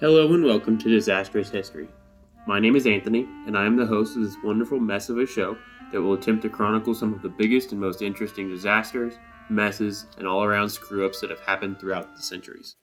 Hello 0.00 0.32
and 0.32 0.44
welcome 0.44 0.78
to 0.78 0.88
Disastrous 0.88 1.50
History. 1.50 1.88
My 2.46 2.60
name 2.60 2.76
is 2.76 2.86
Anthony, 2.86 3.26
and 3.48 3.58
I 3.58 3.66
am 3.66 3.76
the 3.76 3.84
host 3.84 4.14
of 4.14 4.22
this 4.22 4.36
wonderful 4.44 4.78
mess 4.78 5.08
of 5.08 5.18
a 5.18 5.26
show 5.26 5.58
that 5.90 6.00
will 6.00 6.12
attempt 6.12 6.42
to 6.42 6.48
chronicle 6.48 6.94
some 6.94 7.12
of 7.12 7.20
the 7.20 7.28
biggest 7.28 7.72
and 7.72 7.80
most 7.80 8.00
interesting 8.00 8.48
disasters, 8.48 9.14
messes, 9.50 10.06
and 10.16 10.24
all 10.24 10.44
around 10.44 10.68
screw 10.68 11.04
ups 11.04 11.20
that 11.20 11.30
have 11.30 11.40
happened 11.40 11.80
throughout 11.80 12.14
the 12.14 12.22
centuries. 12.22 12.76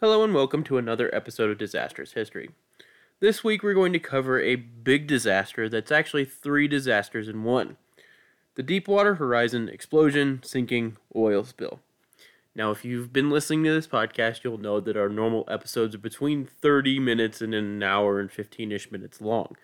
Hello 0.00 0.24
and 0.24 0.34
welcome 0.34 0.64
to 0.64 0.76
another 0.76 1.08
episode 1.14 1.50
of 1.50 1.58
Disastrous 1.58 2.14
History. 2.14 2.50
This 3.20 3.44
week 3.44 3.62
we're 3.62 3.72
going 3.72 3.92
to 3.92 4.00
cover 4.00 4.40
a 4.40 4.56
big 4.56 5.06
disaster 5.06 5.68
that's 5.68 5.92
actually 5.92 6.24
three 6.24 6.66
disasters 6.66 7.28
in 7.28 7.44
one 7.44 7.76
the 8.56 8.64
Deepwater 8.64 9.14
Horizon 9.14 9.68
explosion, 9.68 10.40
sinking, 10.42 10.96
oil 11.14 11.44
spill. 11.44 11.78
Now, 12.54 12.70
if 12.72 12.84
you've 12.84 13.12
been 13.12 13.30
listening 13.30 13.64
to 13.64 13.72
this 13.72 13.86
podcast, 13.86 14.42
you'll 14.42 14.58
know 14.58 14.80
that 14.80 14.96
our 14.96 15.08
normal 15.08 15.44
episodes 15.48 15.94
are 15.94 15.98
between 15.98 16.46
30 16.46 16.98
minutes 16.98 17.40
and 17.40 17.54
an 17.54 17.82
hour 17.82 18.18
and 18.18 18.30
15 18.30 18.72
ish 18.72 18.90
minutes 18.90 19.20
long. 19.20 19.56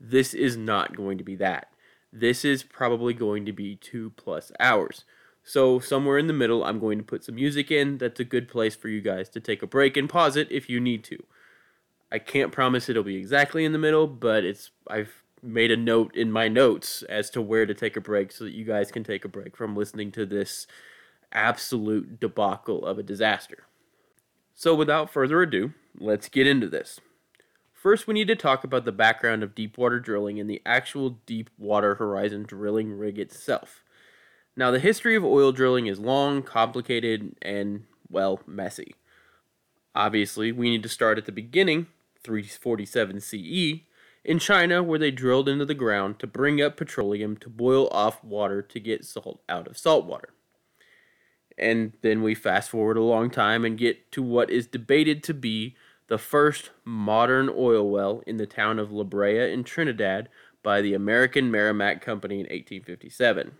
This 0.00 0.32
is 0.32 0.56
not 0.56 0.96
going 0.96 1.18
to 1.18 1.24
be 1.24 1.36
that. 1.36 1.68
This 2.12 2.44
is 2.44 2.62
probably 2.62 3.14
going 3.14 3.44
to 3.46 3.52
be 3.52 3.76
two 3.76 4.10
plus 4.16 4.50
hours. 4.58 5.04
So, 5.44 5.78
somewhere 5.78 6.18
in 6.18 6.26
the 6.26 6.32
middle, 6.32 6.64
I'm 6.64 6.78
going 6.78 6.98
to 6.98 7.04
put 7.04 7.24
some 7.24 7.34
music 7.34 7.70
in. 7.70 7.98
That's 7.98 8.20
a 8.20 8.24
good 8.24 8.48
place 8.48 8.76
for 8.76 8.88
you 8.88 9.00
guys 9.00 9.28
to 9.30 9.40
take 9.40 9.62
a 9.62 9.66
break 9.66 9.96
and 9.96 10.08
pause 10.08 10.36
it 10.36 10.50
if 10.50 10.70
you 10.70 10.80
need 10.80 11.04
to. 11.04 11.18
I 12.10 12.18
can't 12.18 12.52
promise 12.52 12.88
it'll 12.88 13.02
be 13.02 13.16
exactly 13.16 13.64
in 13.64 13.72
the 13.72 13.78
middle, 13.78 14.06
but 14.06 14.44
it's 14.44 14.70
I've 14.88 15.22
made 15.42 15.70
a 15.70 15.76
note 15.76 16.14
in 16.14 16.30
my 16.30 16.46
notes 16.46 17.02
as 17.04 17.28
to 17.30 17.42
where 17.42 17.66
to 17.66 17.74
take 17.74 17.96
a 17.96 18.00
break 18.00 18.30
so 18.30 18.44
that 18.44 18.52
you 18.52 18.64
guys 18.64 18.92
can 18.92 19.02
take 19.02 19.24
a 19.24 19.28
break 19.28 19.56
from 19.56 19.74
listening 19.74 20.12
to 20.12 20.24
this 20.24 20.66
absolute 21.32 22.20
debacle 22.20 22.86
of 22.86 22.98
a 22.98 23.02
disaster. 23.02 23.64
So, 24.54 24.74
without 24.74 25.10
further 25.10 25.42
ado, 25.42 25.72
let's 25.98 26.28
get 26.28 26.46
into 26.46 26.68
this. 26.68 27.00
First, 27.72 28.06
we 28.06 28.14
need 28.14 28.28
to 28.28 28.36
talk 28.36 28.62
about 28.62 28.84
the 28.84 28.92
background 28.92 29.42
of 29.42 29.56
deepwater 29.56 29.98
drilling 29.98 30.38
and 30.38 30.48
the 30.48 30.62
actual 30.64 31.18
Deepwater 31.26 31.96
Horizon 31.96 32.44
drilling 32.44 32.96
rig 32.96 33.18
itself. 33.18 33.82
Now, 34.54 34.70
the 34.70 34.78
history 34.78 35.16
of 35.16 35.24
oil 35.24 35.50
drilling 35.50 35.86
is 35.86 35.98
long, 35.98 36.42
complicated, 36.42 37.34
and, 37.42 37.84
well, 38.08 38.40
messy. 38.46 38.94
Obviously, 39.94 40.52
we 40.52 40.70
need 40.70 40.82
to 40.84 40.88
start 40.88 41.18
at 41.18 41.26
the 41.26 41.32
beginning, 41.32 41.86
347 42.22 43.20
CE, 43.20 43.80
in 44.24 44.38
China, 44.38 44.82
where 44.82 44.98
they 44.98 45.10
drilled 45.10 45.48
into 45.48 45.64
the 45.64 45.74
ground 45.74 46.18
to 46.20 46.26
bring 46.26 46.62
up 46.62 46.76
petroleum 46.76 47.36
to 47.38 47.48
boil 47.48 47.88
off 47.88 48.22
water 48.22 48.62
to 48.62 48.78
get 48.78 49.04
salt 49.04 49.40
out 49.48 49.66
of 49.66 49.76
salt 49.76 50.06
water. 50.06 50.28
And 51.58 51.92
then 52.02 52.22
we 52.22 52.34
fast 52.34 52.70
forward 52.70 52.96
a 52.96 53.02
long 53.02 53.30
time 53.30 53.64
and 53.64 53.78
get 53.78 54.10
to 54.12 54.22
what 54.22 54.50
is 54.50 54.66
debated 54.66 55.22
to 55.24 55.34
be 55.34 55.76
the 56.08 56.18
first 56.18 56.70
modern 56.84 57.48
oil 57.48 57.88
well 57.88 58.22
in 58.26 58.36
the 58.36 58.46
town 58.46 58.78
of 58.78 58.92
La 58.92 59.04
Brea 59.04 59.52
in 59.52 59.64
Trinidad 59.64 60.28
by 60.62 60.80
the 60.80 60.94
American 60.94 61.50
Merrimack 61.50 62.00
Company 62.00 62.36
in 62.36 62.46
1857. 62.46 63.52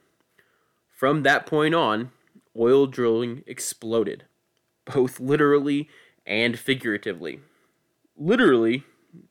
From 0.90 1.22
that 1.22 1.46
point 1.46 1.74
on, 1.74 2.12
oil 2.56 2.86
drilling 2.86 3.42
exploded, 3.46 4.24
both 4.84 5.18
literally 5.18 5.88
and 6.26 6.58
figuratively. 6.58 7.40
Literally, 8.16 8.84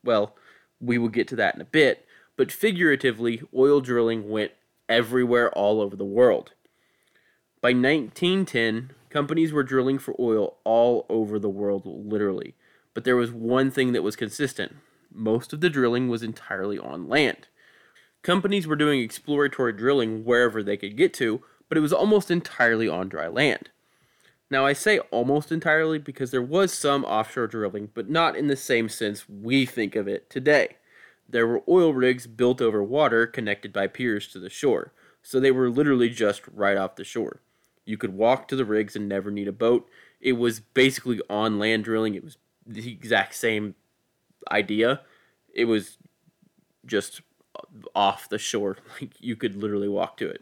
well, 0.03 0.35
we 0.79 0.97
will 0.97 1.09
get 1.09 1.27
to 1.29 1.35
that 1.37 1.55
in 1.55 1.61
a 1.61 1.65
bit, 1.65 2.05
but 2.35 2.51
figuratively, 2.51 3.41
oil 3.55 3.81
drilling 3.81 4.29
went 4.29 4.51
everywhere 4.89 5.51
all 5.51 5.79
over 5.79 5.95
the 5.95 6.03
world. 6.03 6.53
By 7.61 7.73
1910, 7.73 8.91
companies 9.11 9.53
were 9.53 9.61
drilling 9.61 9.99
for 9.99 10.15
oil 10.19 10.57
all 10.63 11.05
over 11.09 11.37
the 11.37 11.49
world, 11.49 11.83
literally. 11.85 12.55
But 12.95 13.03
there 13.03 13.15
was 13.15 13.31
one 13.31 13.69
thing 13.69 13.93
that 13.93 14.01
was 14.01 14.15
consistent 14.15 14.77
most 15.13 15.53
of 15.53 15.61
the 15.61 15.69
drilling 15.69 16.07
was 16.07 16.23
entirely 16.23 16.79
on 16.79 17.07
land. 17.07 17.47
Companies 18.23 18.65
were 18.65 18.75
doing 18.75 19.01
exploratory 19.01 19.73
drilling 19.73 20.23
wherever 20.23 20.63
they 20.63 20.77
could 20.77 20.95
get 20.95 21.13
to, 21.15 21.43
but 21.69 21.77
it 21.77 21.81
was 21.81 21.93
almost 21.93 22.31
entirely 22.31 22.87
on 22.87 23.09
dry 23.09 23.27
land. 23.27 23.69
Now, 24.49 24.65
I 24.65 24.73
say 24.73 24.99
almost 25.11 25.51
entirely 25.51 25.99
because 25.99 26.31
there 26.31 26.41
was 26.41 26.73
some 26.73 27.05
offshore 27.05 27.47
drilling, 27.47 27.89
but 27.93 28.09
not 28.09 28.35
in 28.35 28.47
the 28.47 28.55
same 28.55 28.89
sense 28.89 29.29
we 29.29 29.65
think 29.65 29.95
of 29.95 30.07
it 30.07 30.29
today. 30.29 30.77
There 31.27 31.47
were 31.47 31.63
oil 31.67 31.93
rigs 31.93 32.27
built 32.27 32.61
over 32.61 32.83
water 32.83 33.27
connected 33.27 33.71
by 33.71 33.87
piers 33.87 34.27
to 34.29 34.39
the 34.39 34.49
shore, 34.49 34.93
so 35.21 35.39
they 35.39 35.51
were 35.51 35.69
literally 35.69 36.09
just 36.09 36.41
right 36.53 36.77
off 36.77 36.95
the 36.95 37.03
shore. 37.03 37.41
You 37.85 37.97
could 37.97 38.13
walk 38.13 38.47
to 38.49 38.55
the 38.55 38.65
rigs 38.65 38.95
and 38.95 39.09
never 39.09 39.31
need 39.31 39.47
a 39.47 39.53
boat. 39.53 39.87
It 40.19 40.33
was 40.33 40.59
basically 40.59 41.21
on 41.29 41.59
land 41.59 41.83
drilling. 41.83 42.15
It 42.15 42.23
was 42.23 42.37
the 42.65 42.91
exact 42.91 43.35
same 43.35 43.75
idea. 44.51 45.01
It 45.53 45.65
was 45.65 45.97
just 46.85 47.21
off 47.95 48.29
the 48.29 48.39
shore. 48.39 48.77
Like 49.01 49.19
you 49.19 49.35
could 49.35 49.55
literally 49.55 49.87
walk 49.87 50.17
to 50.17 50.29
it. 50.29 50.41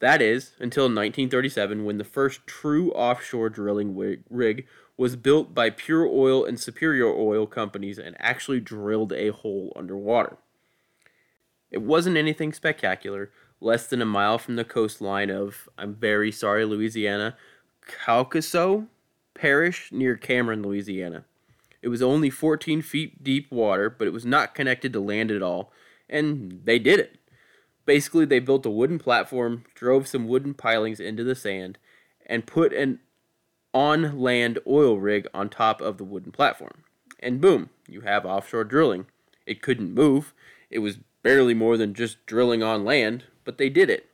That 0.00 0.20
is 0.20 0.52
until 0.58 0.84
1937 0.84 1.84
when 1.84 1.96
the 1.96 2.04
first 2.04 2.46
true 2.46 2.92
offshore 2.92 3.48
drilling 3.48 3.96
rig 4.28 4.66
was 4.98 5.16
built 5.16 5.54
by 5.54 5.70
Pure 5.70 6.06
Oil 6.06 6.44
and 6.44 6.60
Superior 6.60 7.08
Oil 7.08 7.46
companies 7.46 7.98
and 7.98 8.16
actually 8.18 8.60
drilled 8.60 9.12
a 9.12 9.32
hole 9.32 9.72
underwater. 9.74 10.36
It 11.70 11.82
wasn't 11.82 12.16
anything 12.16 12.52
spectacular, 12.52 13.30
less 13.60 13.86
than 13.86 14.02
a 14.02 14.06
mile 14.06 14.38
from 14.38 14.56
the 14.56 14.64
coastline 14.64 15.30
of, 15.30 15.68
I'm 15.78 15.94
very 15.94 16.30
sorry, 16.30 16.64
Louisiana, 16.64 17.36
Caucaso 18.04 18.86
Parish 19.34 19.90
near 19.92 20.16
Cameron, 20.16 20.62
Louisiana. 20.62 21.24
It 21.82 21.88
was 21.88 22.02
only 22.02 22.30
14 22.30 22.82
feet 22.82 23.22
deep 23.22 23.50
water, 23.50 23.88
but 23.88 24.06
it 24.06 24.12
was 24.12 24.24
not 24.24 24.54
connected 24.54 24.92
to 24.92 25.00
land 25.00 25.30
at 25.30 25.42
all, 25.42 25.72
and 26.08 26.60
they 26.64 26.78
did 26.78 26.98
it. 26.98 27.18
Basically, 27.84 28.24
they 28.24 28.40
built 28.40 28.66
a 28.66 28.70
wooden 28.70 28.98
platform, 28.98 29.64
drove 29.74 30.08
some 30.08 30.26
wooden 30.26 30.54
pilings 30.54 30.98
into 30.98 31.22
the 31.22 31.36
sand, 31.36 31.78
and 32.26 32.46
put 32.46 32.72
an 32.72 32.98
on 33.72 34.18
land 34.18 34.58
oil 34.66 34.98
rig 34.98 35.28
on 35.32 35.48
top 35.48 35.80
of 35.80 35.98
the 35.98 36.04
wooden 36.04 36.32
platform. 36.32 36.82
And 37.20 37.40
boom, 37.40 37.70
you 37.86 38.00
have 38.00 38.26
offshore 38.26 38.64
drilling. 38.64 39.06
It 39.46 39.62
couldn't 39.62 39.94
move, 39.94 40.34
it 40.70 40.80
was 40.80 40.98
barely 41.22 41.54
more 41.54 41.76
than 41.76 41.94
just 41.94 42.24
drilling 42.26 42.62
on 42.62 42.84
land, 42.84 43.24
but 43.46 43.56
they 43.56 43.70
did 43.70 43.88
it. 43.88 44.10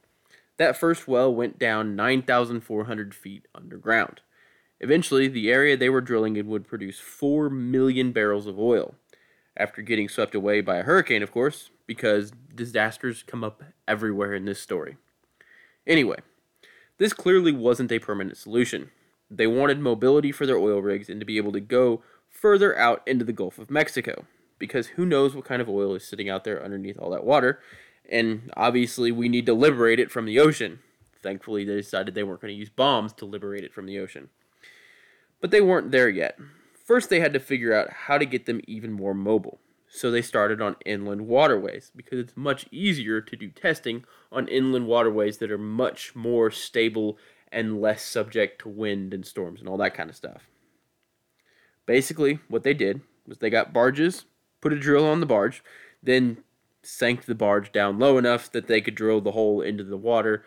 That 0.58 0.76
first 0.76 1.08
well 1.08 1.34
went 1.34 1.58
down 1.58 1.96
9,400 1.96 3.14
feet 3.14 3.48
underground. 3.52 4.20
Eventually, 4.78 5.26
the 5.26 5.50
area 5.50 5.76
they 5.76 5.88
were 5.88 6.00
drilling 6.00 6.36
in 6.36 6.46
would 6.46 6.68
produce 6.68 7.00
4 7.00 7.50
million 7.50 8.12
barrels 8.12 8.46
of 8.46 8.60
oil. 8.60 8.94
After 9.56 9.82
getting 9.82 10.08
swept 10.08 10.34
away 10.34 10.60
by 10.60 10.76
a 10.76 10.82
hurricane, 10.82 11.22
of 11.22 11.32
course, 11.32 11.70
because 11.86 12.32
disasters 12.54 13.22
come 13.22 13.42
up 13.42 13.62
everywhere 13.88 14.34
in 14.34 14.44
this 14.44 14.60
story. 14.60 14.96
Anyway, 15.86 16.18
this 16.98 17.12
clearly 17.12 17.52
wasn't 17.52 17.92
a 17.92 17.98
permanent 17.98 18.36
solution. 18.36 18.90
They 19.30 19.46
wanted 19.46 19.80
mobility 19.80 20.32
for 20.32 20.46
their 20.46 20.58
oil 20.58 20.80
rigs 20.80 21.08
and 21.08 21.20
to 21.20 21.26
be 21.26 21.38
able 21.38 21.52
to 21.52 21.60
go 21.60 22.02
further 22.28 22.76
out 22.78 23.02
into 23.06 23.24
the 23.24 23.32
Gulf 23.32 23.58
of 23.58 23.70
Mexico, 23.70 24.26
because 24.58 24.88
who 24.88 25.04
knows 25.04 25.34
what 25.34 25.44
kind 25.44 25.60
of 25.60 25.68
oil 25.68 25.94
is 25.94 26.06
sitting 26.06 26.28
out 26.28 26.44
there 26.44 26.62
underneath 26.62 26.98
all 26.98 27.10
that 27.10 27.24
water, 27.24 27.60
and 28.10 28.50
obviously 28.56 29.12
we 29.12 29.28
need 29.28 29.46
to 29.46 29.54
liberate 29.54 30.00
it 30.00 30.10
from 30.10 30.26
the 30.26 30.38
ocean. 30.38 30.80
Thankfully, 31.22 31.64
they 31.64 31.76
decided 31.76 32.14
they 32.14 32.24
weren't 32.24 32.40
going 32.40 32.52
to 32.52 32.58
use 32.58 32.68
bombs 32.68 33.12
to 33.14 33.24
liberate 33.24 33.64
it 33.64 33.72
from 33.72 33.86
the 33.86 33.98
ocean. 33.98 34.28
But 35.40 35.50
they 35.50 35.60
weren't 35.60 35.92
there 35.92 36.08
yet. 36.08 36.38
First, 36.84 37.10
they 37.10 37.20
had 37.20 37.32
to 37.32 37.40
figure 37.40 37.72
out 37.72 37.90
how 37.90 38.18
to 38.18 38.26
get 38.26 38.46
them 38.46 38.60
even 38.66 38.92
more 38.92 39.14
mobile. 39.14 39.60
So 39.88 40.10
they 40.10 40.22
started 40.22 40.62
on 40.62 40.76
inland 40.86 41.26
waterways 41.28 41.92
because 41.94 42.18
it's 42.18 42.36
much 42.36 42.66
easier 42.70 43.20
to 43.20 43.36
do 43.36 43.50
testing 43.50 44.04
on 44.32 44.48
inland 44.48 44.86
waterways 44.86 45.38
that 45.38 45.50
are 45.50 45.58
much 45.58 46.16
more 46.16 46.50
stable 46.50 47.18
and 47.52 47.80
less 47.80 48.02
subject 48.02 48.62
to 48.62 48.70
wind 48.70 49.12
and 49.12 49.26
storms 49.26 49.60
and 49.60 49.68
all 49.68 49.76
that 49.76 49.94
kind 49.94 50.08
of 50.08 50.16
stuff. 50.16 50.48
Basically, 51.84 52.40
what 52.48 52.62
they 52.62 52.72
did 52.72 53.02
was 53.26 53.38
they 53.38 53.50
got 53.50 53.74
barges, 53.74 54.24
put 54.62 54.72
a 54.72 54.78
drill 54.78 55.06
on 55.06 55.20
the 55.20 55.26
barge, 55.26 55.62
then 56.02 56.38
sank 56.82 57.24
the 57.24 57.34
barge 57.34 57.72
down 57.72 57.98
low 57.98 58.18
enough 58.18 58.50
that 58.52 58.66
they 58.66 58.80
could 58.80 58.94
drill 58.94 59.20
the 59.20 59.32
hole 59.32 59.60
into 59.60 59.84
the 59.84 59.96
water, 59.96 60.44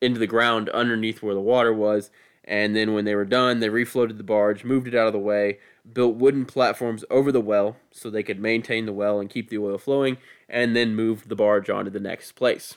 into 0.00 0.18
the 0.18 0.26
ground 0.26 0.68
underneath 0.70 1.22
where 1.22 1.34
the 1.34 1.40
water 1.40 1.72
was. 1.72 2.10
And 2.44 2.74
then 2.74 2.94
when 2.94 3.04
they 3.04 3.14
were 3.14 3.26
done, 3.26 3.60
they 3.60 3.68
refloated 3.68 4.16
the 4.16 4.24
barge, 4.24 4.64
moved 4.64 4.88
it 4.88 4.94
out 4.94 5.06
of 5.06 5.12
the 5.12 5.18
way, 5.18 5.58
built 5.92 6.16
wooden 6.16 6.46
platforms 6.46 7.04
over 7.10 7.30
the 7.30 7.40
well 7.40 7.76
so 7.90 8.08
they 8.08 8.22
could 8.22 8.40
maintain 8.40 8.86
the 8.86 8.92
well 8.92 9.20
and 9.20 9.30
keep 9.30 9.50
the 9.50 9.58
oil 9.58 9.78
flowing, 9.78 10.16
and 10.48 10.74
then 10.74 10.96
moved 10.96 11.28
the 11.28 11.36
barge 11.36 11.68
on 11.68 11.84
to 11.84 11.90
the 11.90 12.00
next 12.00 12.32
place. 12.32 12.76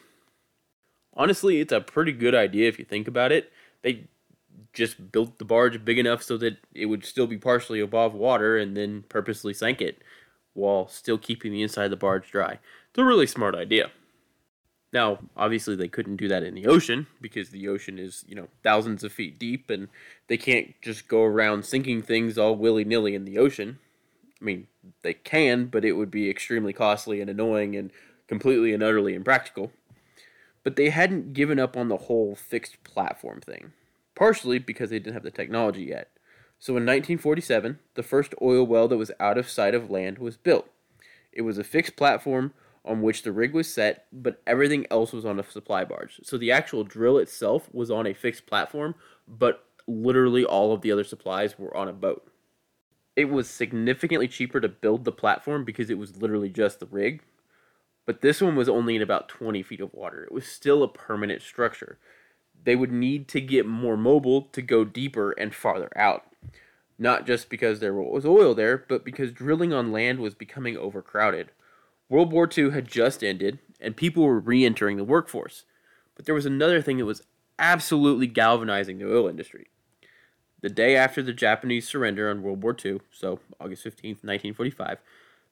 Honestly, 1.16 1.60
it's 1.60 1.72
a 1.72 1.80
pretty 1.80 2.12
good 2.12 2.36
idea 2.36 2.68
if 2.68 2.78
you 2.78 2.86
think 2.86 3.08
about 3.08 3.32
it. 3.32 3.52
They 3.84 4.08
just 4.74 5.12
built 5.12 5.38
the 5.38 5.46
barge 5.46 5.84
big 5.86 5.98
enough 5.98 6.22
so 6.22 6.38
that 6.38 6.58
it 6.74 6.88
would 6.88 7.06
still 7.06 7.28
be 7.28 7.38
partially 7.38 7.80
above 7.80 8.14
water 8.14 8.58
and 8.58 8.76
then 8.76 9.04
purposely 9.08 9.54
sank 9.54 9.82
it 9.82 10.02
while 10.54 10.88
still 10.88 11.18
keeping 11.18 11.52
the 11.52 11.62
inside 11.62 11.86
of 11.86 11.92
the 11.92 11.98
barge 11.98 12.32
dry. 12.32 12.60
It's 12.90 13.00
a 13.00 13.04
really 13.04 13.28
smart 13.28 13.56
idea. 13.56 13.92
Now, 14.94 15.18
obviously, 15.36 15.76
they 15.76 15.88
couldn't 15.88 16.18
do 16.18 16.28
that 16.28 16.44
in 16.44 16.54
the 16.54 16.68
ocean 16.68 17.08
because 17.20 17.50
the 17.50 17.68
ocean 17.68 17.98
is, 17.98 18.24
you 18.28 18.36
know, 18.36 18.48
thousands 18.62 19.04
of 19.04 19.12
feet 19.12 19.40
deep 19.40 19.72
and 19.72 19.88
they 20.28 20.38
can't 20.38 20.76
just 20.84 21.08
go 21.08 21.24
around 21.24 21.66
sinking 21.66 22.04
things 22.04 22.38
all 22.38 22.56
willy 22.56 22.86
nilly 22.86 23.16
in 23.16 23.26
the 23.26 23.40
ocean. 23.40 23.80
I 24.40 24.46
mean, 24.46 24.68
they 25.02 25.16
can, 25.16 25.66
but 25.66 25.84
it 25.84 25.94
would 25.94 26.12
be 26.12 26.30
extremely 26.30 26.74
costly 26.74 27.22
and 27.22 27.30
annoying 27.30 27.76
and 27.76 27.90
completely 28.28 28.72
and 28.72 28.84
utterly 28.84 29.16
impractical. 29.16 29.72
But 30.64 30.76
they 30.76 30.90
hadn't 30.90 31.34
given 31.34 31.60
up 31.60 31.76
on 31.76 31.88
the 31.90 31.98
whole 31.98 32.36
fixed 32.36 32.84
platform 32.84 33.42
thing, 33.42 33.74
partially 34.14 34.60
because 34.60 34.92
they 34.92 35.00
didn't 35.00 35.16
have 35.16 35.24
the 35.24 35.32
technology 35.32 35.86
yet. 35.86 36.10
So 36.64 36.78
in 36.78 36.86
1947, 36.86 37.80
the 37.96 38.04
first 38.04 38.34
oil 38.42 38.66
well 38.66 38.88
that 38.88 38.96
was 38.96 39.12
out 39.20 39.38
of 39.38 39.50
sight 39.50 39.76
of 39.76 39.92
land 39.92 40.18
was 40.18 40.38
built. 40.38 40.70
It 41.34 41.42
was 41.42 41.58
a 41.58 41.64
fixed 41.64 41.98
platform 41.98 42.54
on 42.86 43.02
which 43.02 43.24
the 43.24 43.34
rig 43.34 43.54
was 43.54 43.74
set, 43.74 44.06
but 44.14 44.42
everything 44.48 44.88
else 44.90 45.12
was 45.12 45.26
on 45.26 45.38
a 45.38 45.44
supply 45.44 45.84
barge. 45.84 46.22
So 46.24 46.38
the 46.38 46.54
actual 46.54 46.86
drill 46.86 47.18
itself 47.18 47.68
was 47.74 47.92
on 47.92 48.08
a 48.08 48.14
fixed 48.14 48.46
platform, 48.46 48.96
but 49.28 49.66
literally 49.88 50.46
all 50.46 50.72
of 50.72 50.80
the 50.80 50.92
other 50.94 51.04
supplies 51.04 51.60
were 51.60 51.76
on 51.76 51.90
a 51.90 51.94
boat. 51.94 52.32
It 53.18 53.26
was 53.26 53.50
significantly 53.50 54.30
cheaper 54.30 54.62
to 54.62 54.70
build 54.70 55.04
the 55.04 55.12
platform 55.12 55.66
because 55.66 55.90
it 55.90 55.98
was 55.98 56.22
literally 56.22 56.50
just 56.50 56.80
the 56.80 56.86
rig, 56.86 57.24
but 58.06 58.22
this 58.22 58.40
one 58.40 58.56
was 58.56 58.70
only 58.70 58.96
in 58.96 59.02
about 59.02 59.28
20 59.28 59.64
feet 59.64 59.82
of 59.82 59.94
water. 59.94 60.24
It 60.24 60.32
was 60.32 60.46
still 60.46 60.82
a 60.82 60.88
permanent 60.88 61.42
structure. 61.42 62.00
They 62.64 62.76
would 62.76 62.92
need 62.92 63.28
to 63.30 63.42
get 63.42 63.66
more 63.66 63.98
mobile 63.98 64.44
to 64.54 64.62
go 64.62 64.86
deeper 64.86 65.32
and 65.32 65.54
farther 65.54 65.92
out. 65.96 66.26
Not 66.98 67.26
just 67.26 67.50
because 67.50 67.80
there 67.80 67.94
was 67.94 68.26
oil 68.26 68.54
there, 68.54 68.86
but 68.88 69.04
because 69.04 69.32
drilling 69.32 69.74
on 69.74 69.92
land 69.92 70.20
was 70.20 70.36
becoming 70.36 70.78
overcrowded. 70.78 71.52
World 72.10 72.32
War 72.32 72.48
II 72.56 72.72
had 72.72 72.88
just 72.88 73.24
ended, 73.24 73.60
and 73.82 73.98
people 73.98 74.24
were 74.24 74.40
re 74.40 74.66
entering 74.66 74.98
the 74.98 75.04
workforce. 75.04 75.64
But 76.16 76.26
there 76.26 76.36
was 76.36 76.46
another 76.46 76.82
thing 76.82 76.98
that 76.98 77.06
was 77.06 77.24
absolutely 77.58 78.28
galvanizing 78.28 79.00
the 79.00 79.12
oil 79.12 79.28
industry. 79.28 79.68
The 80.62 80.70
day 80.70 80.96
after 80.96 81.22
the 81.22 81.34
Japanese 81.34 81.88
surrender 81.88 82.30
on 82.30 82.42
World 82.42 82.64
War 82.64 82.76
II, 82.84 83.02
so 83.12 83.40
August 83.60 83.84
15, 83.84 84.12
1945, 84.12 85.00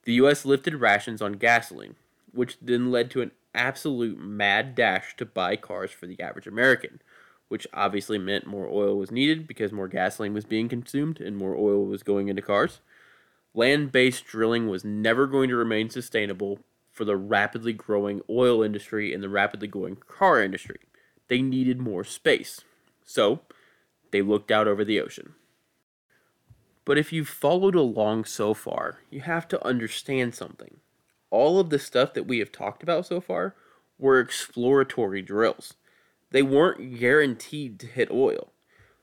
the 0.03 0.13
U.S. 0.13 0.45
lifted 0.45 0.75
rations 0.75 1.21
on 1.21 1.33
gasoline, 1.33 1.95
which 2.33 2.57
then 2.61 2.91
led 2.91 3.11
to 3.11 3.21
an 3.21 3.31
absolute 3.53 4.19
mad 4.19 4.75
dash 4.75 5.15
to 5.17 5.25
buy 5.25 5.55
cars 5.55 5.91
for 5.91 6.07
the 6.07 6.19
average 6.21 6.47
American, 6.47 7.01
which 7.47 7.67
obviously 7.73 8.17
meant 8.17 8.47
more 8.47 8.67
oil 8.67 8.97
was 8.97 9.11
needed 9.11 9.47
because 9.47 9.71
more 9.71 9.87
gasoline 9.87 10.33
was 10.33 10.45
being 10.45 10.69
consumed 10.69 11.19
and 11.19 11.37
more 11.37 11.55
oil 11.55 11.85
was 11.85 12.03
going 12.03 12.29
into 12.29 12.41
cars. 12.41 12.79
Land 13.53 13.91
based 13.91 14.25
drilling 14.25 14.67
was 14.67 14.85
never 14.85 15.27
going 15.27 15.49
to 15.49 15.55
remain 15.55 15.89
sustainable 15.89 16.59
for 16.91 17.05
the 17.05 17.17
rapidly 17.17 17.73
growing 17.73 18.21
oil 18.29 18.63
industry 18.63 19.13
and 19.13 19.21
the 19.21 19.29
rapidly 19.29 19.67
growing 19.67 19.97
car 20.07 20.41
industry. 20.41 20.79
They 21.27 21.41
needed 21.41 21.79
more 21.79 22.03
space. 22.03 22.61
So, 23.03 23.41
they 24.11 24.21
looked 24.21 24.51
out 24.51 24.67
over 24.67 24.85
the 24.85 24.99
ocean. 24.99 25.35
But 26.83 26.97
if 26.97 27.13
you've 27.13 27.29
followed 27.29 27.75
along 27.75 28.25
so 28.25 28.53
far, 28.53 28.99
you 29.09 29.21
have 29.21 29.47
to 29.49 29.65
understand 29.65 30.35
something. 30.35 30.77
All 31.31 31.59
of 31.59 31.71
the 31.71 31.79
stuff 31.79 32.13
that 32.13 32.27
we 32.27 32.37
have 32.37 32.51
talked 32.51 32.83
about 32.83 33.07
so 33.07 33.19
far 33.19 33.55
were 33.97 34.19
exploratory 34.19 35.23
drills. 35.23 35.73
They 36.31 36.43
weren't 36.43 36.99
guaranteed 36.99 37.79
to 37.79 37.87
hit 37.87 38.11
oil. 38.11 38.51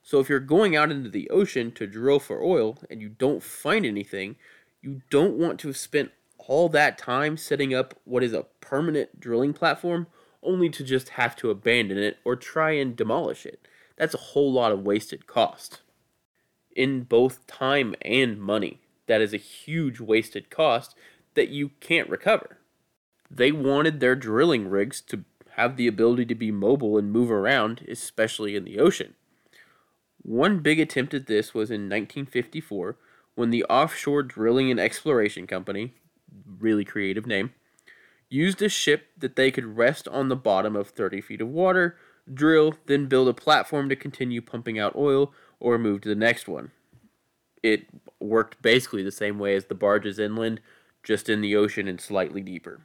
So 0.03 0.21
if 0.21 0.29
you're 0.29 0.41
going 0.41 0.77
out 0.77 0.91
into 0.91 1.11
the 1.11 1.29
ocean 1.31 1.73
to 1.73 1.87
drill 1.87 2.19
for 2.19 2.43
oil 2.43 2.79
and 2.89 3.03
you 3.03 3.09
don't 3.09 3.43
find 3.43 3.85
anything, 3.85 4.37
you 4.81 5.03
don't 5.11 5.37
want 5.37 5.59
to 5.61 5.69
have 5.69 5.77
spent 5.77 6.13
all 6.39 6.69
that 6.71 6.97
time 6.97 7.37
setting 7.37 7.75
up 7.75 7.95
what 8.05 8.23
is 8.23 8.33
a 8.33 8.47
permanent 8.61 9.21
drilling 9.21 9.53
platform 9.53 10.07
only 10.43 10.71
to 10.71 10.85
just 10.85 11.11
have 11.11 11.37
to 11.37 11.51
abandon 11.51 11.99
it 11.99 12.19
or 12.25 12.37
try 12.37 12.71
and 12.71 12.97
demolish 12.97 13.45
it. 13.45 13.67
That's 13.97 14.15
a 14.15 14.19
whole 14.19 14.53
lot 14.53 14.73
of 14.73 14.85
wasted 14.85 15.27
cost. 15.27 15.81
In 16.75 17.03
both 17.03 17.47
time 17.47 17.95
and 18.03 18.41
money, 18.41 18.81
that 19.07 19.21
is 19.21 19.35
a 19.35 19.39
huge 19.39 20.01
wasted 20.01 20.49
cost 20.49 20.95
that 21.39 21.51
you 21.51 21.71
can't 21.79 22.11
recover. 22.11 22.59
They 23.31 23.53
wanted 23.53 24.01
their 24.01 24.17
drilling 24.17 24.69
rigs 24.69 25.01
to 25.03 25.25
have 25.53 25.77
the 25.77 25.87
ability 25.87 26.27
to 26.27 26.35
be 26.35 26.51
mobile 26.51 26.99
and 26.99 27.13
move 27.13 27.31
around, 27.31 27.85
especially 27.89 28.57
in 28.57 28.65
the 28.65 28.81
ocean. 28.81 29.15
One 30.23 30.59
big 30.59 30.81
attempt 30.81 31.15
at 31.15 31.29
this 31.29 31.55
was 31.55 31.71
in 31.71 31.83
1954 31.83 32.97
when 33.37 33.51
the 33.51 33.65
Offshore 33.67 34.25
Drilling 34.25 34.69
and 34.69 34.81
Exploration 34.81 35.47
Company, 35.47 35.95
really 36.59 36.85
creative 36.85 37.25
name, 37.25 37.53
used 38.29 38.61
a 38.61 38.69
ship 38.69 39.07
that 39.17 39.37
they 39.37 39.53
could 39.53 39.77
rest 39.77 40.09
on 40.09 40.29
the 40.29 40.35
bottom 40.35 40.75
of 40.75 40.89
30 40.89 41.21
feet 41.21 41.41
of 41.41 41.49
water, 41.49 41.97
drill, 42.35 42.75
then 42.87 43.07
build 43.07 43.29
a 43.29 43.33
platform 43.33 43.89
to 43.89 43.95
continue 43.95 44.43
pumping 44.43 44.77
out 44.77 44.97
oil 44.97 45.33
or 45.61 45.79
move 45.79 46.01
to 46.01 46.09
the 46.09 46.17
next 46.17 46.49
one. 46.49 46.73
It 47.63 47.87
worked 48.19 48.61
basically 48.61 49.05
the 49.05 49.13
same 49.13 49.39
way 49.39 49.55
as 49.55 49.67
the 49.67 49.75
barges 49.77 50.19
inland, 50.19 50.61
just 51.09 51.31
in 51.31 51.41
the 51.41 51.57
ocean 51.57 51.89
and 51.89 51.99
slightly 51.99 52.43
deeper. 52.43 52.83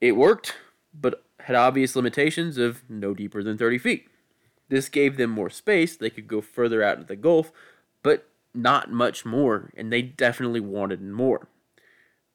It 0.00 0.12
worked, 0.12 0.54
but 0.94 1.24
had 1.40 1.56
obvious 1.56 1.96
limitations 1.96 2.58
of 2.58 2.88
no 2.88 3.12
deeper 3.12 3.42
than 3.42 3.58
30 3.58 3.78
feet. 3.78 4.08
This 4.68 4.88
gave 4.88 5.16
them 5.16 5.30
more 5.30 5.50
space. 5.50 5.96
They 5.96 6.10
could 6.10 6.28
go 6.28 6.40
further 6.40 6.84
out 6.84 6.98
into 6.98 7.08
the 7.08 7.16
Gulf, 7.16 7.50
but 8.04 8.28
not 8.54 8.92
much 8.92 9.24
more, 9.24 9.72
and 9.76 9.92
they 9.92 10.00
definitely 10.00 10.60
wanted 10.60 11.02
more. 11.02 11.48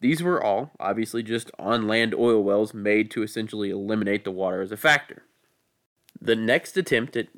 These 0.01 0.21
were 0.21 0.44
all, 0.44 0.71
obviously, 0.81 1.24
just 1.24 1.50
on 1.57 1.88
land 1.88 2.13
oil 2.13 2.44
wells 2.44 2.74
made 2.74 3.09
to 3.12 3.24
essentially 3.24 3.69
eliminate 3.69 4.25
the 4.25 4.31
water 4.31 4.62
as 4.62 4.74
a 4.74 4.77
factor. 4.77 5.24
The 6.19 6.36
next 6.36 6.75
attempt 6.75 7.15
at 7.15 7.30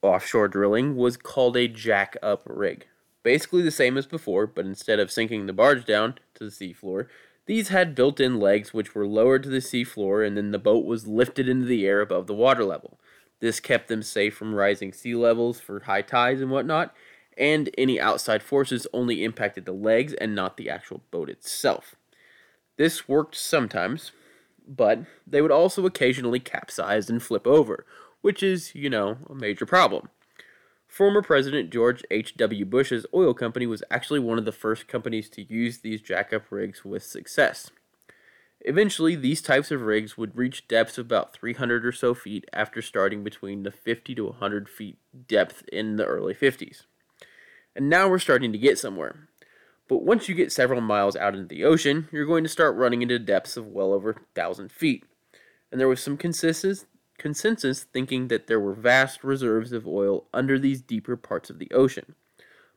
offshore 0.00 0.48
drilling 0.48 0.96
was 0.96 1.18
called 1.18 1.54
a 1.54 1.68
jack 1.68 2.16
up 2.22 2.42
rig. 2.46 2.86
Basically 3.22 3.62
the 3.62 3.70
same 3.70 3.96
as 3.96 4.06
before, 4.06 4.46
but 4.46 4.66
instead 4.66 4.98
of 4.98 5.10
sinking 5.10 5.46
the 5.46 5.52
barge 5.52 5.84
down 5.84 6.14
to 6.34 6.44
the 6.44 6.50
seafloor, 6.50 7.06
these 7.46 7.68
had 7.68 7.94
built 7.94 8.20
in 8.20 8.40
legs 8.40 8.72
which 8.72 8.94
were 8.94 9.06
lowered 9.06 9.42
to 9.44 9.48
the 9.48 9.58
seafloor 9.58 10.26
and 10.26 10.36
then 10.36 10.50
the 10.50 10.58
boat 10.58 10.84
was 10.84 11.06
lifted 11.06 11.48
into 11.48 11.66
the 11.66 11.86
air 11.86 12.00
above 12.00 12.26
the 12.26 12.34
water 12.34 12.64
level. 12.64 12.98
This 13.40 13.58
kept 13.58 13.88
them 13.88 14.02
safe 14.02 14.34
from 14.34 14.54
rising 14.54 14.92
sea 14.92 15.14
levels 15.14 15.60
for 15.60 15.80
high 15.80 16.02
tides 16.02 16.40
and 16.40 16.50
whatnot, 16.50 16.94
and 17.36 17.70
any 17.76 18.00
outside 18.00 18.42
forces 18.42 18.86
only 18.92 19.24
impacted 19.24 19.64
the 19.64 19.72
legs 19.72 20.12
and 20.14 20.34
not 20.34 20.56
the 20.56 20.70
actual 20.70 21.02
boat 21.10 21.28
itself. 21.28 21.96
This 22.76 23.08
worked 23.08 23.34
sometimes, 23.34 24.12
but 24.66 25.00
they 25.26 25.42
would 25.42 25.50
also 25.50 25.84
occasionally 25.86 26.40
capsize 26.40 27.10
and 27.10 27.22
flip 27.22 27.46
over, 27.46 27.84
which 28.20 28.42
is, 28.42 28.74
you 28.74 28.88
know, 28.88 29.18
a 29.28 29.34
major 29.34 29.66
problem. 29.66 30.08
Former 30.92 31.22
President 31.22 31.70
George 31.70 32.04
H.W. 32.10 32.66
Bush's 32.66 33.06
oil 33.14 33.32
company 33.32 33.66
was 33.66 33.82
actually 33.90 34.20
one 34.20 34.36
of 34.36 34.44
the 34.44 34.52
first 34.52 34.88
companies 34.88 35.30
to 35.30 35.42
use 35.42 35.78
these 35.78 36.02
jackup 36.02 36.42
rigs 36.50 36.84
with 36.84 37.02
success. 37.02 37.70
Eventually, 38.60 39.16
these 39.16 39.40
types 39.40 39.70
of 39.70 39.80
rigs 39.80 40.18
would 40.18 40.36
reach 40.36 40.68
depths 40.68 40.98
of 40.98 41.06
about 41.06 41.32
300 41.32 41.86
or 41.86 41.92
so 41.92 42.12
feet 42.12 42.44
after 42.52 42.82
starting 42.82 43.24
between 43.24 43.62
the 43.62 43.70
50 43.70 44.14
to 44.16 44.26
100 44.26 44.68
feet 44.68 44.98
depth 45.26 45.62
in 45.72 45.96
the 45.96 46.04
early 46.04 46.34
50s. 46.34 46.82
And 47.74 47.88
now 47.88 48.06
we're 48.06 48.18
starting 48.18 48.52
to 48.52 48.58
get 48.58 48.78
somewhere. 48.78 49.30
But 49.88 50.02
once 50.02 50.28
you 50.28 50.34
get 50.34 50.52
several 50.52 50.82
miles 50.82 51.16
out 51.16 51.34
into 51.34 51.48
the 51.48 51.64
ocean, 51.64 52.10
you're 52.12 52.26
going 52.26 52.44
to 52.44 52.50
start 52.50 52.76
running 52.76 53.00
into 53.00 53.18
depths 53.18 53.56
of 53.56 53.66
well 53.66 53.94
over 53.94 54.12
1,000 54.12 54.70
feet. 54.70 55.04
And 55.70 55.80
there 55.80 55.88
was 55.88 56.02
some 56.02 56.18
consensus, 56.18 56.84
consensus 57.22 57.84
thinking 57.84 58.26
that 58.28 58.48
there 58.48 58.58
were 58.58 58.74
vast 58.74 59.22
reserves 59.22 59.72
of 59.72 59.86
oil 59.86 60.26
under 60.34 60.58
these 60.58 60.82
deeper 60.82 61.16
parts 61.16 61.48
of 61.48 61.60
the 61.60 61.70
ocean. 61.70 62.16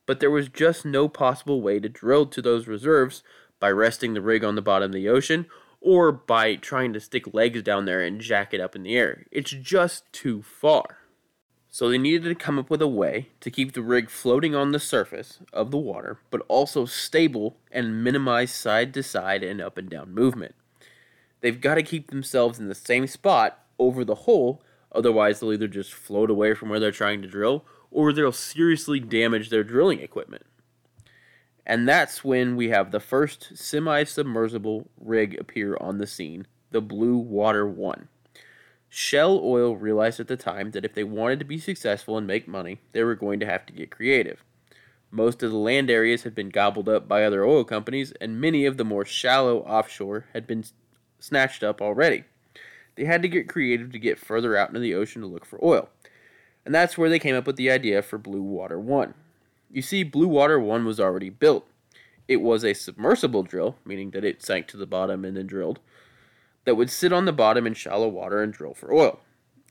But 0.06 0.20
there 0.20 0.30
was 0.30 0.50
just 0.50 0.86
no 0.86 1.10
possible 1.10 1.62
way 1.62 1.80
to 1.80 1.90
drill 1.90 2.28
to 2.28 2.44
those 2.44 2.68
reserves 2.68 3.24
by 3.60 3.72
resting 3.72 4.14
the 4.14 4.22
rig 4.22 4.44
on 4.44 4.54
the 4.54 4.62
bottom 4.62 4.92
of 4.92 4.94
the 4.94 5.10
ocean 5.10 5.48
or 5.82 6.12
by 6.12 6.56
trying 6.56 6.94
to 6.94 7.00
stick 7.00 7.34
legs 7.34 7.64
down 7.64 7.86
there 7.86 8.02
and 8.02 8.22
jack 8.22 8.54
it 8.54 8.62
up 8.62 8.76
in 8.76 8.84
the 8.84 8.96
air. 8.96 9.26
It's 9.32 9.50
just 9.50 10.12
too 10.14 10.44
far. 10.44 11.00
So 11.68 11.90
they 11.90 11.98
needed 11.98 12.30
to 12.30 12.36
come 12.36 12.60
up 12.60 12.70
with 12.70 12.84
a 12.84 12.88
way 12.88 13.30
to 13.40 13.50
keep 13.50 13.74
the 13.74 13.82
rig 13.82 14.12
floating 14.12 14.54
on 14.54 14.72
the 14.72 14.80
surface 14.80 15.40
of 15.52 15.72
the 15.72 15.78
water, 15.78 16.20
but 16.30 16.46
also 16.48 16.86
stable 16.86 17.58
and 17.72 18.04
minimize 18.04 18.52
side 18.52 18.94
to 18.94 19.02
side 19.02 19.44
and 19.44 19.60
up 19.60 19.78
and 19.78 19.90
down 19.90 20.14
movement. 20.14 20.54
They've 21.42 21.60
got 21.60 21.76
to 21.76 21.84
keep 21.84 22.12
themselves 22.12 22.60
in 22.60 22.68
the 22.68 22.76
same 22.76 23.08
spot 23.08 23.65
over 23.80 24.06
the 24.06 24.16
hole, 24.16 24.62
otherwise, 24.92 25.40
they'll 25.40 25.54
either 25.54 25.68
just 25.68 25.94
float 25.94 26.30
away 26.30 26.54
from 26.54 26.70
where 26.70 26.80
they're 26.80 26.92
trying 26.92 27.22
to 27.22 27.28
drill 27.28 27.66
or 27.92 28.12
they'll 28.12 28.32
seriously 28.32 29.00
damage 29.00 29.50
their 29.50 29.64
drilling 29.64 30.02
equipment. 30.02 30.46
And 31.66 31.88
that's 31.88 32.24
when 32.24 32.56
we 32.56 32.70
have 32.70 32.92
the 32.92 33.00
first 33.00 33.58
semi 33.58 34.04
submersible 34.04 34.90
rig 35.00 35.36
appear 35.40 35.78
on 35.80 35.98
the 35.98 36.08
scene, 36.08 36.46
the 36.72 36.82
Blue 36.82 37.18
Water 37.18 37.66
1. 37.68 38.08
Shell 38.90 39.42
Oil 39.44 39.76
realized 39.76 40.20
at 40.20 40.28
the 40.28 40.38
time 40.38 40.72
that 40.72 40.86
if 40.86 40.94
they 40.94 41.04
wanted 41.04 41.40
to 41.40 41.46
be 41.46 41.58
successful 41.58 42.18
and 42.18 42.28
make 42.28 42.48
money, 42.48 42.80
they 42.92 43.04
were 43.04 43.16
going 43.16 43.40
to 43.40 43.46
have 43.46 43.66
to 43.66 43.74
get 43.74 43.92
creative. 43.92 44.44
Most 45.10 45.42
of 45.42 45.52
the 45.52 45.58
land 45.58 45.90
areas 45.90 46.24
had 46.24 46.36
been 46.36 46.50
gobbled 46.50 46.88
up 46.88 47.08
by 47.08 47.24
other 47.24 47.44
oil 47.44 47.64
companies, 47.64 48.14
and 48.22 48.40
many 48.40 48.66
of 48.66 48.78
the 48.78 48.86
more 48.86 49.06
shallow 49.06 49.60
offshore 49.60 50.26
had 50.34 50.46
been 50.46 50.64
snatched 51.20 51.64
up 51.64 51.82
already. 51.82 52.26
They 52.96 53.06
had 53.06 53.22
to 53.22 53.28
get 53.28 53.50
creative 53.50 53.92
to 53.92 54.00
get 54.00 54.20
further 54.20 54.56
out 54.56 54.70
into 54.70 54.80
the 54.80 54.96
ocean 54.96 55.22
to 55.22 55.28
look 55.28 55.46
for 55.46 55.64
oil. 55.64 55.90
And 56.66 56.74
that's 56.74 56.98
where 56.98 57.10
they 57.10 57.20
came 57.20 57.36
up 57.36 57.46
with 57.46 57.58
the 57.58 57.70
idea 57.70 58.02
for 58.02 58.18
Blue 58.18 58.42
Water 58.42 58.80
1. 58.80 59.14
You 59.72 59.82
see, 59.82 60.04
Blue 60.04 60.28
Water 60.28 60.60
1 60.60 60.86
was 60.86 61.00
already 61.00 61.30
built. 61.30 61.68
It 62.28 62.38
was 62.38 62.64
a 62.64 62.74
submersible 62.74 63.44
drill, 63.44 63.76
meaning 63.86 64.12
that 64.12 64.26
it 64.26 64.42
sank 64.42 64.68
to 64.68 64.78
the 64.78 64.88
bottom 64.88 65.24
and 65.24 65.38
then 65.38 65.46
drilled, 65.46 65.80
that 66.66 66.76
would 66.76 66.90
sit 66.90 67.14
on 67.14 67.26
the 67.26 67.34
bottom 67.34 67.68
in 67.68 67.76
shallow 67.76 68.08
water 68.08 68.42
and 68.42 68.52
drill 68.52 68.74
for 68.74 68.92
oil. 68.92 69.20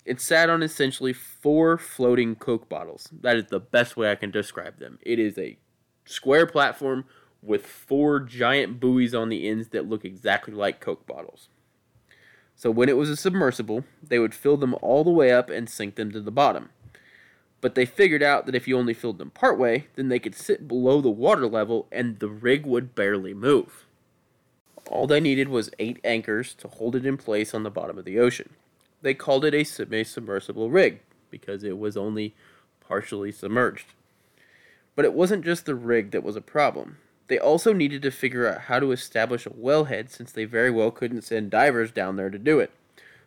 It 0.04 0.20
sat 0.20 0.50
on 0.50 0.62
essentially 0.62 1.12
four 1.12 1.78
floating 1.78 2.36
Coke 2.36 2.68
bottles. 2.68 3.08
That 3.20 3.36
is 3.36 3.46
the 3.46 3.60
best 3.60 3.96
way 3.96 4.10
I 4.10 4.16
can 4.16 4.30
describe 4.30 4.78
them. 4.78 4.98
It 5.02 5.18
is 5.18 5.38
a 5.38 5.58
square 6.04 6.46
platform 6.46 7.06
with 7.42 7.66
four 7.66 8.20
giant 8.20 8.80
buoys 8.80 9.14
on 9.14 9.28
the 9.28 9.48
ends 9.48 9.68
that 9.68 9.88
look 9.88 10.04
exactly 10.04 10.54
like 10.54 10.80
Coke 10.80 11.06
bottles. 11.06 11.48
So 12.54 12.70
when 12.70 12.88
it 12.88 12.96
was 12.96 13.10
a 13.10 13.16
submersible, 13.16 13.84
they 14.02 14.18
would 14.18 14.34
fill 14.34 14.56
them 14.56 14.76
all 14.80 15.04
the 15.04 15.10
way 15.10 15.32
up 15.32 15.50
and 15.50 15.68
sink 15.68 15.96
them 15.96 16.12
to 16.12 16.20
the 16.20 16.30
bottom. 16.30 16.70
But 17.60 17.74
they 17.74 17.86
figured 17.86 18.22
out 18.22 18.46
that 18.46 18.54
if 18.54 18.68
you 18.68 18.76
only 18.76 18.94
filled 18.94 19.18
them 19.18 19.30
partway, 19.30 19.86
then 19.96 20.08
they 20.08 20.18
could 20.18 20.34
sit 20.34 20.68
below 20.68 21.00
the 21.00 21.10
water 21.10 21.46
level 21.46 21.88
and 21.90 22.18
the 22.18 22.28
rig 22.28 22.66
would 22.66 22.94
barely 22.94 23.34
move. 23.34 23.86
All 24.90 25.06
they 25.06 25.20
needed 25.20 25.48
was 25.48 25.70
eight 25.78 25.98
anchors 26.04 26.54
to 26.54 26.68
hold 26.68 26.94
it 26.94 27.06
in 27.06 27.16
place 27.16 27.54
on 27.54 27.62
the 27.62 27.70
bottom 27.70 27.98
of 27.98 28.04
the 28.04 28.18
ocean. 28.18 28.50
They 29.00 29.14
called 29.14 29.44
it 29.44 29.54
a 29.54 29.64
semi-submersible 29.64 30.70
rig 30.70 31.00
because 31.30 31.64
it 31.64 31.78
was 31.78 31.96
only 31.96 32.34
partially 32.80 33.32
submerged. 33.32 33.94
But 34.94 35.04
it 35.04 35.14
wasn't 35.14 35.44
just 35.44 35.66
the 35.66 35.74
rig 35.74 36.10
that 36.12 36.22
was 36.22 36.36
a 36.36 36.40
problem. 36.40 36.98
They 37.34 37.40
also 37.40 37.72
needed 37.72 38.00
to 38.02 38.12
figure 38.12 38.46
out 38.46 38.60
how 38.60 38.78
to 38.78 38.92
establish 38.92 39.44
a 39.44 39.50
wellhead 39.50 40.08
since 40.08 40.30
they 40.30 40.44
very 40.44 40.70
well 40.70 40.92
couldn't 40.92 41.22
send 41.22 41.50
divers 41.50 41.90
down 41.90 42.14
there 42.14 42.30
to 42.30 42.38
do 42.38 42.60
it. 42.60 42.70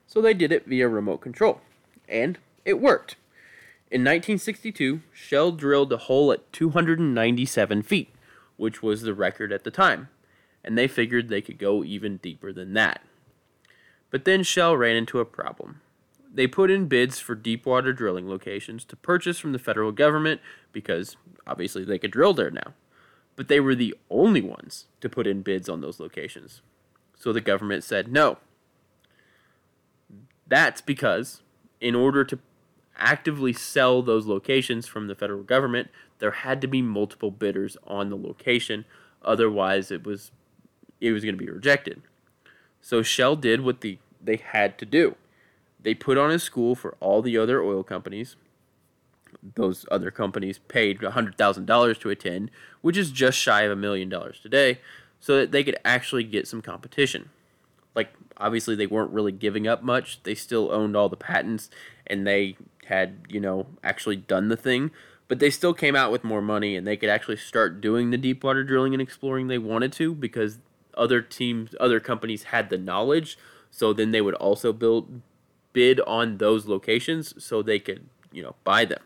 So 0.05 0.21
they 0.21 0.33
did 0.33 0.53
it 0.53 0.65
via 0.65 0.87
remote 0.87 1.17
control. 1.17 1.59
And 2.07 2.37
it 2.63 2.79
worked. 2.79 3.17
In 3.91 4.05
1962, 4.05 5.01
Shell 5.11 5.51
drilled 5.51 5.91
a 5.91 5.97
hole 5.97 6.31
at 6.31 6.53
297 6.53 7.83
feet, 7.83 8.15
which 8.55 8.81
was 8.81 9.01
the 9.01 9.13
record 9.13 9.51
at 9.51 9.65
the 9.65 9.71
time, 9.71 10.07
and 10.63 10.77
they 10.77 10.87
figured 10.87 11.27
they 11.27 11.41
could 11.41 11.57
go 11.57 11.83
even 11.83 12.15
deeper 12.15 12.53
than 12.53 12.75
that. 12.75 13.01
But 14.09 14.23
then 14.23 14.41
Shell 14.41 14.77
ran 14.77 14.95
into 14.95 15.19
a 15.19 15.25
problem. 15.25 15.81
They 16.33 16.47
put 16.47 16.71
in 16.71 16.87
bids 16.87 17.19
for 17.19 17.35
deepwater 17.35 17.91
drilling 17.91 18.29
locations 18.29 18.85
to 18.85 18.95
purchase 18.95 19.37
from 19.37 19.51
the 19.51 19.59
federal 19.59 19.91
government 19.91 20.39
because 20.71 21.17
obviously 21.45 21.83
they 21.83 21.99
could 21.99 22.11
drill 22.11 22.33
there 22.33 22.51
now 22.51 22.73
but 23.37 23.47
they 23.47 23.61
were 23.61 23.75
the 23.75 23.95
only 24.09 24.41
ones 24.41 24.87
to 24.99 25.07
put 25.07 25.27
in 25.27 25.43
bids 25.43 25.69
on 25.69 25.79
those 25.79 26.01
locations. 26.01 26.61
So 27.15 27.31
the 27.31 27.39
government 27.39 27.85
said 27.85 28.11
no. 28.11 28.39
That's 30.47 30.81
because, 30.81 31.41
in 31.79 31.93
order 31.95 32.25
to 32.25 32.39
actively 32.97 33.53
sell 33.53 34.01
those 34.01 34.25
locations 34.25 34.87
from 34.87 35.07
the 35.07 35.15
federal 35.15 35.43
government, 35.43 35.89
there 36.19 36.31
had 36.31 36.61
to 36.61 36.67
be 36.67 36.81
multiple 36.81 37.31
bidders 37.31 37.77
on 37.85 38.09
the 38.09 38.17
location. 38.17 38.85
Otherwise, 39.21 39.91
it 39.91 40.05
was 40.05 40.31
it 40.99 41.11
was 41.11 41.23
going 41.23 41.37
to 41.37 41.43
be 41.43 41.49
rejected. 41.51 42.01
So 42.81 43.03
Shell 43.03 43.37
did 43.37 43.61
what 43.61 43.81
the 43.81 43.99
they 44.21 44.37
had 44.37 44.79
to 44.79 44.85
do. 44.85 45.15
They 45.79 45.93
put 45.93 46.17
on 46.17 46.31
a 46.31 46.39
school 46.39 46.73
for 46.73 46.95
all 46.99 47.21
the 47.21 47.37
other 47.37 47.61
oil 47.61 47.83
companies 47.83 48.35
those 49.55 49.85
other 49.91 50.11
companies 50.11 50.59
paid 50.59 50.99
$100,000 50.99 51.99
to 51.99 52.09
attend, 52.09 52.51
which 52.81 52.97
is 52.97 53.11
just 53.11 53.37
shy 53.37 53.61
of 53.63 53.71
a 53.71 53.75
million 53.75 54.09
dollars 54.09 54.39
today, 54.39 54.79
so 55.19 55.37
that 55.37 55.51
they 55.51 55.63
could 55.63 55.77
actually 55.83 56.23
get 56.23 56.47
some 56.47 56.61
competition. 56.61 57.29
Like, 57.95 58.13
obviously, 58.37 58.75
they 58.75 58.87
weren't 58.87 59.11
really 59.11 59.31
giving 59.31 59.67
up 59.67 59.81
much. 59.81 60.21
They 60.23 60.35
still 60.35 60.71
owned 60.71 60.95
all 60.95 61.09
the 61.09 61.17
patents 61.17 61.69
and 62.05 62.27
they 62.27 62.57
had, 62.85 63.25
you 63.27 63.39
know, 63.39 63.67
actually 63.83 64.15
done 64.15 64.49
the 64.49 64.57
thing, 64.57 64.91
but 65.27 65.39
they 65.39 65.49
still 65.49 65.73
came 65.73 65.95
out 65.95 66.11
with 66.11 66.23
more 66.23 66.41
money 66.41 66.75
and 66.75 66.85
they 66.85 66.95
could 66.95 67.09
actually 67.09 67.37
start 67.37 67.81
doing 67.81 68.11
the 68.11 68.17
deep 68.17 68.43
water 68.43 68.63
drilling 68.63 68.93
and 68.93 69.01
exploring 69.01 69.47
they 69.47 69.57
wanted 69.57 69.91
to 69.93 70.13
because 70.13 70.59
other 70.95 71.21
teams, 71.21 71.75
other 71.79 71.99
companies 71.99 72.43
had 72.43 72.69
the 72.69 72.77
knowledge. 72.77 73.37
So 73.71 73.93
then 73.93 74.11
they 74.11 74.21
would 74.21 74.35
also 74.35 74.71
build 74.71 75.21
bid 75.73 75.99
on 76.01 76.37
those 76.37 76.67
locations 76.67 77.43
so 77.43 77.61
they 77.61 77.79
could, 77.79 78.07
you 78.31 78.41
know, 78.41 78.55
buy 78.63 78.85
them 78.85 79.01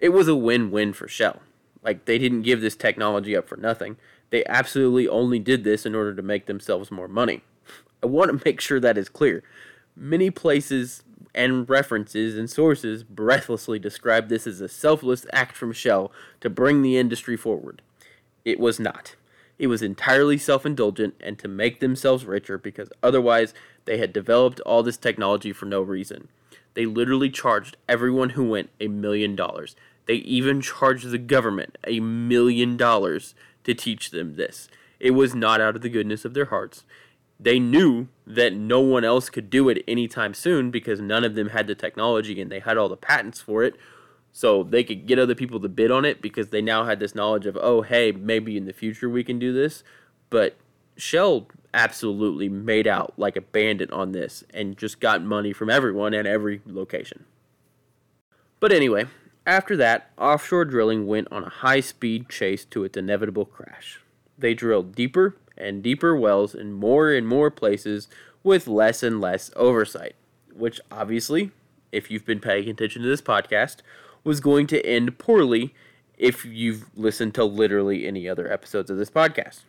it 0.00 0.10
was 0.10 0.28
a 0.28 0.34
win-win 0.34 0.92
for 0.92 1.06
Shell. 1.06 1.40
Like 1.82 2.04
they 2.04 2.18
didn't 2.18 2.42
give 2.42 2.60
this 2.60 2.76
technology 2.76 3.36
up 3.36 3.48
for 3.48 3.56
nothing. 3.56 3.96
They 4.30 4.44
absolutely 4.46 5.08
only 5.08 5.38
did 5.38 5.64
this 5.64 5.84
in 5.86 5.94
order 5.94 6.14
to 6.14 6.22
make 6.22 6.46
themselves 6.46 6.90
more 6.90 7.08
money. 7.08 7.42
I 8.02 8.06
want 8.06 8.30
to 8.30 8.42
make 8.48 8.60
sure 8.60 8.80
that 8.80 8.98
is 8.98 9.08
clear. 9.08 9.42
Many 9.96 10.30
places 10.30 11.02
and 11.34 11.68
references 11.68 12.36
and 12.36 12.50
sources 12.50 13.02
breathlessly 13.04 13.78
describe 13.78 14.28
this 14.28 14.46
as 14.46 14.60
a 14.60 14.68
selfless 14.68 15.26
act 15.32 15.56
from 15.56 15.72
Shell 15.72 16.10
to 16.40 16.50
bring 16.50 16.82
the 16.82 16.96
industry 16.96 17.36
forward. 17.36 17.82
It 18.44 18.58
was 18.58 18.80
not. 18.80 19.16
It 19.58 19.66
was 19.66 19.82
entirely 19.82 20.38
self 20.38 20.64
indulgent 20.64 21.14
and 21.20 21.38
to 21.38 21.48
make 21.48 21.80
themselves 21.80 22.24
richer 22.24 22.56
because 22.56 22.90
otherwise 23.02 23.52
they 23.84 23.98
had 23.98 24.12
developed 24.12 24.60
all 24.60 24.82
this 24.82 24.96
technology 24.96 25.52
for 25.52 25.66
no 25.66 25.82
reason. 25.82 26.28
They 26.74 26.86
literally 26.86 27.30
charged 27.30 27.76
everyone 27.88 28.30
who 28.30 28.48
went 28.48 28.70
a 28.80 28.88
million 28.88 29.36
dollars. 29.36 29.76
They 30.10 30.16
even 30.16 30.60
charged 30.60 31.08
the 31.08 31.18
government 31.18 31.78
a 31.86 32.00
million 32.00 32.76
dollars 32.76 33.36
to 33.62 33.74
teach 33.74 34.10
them 34.10 34.34
this. 34.34 34.68
It 34.98 35.12
was 35.12 35.36
not 35.36 35.60
out 35.60 35.76
of 35.76 35.82
the 35.82 35.88
goodness 35.88 36.24
of 36.24 36.34
their 36.34 36.46
hearts. 36.46 36.82
They 37.38 37.60
knew 37.60 38.08
that 38.26 38.52
no 38.52 38.80
one 38.80 39.04
else 39.04 39.30
could 39.30 39.50
do 39.50 39.68
it 39.68 39.84
anytime 39.86 40.34
soon 40.34 40.72
because 40.72 41.00
none 41.00 41.22
of 41.22 41.36
them 41.36 41.50
had 41.50 41.68
the 41.68 41.76
technology 41.76 42.40
and 42.40 42.50
they 42.50 42.58
had 42.58 42.76
all 42.76 42.88
the 42.88 42.96
patents 42.96 43.40
for 43.40 43.62
it. 43.62 43.76
So 44.32 44.64
they 44.64 44.82
could 44.82 45.06
get 45.06 45.20
other 45.20 45.36
people 45.36 45.60
to 45.60 45.68
bid 45.68 45.92
on 45.92 46.04
it 46.04 46.20
because 46.20 46.48
they 46.48 46.60
now 46.60 46.86
had 46.86 46.98
this 46.98 47.14
knowledge 47.14 47.46
of, 47.46 47.56
oh, 47.60 47.82
hey, 47.82 48.10
maybe 48.10 48.56
in 48.56 48.64
the 48.64 48.72
future 48.72 49.08
we 49.08 49.22
can 49.22 49.38
do 49.38 49.52
this. 49.52 49.84
But 50.28 50.56
Shell 50.96 51.46
absolutely 51.72 52.48
made 52.48 52.88
out 52.88 53.14
like 53.16 53.36
a 53.36 53.42
bandit 53.42 53.92
on 53.92 54.10
this 54.10 54.42
and 54.52 54.76
just 54.76 54.98
got 54.98 55.22
money 55.22 55.52
from 55.52 55.70
everyone 55.70 56.14
at 56.14 56.26
every 56.26 56.62
location. 56.66 57.26
But 58.58 58.72
anyway, 58.72 59.06
after 59.50 59.76
that, 59.78 60.12
offshore 60.16 60.64
drilling 60.64 61.08
went 61.08 61.26
on 61.32 61.42
a 61.42 61.48
high 61.48 61.80
speed 61.80 62.28
chase 62.28 62.64
to 62.66 62.84
its 62.84 62.96
inevitable 62.96 63.44
crash. 63.44 64.00
They 64.38 64.54
drilled 64.54 64.94
deeper 64.94 65.36
and 65.58 65.82
deeper 65.82 66.14
wells 66.14 66.54
in 66.54 66.72
more 66.72 67.10
and 67.10 67.26
more 67.26 67.50
places 67.50 68.06
with 68.44 68.68
less 68.68 69.02
and 69.02 69.20
less 69.20 69.50
oversight, 69.56 70.14
which 70.54 70.80
obviously, 70.92 71.50
if 71.90 72.12
you've 72.12 72.24
been 72.24 72.38
paying 72.38 72.68
attention 72.68 73.02
to 73.02 73.08
this 73.08 73.20
podcast, 73.20 73.78
was 74.22 74.38
going 74.38 74.68
to 74.68 74.86
end 74.86 75.18
poorly 75.18 75.74
if 76.16 76.44
you've 76.44 76.88
listened 76.96 77.34
to 77.34 77.44
literally 77.44 78.06
any 78.06 78.28
other 78.28 78.50
episodes 78.52 78.88
of 78.88 78.98
this 78.98 79.10
podcast. 79.10 79.62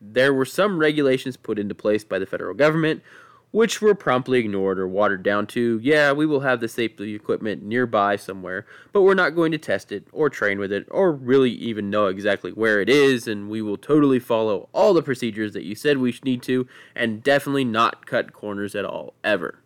There 0.00 0.32
were 0.32 0.44
some 0.44 0.78
regulations 0.78 1.36
put 1.36 1.58
into 1.58 1.74
place 1.74 2.04
by 2.04 2.20
the 2.20 2.26
federal 2.26 2.54
government 2.54 3.02
which 3.50 3.80
were 3.80 3.94
promptly 3.94 4.38
ignored 4.38 4.78
or 4.78 4.86
watered 4.86 5.22
down 5.22 5.46
to, 5.46 5.80
yeah, 5.82 6.12
we 6.12 6.26
will 6.26 6.40
have 6.40 6.60
the 6.60 6.68
safety 6.68 7.14
equipment 7.14 7.62
nearby 7.62 8.14
somewhere, 8.16 8.66
but 8.92 9.02
we're 9.02 9.14
not 9.14 9.34
going 9.34 9.50
to 9.52 9.58
test 9.58 9.90
it 9.90 10.06
or 10.12 10.28
train 10.28 10.58
with 10.58 10.70
it 10.70 10.86
or 10.90 11.12
really 11.12 11.50
even 11.50 11.88
know 11.88 12.06
exactly 12.06 12.50
where 12.50 12.80
it 12.80 12.88
is, 12.88 13.26
and 13.26 13.48
we 13.48 13.62
will 13.62 13.78
totally 13.78 14.18
follow 14.18 14.68
all 14.72 14.92
the 14.92 15.02
procedures 15.02 15.52
that 15.52 15.64
you 15.64 15.74
said 15.74 15.98
we 15.98 16.14
need 16.24 16.42
to, 16.42 16.68
and 16.94 17.22
definitely 17.22 17.64
not 17.64 18.06
cut 18.06 18.32
corners 18.32 18.74
at 18.74 18.84
all, 18.84 19.14
ever. 19.24 19.60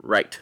Right. 0.00 0.40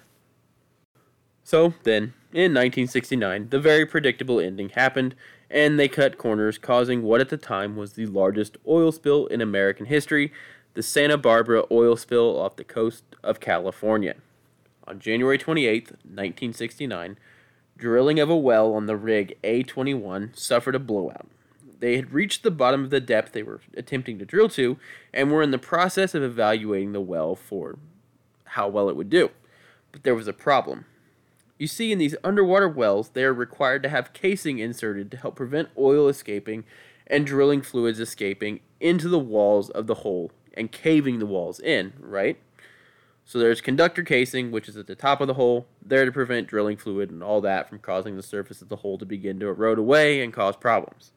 So 1.42 1.74
then, 1.84 2.12
in 2.32 2.52
1969, 2.52 3.48
the 3.48 3.60
very 3.60 3.86
predictable 3.86 4.40
ending 4.40 4.70
happened, 4.70 5.14
and 5.48 5.78
they 5.78 5.88
cut 5.88 6.18
corners, 6.18 6.58
causing 6.58 7.02
what 7.02 7.20
at 7.20 7.28
the 7.28 7.36
time 7.36 7.76
was 7.76 7.92
the 7.92 8.06
largest 8.06 8.56
oil 8.66 8.92
spill 8.92 9.26
in 9.26 9.40
American 9.40 9.86
history 9.86 10.32
the 10.76 10.82
Santa 10.82 11.16
Barbara 11.16 11.64
oil 11.70 11.96
spill 11.96 12.38
off 12.38 12.56
the 12.56 12.62
coast 12.62 13.02
of 13.24 13.40
California. 13.40 14.14
On 14.86 15.00
January 15.00 15.38
28, 15.38 15.84
1969, 15.84 17.16
drilling 17.78 18.20
of 18.20 18.28
a 18.28 18.36
well 18.36 18.74
on 18.74 18.84
the 18.84 18.94
rig 18.94 19.38
A21 19.42 20.38
suffered 20.38 20.74
a 20.74 20.78
blowout. 20.78 21.28
They 21.80 21.96
had 21.96 22.12
reached 22.12 22.42
the 22.42 22.50
bottom 22.50 22.84
of 22.84 22.90
the 22.90 23.00
depth 23.00 23.32
they 23.32 23.42
were 23.42 23.62
attempting 23.74 24.18
to 24.18 24.26
drill 24.26 24.50
to 24.50 24.76
and 25.14 25.32
were 25.32 25.40
in 25.40 25.50
the 25.50 25.56
process 25.56 26.14
of 26.14 26.22
evaluating 26.22 26.92
the 26.92 27.00
well 27.00 27.34
for 27.34 27.78
how 28.44 28.68
well 28.68 28.90
it 28.90 28.96
would 28.96 29.08
do. 29.08 29.30
But 29.92 30.02
there 30.02 30.14
was 30.14 30.28
a 30.28 30.34
problem. 30.34 30.84
You 31.56 31.68
see, 31.68 31.90
in 31.90 31.98
these 31.98 32.16
underwater 32.22 32.68
wells, 32.68 33.08
they 33.08 33.24
are 33.24 33.32
required 33.32 33.82
to 33.84 33.88
have 33.88 34.12
casing 34.12 34.58
inserted 34.58 35.10
to 35.10 35.16
help 35.16 35.36
prevent 35.36 35.70
oil 35.78 36.06
escaping 36.06 36.64
and 37.06 37.26
drilling 37.26 37.62
fluids 37.62 37.98
escaping 37.98 38.60
into 38.78 39.08
the 39.08 39.18
walls 39.18 39.70
of 39.70 39.86
the 39.86 39.94
hole 39.94 40.32
and 40.56 40.72
caving 40.72 41.18
the 41.18 41.26
walls 41.26 41.60
in, 41.60 41.92
right? 42.00 42.38
So 43.24 43.38
there's 43.38 43.60
conductor 43.60 44.02
casing, 44.02 44.52
which 44.52 44.68
is 44.68 44.76
at 44.76 44.86
the 44.86 44.94
top 44.94 45.20
of 45.20 45.26
the 45.26 45.34
hole, 45.34 45.66
there 45.84 46.04
to 46.04 46.12
prevent 46.12 46.46
drilling 46.46 46.76
fluid 46.76 47.10
and 47.10 47.22
all 47.22 47.40
that 47.40 47.68
from 47.68 47.80
causing 47.80 48.16
the 48.16 48.22
surface 48.22 48.62
of 48.62 48.68
the 48.68 48.76
hole 48.76 48.98
to 48.98 49.04
begin 49.04 49.40
to 49.40 49.48
erode 49.48 49.78
away 49.78 50.22
and 50.22 50.32
cause 50.32 50.56
problems. 50.56 51.10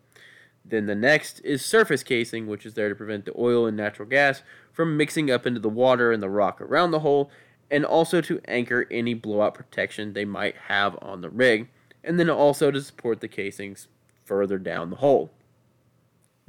Then 0.65 0.88
the 0.88 0.96
next 0.96 1.39
is 1.41 1.63
surface 1.63 2.03
casing, 2.03 2.48
which 2.48 2.65
is 2.65 2.74
there 2.74 2.89
to 2.89 2.96
prevent 2.96 3.25
the 3.25 3.34
oil 3.38 3.65
and 3.65 3.77
natural 3.77 4.08
gas 4.08 4.41
from 4.74 4.98
mixing 4.98 5.29
up 5.29 5.46
into 5.46 5.60
the 5.60 5.69
water 5.69 6.12
and 6.12 6.22
the 6.22 6.29
rock 6.29 6.60
around 6.60 6.91
the 6.91 7.00
hole 7.00 7.31
and 7.72 7.86
also 7.86 8.22
to 8.22 8.41
anchor 8.46 8.88
any 8.89 9.13
blowout 9.13 9.53
protection 9.53 10.13
they 10.13 10.25
might 10.25 10.55
have 10.67 10.98
on 11.01 11.22
the 11.22 11.29
rig, 11.29 11.69
and 12.03 12.19
then 12.19 12.29
also 12.29 12.72
to 12.72 12.81
support 12.81 13.22
the 13.22 13.27
casings 13.27 13.88
further 14.25 14.58
down 14.58 14.89
the 14.89 14.98
hole. 14.98 15.29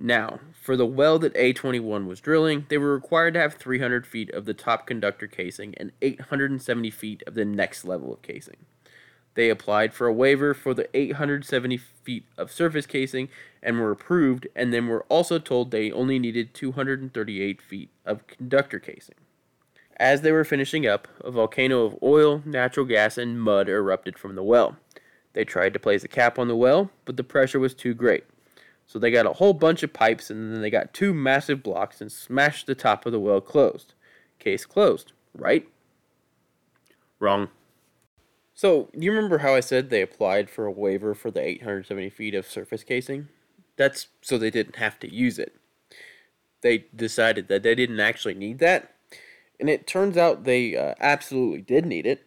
Now, 0.02 0.40
for 0.58 0.76
the 0.76 0.86
well 0.86 1.18
that 1.18 1.34
A21 1.34 2.06
was 2.06 2.20
drilling, 2.20 2.64
they 2.70 2.78
were 2.78 2.94
required 2.94 3.34
to 3.34 3.40
have 3.40 3.54
300 3.54 4.06
feet 4.06 4.30
of 4.30 4.46
the 4.46 4.54
top 4.54 4.86
conductor 4.86 5.26
casing 5.26 5.74
and 5.76 5.92
870 6.00 6.90
feet 6.90 7.22
of 7.26 7.34
the 7.34 7.44
next 7.44 7.84
level 7.84 8.14
of 8.14 8.22
casing. 8.22 8.56
They 9.34 9.50
applied 9.50 9.92
for 9.92 10.06
a 10.06 10.12
waiver 10.12 10.54
for 10.54 10.72
the 10.72 10.88
870 10.96 11.76
feet 11.76 12.24
of 12.38 12.50
surface 12.50 12.86
casing 12.86 13.28
and 13.62 13.78
were 13.78 13.90
approved, 13.90 14.48
and 14.56 14.72
then 14.72 14.88
were 14.88 15.04
also 15.10 15.38
told 15.38 15.70
they 15.70 15.92
only 15.92 16.18
needed 16.18 16.54
238 16.54 17.60
feet 17.60 17.90
of 18.06 18.26
conductor 18.26 18.78
casing. 18.78 19.16
As 19.98 20.22
they 20.22 20.32
were 20.32 20.44
finishing 20.44 20.86
up, 20.86 21.08
a 21.22 21.30
volcano 21.30 21.84
of 21.84 21.98
oil, 22.02 22.42
natural 22.46 22.86
gas, 22.86 23.18
and 23.18 23.38
mud 23.38 23.68
erupted 23.68 24.18
from 24.18 24.34
the 24.34 24.42
well. 24.42 24.78
They 25.34 25.44
tried 25.44 25.74
to 25.74 25.78
place 25.78 26.02
a 26.04 26.08
cap 26.08 26.38
on 26.38 26.48
the 26.48 26.56
well, 26.56 26.90
but 27.04 27.18
the 27.18 27.22
pressure 27.22 27.60
was 27.60 27.74
too 27.74 27.92
great. 27.92 28.24
So 28.90 28.98
they 28.98 29.12
got 29.12 29.24
a 29.24 29.34
whole 29.34 29.52
bunch 29.52 29.84
of 29.84 29.92
pipes 29.92 30.30
and 30.30 30.52
then 30.52 30.62
they 30.62 30.68
got 30.68 30.92
two 30.92 31.14
massive 31.14 31.62
blocks 31.62 32.00
and 32.00 32.10
smashed 32.10 32.66
the 32.66 32.74
top 32.74 33.06
of 33.06 33.12
the 33.12 33.20
well 33.20 33.40
closed. 33.40 33.94
Case 34.40 34.66
closed, 34.66 35.12
right? 35.32 35.68
Wrong. 37.20 37.50
So, 38.52 38.88
you 38.92 39.12
remember 39.12 39.38
how 39.38 39.54
I 39.54 39.60
said 39.60 39.90
they 39.90 40.02
applied 40.02 40.50
for 40.50 40.66
a 40.66 40.72
waiver 40.72 41.14
for 41.14 41.30
the 41.30 41.40
870 41.40 42.10
feet 42.10 42.34
of 42.34 42.48
surface 42.48 42.82
casing? 42.82 43.28
That's 43.76 44.08
so 44.22 44.36
they 44.36 44.50
didn't 44.50 44.74
have 44.74 44.98
to 44.98 45.14
use 45.14 45.38
it. 45.38 45.54
They 46.60 46.86
decided 46.94 47.46
that 47.46 47.62
they 47.62 47.76
didn't 47.76 48.00
actually 48.00 48.34
need 48.34 48.58
that, 48.58 48.92
and 49.60 49.70
it 49.70 49.86
turns 49.86 50.16
out 50.16 50.42
they 50.42 50.76
uh, 50.76 50.94
absolutely 50.98 51.60
did 51.60 51.86
need 51.86 52.06
it 52.06 52.26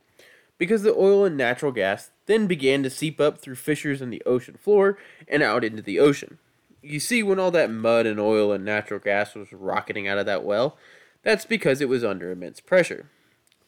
because 0.57 0.83
the 0.83 0.95
oil 0.95 1.25
and 1.25 1.35
natural 1.35 1.73
gas 1.73 2.11
then 2.25 2.47
began 2.47 2.83
to 2.83 2.89
seep 2.89 3.19
up 3.19 3.39
through 3.39 3.55
fissures 3.55 4.01
in 4.01 4.11
the 4.11 4.23
ocean 4.25 4.55
floor 4.55 4.97
and 5.27 5.43
out 5.43 5.65
into 5.65 5.81
the 5.81 5.99
ocean. 5.99 6.39
You 6.83 6.99
see, 6.99 7.23
when 7.23 7.39
all 7.39 7.51
that 7.51 7.71
mud 7.71 8.05
and 8.05 8.19
oil 8.19 8.51
and 8.51 8.65
natural 8.65 8.99
gas 8.99 9.35
was 9.35 9.53
rocketing 9.53 10.07
out 10.07 10.17
of 10.17 10.25
that 10.25 10.43
well, 10.43 10.77
that's 11.23 11.45
because 11.45 11.79
it 11.79 11.87
was 11.87 12.03
under 12.03 12.29
immense 12.29 12.59
pressure, 12.59 13.09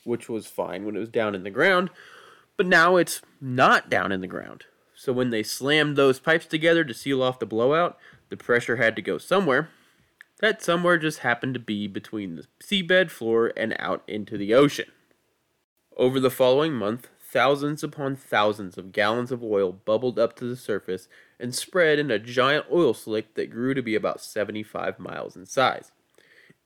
which 0.04 0.28
was 0.28 0.48
fine 0.48 0.86
when 0.86 0.96
it 0.96 1.00
was 1.00 1.10
down 1.10 1.34
in 1.34 1.44
the 1.44 1.50
ground, 1.50 1.90
but 2.58 2.68
now 2.68 2.98
it's 2.98 3.22
not 3.40 3.90
down 3.90 4.12
in 4.12 4.20
the 4.20 4.28
ground. 4.28 4.66
So 4.96 5.14
when 5.14 5.30
they 5.30 5.44
slammed 5.44 5.96
those 5.96 6.20
pipes 6.20 6.46
together 6.46 6.84
to 6.84 6.94
seal 6.94 7.24
off 7.24 7.40
the 7.40 7.46
blowout, 7.46 7.98
the 8.30 8.38
pressure 8.38 8.76
had 8.76 8.96
to 8.98 9.02
go 9.02 9.18
somewhere, 9.18 9.70
that 10.40 10.62
somewhere 10.62 10.98
just 10.98 11.20
happened 11.20 11.54
to 11.54 11.60
be 11.60 11.88
between 11.88 12.36
the 12.36 12.46
seabed 12.62 13.12
floor 13.12 13.54
and 13.56 13.76
out 13.80 14.04
into 14.08 14.38
the 14.38 14.54
ocean. 14.54 14.92
Over 15.96 16.20
the 16.20 16.30
following 16.30 16.74
month, 16.74 17.08
thousands 17.20 17.84
upon 17.84 18.16
thousands 18.16 18.78
of 18.78 18.92
gallons 18.92 19.32
of 19.32 19.44
oil 19.44 19.72
bubbled 19.72 20.20
up 20.20 20.36
to 20.38 20.46
the 20.46 20.56
surface 20.56 21.08
and 21.40 21.54
spread 21.54 22.00
in 22.00 22.12
a 22.12 22.20
giant 22.20 22.66
oil 22.72 22.94
slick 22.94 23.34
that 23.36 23.50
grew 23.50 23.74
to 23.74 23.82
be 23.82 23.96
about 23.96 24.22
75 24.22 25.00
miles 25.00 25.36
in 25.36 25.46
size. 25.46 25.92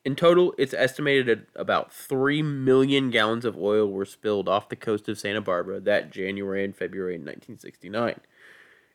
In 0.05 0.15
total, 0.15 0.53
it's 0.57 0.73
estimated 0.73 1.27
that 1.27 1.59
about 1.59 1.91
3 1.91 2.41
million 2.41 3.09
gallons 3.09 3.45
of 3.45 3.57
oil 3.57 3.91
were 3.91 4.05
spilled 4.05 4.47
off 4.47 4.69
the 4.69 4.75
coast 4.75 5.09
of 5.09 5.19
Santa 5.19 5.41
Barbara 5.41 5.79
that 5.81 6.11
January 6.11 6.63
and 6.63 6.75
February 6.75 7.15
1969. 7.15 8.19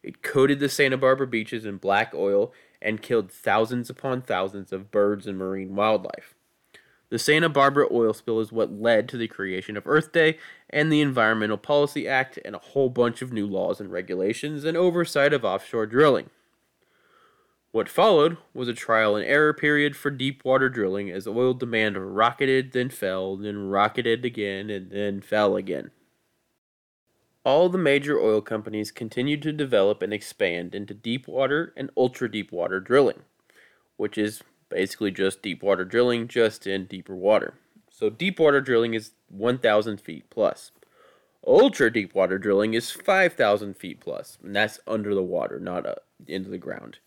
It 0.02 0.22
coated 0.22 0.60
the 0.60 0.68
Santa 0.68 0.96
Barbara 0.96 1.26
beaches 1.26 1.64
in 1.64 1.76
black 1.76 2.12
oil 2.14 2.52
and 2.80 3.02
killed 3.02 3.30
thousands 3.30 3.88
upon 3.90 4.22
thousands 4.22 4.72
of 4.72 4.90
birds 4.90 5.26
and 5.26 5.38
marine 5.38 5.74
wildlife. 5.74 6.34
The 7.10 7.18
Santa 7.18 7.48
Barbara 7.48 7.86
oil 7.92 8.12
spill 8.12 8.40
is 8.40 8.50
what 8.50 8.72
led 8.72 9.08
to 9.10 9.16
the 9.16 9.28
creation 9.28 9.76
of 9.76 9.86
Earth 9.86 10.10
Day 10.10 10.38
and 10.74 10.90
the 10.90 11.00
Environmental 11.00 11.56
Policy 11.56 12.08
Act 12.08 12.36
and 12.44 12.56
a 12.56 12.58
whole 12.58 12.90
bunch 12.90 13.22
of 13.22 13.32
new 13.32 13.46
laws 13.46 13.78
and 13.78 13.92
regulations 13.92 14.64
and 14.64 14.76
oversight 14.76 15.32
of 15.32 15.44
offshore 15.44 15.86
drilling. 15.86 16.30
What 17.70 17.88
followed 17.88 18.38
was 18.52 18.66
a 18.66 18.74
trial 18.74 19.14
and 19.14 19.24
error 19.24 19.54
period 19.54 19.96
for 19.96 20.10
deep 20.10 20.44
water 20.44 20.68
drilling 20.68 21.12
as 21.12 21.28
oil 21.28 21.54
demand 21.54 22.16
rocketed, 22.16 22.72
then 22.72 22.90
fell, 22.90 23.36
then 23.36 23.68
rocketed 23.68 24.24
again, 24.24 24.68
and 24.68 24.90
then 24.90 25.20
fell 25.20 25.54
again. 25.54 25.92
All 27.44 27.68
the 27.68 27.78
major 27.78 28.18
oil 28.18 28.40
companies 28.40 28.90
continued 28.90 29.42
to 29.42 29.52
develop 29.52 30.02
and 30.02 30.12
expand 30.12 30.74
into 30.74 30.92
deep 30.92 31.28
water 31.28 31.72
and 31.76 31.90
ultra 31.96 32.28
deep 32.30 32.50
water 32.50 32.80
drilling, 32.80 33.22
which 33.96 34.18
is 34.18 34.42
basically 34.70 35.12
just 35.12 35.40
deep 35.40 35.62
water 35.62 35.84
drilling, 35.84 36.26
just 36.26 36.66
in 36.66 36.86
deeper 36.86 37.14
water. 37.14 37.54
So, 37.96 38.10
deep 38.10 38.40
water 38.40 38.60
drilling 38.60 38.92
is 38.94 39.12
1,000 39.28 40.00
feet 40.00 40.28
plus. 40.28 40.72
Ultra 41.46 41.92
deep 41.92 42.12
water 42.12 42.38
drilling 42.38 42.74
is 42.74 42.90
5,000 42.90 43.76
feet 43.76 44.00
plus, 44.00 44.36
and 44.42 44.56
that's 44.56 44.80
under 44.84 45.14
the 45.14 45.22
water, 45.22 45.60
not 45.60 45.86
uh, 45.86 45.94
into 46.26 46.50
the 46.50 46.58
ground. 46.58 46.98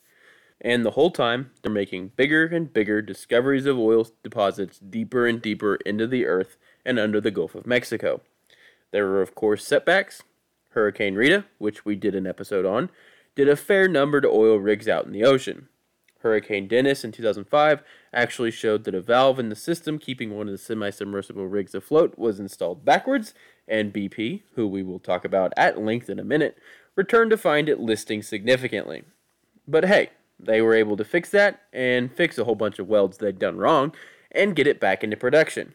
And 0.62 0.86
the 0.86 0.92
whole 0.92 1.12
time, 1.12 1.52
they're 1.62 1.70
making 1.74 2.14
bigger 2.16 2.46
and 2.46 2.72
bigger 2.72 3.02
discoveries 3.02 3.66
of 3.66 3.78
oil 3.78 4.08
deposits 4.24 4.80
deeper 4.80 5.28
and 5.28 5.42
deeper 5.42 5.76
into 5.76 6.08
the 6.08 6.26
earth 6.26 6.56
and 6.86 6.98
under 6.98 7.20
the 7.20 7.32
Gulf 7.32 7.54
of 7.54 7.68
Mexico. 7.68 8.22
There 8.92 9.08
were, 9.08 9.22
of 9.22 9.36
course, 9.36 9.68
setbacks. 9.68 10.24
Hurricane 10.70 11.16
Rita, 11.16 11.44
which 11.58 11.84
we 11.84 11.98
did 11.98 12.16
an 12.16 12.26
episode 12.26 12.66
on, 12.66 12.92
did 13.36 13.50
a 13.50 13.58
fair 13.58 13.90
number 13.90 14.22
to 14.22 14.30
oil 14.30 14.56
rigs 14.56 14.88
out 14.88 15.06
in 15.06 15.12
the 15.12 15.26
ocean. 15.26 15.68
Hurricane 16.22 16.68
Dennis 16.68 17.04
in 17.04 17.12
2005 17.12 17.84
actually 18.14 18.52
showed 18.52 18.84
that 18.84 18.96
a 18.96 19.02
valve 19.02 19.40
in 19.40 19.50
the 19.50 19.56
system 19.56 20.00
keeping 20.00 20.36
one 20.36 20.48
of 20.48 20.52
the 20.52 20.58
semi 20.58 20.90
submersible 20.90 21.48
rigs 21.48 21.76
afloat 21.76 22.18
was 22.18 22.40
installed 22.40 22.84
backwards, 22.84 23.34
and 23.68 23.94
BP, 23.94 24.42
who 24.56 24.68
we 24.68 24.84
will 24.84 25.00
talk 25.00 25.26
about 25.26 25.54
at 25.58 25.80
length 25.80 26.10
in 26.10 26.20
a 26.20 26.24
minute, 26.24 26.58
returned 26.96 27.32
to 27.32 27.38
find 27.38 27.70
it 27.70 27.80
listing 27.80 28.22
significantly. 28.22 29.04
But 29.68 29.86
hey, 29.86 30.12
they 30.40 30.62
were 30.62 30.74
able 30.74 30.98
to 30.98 31.06
fix 31.06 31.30
that 31.32 31.62
and 31.74 32.12
fix 32.12 32.38
a 32.38 32.44
whole 32.44 32.56
bunch 32.56 32.80
of 32.80 32.88
welds 32.88 33.18
they'd 33.18 33.40
done 33.40 33.58
wrong 33.58 33.94
and 34.32 34.56
get 34.56 34.68
it 34.68 34.80
back 34.80 35.04
into 35.04 35.18
production. 35.18 35.74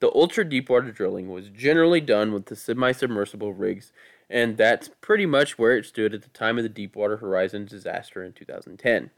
The 0.00 0.10
ultra 0.14 0.44
deepwater 0.44 0.90
drilling 0.92 1.28
was 1.28 1.48
generally 1.48 2.00
done 2.00 2.32
with 2.32 2.46
the 2.46 2.56
semi 2.56 2.92
submersible 2.92 3.52
rigs, 3.52 3.92
and 4.28 4.56
that's 4.56 4.90
pretty 5.00 5.26
much 5.26 5.58
where 5.58 5.76
it 5.76 5.86
stood 5.86 6.14
at 6.14 6.22
the 6.22 6.28
time 6.28 6.56
of 6.56 6.62
the 6.62 6.68
Deepwater 6.68 7.18
Horizon 7.18 7.66
disaster 7.66 8.22
in 8.22 8.32
2010. 8.32 9.10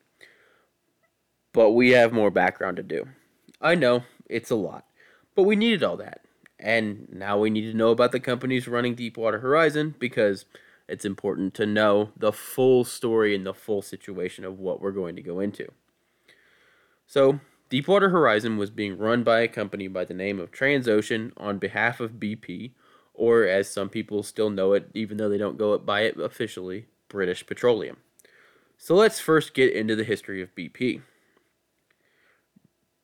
But 1.52 1.70
we 1.70 1.90
have 1.90 2.12
more 2.12 2.30
background 2.30 2.76
to 2.76 2.82
do. 2.82 3.08
I 3.60 3.74
know, 3.74 4.04
it's 4.28 4.50
a 4.50 4.56
lot, 4.56 4.84
but 5.34 5.44
we 5.44 5.56
needed 5.56 5.82
all 5.82 5.96
that. 5.96 6.20
And 6.58 7.08
now 7.12 7.38
we 7.38 7.50
need 7.50 7.70
to 7.70 7.76
know 7.76 7.90
about 7.90 8.12
the 8.12 8.20
companies 8.20 8.66
running 8.66 8.94
Deepwater 8.94 9.40
Horizon 9.40 9.94
because 9.98 10.46
it's 10.88 11.04
important 11.04 11.54
to 11.54 11.66
know 11.66 12.10
the 12.16 12.32
full 12.32 12.84
story 12.84 13.34
and 13.34 13.44
the 13.44 13.54
full 13.54 13.82
situation 13.82 14.44
of 14.44 14.58
what 14.58 14.80
we're 14.80 14.92
going 14.92 15.16
to 15.16 15.22
go 15.22 15.40
into. 15.40 15.66
So, 17.06 17.40
Deepwater 17.68 18.10
Horizon 18.10 18.56
was 18.56 18.70
being 18.70 18.96
run 18.96 19.24
by 19.24 19.40
a 19.40 19.48
company 19.48 19.88
by 19.88 20.04
the 20.04 20.14
name 20.14 20.38
of 20.38 20.52
Transocean 20.52 21.32
on 21.36 21.58
behalf 21.58 21.98
of 21.98 22.12
BP, 22.12 22.72
or 23.16 23.44
as 23.44 23.68
some 23.68 23.88
people 23.88 24.22
still 24.22 24.50
know 24.50 24.72
it, 24.72 24.90
even 24.94 25.16
though 25.16 25.28
they 25.28 25.38
don't 25.38 25.58
go 25.58 25.76
by 25.78 26.02
it 26.02 26.18
officially, 26.18 26.86
British 27.08 27.46
Petroleum. 27.46 27.96
So 28.78 28.94
let's 28.94 29.20
first 29.20 29.54
get 29.54 29.72
into 29.72 29.96
the 29.96 30.04
history 30.04 30.42
of 30.42 30.54
BP. 30.54 31.02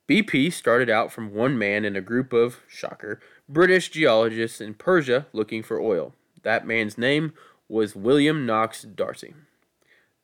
BP 0.09 0.53
started 0.53 0.91
out 0.91 1.11
from 1.11 1.33
one 1.33 1.57
man 1.57 1.85
and 1.85 1.97
a 1.97 2.03
group 2.03 2.33
of, 2.33 2.61
shocker, 2.69 3.21
British 3.49 3.91
geologists 3.91 4.61
in 4.61 4.75
Persia 4.75 5.27
looking 5.33 5.63
for 5.63 5.81
oil. 5.81 6.15
That 6.43 6.67
man's 6.67 6.99
name 6.99 7.33
was 7.69 7.97
William 7.97 8.45
Knox 8.45 8.83
D'Arcy. 8.83 9.35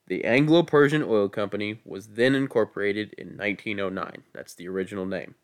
The 0.09 0.25
Anglo 0.25 0.63
Persian 0.63 1.03
Oil 1.03 1.29
Company 1.29 1.81
was 1.85 2.09
then 2.09 2.35
incorporated 2.35 3.15
in 3.17 3.37
1909. 3.37 4.25
That's 4.35 4.55
the 4.55 4.69
original 4.69 5.07
name. 5.07 5.35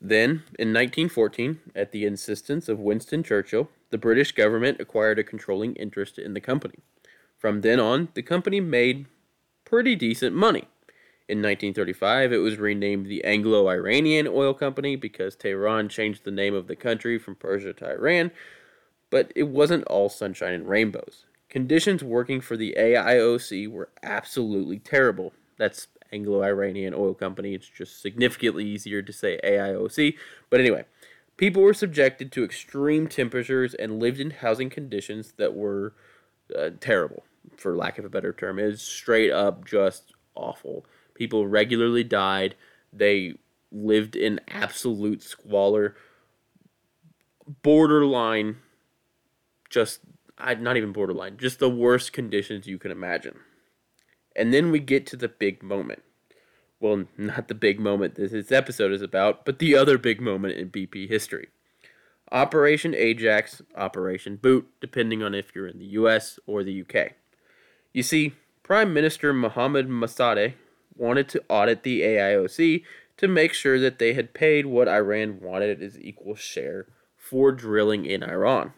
Then, 0.00 0.42
in 0.58 0.74
1914, 0.74 1.60
at 1.74 1.92
the 1.92 2.04
insistence 2.04 2.68
of 2.68 2.78
Winston 2.78 3.22
Churchill, 3.22 3.70
the 3.90 3.98
British 3.98 4.32
government 4.32 4.80
acquired 4.80 5.18
a 5.18 5.24
controlling 5.24 5.74
interest 5.76 6.18
in 6.18 6.34
the 6.34 6.40
company. 6.40 6.78
From 7.38 7.60
then 7.60 7.78
on, 7.78 8.08
the 8.14 8.22
company 8.22 8.60
made 8.60 9.06
pretty 9.64 9.94
decent 9.94 10.34
money. 10.34 10.68
In 11.28 11.38
1935, 11.38 12.32
it 12.32 12.38
was 12.38 12.56
renamed 12.56 13.06
the 13.06 13.24
Anglo 13.24 13.68
Iranian 13.68 14.28
Oil 14.28 14.54
Company 14.54 14.94
because 14.94 15.34
Tehran 15.34 15.88
changed 15.88 16.24
the 16.24 16.30
name 16.30 16.54
of 16.54 16.68
the 16.68 16.76
country 16.76 17.18
from 17.18 17.34
Persia 17.34 17.72
to 17.74 17.90
Iran, 17.90 18.30
but 19.10 19.32
it 19.34 19.44
wasn't 19.44 19.84
all 19.84 20.08
sunshine 20.08 20.54
and 20.54 20.68
rainbows. 20.68 21.24
Conditions 21.48 22.04
working 22.04 22.40
for 22.40 22.56
the 22.56 22.76
AIOC 22.78 23.68
were 23.68 23.88
absolutely 24.04 24.78
terrible. 24.78 25.32
That's 25.58 25.88
Anglo 26.12 26.44
Iranian 26.44 26.94
Oil 26.94 27.14
Company. 27.14 27.54
It's 27.54 27.68
just 27.68 28.00
significantly 28.00 28.64
easier 28.64 29.02
to 29.02 29.12
say 29.12 29.40
AIOC. 29.42 30.14
But 30.48 30.60
anyway, 30.60 30.84
people 31.36 31.62
were 31.62 31.74
subjected 31.74 32.32
to 32.32 32.44
extreme 32.44 33.08
temperatures 33.08 33.74
and 33.74 34.00
lived 34.00 34.20
in 34.20 34.30
housing 34.30 34.70
conditions 34.70 35.34
that 35.36 35.54
were 35.54 35.94
uh, 36.56 36.70
terrible, 36.80 37.24
for 37.56 37.76
lack 37.76 37.98
of 37.98 38.04
a 38.04 38.08
better 38.10 38.32
term. 38.32 38.58
It 38.58 38.66
was 38.66 38.82
straight 38.82 39.32
up 39.32 39.64
just 39.66 40.12
awful. 40.34 40.86
People 41.14 41.46
regularly 41.46 42.04
died. 42.04 42.54
They 42.92 43.34
lived 43.72 44.16
in 44.16 44.40
absolute 44.48 45.22
squalor. 45.22 45.96
borderline, 47.62 48.56
just 49.70 50.00
not 50.38 50.76
even 50.76 50.92
borderline, 50.92 51.36
just 51.38 51.58
the 51.58 51.70
worst 51.70 52.12
conditions 52.12 52.66
you 52.66 52.78
can 52.78 52.90
imagine. 52.90 53.38
And 54.34 54.52
then 54.52 54.70
we 54.70 54.78
get 54.80 55.06
to 55.06 55.16
the 55.16 55.28
big 55.28 55.62
moment. 55.62 56.02
Well, 56.80 57.04
not 57.16 57.48
the 57.48 57.54
big 57.54 57.80
moment 57.80 58.16
that 58.16 58.30
this 58.30 58.52
episode 58.52 58.92
is 58.92 59.02
about, 59.02 59.44
but 59.44 59.58
the 59.58 59.74
other 59.74 59.96
big 59.96 60.20
moment 60.20 60.58
in 60.58 60.70
BP 60.70 61.08
history. 61.08 61.48
Operation 62.32 62.94
Ajax, 62.94 63.62
Operation 63.76 64.36
Boot, 64.36 64.68
depending 64.80 65.22
on 65.22 65.34
if 65.34 65.54
you're 65.54 65.68
in 65.68 65.78
the 65.78 65.86
US 65.86 66.38
or 66.46 66.62
the 66.62 66.82
UK. 66.82 67.12
You 67.92 68.02
see, 68.02 68.34
Prime 68.62 68.92
Minister 68.92 69.32
Mohammad 69.32 69.88
Mossadegh 69.88 70.54
wanted 70.96 71.28
to 71.28 71.42
audit 71.48 71.82
the 71.82 72.02
AIOC 72.02 72.82
to 73.16 73.28
make 73.28 73.54
sure 73.54 73.78
that 73.78 73.98
they 73.98 74.12
had 74.12 74.34
paid 74.34 74.66
what 74.66 74.88
Iran 74.88 75.40
wanted 75.40 75.82
as 75.82 75.98
equal 75.98 76.34
share 76.34 76.86
for 77.16 77.52
drilling 77.52 78.04
in 78.04 78.22
Iran. 78.22 78.72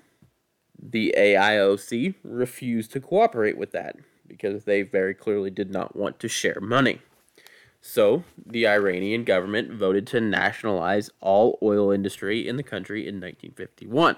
The 0.80 1.14
AIOC 1.16 2.14
refused 2.22 2.92
to 2.92 3.00
cooperate 3.00 3.58
with 3.58 3.72
that 3.72 3.96
because 4.26 4.64
they 4.64 4.82
very 4.82 5.14
clearly 5.14 5.50
did 5.50 5.70
not 5.70 5.96
want 5.96 6.20
to 6.20 6.28
share 6.28 6.60
money. 6.60 7.00
So, 7.80 8.24
the 8.44 8.66
Iranian 8.66 9.24
government 9.24 9.72
voted 9.72 10.06
to 10.08 10.20
nationalize 10.20 11.10
all 11.20 11.58
oil 11.62 11.90
industry 11.92 12.46
in 12.46 12.56
the 12.56 12.62
country 12.62 13.02
in 13.02 13.16
1951. 13.16 14.16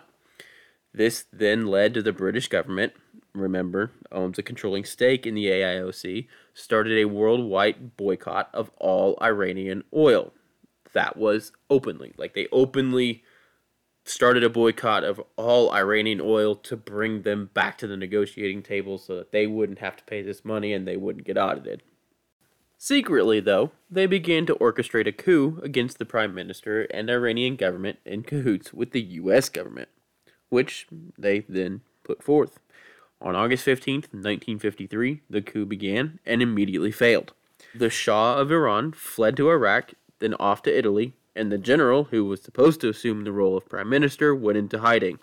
This 0.92 1.26
then 1.32 1.66
led 1.66 1.94
to 1.94 2.02
the 2.02 2.12
British 2.12 2.48
government, 2.48 2.94
remember, 3.32 3.92
owns 4.10 4.38
a 4.38 4.42
controlling 4.42 4.84
stake 4.84 5.26
in 5.26 5.34
the 5.34 5.46
AIOC, 5.46 6.26
started 6.52 6.98
a 6.98 7.04
worldwide 7.04 7.96
boycott 7.96 8.50
of 8.52 8.70
all 8.78 9.16
Iranian 9.22 9.84
oil. 9.94 10.32
That 10.92 11.16
was 11.16 11.52
openly. 11.68 12.12
Like 12.16 12.34
they 12.34 12.48
openly 12.50 13.22
started 14.04 14.42
a 14.42 14.50
boycott 14.50 15.04
of 15.04 15.20
all 15.36 15.70
Iranian 15.72 16.20
oil 16.20 16.56
to 16.56 16.76
bring 16.76 17.22
them 17.22 17.50
back 17.54 17.78
to 17.78 17.86
the 17.86 17.96
negotiating 17.96 18.62
table 18.62 18.98
so 18.98 19.16
that 19.16 19.30
they 19.30 19.46
wouldn't 19.46 19.78
have 19.78 19.96
to 19.96 20.04
pay 20.04 20.22
this 20.22 20.44
money 20.44 20.72
and 20.72 20.88
they 20.88 20.96
wouldn't 20.96 21.26
get 21.26 21.38
audited. 21.38 21.82
Secretly, 22.82 23.40
though, 23.40 23.72
they 23.90 24.06
began 24.06 24.46
to 24.46 24.54
orchestrate 24.54 25.06
a 25.06 25.12
coup 25.12 25.60
against 25.62 25.98
the 25.98 26.06
prime 26.06 26.34
minister 26.34 26.84
and 26.84 27.10
Iranian 27.10 27.54
government 27.54 27.98
in 28.06 28.22
cahoots 28.22 28.72
with 28.72 28.92
the 28.92 29.02
US 29.02 29.50
government, 29.50 29.90
which 30.48 30.86
they 31.18 31.40
then 31.40 31.82
put 32.04 32.22
forth. 32.22 32.58
On 33.20 33.36
August 33.36 33.66
15th, 33.66 34.08
1953, 34.14 35.20
the 35.28 35.42
coup 35.42 35.66
began 35.66 36.20
and 36.24 36.40
immediately 36.40 36.90
failed. 36.90 37.34
The 37.74 37.90
Shah 37.90 38.38
of 38.38 38.50
Iran 38.50 38.92
fled 38.92 39.36
to 39.36 39.50
Iraq, 39.50 39.92
then 40.18 40.32
off 40.40 40.62
to 40.62 40.74
Italy, 40.74 41.12
and 41.36 41.52
the 41.52 41.58
general, 41.58 42.04
who 42.04 42.24
was 42.24 42.40
supposed 42.40 42.80
to 42.80 42.88
assume 42.88 43.24
the 43.24 43.30
role 43.30 43.58
of 43.58 43.68
prime 43.68 43.90
minister, 43.90 44.34
went 44.34 44.56
into 44.56 44.78
hiding. 44.78 45.18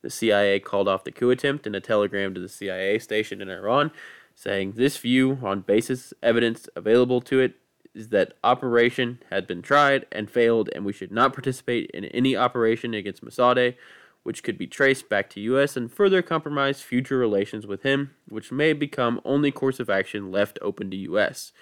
The 0.00 0.08
CIA 0.08 0.60
called 0.60 0.88
off 0.88 1.04
the 1.04 1.12
coup 1.12 1.28
attempt 1.28 1.66
in 1.66 1.74
a 1.74 1.80
telegram 1.80 2.32
to 2.32 2.40
the 2.40 2.48
CIA 2.48 2.98
station 3.00 3.42
in 3.42 3.50
Iran 3.50 3.90
saying 4.36 4.72
this 4.72 4.98
view, 4.98 5.38
on 5.42 5.62
basis 5.62 6.12
evidence 6.22 6.68
available 6.76 7.22
to 7.22 7.40
it, 7.40 7.54
is 7.94 8.10
that 8.10 8.34
operation 8.44 9.18
had 9.30 9.46
been 9.46 9.62
tried 9.62 10.04
and 10.12 10.30
failed, 10.30 10.68
and 10.74 10.84
we 10.84 10.92
should 10.92 11.10
not 11.10 11.32
participate 11.32 11.90
in 11.92 12.04
any 12.06 12.36
operation 12.36 12.92
against 12.92 13.24
Mossadegh, 13.24 13.74
which 14.22 14.42
could 14.42 14.58
be 14.58 14.66
traced 14.66 15.08
back 15.08 15.30
to 15.30 15.40
U.S. 15.40 15.74
and 15.76 15.90
further 15.90 16.20
compromise 16.20 16.82
future 16.82 17.16
relations 17.16 17.66
with 17.66 17.82
him, 17.82 18.10
which 18.28 18.52
may 18.52 18.74
become 18.74 19.20
only 19.24 19.50
course 19.50 19.80
of 19.80 19.88
action 19.88 20.30
left 20.30 20.58
open 20.60 20.90
to 20.90 20.96
U.S. 20.98 21.52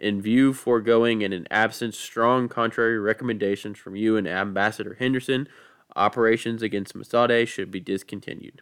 In 0.00 0.20
view 0.20 0.52
foregoing 0.52 1.22
and 1.22 1.32
in 1.32 1.46
absence 1.52 1.96
strong 1.96 2.48
contrary 2.48 2.98
recommendations 2.98 3.78
from 3.78 3.94
you 3.94 4.16
and 4.16 4.26
Ambassador 4.26 4.96
Henderson, 4.98 5.48
operations 5.94 6.62
against 6.62 6.96
Mossadegh 6.96 7.46
should 7.46 7.70
be 7.70 7.78
discontinued. 7.78 8.60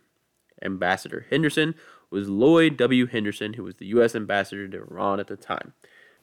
Ambassador 0.62 1.26
Henderson 1.30 1.74
was 2.12 2.28
Lloyd 2.28 2.76
W. 2.76 3.06
Henderson, 3.06 3.54
who 3.54 3.64
was 3.64 3.76
the 3.76 3.86
U.S. 3.86 4.14
ambassador 4.14 4.68
to 4.68 4.82
Iran 4.82 5.18
at 5.18 5.26
the 5.26 5.36
time. 5.36 5.72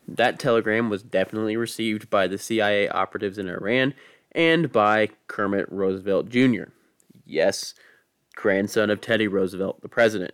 That 0.07 0.39
telegram 0.39 0.89
was 0.89 1.03
definitely 1.03 1.57
received 1.57 2.09
by 2.09 2.27
the 2.27 2.37
CIA 2.37 2.87
operatives 2.87 3.37
in 3.37 3.49
Iran 3.49 3.93
and 4.31 4.71
by 4.71 5.09
Kermit 5.27 5.65
Roosevelt 5.71 6.29
Jr. 6.29 6.65
Yes, 7.25 7.73
grandson 8.35 8.89
of 8.89 9.01
Teddy 9.01 9.27
Roosevelt, 9.27 9.81
the 9.81 9.89
president. 9.89 10.33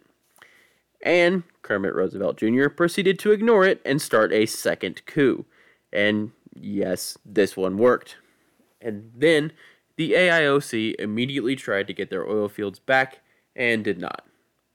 And 1.01 1.43
Kermit 1.61 1.93
Roosevelt 1.93 2.37
Jr. 2.37 2.69
proceeded 2.69 3.19
to 3.19 3.31
ignore 3.31 3.65
it 3.65 3.81
and 3.85 4.01
start 4.01 4.31
a 4.31 4.45
second 4.45 5.05
coup. 5.05 5.45
And 5.91 6.31
yes, 6.53 7.17
this 7.25 7.55
one 7.55 7.77
worked. 7.77 8.17
And 8.81 9.11
then 9.15 9.51
the 9.97 10.13
AIOC 10.13 10.95
immediately 10.99 11.55
tried 11.55 11.87
to 11.87 11.93
get 11.93 12.09
their 12.09 12.27
oil 12.27 12.49
fields 12.49 12.79
back 12.79 13.19
and 13.55 13.83
did 13.83 13.99
not 13.99 14.25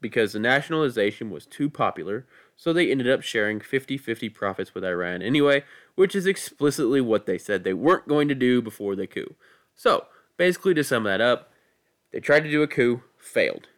because 0.01 0.33
the 0.33 0.39
nationalization 0.39 1.31
was 1.31 1.47
too 1.47 1.69
popular, 1.69 2.27
so 2.57 2.73
they 2.73 2.91
ended 2.91 3.09
up 3.09 3.23
sharing 3.23 3.61
50 3.61 3.99
50 3.99 4.29
profits 4.31 4.75
with 4.75 4.85
Iran 4.85 5.23
anyway, 5.23 5.65
which 5.95 6.15
is 6.15 6.27
explicitly 6.27 7.01
what 7.01 7.27
they 7.27 7.39
said 7.39 7.65
they 7.65 7.75
weren't 7.75 8.09
going 8.09 8.29
to 8.29 8.35
do 8.35 8.63
before 8.63 8.97
the 8.97 9.07
coup. 9.07 9.35
So, 9.75 10.07
basically, 10.37 10.75
to 10.75 10.85
sum 10.85 11.05
that 11.05 11.21
up, 11.21 11.51
they 12.13 12.21
tried 12.21 12.45
to 12.45 12.51
do 12.51 12.63
a 12.63 12.69
coup, 12.69 13.03
failed. 13.19 13.69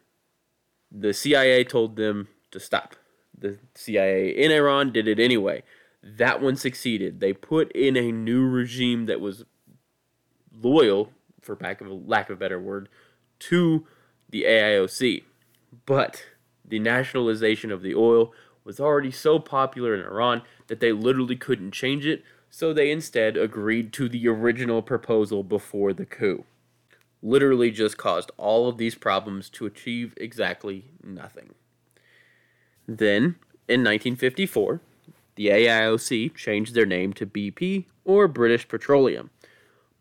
The 0.91 1.13
CIA 1.13 1.63
told 1.63 1.95
them 1.95 2.27
to 2.51 2.59
stop. 2.59 2.95
The 3.37 3.57
CIA 3.75 4.29
in 4.29 4.51
Iran 4.51 4.91
did 4.91 5.07
it 5.07 5.19
anyway. 5.19 5.63
That 6.03 6.41
one 6.41 6.55
succeeded. 6.55 7.19
They 7.19 7.33
put 7.33 7.71
in 7.71 7.95
a 7.95 8.11
new 8.11 8.45
regime 8.45 9.05
that 9.05 9.21
was 9.21 9.43
loyal, 10.61 11.11
for 11.41 11.57
lack 11.59 11.81
of 11.81 11.87
a, 11.89 12.35
better 12.35 12.59
word, 12.59 12.89
to 13.39 13.87
the 14.29 14.43
AIOC 14.43 15.23
but 15.85 16.25
the 16.65 16.79
nationalization 16.79 17.71
of 17.71 17.81
the 17.81 17.95
oil 17.95 18.33
was 18.63 18.79
already 18.79 19.11
so 19.11 19.39
popular 19.39 19.93
in 19.93 20.01
Iran 20.01 20.41
that 20.67 20.79
they 20.79 20.91
literally 20.91 21.35
couldn't 21.35 21.71
change 21.71 22.05
it, 22.05 22.23
so 22.49 22.71
they 22.73 22.91
instead 22.91 23.35
agreed 23.35 23.91
to 23.93 24.07
the 24.07 24.27
original 24.27 24.81
proposal 24.81 25.43
before 25.43 25.93
the 25.93 26.05
coup. 26.05 26.45
Literally 27.21 27.71
just 27.71 27.97
caused 27.97 28.31
all 28.37 28.67
of 28.67 28.77
these 28.77 28.95
problems 28.95 29.49
to 29.49 29.65
achieve 29.65 30.13
exactly 30.17 30.85
nothing. 31.03 31.53
Then, 32.87 33.35
in 33.67 33.81
1954, 33.81 34.81
the 35.35 35.47
AIOC 35.47 36.35
changed 36.35 36.73
their 36.73 36.85
name 36.85 37.13
to 37.13 37.25
BP 37.25 37.85
or 38.05 38.27
British 38.27 38.67
Petroleum, 38.67 39.29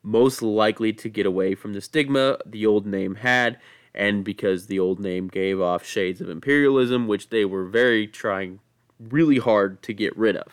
most 0.03 0.43
likely 0.43 0.93
to 0.93 1.09
get 1.09 1.27
away 1.27 1.55
from 1.55 1.73
the 1.73 1.81
stigma 1.81 2.39
the 2.45 2.67
old 2.67 2.87
name 2.87 3.17
had 3.17 3.59
and 3.95 4.25
because 4.25 4.67
the 4.67 4.79
old 4.79 4.99
name 4.99 5.29
gave 5.29 5.61
off 5.61 5.85
shades 5.85 6.21
of 6.21 6.29
imperialism, 6.29 7.07
which 7.07 7.29
they 7.31 7.45
were 7.45 7.67
very 7.67 8.07
trying 8.07 8.61
really 8.99 9.39
hard 9.39 9.83
to 9.83 9.93
get 9.93 10.17
rid 10.17 10.37
of. 10.37 10.53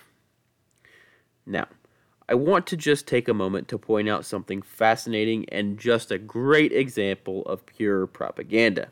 Now, 1.45 1.67
I 2.27 2.35
want 2.35 2.67
to 2.67 2.77
just 2.77 3.07
take 3.07 3.27
a 3.27 3.33
moment 3.33 3.67
to 3.69 3.77
point 3.77 4.07
out 4.07 4.25
something 4.25 4.61
fascinating 4.61 5.45
and 5.49 5.79
just 5.79 6.11
a 6.11 6.19
great 6.19 6.71
example 6.71 7.43
of 7.45 7.65
pure 7.65 8.05
propaganda. 8.05 8.89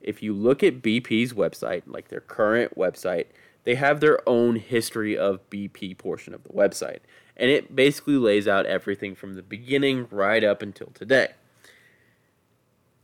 If 0.00 0.22
you 0.22 0.32
look 0.32 0.62
at 0.62 0.82
BP's 0.82 1.32
website, 1.32 1.82
like 1.86 2.08
their 2.08 2.20
current 2.20 2.78
website, 2.78 3.26
they 3.64 3.74
have 3.74 4.00
their 4.00 4.26
own 4.28 4.56
history 4.56 5.18
of 5.18 5.48
BP 5.50 5.98
portion 5.98 6.32
of 6.32 6.44
the 6.44 6.50
website. 6.50 7.00
And 7.36 7.50
it 7.50 7.74
basically 7.74 8.16
lays 8.16 8.46
out 8.46 8.66
everything 8.66 9.14
from 9.14 9.34
the 9.34 9.42
beginning 9.42 10.06
right 10.10 10.44
up 10.44 10.62
until 10.62 10.88
today. 10.94 11.32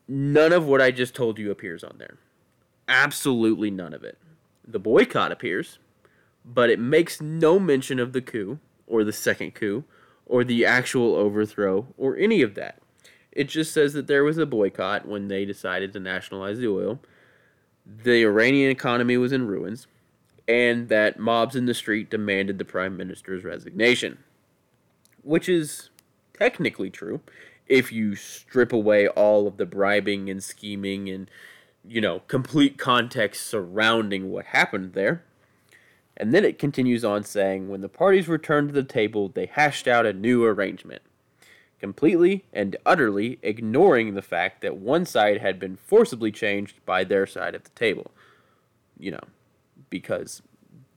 None 0.08 0.52
of 0.52 0.66
what 0.66 0.80
I 0.80 0.90
just 0.90 1.14
told 1.14 1.38
you 1.38 1.50
appears 1.50 1.82
on 1.82 1.96
there. 1.98 2.18
Absolutely 2.88 3.70
none 3.70 3.92
of 3.92 4.04
it. 4.04 4.18
The 4.66 4.78
boycott 4.78 5.32
appears, 5.32 5.78
but 6.44 6.70
it 6.70 6.78
makes 6.78 7.20
no 7.20 7.58
mention 7.58 7.98
of 7.98 8.12
the 8.12 8.22
coup 8.22 8.58
or 8.86 9.02
the 9.02 9.12
second 9.12 9.54
coup 9.54 9.84
or 10.26 10.44
the 10.44 10.64
actual 10.64 11.14
overthrow 11.14 11.86
or 11.96 12.16
any 12.16 12.42
of 12.42 12.54
that. 12.54 12.80
It 13.32 13.48
just 13.48 13.72
says 13.72 13.92
that 13.92 14.06
there 14.06 14.24
was 14.24 14.38
a 14.38 14.46
boycott 14.46 15.06
when 15.06 15.28
they 15.28 15.44
decided 15.44 15.92
to 15.92 16.00
nationalize 16.00 16.58
the 16.58 16.68
oil. 16.68 17.00
The 17.84 18.24
Iranian 18.24 18.70
economy 18.70 19.16
was 19.16 19.32
in 19.32 19.46
ruins, 19.46 19.86
and 20.48 20.88
that 20.88 21.18
mobs 21.18 21.54
in 21.54 21.66
the 21.66 21.74
street 21.74 22.08
demanded 22.10 22.58
the 22.58 22.64
prime 22.64 22.96
minister's 22.96 23.44
resignation. 23.44 24.18
Which 25.22 25.48
is 25.48 25.90
technically 26.32 26.90
true 26.90 27.20
if 27.66 27.92
you 27.92 28.14
strip 28.14 28.72
away 28.72 29.08
all 29.08 29.46
of 29.46 29.56
the 29.56 29.66
bribing 29.66 30.30
and 30.30 30.42
scheming 30.42 31.08
and 31.08 31.30
you 31.84 32.00
know 32.00 32.20
complete 32.20 32.78
context 32.78 33.46
surrounding 33.46 34.30
what 34.30 34.46
happened 34.46 34.92
there 34.92 35.24
and 36.16 36.32
then 36.32 36.44
it 36.44 36.58
continues 36.58 37.04
on 37.04 37.22
saying 37.22 37.68
when 37.68 37.80
the 37.80 37.88
parties 37.88 38.28
returned 38.28 38.68
to 38.68 38.74
the 38.74 38.82
table 38.82 39.28
they 39.28 39.46
hashed 39.46 39.86
out 39.86 40.06
a 40.06 40.12
new 40.12 40.44
arrangement 40.44 41.02
completely 41.78 42.44
and 42.52 42.76
utterly 42.86 43.38
ignoring 43.42 44.14
the 44.14 44.22
fact 44.22 44.62
that 44.62 44.76
one 44.76 45.04
side 45.04 45.40
had 45.40 45.58
been 45.58 45.76
forcibly 45.76 46.32
changed 46.32 46.84
by 46.86 47.04
their 47.04 47.26
side 47.26 47.54
of 47.54 47.64
the 47.64 47.70
table 47.70 48.10
you 48.98 49.10
know 49.10 49.20
because 49.90 50.42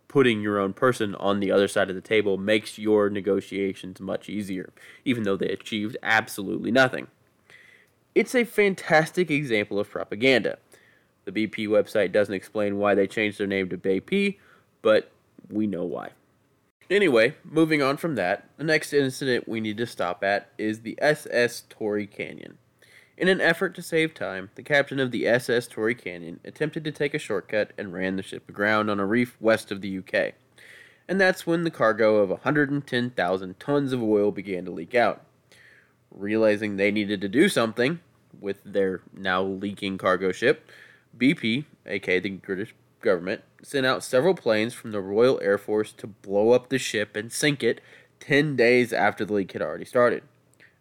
putting 0.10 0.42
your 0.42 0.60
own 0.60 0.74
person 0.74 1.16
on 1.16 1.40
the 1.40 1.52
other 1.52 1.70
side 1.70 1.90
of 1.90 1.96
the 1.96 2.02
table 2.02 2.38
makes 2.38 2.78
your 2.78 3.10
negotiations 3.10 4.02
much 4.02 4.28
easier, 4.28 4.74
even 5.06 5.24
though 5.24 5.38
they 5.38 5.48
achieved 5.48 5.96
absolutely 6.04 6.72
nothing. 6.72 7.08
It's 8.14 8.36
a 8.36 8.44
fantastic 8.44 9.32
example 9.32 9.80
of 9.80 9.90
propaganda. 9.90 10.58
The 11.24 11.32
BP 11.32 11.68
website 11.68 12.12
doesn't 12.12 12.34
explain 12.34 12.78
why 12.78 12.96
they 12.96 13.08
changed 13.08 13.38
their 13.38 13.48
name 13.48 13.70
to 13.70 13.78
BP, 13.78 14.40
but 14.82 15.12
we 15.50 15.68
know 15.68 15.86
why. 15.86 16.10
Anyway, 16.90 17.36
moving 17.46 17.84
on 17.84 17.98
from 17.98 18.16
that, 18.16 18.50
the 18.58 18.64
next 18.64 18.94
incident 18.94 19.48
we 19.48 19.62
need 19.62 19.78
to 19.78 19.86
stop 19.86 20.24
at 20.24 20.50
is 20.58 20.82
the 20.82 20.98
SS 21.00 21.64
Torrey 21.70 22.08
Canyon. 22.08 22.58
In 23.20 23.28
an 23.28 23.42
effort 23.42 23.76
to 23.76 23.82
save 23.82 24.14
time, 24.14 24.50
the 24.56 24.64
captain 24.64 24.98
of 24.98 25.12
the 25.12 25.28
SS 25.28 25.68
Torrey 25.68 25.94
Canyon 25.94 26.40
attempted 26.46 26.86
to 26.86 26.92
take 26.94 27.14
a 27.14 27.20
shortcut 27.20 27.74
and 27.78 27.92
ran 27.92 28.16
the 28.16 28.24
ship 28.24 28.48
aground 28.48 28.90
on 28.90 28.98
a 28.98 29.06
reef 29.06 29.36
west 29.42 29.74
of 29.74 29.82
the 29.82 29.98
UK. 29.98 30.36
And 31.06 31.20
that's 31.20 31.46
when 31.46 31.66
the 31.66 31.70
cargo 31.70 32.20
of 32.20 32.30
110,000 32.30 33.60
tons 33.60 33.92
of 33.92 34.02
oil 34.02 34.32
began 34.32 34.64
to 34.64 34.72
leak 34.72 34.96
out. 34.96 35.26
Realizing 36.10 36.78
they 36.78 36.92
needed 36.92 37.20
to 37.20 37.28
do 37.28 37.50
something 37.50 38.00
with 38.40 38.64
their 38.64 39.02
now 39.14 39.44
leaking 39.44 39.98
cargo 39.98 40.32
ship, 40.32 40.72
BP, 41.18 41.66
aka 41.88 42.20
the 42.22 42.30
British 42.30 42.74
government, 43.02 43.42
sent 43.62 43.86
out 43.86 44.02
several 44.02 44.34
planes 44.34 44.74
from 44.74 44.94
the 44.94 45.02
Royal 45.02 45.42
Air 45.42 45.58
Force 45.58 45.92
to 45.92 46.08
blow 46.08 46.52
up 46.52 46.70
the 46.70 46.80
ship 46.80 47.18
and 47.18 47.34
sink 47.34 47.64
it 47.64 47.82
10 48.22 48.56
days 48.56 48.94
after 48.94 49.26
the 49.26 49.34
leak 49.34 49.52
had 49.52 49.62
already 49.62 49.84
started. 49.84 50.24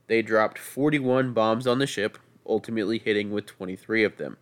They 0.06 0.22
dropped 0.22 0.56
41 0.56 1.32
bombs 1.32 1.66
on 1.66 1.80
the 1.80 1.86
ship, 1.86 2.16
ultimately 2.48 2.98
hitting 2.98 3.30
with 3.30 3.46
23 3.46 4.04
of 4.04 4.16
them. 4.16 4.36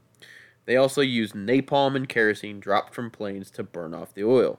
They 0.65 0.77
also 0.77 1.01
used 1.01 1.35
napalm 1.35 1.97
and 1.97 2.09
kerosene 2.09 2.61
dropped 2.61 2.95
from 2.95 3.11
planes 3.11 3.51
to 3.53 3.63
burn 3.63 3.95
off 3.95 4.15
the 4.15 4.25
oil. 4.25 4.59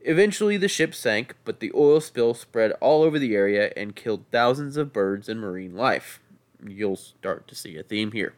Eventually, 0.00 0.58
the 0.58 0.68
ship 0.68 0.94
sank, 0.94 1.34
but 1.44 1.60
the 1.60 1.72
oil 1.74 2.00
spill 2.00 2.34
spread 2.34 2.72
all 2.72 3.02
over 3.02 3.18
the 3.18 3.34
area 3.34 3.72
and 3.74 3.96
killed 3.96 4.26
thousands 4.30 4.76
of 4.76 4.92
birds 4.92 5.30
and 5.30 5.40
marine 5.40 5.74
life. 5.74 6.20
You'll 6.62 6.96
start 6.96 7.48
to 7.48 7.54
see 7.54 7.78
a 7.78 7.82
theme 7.82 8.12
here. 8.12 8.34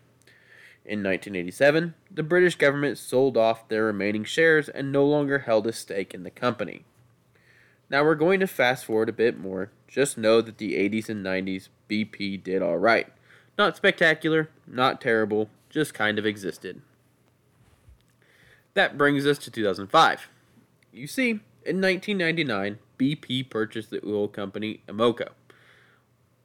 In 0.84 1.02
1987, 1.02 1.94
the 2.08 2.22
British 2.22 2.54
government 2.54 2.98
sold 2.98 3.36
off 3.36 3.66
their 3.66 3.84
remaining 3.84 4.22
shares 4.22 4.68
and 4.68 4.92
no 4.92 5.04
longer 5.04 5.40
held 5.40 5.66
a 5.66 5.72
stake 5.72 6.14
in 6.14 6.22
the 6.22 6.30
company. 6.30 6.84
Now 7.90 8.04
we're 8.04 8.14
going 8.14 8.38
to 8.38 8.46
fast 8.46 8.84
forward 8.84 9.08
a 9.08 9.12
bit 9.12 9.36
more. 9.36 9.72
Just 9.88 10.16
know 10.16 10.40
that 10.40 10.58
the 10.58 10.74
80s 10.74 11.08
and 11.08 11.26
90s 11.26 11.68
BP 11.90 12.44
did 12.44 12.62
alright. 12.62 13.08
Not 13.58 13.76
spectacular, 13.76 14.50
not 14.66 15.00
terrible, 15.00 15.48
just 15.70 15.94
kind 15.94 16.18
of 16.18 16.26
existed. 16.26 16.82
That 18.74 18.98
brings 18.98 19.26
us 19.26 19.38
to 19.38 19.50
2005. 19.50 20.28
You 20.92 21.06
see, 21.06 21.40
in 21.64 21.80
1999, 21.80 22.78
BP 22.98 23.48
purchased 23.48 23.90
the 23.90 24.04
oil 24.06 24.28
company 24.28 24.80
Amoco. 24.86 25.28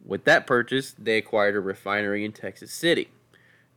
With 0.04 0.24
that 0.24 0.48
purchase, 0.48 0.96
they 0.98 1.18
acquired 1.18 1.56
a 1.56 1.60
refinery 1.60 2.26
in 2.26 2.32
Texas 2.32 2.74
City. 2.74 3.10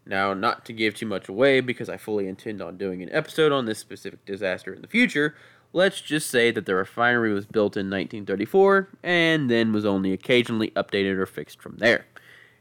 Now, 0.07 0.35
not 0.35 0.65
to 0.67 0.73
give 0.73 0.95
too 0.95 1.07
much 1.07 1.29
away 1.29 1.61
because 1.61 1.89
I 1.89 1.97
fully 1.97 2.29
intend 2.29 2.61
on 2.63 2.77
doing 2.77 3.03
an 3.03 3.11
episode 3.13 3.53
on 3.53 3.67
this 3.67 3.79
specific 3.79 4.25
disaster 4.25 4.73
in 4.73 4.83
the 4.83 4.89
future, 4.89 5.35
let's 5.73 6.01
just 6.01 6.31
say 6.31 6.51
that 6.51 6.67
the 6.67 6.75
refinery 6.75 7.33
was 7.33 7.47
built 7.47 7.77
in 7.77 7.87
1934 7.91 8.89
and 9.03 9.51
then 9.51 9.73
was 9.73 9.85
only 9.85 10.13
occasionally 10.13 10.71
updated 10.71 11.17
or 11.17 11.27
fixed 11.27 11.61
from 11.61 11.77
there. 11.79 12.07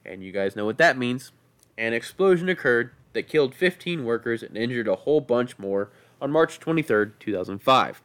And 0.06 0.24
you 0.24 0.32
guys 0.32 0.56
know 0.56 0.66
what 0.66 0.78
that 0.78 0.98
means. 0.98 1.32
An 1.78 1.94
explosion 1.94 2.50
occurred 2.50 2.92
that 3.14 3.28
killed 3.28 3.56
15 3.56 4.04
workers 4.06 4.44
and 4.44 4.58
injured 4.58 4.88
a 4.88 4.96
whole 4.96 5.22
bunch 5.22 5.58
more 5.58 5.90
on 6.22 6.32
March 6.32 6.60
23, 6.60 7.12
2005. 7.20 8.02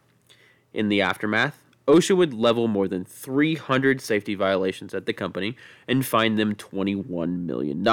In 0.73 0.89
the 0.89 1.01
aftermath, 1.01 1.63
OSHA 1.87 2.15
would 2.15 2.33
level 2.33 2.67
more 2.67 2.87
than 2.87 3.03
300 3.03 3.99
safety 3.99 4.35
violations 4.35 4.93
at 4.93 5.05
the 5.05 5.13
company 5.13 5.55
and 5.87 6.05
fine 6.05 6.35
them 6.35 6.55
$21 6.55 7.45
million. 7.45 7.87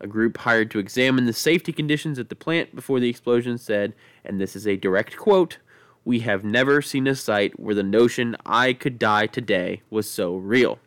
A 0.00 0.06
group 0.06 0.38
hired 0.38 0.70
to 0.70 0.78
examine 0.78 1.24
the 1.24 1.32
safety 1.32 1.72
conditions 1.72 2.18
at 2.18 2.28
the 2.28 2.36
plant 2.36 2.74
before 2.74 3.00
the 3.00 3.08
explosion 3.08 3.58
said, 3.58 3.94
and 4.24 4.40
this 4.40 4.54
is 4.54 4.66
a 4.66 4.76
direct 4.76 5.16
quote, 5.16 5.58
We 6.04 6.20
have 6.20 6.44
never 6.44 6.82
seen 6.82 7.06
a 7.06 7.14
site 7.14 7.58
where 7.58 7.74
the 7.74 7.82
notion 7.82 8.36
I 8.46 8.72
could 8.74 8.98
die 8.98 9.26
today 9.26 9.82
was 9.90 10.08
so 10.08 10.36
real. 10.36 10.78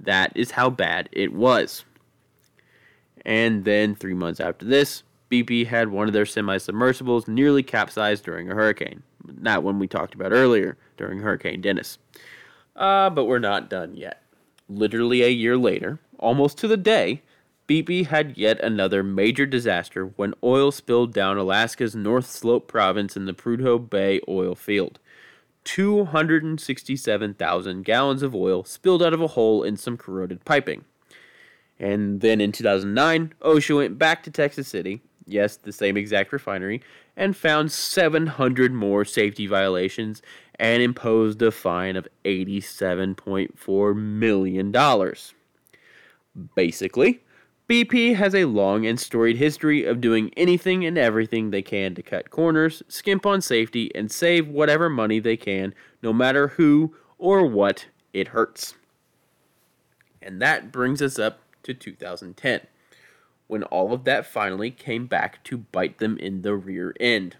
That 0.00 0.32
is 0.34 0.52
how 0.52 0.70
bad 0.70 1.08
it 1.12 1.32
was. 1.32 1.84
And 3.24 3.64
then, 3.64 3.94
three 3.94 4.14
months 4.14 4.40
after 4.40 4.64
this, 4.64 5.02
BP 5.30 5.66
had 5.66 5.88
one 5.88 6.06
of 6.06 6.14
their 6.14 6.26
semi 6.26 6.58
submersibles 6.58 7.28
nearly 7.28 7.62
capsized 7.62 8.24
during 8.24 8.50
a 8.50 8.54
hurricane. 8.54 9.02
That 9.24 9.62
one 9.62 9.78
we 9.78 9.88
talked 9.88 10.14
about 10.14 10.32
earlier 10.32 10.76
during 10.96 11.20
Hurricane 11.20 11.60
Dennis. 11.60 11.98
Uh, 12.74 13.10
but 13.10 13.24
we're 13.24 13.38
not 13.38 13.68
done 13.68 13.96
yet. 13.96 14.22
Literally 14.68 15.22
a 15.22 15.28
year 15.28 15.56
later, 15.56 15.98
almost 16.18 16.58
to 16.58 16.68
the 16.68 16.76
day, 16.76 17.22
BP 17.68 18.06
had 18.06 18.38
yet 18.38 18.60
another 18.60 19.02
major 19.02 19.44
disaster 19.44 20.06
when 20.16 20.32
oil 20.42 20.70
spilled 20.70 21.12
down 21.12 21.36
Alaska's 21.36 21.94
North 21.94 22.26
Slope 22.26 22.66
province 22.66 23.16
in 23.16 23.26
the 23.26 23.34
Prudhoe 23.34 23.90
Bay 23.90 24.20
oil 24.26 24.54
field. 24.54 24.98
267,000 25.68 27.84
gallons 27.84 28.22
of 28.22 28.34
oil 28.34 28.64
spilled 28.64 29.02
out 29.02 29.12
of 29.12 29.20
a 29.20 29.26
hole 29.26 29.62
in 29.62 29.76
some 29.76 29.98
corroded 29.98 30.42
piping. 30.46 30.86
And 31.78 32.22
then 32.22 32.40
in 32.40 32.52
2009, 32.52 33.34
OSHA 33.42 33.76
went 33.76 33.98
back 33.98 34.22
to 34.22 34.30
Texas 34.30 34.66
City, 34.66 35.02
yes, 35.26 35.56
the 35.56 35.70
same 35.70 35.98
exact 35.98 36.32
refinery, 36.32 36.80
and 37.18 37.36
found 37.36 37.70
700 37.70 38.72
more 38.72 39.04
safety 39.04 39.46
violations 39.46 40.22
and 40.58 40.82
imposed 40.82 41.42
a 41.42 41.50
fine 41.50 41.96
of 41.96 42.08
$87.4 42.24 43.94
million. 43.94 44.74
Basically, 46.54 47.20
BP 47.68 48.14
has 48.14 48.34
a 48.34 48.46
long 48.46 48.86
and 48.86 48.98
storied 48.98 49.36
history 49.36 49.84
of 49.84 50.00
doing 50.00 50.32
anything 50.38 50.86
and 50.86 50.96
everything 50.96 51.50
they 51.50 51.60
can 51.60 51.94
to 51.94 52.02
cut 52.02 52.30
corners, 52.30 52.82
skimp 52.88 53.26
on 53.26 53.42
safety, 53.42 53.94
and 53.94 54.10
save 54.10 54.48
whatever 54.48 54.88
money 54.88 55.18
they 55.18 55.36
can, 55.36 55.74
no 56.02 56.10
matter 56.14 56.48
who 56.48 56.94
or 57.18 57.46
what 57.46 57.84
it 58.14 58.28
hurts. 58.28 58.74
And 60.22 60.40
that 60.40 60.72
brings 60.72 61.02
us 61.02 61.18
up 61.18 61.40
to 61.64 61.74
2010, 61.74 62.62
when 63.48 63.62
all 63.64 63.92
of 63.92 64.04
that 64.04 64.24
finally 64.24 64.70
came 64.70 65.06
back 65.06 65.44
to 65.44 65.58
bite 65.58 65.98
them 65.98 66.16
in 66.16 66.40
the 66.40 66.54
rear 66.54 66.94
end. 66.98 67.36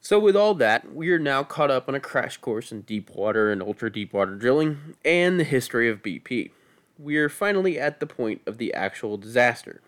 So, 0.00 0.18
with 0.18 0.34
all 0.34 0.54
that, 0.54 0.92
we 0.92 1.10
are 1.12 1.20
now 1.20 1.44
caught 1.44 1.70
up 1.70 1.88
on 1.88 1.94
a 1.94 2.00
crash 2.00 2.36
course 2.38 2.72
in 2.72 2.80
deep 2.80 3.10
water 3.10 3.52
and 3.52 3.62
ultra 3.62 3.92
deep 3.92 4.12
water 4.12 4.34
drilling 4.34 4.96
and 5.04 5.38
the 5.38 5.44
history 5.44 5.88
of 5.88 6.02
BP 6.02 6.50
we 6.98 7.16
are 7.16 7.28
finally 7.28 7.78
at 7.78 8.00
the 8.00 8.06
point 8.06 8.42
of 8.46 8.58
the 8.58 8.72
actual 8.74 9.16
disaster. 9.16 9.80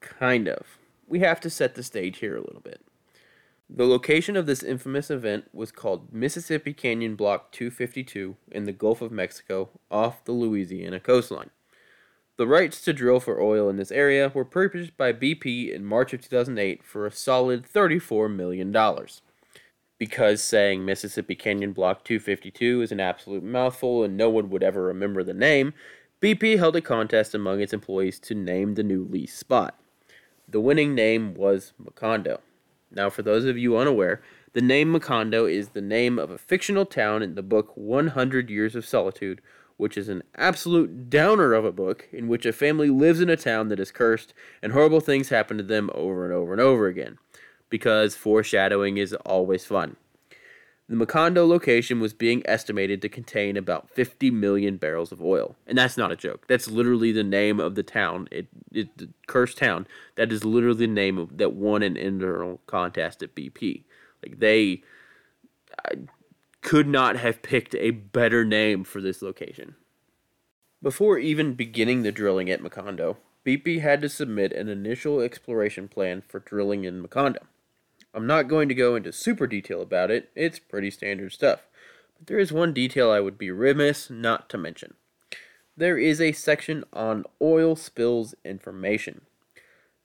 Kind 0.00 0.48
of. 0.48 0.78
We 1.06 1.20
have 1.20 1.40
to 1.40 1.50
set 1.50 1.74
the 1.74 1.82
stage 1.82 2.18
here 2.18 2.36
a 2.36 2.40
little 2.40 2.60
bit. 2.60 2.80
The 3.68 3.86
location 3.86 4.36
of 4.36 4.46
this 4.46 4.62
infamous 4.62 5.10
event 5.10 5.48
was 5.52 5.72
called 5.72 6.12
Mississippi 6.12 6.72
Canyon 6.72 7.16
Block 7.16 7.50
252 7.50 8.36
in 8.52 8.64
the 8.64 8.72
Gulf 8.72 9.02
of 9.02 9.10
Mexico 9.10 9.70
off 9.90 10.24
the 10.24 10.32
Louisiana 10.32 11.00
coastline. 11.00 11.50
The 12.36 12.46
rights 12.46 12.80
to 12.82 12.92
drill 12.92 13.18
for 13.18 13.40
oil 13.40 13.68
in 13.68 13.76
this 13.76 13.90
area 13.90 14.30
were 14.32 14.44
purchased 14.44 14.96
by 14.96 15.12
BP 15.12 15.74
in 15.74 15.84
March 15.84 16.12
of 16.12 16.20
2008 16.20 16.84
for 16.84 17.06
a 17.06 17.10
solid 17.10 17.64
$34 17.64 18.32
million. 18.32 18.76
Because 19.98 20.42
saying 20.42 20.84
Mississippi 20.84 21.34
Canyon 21.34 21.72
Block 21.72 22.04
252 22.04 22.82
is 22.82 22.92
an 22.92 23.00
absolute 23.00 23.42
mouthful 23.42 24.04
and 24.04 24.16
no 24.16 24.28
one 24.28 24.50
would 24.50 24.62
ever 24.62 24.82
remember 24.82 25.24
the 25.24 25.34
name, 25.34 25.72
BP 26.18 26.56
held 26.56 26.74
a 26.74 26.80
contest 26.80 27.34
among 27.34 27.60
its 27.60 27.74
employees 27.74 28.18
to 28.20 28.34
name 28.34 28.74
the 28.74 28.82
new 28.82 29.04
lease 29.04 29.36
spot. 29.36 29.78
The 30.48 30.60
winning 30.60 30.94
name 30.94 31.34
was 31.34 31.74
Macondo. 31.78 32.38
Now, 32.90 33.10
for 33.10 33.20
those 33.20 33.44
of 33.44 33.58
you 33.58 33.76
unaware, 33.76 34.22
the 34.54 34.62
name 34.62 34.94
Macondo 34.94 35.50
is 35.50 35.70
the 35.70 35.82
name 35.82 36.18
of 36.18 36.30
a 36.30 36.38
fictional 36.38 36.86
town 36.86 37.22
in 37.22 37.34
the 37.34 37.42
book 37.42 37.72
100 37.74 38.48
Years 38.48 38.74
of 38.74 38.86
Solitude, 38.86 39.42
which 39.76 39.98
is 39.98 40.08
an 40.08 40.22
absolute 40.36 41.10
downer 41.10 41.52
of 41.52 41.66
a 41.66 41.72
book 41.72 42.08
in 42.10 42.28
which 42.28 42.46
a 42.46 42.52
family 42.54 42.88
lives 42.88 43.20
in 43.20 43.28
a 43.28 43.36
town 43.36 43.68
that 43.68 43.78
is 43.78 43.92
cursed 43.92 44.32
and 44.62 44.72
horrible 44.72 45.00
things 45.00 45.28
happen 45.28 45.58
to 45.58 45.62
them 45.62 45.90
over 45.92 46.24
and 46.24 46.32
over 46.32 46.52
and 46.52 46.62
over 46.62 46.86
again. 46.86 47.18
Because 47.68 48.16
foreshadowing 48.16 48.96
is 48.96 49.12
always 49.26 49.66
fun. 49.66 49.96
The 50.88 50.94
Macondo 50.94 51.46
location 51.48 51.98
was 51.98 52.14
being 52.14 52.42
estimated 52.44 53.02
to 53.02 53.08
contain 53.08 53.56
about 53.56 53.90
50 53.90 54.30
million 54.30 54.76
barrels 54.76 55.10
of 55.10 55.20
oil. 55.20 55.56
And 55.66 55.76
that's 55.76 55.96
not 55.96 56.12
a 56.12 56.16
joke. 56.16 56.46
That's 56.46 56.68
literally 56.68 57.10
the 57.10 57.24
name 57.24 57.58
of 57.58 57.74
the 57.74 57.82
town, 57.82 58.28
it, 58.30 58.46
it 58.70 58.96
the 58.96 59.08
cursed 59.26 59.58
town. 59.58 59.88
That 60.14 60.30
is 60.30 60.44
literally 60.44 60.86
the 60.86 60.92
name 60.92 61.18
of 61.18 61.38
that 61.38 61.54
won 61.54 61.82
an 61.82 61.96
internal 61.96 62.60
contest 62.66 63.22
at 63.22 63.34
BP. 63.34 63.82
Like 64.22 64.38
they 64.38 64.82
I 65.84 65.94
could 66.62 66.86
not 66.86 67.16
have 67.16 67.42
picked 67.42 67.74
a 67.74 67.90
better 67.90 68.44
name 68.44 68.84
for 68.84 69.00
this 69.00 69.22
location. 69.22 69.74
Before 70.82 71.18
even 71.18 71.54
beginning 71.54 72.02
the 72.02 72.12
drilling 72.12 72.48
at 72.48 72.62
Macondo, 72.62 73.16
BP 73.44 73.80
had 73.80 74.00
to 74.02 74.08
submit 74.08 74.52
an 74.52 74.68
initial 74.68 75.20
exploration 75.20 75.88
plan 75.88 76.22
for 76.26 76.38
drilling 76.40 76.84
in 76.84 77.02
Macondo. 77.02 77.44
I'm 78.16 78.26
not 78.26 78.48
going 78.48 78.70
to 78.70 78.74
go 78.74 78.96
into 78.96 79.12
super 79.12 79.46
detail 79.46 79.82
about 79.82 80.10
it, 80.10 80.30
it's 80.34 80.58
pretty 80.58 80.90
standard 80.90 81.32
stuff. 81.32 81.60
But 82.16 82.28
there 82.28 82.38
is 82.38 82.50
one 82.50 82.72
detail 82.72 83.10
I 83.10 83.20
would 83.20 83.36
be 83.36 83.50
remiss 83.50 84.08
not 84.08 84.48
to 84.48 84.58
mention. 84.58 84.94
there 85.76 85.98
is 85.98 86.18
a 86.20 86.32
section 86.32 86.82
on 86.94 87.26
oil 87.42 87.76
spills 87.76 88.34
information. 88.42 89.20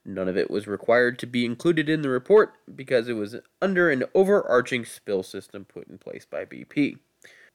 None 0.04 0.28
of 0.28 0.36
it 0.36 0.52
was 0.52 0.68
required 0.68 1.18
to 1.20 1.26
be 1.26 1.46
included 1.46 1.88
in 1.88 2.02
the 2.02 2.10
report 2.10 2.56
because 2.76 3.08
it 3.08 3.14
was 3.14 3.38
under 3.62 3.90
an 3.90 4.04
overarching 4.14 4.84
spill 4.84 5.24
system 5.24 5.64
put 5.64 5.88
in 5.88 5.98
place 5.98 6.26
by 6.26 6.44
BP. 6.44 6.98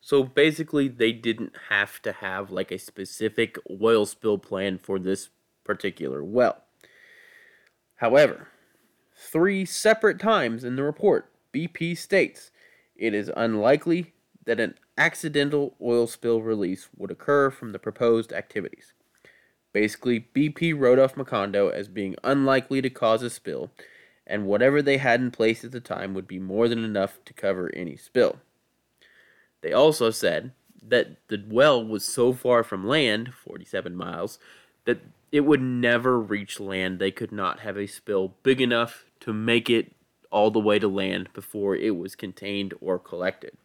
So 0.01 0.23
basically, 0.23 0.89
they 0.89 1.13
didn't 1.13 1.53
have 1.69 2.01
to 2.03 2.13
have 2.13 2.51
like 2.51 2.71
a 2.71 2.79
specific 2.79 3.59
oil 3.83 4.07
spill 4.07 4.39
plan 4.39 4.79
for 4.79 4.99
this 4.99 5.29
particular 5.65 6.25
well. 6.25 6.63
However, 7.97 8.49
three 9.27 9.65
separate 9.65 10.19
times 10.19 10.65
in 10.65 10.77
the 10.77 10.83
report, 10.83 11.31
BP 11.53 11.97
states 11.97 12.51
it 12.97 13.13
is 13.15 13.31
unlikely 13.37 14.13
that 14.45 14.61
an 14.61 14.75
accidental 14.97 15.75
oil 15.83 16.07
spill 16.07 16.41
release 16.41 16.89
would 16.97 17.11
occur 17.11 17.51
from 17.51 17.73
the 17.73 17.79
proposed 17.79 18.33
activities. 18.33 18.93
Basically, 19.73 20.27
BP 20.35 20.79
wrote 20.79 20.99
off 20.99 21.17
Macondo 21.17 21.71
as 21.71 21.89
being 21.89 22.17
unlikely 22.25 22.81
to 22.81 22.89
cause 22.89 23.23
a 23.23 23.29
spill, 23.29 23.71
and 24.27 24.47
whatever 24.47 24.81
they 24.81 24.97
had 24.97 25.21
in 25.21 25.31
place 25.31 25.65
at 25.65 25.73
the 25.73 25.81
time 25.81 26.15
would 26.15 26.27
be 26.27 26.39
more 26.39 26.69
than 26.69 26.83
enough 26.83 27.19
to 27.27 27.35
cover 27.35 27.71
any 27.75 27.97
spill. 27.97 28.41
They 29.61 29.73
also 29.73 30.11
said 30.11 30.53
that 30.83 31.17
the 31.29 31.45
well 31.47 31.85
was 31.85 32.05
so 32.05 32.33
far 32.33 32.63
from 32.63 32.87
land, 32.87 33.35
47 33.35 33.95
miles, 33.95 34.39
that 34.85 35.01
it 35.33 35.41
would 35.41 35.61
never 35.61 36.19
reach 36.21 36.61
land. 36.61 36.99
They 36.99 37.11
could 37.11 37.33
not 37.33 37.61
have 37.61 37.77
a 37.77 37.87
spill 37.87 38.35
big 38.43 38.61
enough 38.61 39.05
to 39.21 39.33
make 39.33 39.69
it 39.69 39.93
all 40.31 40.51
the 40.51 40.61
way 40.61 40.79
to 40.79 40.89
land 40.89 41.29
before 41.33 41.75
it 41.75 41.97
was 41.97 42.15
contained 42.15 42.75
or 42.81 42.99
collected. 42.99 43.57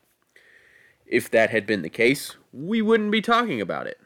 If 1.06 1.30
that 1.32 1.50
had 1.50 1.66
been 1.66 1.82
the 1.82 1.90
case, 1.90 2.36
we 2.54 2.82
wouldn't 2.82 3.12
be 3.12 3.22
talking 3.22 3.60
about 3.60 3.88
it. 3.88 4.00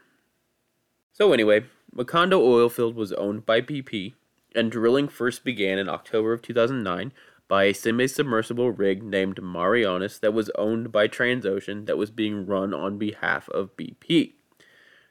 So, 1.12 1.32
anyway, 1.32 1.64
Macondo 1.94 2.40
Oilfield 2.40 2.94
was 2.94 3.12
owned 3.12 3.46
by 3.46 3.60
BP, 3.60 4.14
and 4.54 4.70
drilling 4.70 5.08
first 5.08 5.44
began 5.44 5.78
in 5.78 5.88
October 5.88 6.32
of 6.32 6.42
2009 6.42 7.12
by 7.48 7.64
a 7.64 7.74
semi 7.74 8.06
submersible 8.06 8.70
rig 8.70 9.02
named 9.02 9.40
Marianas 9.40 10.18
that 10.18 10.34
was 10.34 10.50
owned 10.58 10.90
by 10.90 11.06
Transocean 11.06 11.86
that 11.86 11.96
was 11.96 12.10
being 12.10 12.44
run 12.44 12.74
on 12.74 12.98
behalf 12.98 13.48
of 13.50 13.76
BP. 13.76 14.35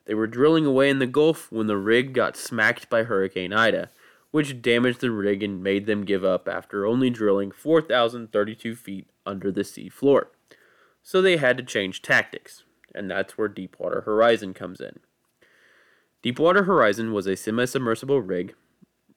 They 0.05 0.13
were 0.13 0.27
drilling 0.27 0.65
away 0.65 0.89
in 0.89 0.99
the 0.99 1.07
Gulf 1.07 1.51
when 1.51 1.67
the 1.67 1.77
rig 1.77 2.13
got 2.13 2.37
smacked 2.37 2.89
by 2.89 3.03
Hurricane 3.03 3.53
Ida, 3.53 3.89
which 4.31 4.61
damaged 4.61 5.01
the 5.01 5.11
rig 5.11 5.41
and 5.41 5.63
made 5.63 5.85
them 5.85 6.05
give 6.05 6.23
up 6.23 6.47
after 6.47 6.85
only 6.85 7.09
drilling 7.09 7.51
4,032 7.51 8.75
feet 8.75 9.07
under 9.25 9.51
the 9.51 9.63
sea 9.63 9.89
floor. 9.89 10.29
So 11.01 11.21
they 11.21 11.37
had 11.37 11.57
to 11.57 11.63
change 11.63 12.01
tactics, 12.01 12.63
and 12.93 13.09
that's 13.09 13.37
where 13.37 13.47
Deepwater 13.47 14.01
Horizon 14.01 14.53
comes 14.53 14.79
in. 14.79 14.99
Deepwater 16.21 16.63
Horizon 16.63 17.13
was 17.13 17.27
a 17.27 17.35
semi 17.35 17.65
submersible 17.65 18.21
rig. 18.21 18.55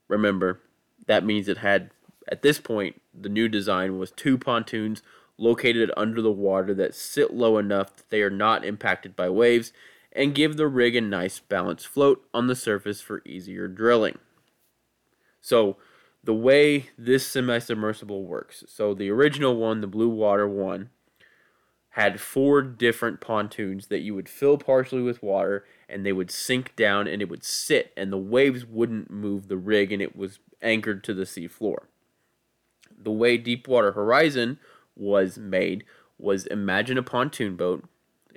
Remember, 0.09 0.61
that 1.07 1.25
means 1.25 1.49
it 1.49 1.59
had, 1.59 1.91
at 2.31 2.43
this 2.43 2.61
point, 2.61 3.01
the 3.19 3.29
new 3.29 3.49
design 3.49 3.99
was 3.99 4.11
two 4.11 4.39
pontoons 4.39 5.03
located 5.39 5.91
under 5.97 6.21
the 6.21 6.33
water 6.33 6.75
that 6.75 6.95
sit 6.95 7.33
low 7.33 7.59
enough 7.59 7.97
that 7.97 8.11
they 8.11 8.23
are 8.23 8.31
not 8.31 8.65
impacted 8.65 9.17
by 9.17 9.29
waves 9.29 9.73
and 10.19 10.35
give 10.35 10.57
the 10.57 10.67
rig 10.67 10.97
a 10.97 11.01
nice 11.01 11.39
balanced 11.39 11.87
float 11.87 12.27
on 12.35 12.49
the 12.49 12.57
surface 12.57 13.01
for 13.01 13.23
easier 13.25 13.69
drilling. 13.69 14.19
So, 15.41 15.77
the 16.25 16.35
way 16.35 16.91
this 16.99 17.25
semi 17.25 17.61
submersible 17.61 18.25
works 18.25 18.65
so, 18.67 18.93
the 18.93 19.11
original 19.11 19.57
one, 19.57 19.81
the 19.81 19.87
Blue 19.87 20.09
Water 20.09 20.49
one, 20.49 20.91
had 21.91 22.21
four 22.21 22.63
different 22.63 23.21
pontoons 23.21 23.87
that 23.87 24.01
you 24.01 24.13
would 24.13 24.29
fill 24.29 24.59
partially 24.59 25.03
with 25.03 25.23
water 25.23 25.65
and 25.89 26.05
they 26.05 26.13
would 26.13 26.33
sink 26.33 26.75
down 26.75 27.07
and 27.07 27.23
it 27.23 27.29
would 27.29 27.45
sit 27.45 27.93
and 27.97 28.13
the 28.13 28.19
waves 28.19 28.67
wouldn't 28.67 29.13
move 29.13 29.47
the 29.47 29.57
rig 29.57 29.93
and 29.93 30.03
it 30.03 30.17
was 30.17 30.41
anchored 30.61 31.05
to 31.05 31.15
the 31.15 31.27
sea 31.27 31.47
floor. 31.47 31.89
The 33.01 33.13
way 33.13 33.39
Deepwater 33.39 33.93
Horizon 33.93 34.59
was 34.97 35.39
made 35.39 35.85
was 36.19 36.47
imagine 36.47 36.99
a 36.99 37.03
pontoon 37.05 37.55
boat 37.55 37.89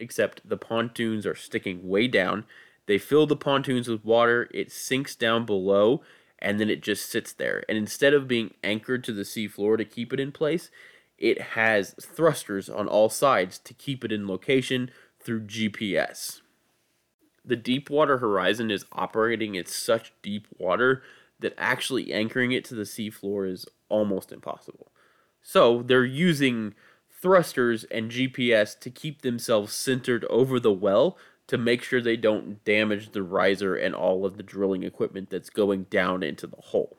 except 0.02 0.48
the 0.48 0.58
pontoons 0.58 1.26
are 1.26 1.36
sticking 1.36 1.88
way 1.88 2.08
down. 2.08 2.46
They 2.88 2.98
fill 2.98 3.28
the 3.28 3.36
pontoons 3.36 3.88
with 3.88 4.04
water, 4.04 4.50
it 4.54 4.72
sinks 4.72 5.16
down 5.16 5.46
below, 5.46 6.02
and 6.40 6.60
then 6.60 6.70
it 6.70 6.82
just 6.82 7.10
sits 7.10 7.32
there. 7.32 7.64
And 7.70 7.78
instead 7.78 8.14
of 8.14 8.28
being 8.28 8.54
anchored 8.64 9.04
to 9.06 9.14
the 9.14 9.22
seafloor 9.22 9.78
to 9.78 9.86
keep 9.86 10.12
it 10.12 10.20
in 10.20 10.32
place, 10.32 10.72
it 11.18 11.40
has 11.42 11.94
thrusters 12.02 12.68
on 12.68 12.88
all 12.88 13.10
sides 13.10 13.60
to 13.60 13.74
keep 13.76 14.04
it 14.04 14.12
in 14.12 14.28
location 14.28 14.90
through 15.20 15.42
GPS. 15.42 16.42
The 17.46 17.56
Deepwater 17.56 18.18
Horizon 18.18 18.72
is 18.72 18.86
operating 18.92 19.56
in 19.56 19.68
such 19.68 20.14
deep 20.22 20.48
water 20.58 21.04
that 21.40 21.54
actually 21.58 22.12
anchoring 22.12 22.52
it 22.52 22.66
to 22.66 22.76
the 22.76 22.84
seafloor 22.84 23.50
is 23.50 23.66
almost 23.90 24.32
impossible. 24.32 24.92
So 25.42 25.82
they're 25.84 26.06
using 26.06 26.74
thrusters 27.22 27.84
and 27.86 28.12
GPS 28.12 28.78
to 28.80 28.90
keep 28.90 29.22
themselves 29.22 29.74
centered 29.74 30.26
over 30.26 30.60
the 30.60 30.72
well 30.72 31.18
to 31.48 31.58
make 31.58 31.84
sure 31.84 32.02
they 32.02 32.18
don't 32.18 32.64
damage 32.64 33.12
the 33.12 33.24
riser 33.24 33.76
and 33.76 33.94
all 33.94 34.26
of 34.26 34.38
the 34.38 34.44
drilling 34.44 34.84
equipment 34.84 35.30
that's 35.30 35.50
going 35.50 35.84
down 35.90 36.24
into 36.24 36.48
the 36.48 36.58
hole. 36.58 36.98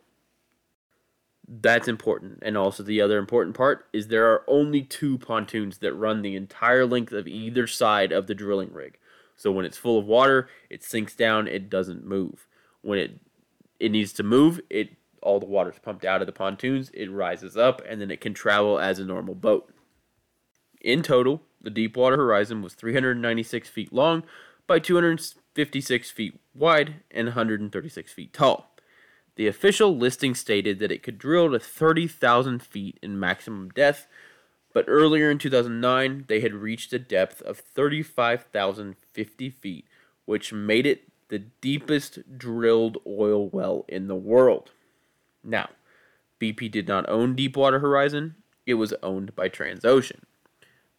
That's 1.48 1.88
important. 1.88 2.38
And 2.42 2.56
also, 2.56 2.82
the 2.82 3.00
other 3.00 3.18
important 3.18 3.56
part 3.56 3.86
is 3.92 4.08
there 4.08 4.30
are 4.30 4.44
only 4.46 4.82
two 4.82 5.18
pontoons 5.18 5.78
that 5.78 5.94
run 5.94 6.22
the 6.22 6.36
entire 6.36 6.86
length 6.86 7.12
of 7.12 7.26
either 7.26 7.66
side 7.66 8.12
of 8.12 8.26
the 8.26 8.34
drilling 8.34 8.72
rig. 8.72 8.98
So 9.36 9.50
when 9.50 9.64
it's 9.64 9.78
full 9.78 9.98
of 9.98 10.06
water, 10.06 10.48
it 10.70 10.84
sinks 10.84 11.16
down, 11.16 11.48
it 11.48 11.68
doesn't 11.68 12.06
move. 12.06 12.46
When 12.82 12.98
it 12.98 13.20
it 13.80 13.90
needs 13.90 14.12
to 14.14 14.22
move, 14.22 14.60
it 14.70 14.90
all 15.22 15.40
the 15.40 15.46
water's 15.46 15.78
pumped 15.78 16.04
out 16.04 16.20
of 16.20 16.26
the 16.26 16.32
pontoons, 16.32 16.90
it 16.94 17.10
rises 17.10 17.56
up, 17.56 17.82
and 17.88 18.00
then 18.00 18.10
it 18.10 18.20
can 18.20 18.34
travel 18.34 18.78
as 18.78 18.98
a 18.98 19.04
normal 19.04 19.34
boat. 19.34 19.71
In 20.82 21.02
total, 21.02 21.42
the 21.60 21.70
Deepwater 21.70 22.16
Horizon 22.16 22.60
was 22.60 22.74
396 22.74 23.68
feet 23.68 23.92
long 23.92 24.24
by 24.66 24.80
256 24.80 26.10
feet 26.10 26.40
wide 26.54 26.96
and 27.10 27.28
136 27.28 28.12
feet 28.12 28.32
tall. 28.32 28.74
The 29.36 29.46
official 29.46 29.96
listing 29.96 30.34
stated 30.34 30.80
that 30.80 30.90
it 30.92 31.02
could 31.02 31.18
drill 31.18 31.50
to 31.52 31.58
30,000 31.58 32.62
feet 32.62 32.98
in 33.00 33.18
maximum 33.18 33.70
depth, 33.70 34.06
but 34.74 34.84
earlier 34.88 35.30
in 35.30 35.38
2009, 35.38 36.24
they 36.26 36.40
had 36.40 36.54
reached 36.54 36.92
a 36.92 36.98
depth 36.98 37.40
of 37.42 37.58
35,050 37.58 39.50
feet, 39.50 39.86
which 40.24 40.52
made 40.52 40.86
it 40.86 41.04
the 41.28 41.38
deepest 41.38 42.36
drilled 42.36 42.98
oil 43.06 43.48
well 43.48 43.84
in 43.88 44.08
the 44.08 44.16
world. 44.16 44.72
Now, 45.44 45.70
BP 46.40 46.70
did 46.70 46.88
not 46.88 47.08
own 47.08 47.34
Deepwater 47.36 47.78
Horizon, 47.78 48.34
it 48.66 48.74
was 48.74 48.92
owned 49.02 49.34
by 49.36 49.48
Transocean. 49.48 50.22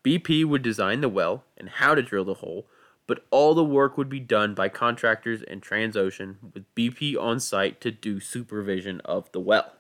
BP 0.04 0.46
would 0.46 0.62
design 0.62 1.02
the 1.02 1.10
well 1.10 1.46
and 1.58 1.70
how 1.70 1.96
to 1.96 2.02
drill 2.02 2.26
the 2.26 2.36
hole, 2.36 2.68
but 3.08 3.26
all 3.32 3.54
the 3.54 3.64
work 3.64 3.98
would 3.98 4.10
be 4.10 4.20
done 4.20 4.54
by 4.54 4.70
contractors 4.70 5.42
and 5.44 5.62
Transocean 5.62 6.36
with 6.54 6.74
BP 6.76 7.18
on 7.20 7.40
site 7.40 7.80
to 7.82 7.92
do 7.92 8.20
supervision 8.20 9.02
of 9.06 9.32
the 9.32 9.40
well. 9.40 9.74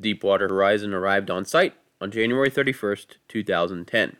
Deepwater 0.00 0.48
Horizon 0.48 0.94
arrived 0.94 1.30
on 1.30 1.44
site 1.44 1.74
on 2.00 2.10
January 2.10 2.50
31st, 2.50 3.16
2010. 3.28 4.16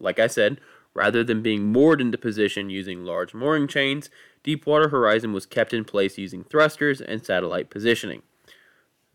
Like 0.00 0.18
I 0.18 0.26
said, 0.26 0.60
rather 0.94 1.22
than 1.22 1.42
being 1.42 1.64
moored 1.64 2.00
into 2.00 2.18
position 2.18 2.70
using 2.70 3.04
large 3.04 3.34
mooring 3.34 3.68
chains, 3.68 4.10
Deepwater 4.42 4.88
Horizon 4.88 5.32
was 5.32 5.46
kept 5.46 5.72
in 5.72 5.84
place 5.84 6.16
using 6.16 6.44
thrusters 6.44 7.00
and 7.00 7.24
satellite 7.24 7.70
positioning. 7.70 8.22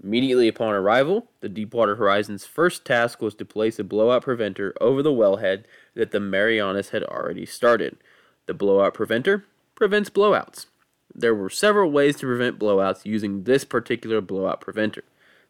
Immediately 0.04 0.50
upon 0.50 0.74
arrival, 0.74 1.28
the 1.39 1.48
Deepwater 1.48 1.96
Horizon's 1.96 2.46
first 2.46 2.84
task 2.84 3.22
was 3.22 3.36
to 3.36 3.46
place 3.46 3.80
a 3.80 3.86
blowout 3.86 4.24
preventer 4.24 4.74
over 4.82 5.02
the 5.02 5.13
wellhead 5.13 5.63
that 5.94 6.12
the 6.12 6.20
Marianas 6.20 6.89
had 6.89 7.04
already 7.04 7.46
started. 7.46 7.96
The 8.46 8.54
blowout 8.54 8.94
preventer 8.94 9.46
prevents 9.76 10.10
blowouts. 10.10 10.66
There 11.16 11.34
were 11.34 11.50
several 11.50 11.89
ways 11.89 12.18
to 12.18 12.26
prevent 12.26 12.60
blowouts 12.60 13.06
using 13.06 13.43
this 13.43 13.64
particular 13.64 14.20
blowout 14.20 14.60
preventer. 14.60 15.06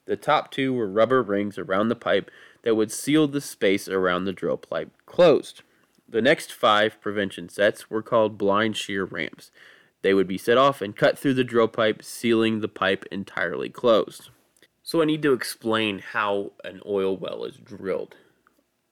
The 0.06 0.18
top 0.18 0.52
two 0.52 0.72
were 0.72 0.88
rubber 0.88 1.24
rings 1.24 1.58
around 1.58 1.90
the 1.90 1.96
pipe 1.96 2.30
that 2.62 2.76
would 2.76 2.92
seal 2.92 3.28
the 3.28 3.42
space 3.42 3.88
around 3.88 4.26
the 4.26 4.34
drill 4.34 4.58
pipe 4.58 4.92
closed. 5.08 5.64
The 6.08 6.22
next 6.22 6.54
five 6.54 7.02
prevention 7.02 7.50
sets 7.50 7.90
were 7.90 8.04
called 8.04 8.38
blind 8.38 8.78
shear 8.78 9.04
ramps. 9.06 9.50
They 10.04 10.14
would 10.14 10.28
be 10.28 10.38
set 10.38 10.58
off 10.58 10.82
and 10.82 10.96
cut 10.96 11.18
through 11.18 11.34
the 11.34 11.44
drill 11.44 11.70
pipe, 11.70 12.04
sealing 12.04 12.60
the 12.60 12.68
pipe 12.68 13.06
entirely 13.10 13.70
closed. 13.70 14.30
So 14.84 15.02
I 15.02 15.06
need 15.06 15.22
to 15.22 15.32
explain 15.32 16.00
how 16.00 16.52
an 16.66 16.82
oil 16.86 17.16
well 17.16 17.46
is 17.46 17.56
drilled. 17.56 18.16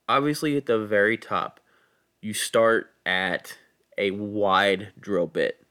Obviously, 0.08 0.56
at 0.56 0.66
the 0.66 0.80
very 0.80 1.18
top, 1.18 1.60
you 2.22 2.34
start 2.34 2.92
at 3.06 3.58
a 3.98 4.12
wide 4.12 4.94
drill 5.00 5.28
bit. 5.28 5.66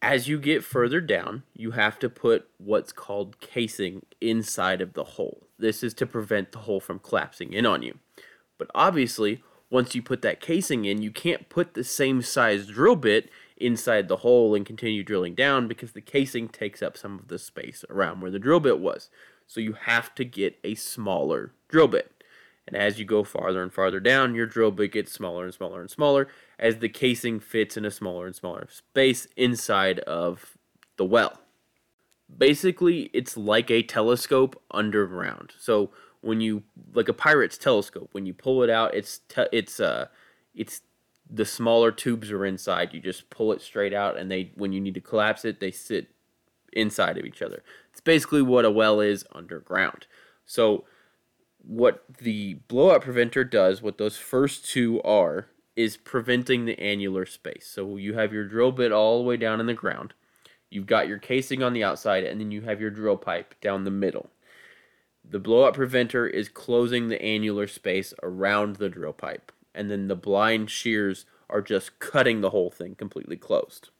As 0.00 0.28
you 0.28 0.38
get 0.38 0.62
further 0.62 1.00
down, 1.00 1.42
you 1.54 1.72
have 1.72 1.98
to 1.98 2.08
put 2.08 2.48
what's 2.58 2.92
called 2.92 3.40
casing 3.40 4.06
inside 4.20 4.80
of 4.80 4.92
the 4.92 5.04
hole. 5.04 5.48
This 5.58 5.82
is 5.82 5.92
to 5.94 6.06
prevent 6.06 6.52
the 6.52 6.60
hole 6.60 6.80
from 6.80 7.00
collapsing 7.00 7.52
in 7.52 7.66
on 7.66 7.82
you. 7.82 7.98
But 8.58 8.70
obviously, 8.74 9.42
once 9.70 9.94
you 9.94 10.02
put 10.02 10.22
that 10.22 10.40
casing 10.40 10.84
in, 10.84 11.02
you 11.02 11.10
can't 11.10 11.48
put 11.48 11.74
the 11.74 11.82
same 11.82 12.22
size 12.22 12.66
drill 12.66 12.94
bit 12.94 13.28
inside 13.56 14.08
the 14.08 14.18
hole 14.18 14.54
and 14.54 14.66
continue 14.66 15.02
drilling 15.02 15.34
down 15.34 15.68
because 15.68 15.92
the 15.92 16.00
casing 16.00 16.48
takes 16.48 16.82
up 16.82 16.96
some 16.96 17.18
of 17.18 17.28
the 17.28 17.38
space 17.38 17.84
around 17.88 18.20
where 18.20 18.30
the 18.30 18.38
drill 18.38 18.60
bit 18.60 18.78
was. 18.78 19.08
So 19.46 19.60
you 19.60 19.74
have 19.74 20.14
to 20.16 20.24
get 20.24 20.58
a 20.64 20.74
smaller 20.74 21.52
drill 21.68 21.88
bit. 21.88 22.12
And 22.66 22.76
as 22.76 22.98
you 22.98 23.04
go 23.04 23.22
farther 23.22 23.62
and 23.62 23.72
farther 23.72 24.00
down, 24.00 24.34
your 24.34 24.46
drill 24.46 24.72
bit 24.72 24.92
gets 24.92 25.12
smaller 25.12 25.44
and 25.44 25.54
smaller 25.54 25.80
and 25.80 25.90
smaller 25.90 26.28
as 26.58 26.78
the 26.78 26.88
casing 26.88 27.38
fits 27.38 27.76
in 27.76 27.84
a 27.84 27.90
smaller 27.90 28.26
and 28.26 28.34
smaller 28.34 28.66
space 28.70 29.28
inside 29.36 30.00
of 30.00 30.56
the 30.96 31.04
well. 31.04 31.40
Basically, 32.36 33.08
it's 33.12 33.36
like 33.36 33.70
a 33.70 33.82
telescope 33.82 34.60
underground. 34.72 35.52
So 35.58 35.90
when 36.22 36.40
you 36.40 36.64
like 36.92 37.08
a 37.08 37.12
pirate's 37.12 37.56
telescope, 37.56 38.08
when 38.12 38.26
you 38.26 38.34
pull 38.34 38.64
it 38.64 38.70
out, 38.70 38.94
it's 38.94 39.20
te- 39.28 39.48
it's 39.52 39.78
uh 39.78 40.08
it's 40.54 40.82
the 41.28 41.44
smaller 41.44 41.90
tubes 41.90 42.30
are 42.30 42.44
inside. 42.44 42.94
You 42.94 43.00
just 43.00 43.30
pull 43.30 43.52
it 43.52 43.60
straight 43.60 43.92
out, 43.92 44.16
and 44.16 44.30
they 44.30 44.52
when 44.54 44.72
you 44.72 44.80
need 44.80 44.94
to 44.94 45.00
collapse 45.00 45.44
it, 45.44 45.60
they 45.60 45.70
sit 45.70 46.08
inside 46.72 47.18
of 47.18 47.24
each 47.24 47.42
other. 47.42 47.62
It's 47.90 48.00
basically 48.00 48.42
what 48.42 48.64
a 48.64 48.70
well 48.70 49.00
is 49.00 49.24
underground. 49.32 50.06
So 50.44 50.84
what 51.66 52.04
the 52.18 52.54
blowout 52.68 53.02
preventer 53.02 53.44
does, 53.44 53.82
what 53.82 53.98
those 53.98 54.16
first 54.16 54.68
two 54.68 55.02
are, 55.02 55.48
is 55.74 55.96
preventing 55.96 56.64
the 56.64 56.78
annular 56.78 57.26
space. 57.26 57.68
So 57.70 57.96
you 57.96 58.14
have 58.14 58.32
your 58.32 58.46
drill 58.46 58.72
bit 58.72 58.92
all 58.92 59.18
the 59.18 59.28
way 59.28 59.36
down 59.36 59.60
in 59.60 59.66
the 59.66 59.74
ground. 59.74 60.14
You've 60.70 60.86
got 60.86 61.08
your 61.08 61.18
casing 61.18 61.62
on 61.62 61.72
the 61.72 61.84
outside, 61.84 62.24
and 62.24 62.40
then 62.40 62.50
you 62.50 62.62
have 62.62 62.80
your 62.80 62.90
drill 62.90 63.16
pipe 63.16 63.54
down 63.60 63.84
the 63.84 63.90
middle. 63.90 64.30
The 65.28 65.38
blowout 65.38 65.74
preventer 65.74 66.26
is 66.26 66.48
closing 66.48 67.08
the 67.08 67.20
annular 67.20 67.66
space 67.66 68.14
around 68.22 68.76
the 68.76 68.88
drill 68.88 69.12
pipe, 69.12 69.52
and 69.76 69.90
then 69.90 70.08
the 70.08 70.16
blind 70.16 70.70
shears 70.70 71.26
are 71.48 71.62
just 71.62 71.98
cutting 72.00 72.40
the 72.40 72.50
whole 72.50 72.70
thing 72.70 72.94
completely 72.94 73.36
closed. 73.36 73.90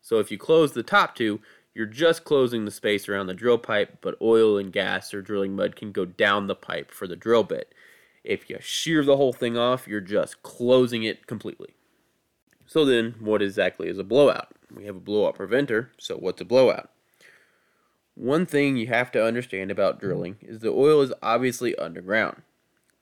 So 0.00 0.18
if 0.18 0.30
you 0.30 0.38
close 0.38 0.72
the 0.72 0.82
top 0.82 1.14
two, 1.14 1.40
you're 1.74 1.86
just 1.86 2.24
closing 2.24 2.64
the 2.64 2.70
space 2.70 3.08
around 3.08 3.26
the 3.26 3.34
drill 3.34 3.58
pipe, 3.58 3.98
but 4.00 4.16
oil 4.22 4.56
and 4.56 4.72
gas 4.72 5.12
or 5.12 5.20
drilling 5.20 5.54
mud 5.54 5.76
can 5.76 5.92
go 5.92 6.06
down 6.06 6.46
the 6.46 6.54
pipe 6.54 6.90
for 6.90 7.06
the 7.06 7.16
drill 7.16 7.42
bit. 7.42 7.74
If 8.24 8.48
you 8.48 8.56
shear 8.60 9.04
the 9.04 9.18
whole 9.18 9.32
thing 9.32 9.58
off, 9.58 9.86
you're 9.86 10.00
just 10.00 10.42
closing 10.42 11.04
it 11.04 11.26
completely. 11.26 11.74
So 12.66 12.84
then, 12.84 13.14
what 13.20 13.42
exactly 13.42 13.88
is 13.88 13.98
a 13.98 14.04
blowout? 14.04 14.48
We 14.74 14.86
have 14.86 14.96
a 14.96 15.00
blowout 15.00 15.36
preventer, 15.36 15.92
so 15.98 16.16
what's 16.16 16.40
a 16.40 16.44
blowout? 16.44 16.90
One 18.14 18.46
thing 18.46 18.76
you 18.76 18.86
have 18.86 19.12
to 19.12 19.24
understand 19.24 19.70
about 19.70 20.00
drilling 20.00 20.36
is 20.40 20.60
the 20.60 20.70
oil 20.70 21.02
is 21.02 21.12
obviously 21.22 21.76
underground, 21.76 22.42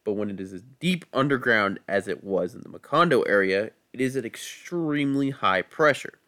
but 0.05 0.13
when 0.13 0.31
it 0.31 0.39
is 0.39 0.53
as 0.53 0.63
deep 0.81 1.05
underground 1.13 1.81
as 1.89 2.07
it 2.07 2.23
was 2.23 2.55
in 2.55 2.61
the 2.61 2.69
Macondo 2.69 3.25
area, 3.27 3.71
it 3.93 4.01
is 4.01 4.17
at 4.17 4.25
extremely 4.25 5.31
high 5.31 5.63
pressure. 5.63 6.19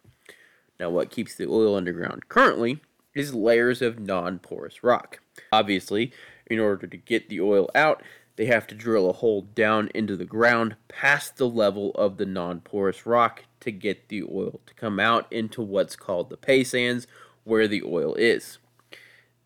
Now, 0.79 0.89
what 0.89 1.09
keeps 1.09 1.35
the 1.35 1.47
oil 1.47 1.75
underground 1.75 2.29
currently 2.29 2.81
is 3.15 3.33
layers 3.33 3.81
of 3.81 3.99
non 3.99 4.39
porous 4.39 4.83
rock. 4.83 5.19
Obviously, 5.51 6.11
in 6.47 6.59
order 6.59 6.87
to 6.87 6.97
get 6.97 7.29
the 7.29 7.41
oil 7.41 7.69
out, 7.73 8.03
they 8.35 8.45
have 8.45 8.67
to 8.67 8.75
drill 8.75 9.09
a 9.09 9.13
hole 9.13 9.41
down 9.41 9.89
into 9.95 10.15
the 10.15 10.25
ground 10.25 10.75
past 10.87 11.37
the 11.37 11.49
level 11.49 11.91
of 11.91 12.17
the 12.17 12.25
non 12.25 12.61
porous 12.61 13.05
rock 13.05 13.43
to 13.61 13.71
get 13.71 14.09
the 14.09 14.23
oil 14.23 14.61
to 14.65 14.73
come 14.75 14.99
out 14.99 15.31
into 15.31 15.61
what's 15.61 15.95
called 15.95 16.29
the 16.29 16.37
pay 16.37 16.63
sands, 16.63 17.07
where 17.43 17.67
the 17.67 17.83
oil 17.83 18.13
is. 18.15 18.59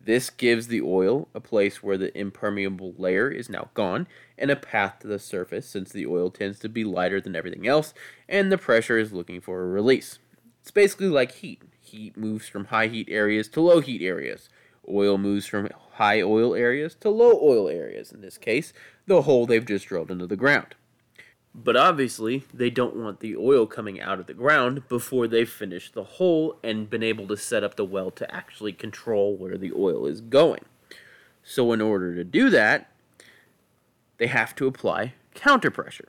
This 0.04 0.32
gives 0.32 0.68
the 0.68 0.82
oil 0.82 1.28
a 1.36 1.40
place 1.40 1.84
where 1.84 1.98
the 1.98 2.18
impermeable 2.18 2.96
layer 2.98 3.30
is 3.30 3.50
now 3.50 3.70
gone 3.76 4.08
and 4.36 4.50
a 4.50 4.56
path 4.56 5.00
to 5.00 5.08
the 5.08 5.20
surface 5.20 5.68
since 5.68 5.92
the 5.92 6.08
oil 6.08 6.32
tends 6.32 6.58
to 6.60 6.70
be 6.70 6.84
lighter 6.84 7.22
than 7.22 7.36
everything 7.36 7.68
else 7.68 7.94
and 8.28 8.52
the 8.52 8.58
pressure 8.58 8.98
is 8.98 9.14
looking 9.14 9.40
for 9.40 9.62
a 9.62 9.68
release. 9.68 10.18
It's 10.62 10.72
basically 10.72 11.10
like 11.10 11.34
heat. 11.34 11.62
Heat 11.80 12.18
moves 12.18 12.48
from 12.48 12.66
high 12.66 12.88
heat 12.88 13.10
areas 13.12 13.48
to 13.50 13.62
low 13.62 13.80
heat 13.80 14.02
areas. 14.02 14.50
Oil 14.90 15.20
moves 15.20 15.46
from 15.46 15.70
high 15.94 16.22
oil 16.22 16.56
areas 16.56 16.96
to 16.96 17.10
low 17.10 17.40
oil 17.42 17.68
areas, 17.68 18.12
in 18.12 18.22
this 18.22 18.38
case, 18.38 18.74
the 19.06 19.24
hole 19.24 19.46
they've 19.46 19.66
just 19.66 19.88
drilled 19.88 20.10
into 20.10 20.26
the 20.26 20.36
ground. 20.36 20.76
But 21.54 21.76
obviously, 21.76 22.46
they 22.54 22.70
don't 22.70 22.96
want 22.96 23.20
the 23.20 23.36
oil 23.36 23.66
coming 23.66 24.00
out 24.00 24.20
of 24.20 24.28
the 24.28 24.34
ground 24.34 24.88
before 24.88 25.28
they've 25.28 25.50
finished 25.50 25.94
the 25.94 26.04
hole 26.04 26.58
and 26.64 26.90
been 26.90 27.04
able 27.04 27.28
to 27.28 27.36
set 27.36 27.64
up 27.64 27.76
the 27.76 27.84
well 27.86 28.10
to 28.12 28.34
actually 28.34 28.72
control 28.72 29.36
where 29.36 29.58
the 29.58 29.74
oil 29.74 30.06
is 30.06 30.22
going. 30.22 30.64
So, 31.44 31.74
in 31.74 31.82
order 31.82 32.16
to 32.16 32.24
do 32.24 32.50
that, 32.52 32.90
they 34.18 34.28
have 34.28 34.56
to 34.56 34.68
apply 34.68 35.16
counter 35.34 35.72
pressure. 35.72 36.08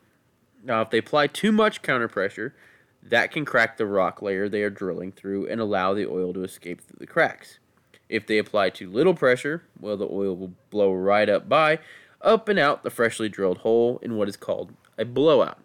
Now, 0.63 0.81
if 0.83 0.91
they 0.91 0.99
apply 0.99 1.27
too 1.29 1.51
much 1.51 1.83
counter 1.83 2.09
pressure, 2.09 2.55
that 3.03 3.33
can 3.33 3.45
crack 3.45 3.77
the 3.77 3.87
rock 3.87 4.23
layer 4.23 4.49
they 4.49 4.63
are 4.63 4.71
drilling 4.71 5.11
through 5.11 5.49
and 5.49 5.61
allow 5.61 5.93
the 5.93 6.07
oil 6.07 6.33
to 6.35 6.45
escape 6.45 6.81
through 6.81 6.99
the 7.01 7.07
cracks. 7.07 7.59
If 8.09 8.27
they 8.27 8.39
apply 8.39 8.71
too 8.71 8.91
little 8.91 9.15
pressure, 9.15 9.65
well, 9.81 9.97
the 9.97 10.07
oil 10.07 10.37
will 10.37 10.53
blow 10.71 10.93
right 10.93 11.29
up 11.29 11.49
by, 11.49 11.81
up 12.21 12.49
and 12.49 12.59
out 12.59 12.85
the 12.85 12.91
freshly 12.91 13.29
drilled 13.29 13.59
hole 13.59 13.99
in 14.03 14.17
what 14.17 14.29
is 14.29 14.37
called 14.37 14.73
a 15.03 15.07
blowout. 15.07 15.59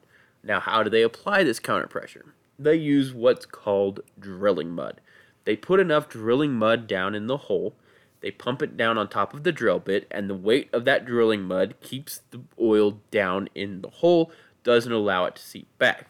Now, 0.44 0.60
how 0.60 0.84
do 0.84 0.90
they 0.90 1.02
apply 1.02 1.44
this 1.44 1.60
counter 1.60 1.88
pressure? 1.88 2.34
They 2.60 2.76
use 2.76 3.14
what's 3.14 3.46
called 3.46 4.02
drilling 4.20 4.72
mud. 4.72 5.00
They 5.46 5.56
put 5.56 5.80
enough 5.80 6.10
drilling 6.10 6.54
mud 6.54 6.88
down 6.88 7.16
in 7.16 7.28
the 7.28 7.38
hole, 7.38 7.76
they 8.20 8.32
pump 8.32 8.62
it 8.62 8.76
down 8.76 8.98
on 8.98 9.08
top 9.08 9.34
of 9.34 9.44
the 9.44 9.52
drill 9.52 9.80
bit, 9.80 10.08
and 10.10 10.30
the 10.30 10.36
weight 10.36 10.70
of 10.74 10.86
that 10.86 11.06
drilling 11.06 11.44
mud 11.44 11.76
keeps 11.82 12.22
the 12.32 12.42
oil 12.60 13.00
down 13.12 13.48
in 13.54 13.82
the 13.82 13.90
hole, 13.90 14.32
doesn't 14.64 14.92
allow 14.92 15.26
it 15.26 15.36
to 15.36 15.42
seep 15.42 15.68
back. 15.78 16.08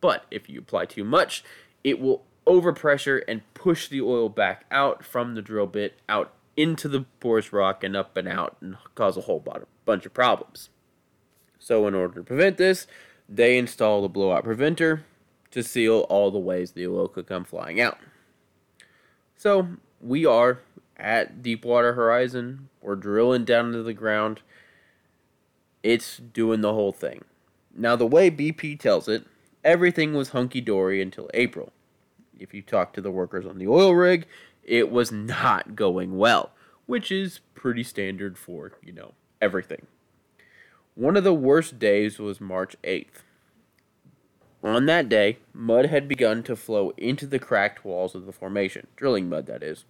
But 0.00 0.26
if 0.30 0.48
you 0.48 0.58
apply 0.58 0.86
too 0.86 1.04
much, 1.04 1.44
it 1.84 2.00
will 2.00 2.24
overpressure 2.46 3.22
and 3.28 3.42
push 3.54 3.88
the 3.88 4.00
oil 4.00 4.28
back 4.28 4.64
out 4.70 5.04
from 5.04 5.34
the 5.34 5.42
drill 5.42 5.66
bit 5.66 5.98
out 6.08 6.32
into 6.56 6.88
the 6.88 7.04
porous 7.20 7.52
rock 7.52 7.84
and 7.84 7.96
up 7.96 8.16
and 8.16 8.26
out 8.26 8.56
and 8.60 8.76
cause 8.94 9.16
a 9.16 9.22
whole 9.22 9.44
bunch 9.84 10.04
of 10.04 10.12
problems. 10.12 10.68
So, 11.60 11.86
in 11.86 11.94
order 11.94 12.14
to 12.14 12.24
prevent 12.24 12.56
this, 12.56 12.86
they 13.28 13.56
install 13.58 14.02
the 14.02 14.08
blowout 14.08 14.44
preventer 14.44 15.04
to 15.50 15.62
seal 15.62 16.00
all 16.08 16.30
the 16.30 16.38
ways 16.38 16.72
the 16.72 16.86
oil 16.86 17.06
could 17.06 17.26
come 17.26 17.44
flying 17.44 17.80
out. 17.80 17.98
So, 19.36 19.68
we 20.00 20.24
are 20.24 20.60
at 20.96 21.42
Deepwater 21.42 21.92
Horizon. 21.92 22.70
We're 22.80 22.96
drilling 22.96 23.44
down 23.44 23.66
into 23.66 23.82
the 23.82 23.92
ground. 23.92 24.40
It's 25.82 26.16
doing 26.16 26.62
the 26.62 26.72
whole 26.72 26.92
thing. 26.92 27.24
Now, 27.76 27.94
the 27.94 28.06
way 28.06 28.30
BP 28.30 28.80
tells 28.80 29.06
it, 29.06 29.26
everything 29.62 30.14
was 30.14 30.30
hunky 30.30 30.60
dory 30.60 31.00
until 31.00 31.30
April. 31.34 31.72
If 32.38 32.54
you 32.54 32.62
talk 32.62 32.94
to 32.94 33.00
the 33.00 33.10
workers 33.10 33.46
on 33.46 33.58
the 33.58 33.68
oil 33.68 33.94
rig, 33.94 34.26
it 34.64 34.90
was 34.90 35.12
not 35.12 35.76
going 35.76 36.16
well, 36.16 36.52
which 36.86 37.12
is 37.12 37.40
pretty 37.54 37.82
standard 37.82 38.38
for, 38.38 38.72
you 38.82 38.92
know, 38.92 39.12
everything. 39.40 39.86
One 40.94 41.16
of 41.16 41.24
the 41.24 41.32
worst 41.32 41.78
days 41.78 42.18
was 42.18 42.40
March 42.40 42.74
8th. 42.82 43.22
On 44.62 44.86
that 44.86 45.08
day, 45.08 45.38
mud 45.54 45.86
had 45.86 46.08
begun 46.08 46.42
to 46.42 46.56
flow 46.56 46.90
into 46.96 47.26
the 47.26 47.38
cracked 47.38 47.84
walls 47.84 48.14
of 48.14 48.26
the 48.26 48.32
formation, 48.32 48.88
drilling 48.96 49.28
mud, 49.28 49.46
that 49.46 49.62
is. 49.62 49.84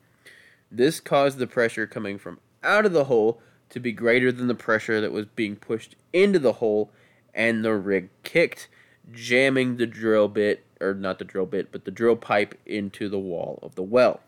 This 0.70 1.01
caused 1.01 1.38
the 1.38 1.46
pressure 1.46 1.86
coming 1.86 2.18
from 2.18 2.38
out 2.62 2.84
of 2.84 2.92
the 2.92 3.05
hole 3.05 3.40
to 3.70 3.80
be 3.80 3.92
greater 3.92 4.30
than 4.30 4.46
the 4.46 4.55
pressure 4.55 5.01
that 5.01 5.11
was 5.11 5.26
being 5.26 5.57
pushed 5.57 5.96
into 6.12 6.38
the 6.38 6.55
hole, 6.55 6.90
and 7.34 7.64
the 7.64 7.74
rig 7.74 8.11
kicked, 8.22 8.68
jamming 9.11 9.78
the 9.78 9.86
drill 9.86 10.28
bit, 10.28 10.64
or 10.80 10.92
not 10.92 11.18
the 11.18 11.24
drill 11.24 11.46
bit, 11.46 11.72
but 11.72 11.86
the 11.86 11.90
drill 11.90 12.16
pipe 12.16 12.57
into 12.66 13.09
the 13.09 13.18
wall 13.18 13.59
of 13.62 13.74
the 13.74 13.82
well. 13.82 14.20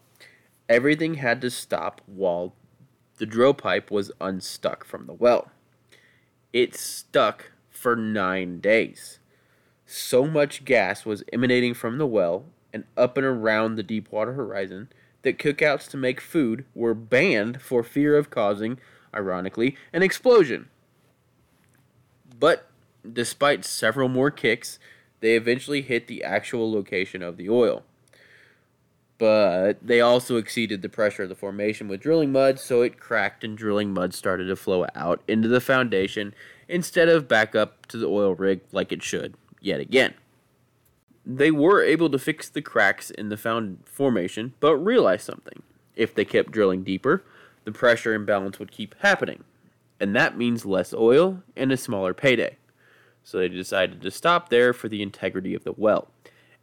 Everything 0.68 1.14
had 1.14 1.40
to 1.42 1.50
stop 1.50 2.00
while 2.06 2.54
the 3.18 3.26
drill 3.26 3.54
pipe 3.54 3.90
was 3.90 4.10
unstuck 4.20 4.84
from 4.84 5.06
the 5.06 5.12
well. 5.12 5.50
It 6.52 6.74
stuck 6.74 7.52
for 7.70 7.96
nine 7.96 8.60
days. 8.60 9.18
So 9.86 10.26
much 10.26 10.64
gas 10.64 11.06
was 11.06 11.24
emanating 11.32 11.74
from 11.74 11.98
the 11.98 12.06
well 12.06 12.44
and 12.72 12.84
up 12.96 13.16
and 13.16 13.26
around 13.26 13.74
the 13.74 13.82
Deepwater 13.82 14.34
Horizon 14.34 14.88
that 15.22 15.38
cookouts 15.38 15.88
to 15.90 15.96
make 15.96 16.20
food 16.20 16.64
were 16.74 16.94
banned 16.94 17.62
for 17.62 17.82
fear 17.82 18.16
of 18.16 18.30
causing, 18.30 18.78
ironically, 19.14 19.76
an 19.92 20.02
explosion. 20.02 20.68
But 22.38 22.68
despite 23.10 23.64
several 23.64 24.08
more 24.08 24.30
kicks, 24.30 24.78
they 25.20 25.36
eventually 25.36 25.82
hit 25.82 26.06
the 26.06 26.24
actual 26.24 26.70
location 26.70 27.22
of 27.22 27.36
the 27.36 27.48
oil 27.48 27.84
but 29.22 29.74
they 29.80 30.00
also 30.00 30.36
exceeded 30.36 30.82
the 30.82 30.88
pressure 30.88 31.22
of 31.22 31.28
the 31.28 31.36
formation 31.36 31.86
with 31.86 32.00
drilling 32.00 32.32
mud, 32.32 32.58
so 32.58 32.82
it 32.82 32.98
cracked 32.98 33.44
and 33.44 33.56
drilling 33.56 33.94
mud 33.94 34.12
started 34.12 34.46
to 34.46 34.56
flow 34.56 34.84
out 34.96 35.22
into 35.28 35.46
the 35.46 35.60
foundation 35.60 36.34
instead 36.68 37.08
of 37.08 37.28
back 37.28 37.54
up 37.54 37.86
to 37.86 37.96
the 37.96 38.08
oil 38.08 38.34
rig 38.34 38.62
like 38.72 38.90
it 38.90 39.00
should 39.00 39.36
yet 39.60 39.78
again. 39.78 40.12
They 41.24 41.52
were 41.52 41.84
able 41.84 42.10
to 42.10 42.18
fix 42.18 42.48
the 42.48 42.62
cracks 42.62 43.12
in 43.12 43.28
the 43.28 43.36
found 43.36 43.84
formation, 43.84 44.54
but 44.58 44.74
realized 44.74 45.24
something. 45.24 45.62
If 45.94 46.16
they 46.16 46.24
kept 46.24 46.50
drilling 46.50 46.82
deeper, 46.82 47.22
the 47.62 47.70
pressure 47.70 48.14
imbalance 48.14 48.58
would 48.58 48.72
keep 48.72 48.96
happening, 49.02 49.44
and 50.00 50.16
that 50.16 50.36
means 50.36 50.66
less 50.66 50.92
oil 50.92 51.44
and 51.54 51.70
a 51.70 51.76
smaller 51.76 52.12
payday. 52.12 52.56
So 53.22 53.38
they 53.38 53.46
decided 53.46 54.02
to 54.02 54.10
stop 54.10 54.48
there 54.48 54.72
for 54.72 54.88
the 54.88 55.00
integrity 55.00 55.54
of 55.54 55.62
the 55.62 55.74
well. 55.76 56.08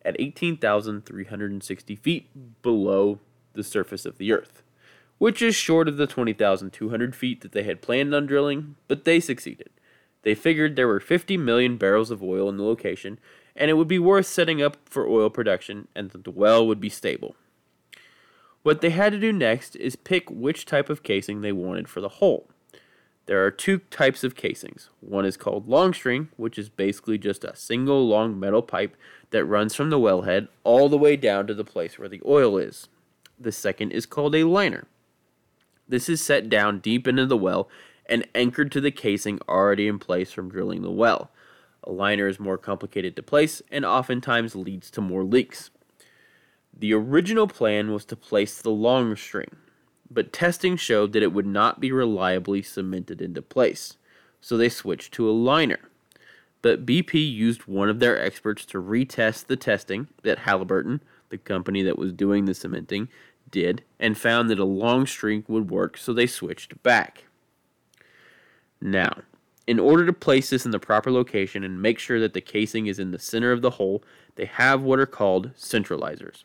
At 0.09 0.15
18,360 0.19 1.95
feet 1.95 2.61
below 2.63 3.19
the 3.53 3.63
surface 3.63 4.05
of 4.05 4.17
the 4.17 4.31
Earth, 4.33 4.63
which 5.19 5.39
is 5.39 5.55
short 5.55 5.87
of 5.87 5.97
the 5.97 6.07
20,200 6.07 7.15
feet 7.15 7.41
that 7.41 7.51
they 7.51 7.61
had 7.61 7.83
planned 7.83 8.13
on 8.15 8.25
drilling, 8.25 8.75
but 8.87 9.05
they 9.05 9.19
succeeded. 9.19 9.69
They 10.23 10.33
figured 10.33 10.75
there 10.75 10.87
were 10.87 10.99
50 10.99 11.37
million 11.37 11.77
barrels 11.77 12.09
of 12.09 12.23
oil 12.23 12.49
in 12.49 12.57
the 12.57 12.63
location, 12.63 13.19
and 13.55 13.69
it 13.69 13.75
would 13.75 13.87
be 13.87 13.99
worth 13.99 14.25
setting 14.25 14.61
up 14.63 14.77
for 14.85 15.07
oil 15.07 15.29
production, 15.29 15.87
and 15.95 16.09
that 16.09 16.23
the 16.23 16.31
well 16.31 16.65
would 16.65 16.81
be 16.81 16.89
stable. 16.89 17.35
What 18.63 18.81
they 18.81 18.89
had 18.89 19.13
to 19.13 19.19
do 19.19 19.31
next 19.31 19.75
is 19.75 19.95
pick 19.95 20.29
which 20.31 20.65
type 20.65 20.89
of 20.89 21.03
casing 21.03 21.41
they 21.41 21.51
wanted 21.51 21.87
for 21.87 22.01
the 22.01 22.09
hole. 22.09 22.49
There 23.29 23.45
are 23.45 23.51
two 23.51 23.77
types 23.91 24.23
of 24.23 24.33
casings. 24.33 24.89
One 25.01 25.23
is 25.23 25.37
called 25.37 25.67
long 25.67 25.93
string, 25.93 26.29
which 26.35 26.57
is 26.57 26.67
basically 26.67 27.19
just 27.19 27.43
a 27.43 27.55
single 27.55 28.07
long 28.07 28.39
metal 28.39 28.63
pipe 28.63 28.97
that 29.29 29.45
runs 29.45 29.75
from 29.75 29.91
the 29.91 29.99
wellhead 29.99 30.47
all 30.63 30.89
the 30.89 30.97
way 30.97 31.15
down 31.15 31.45
to 31.45 31.53
the 31.53 31.63
place 31.63 31.99
where 31.99 32.09
the 32.09 32.23
oil 32.25 32.57
is. 32.57 32.87
The 33.39 33.51
second 33.51 33.91
is 33.91 34.07
called 34.07 34.33
a 34.33 34.45
liner. 34.45 34.87
This 35.87 36.09
is 36.09 36.21
set 36.21 36.49
down 36.49 36.79
deep 36.79 37.07
into 37.07 37.27
the 37.27 37.37
well 37.37 37.69
and 38.07 38.27
anchored 38.33 38.71
to 38.71 38.81
the 38.81 38.89
casing 38.89 39.39
already 39.47 39.87
in 39.87 39.99
place 39.99 40.31
from 40.31 40.49
drilling 40.49 40.81
the 40.81 40.89
well. 40.89 41.29
A 41.83 41.91
liner 41.91 42.27
is 42.27 42.39
more 42.39 42.57
complicated 42.57 43.15
to 43.15 43.21
place 43.21 43.61
and 43.69 43.85
oftentimes 43.85 44.55
leads 44.55 44.89
to 44.89 45.01
more 45.01 45.23
leaks. 45.23 45.69
The 46.75 46.95
original 46.95 47.45
plan 47.45 47.91
was 47.91 48.05
to 48.05 48.15
place 48.15 48.59
the 48.59 48.71
long 48.71 49.15
string, 49.15 49.55
but 50.11 50.33
testing 50.33 50.75
showed 50.75 51.13
that 51.13 51.23
it 51.23 51.33
would 51.33 51.45
not 51.45 51.79
be 51.79 51.91
reliably 51.91 52.61
cemented 52.61 53.21
into 53.21 53.41
place, 53.41 53.97
so 54.41 54.57
they 54.57 54.69
switched 54.69 55.13
to 55.13 55.29
a 55.29 55.31
liner. 55.31 55.79
But 56.61 56.85
BP 56.85 57.13
used 57.13 57.65
one 57.67 57.89
of 57.89 57.99
their 57.99 58.21
experts 58.21 58.65
to 58.65 58.81
retest 58.81 59.45
the 59.45 59.55
testing 59.55 60.07
that 60.23 60.39
Halliburton, 60.39 61.01
the 61.29 61.37
company 61.37 61.83
that 61.83 61.97
was 61.97 62.11
doing 62.11 62.45
the 62.45 62.53
cementing, 62.53 63.07
did 63.49 63.83
and 63.99 64.17
found 64.17 64.49
that 64.49 64.59
a 64.59 64.65
long 64.65 65.05
string 65.05 65.43
would 65.47 65.69
work, 65.69 65.97
so 65.97 66.13
they 66.13 66.27
switched 66.27 66.81
back. 66.83 67.25
Now, 68.81 69.21
in 69.67 69.79
order 69.79 70.05
to 70.05 70.13
place 70.13 70.49
this 70.49 70.65
in 70.65 70.71
the 70.71 70.79
proper 70.79 71.11
location 71.11 71.63
and 71.63 71.81
make 71.81 71.99
sure 71.99 72.19
that 72.19 72.33
the 72.33 72.41
casing 72.41 72.87
is 72.87 72.99
in 72.99 73.11
the 73.11 73.19
center 73.19 73.51
of 73.51 73.61
the 73.61 73.71
hole, 73.71 74.03
they 74.35 74.45
have 74.45 74.81
what 74.81 74.99
are 74.99 75.05
called 75.05 75.51
centralizers. 75.55 76.43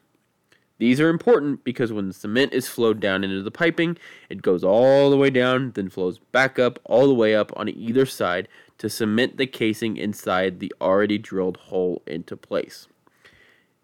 These 0.79 1.01
are 1.01 1.09
important 1.09 1.63
because 1.63 1.93
when 1.93 2.09
the 2.09 2.15
cement 2.15 2.53
is 2.53 2.67
flowed 2.67 2.99
down 2.99 3.23
into 3.23 3.43
the 3.43 3.51
piping, 3.51 3.97
it 4.29 4.43
goes 4.43 4.65
all 4.65 5.09
the 5.09 5.17
way 5.17 5.31
down, 5.31 5.71
then 5.73 5.89
flows 5.89 6.19
back 6.33 6.59
up 6.59 6.81
all 6.85 7.07
the 7.07 7.15
way 7.15 7.35
up 7.35 7.53
on 7.57 7.69
either 7.69 8.05
side 8.07 8.49
to 8.79 8.91
cement 8.91 9.37
the 9.37 9.47
casing 9.47 9.97
inside 9.97 10.59
the 10.59 10.73
already 10.81 11.17
drilled 11.17 11.57
hole 11.59 12.03
into 12.07 12.37
place. 12.37 12.89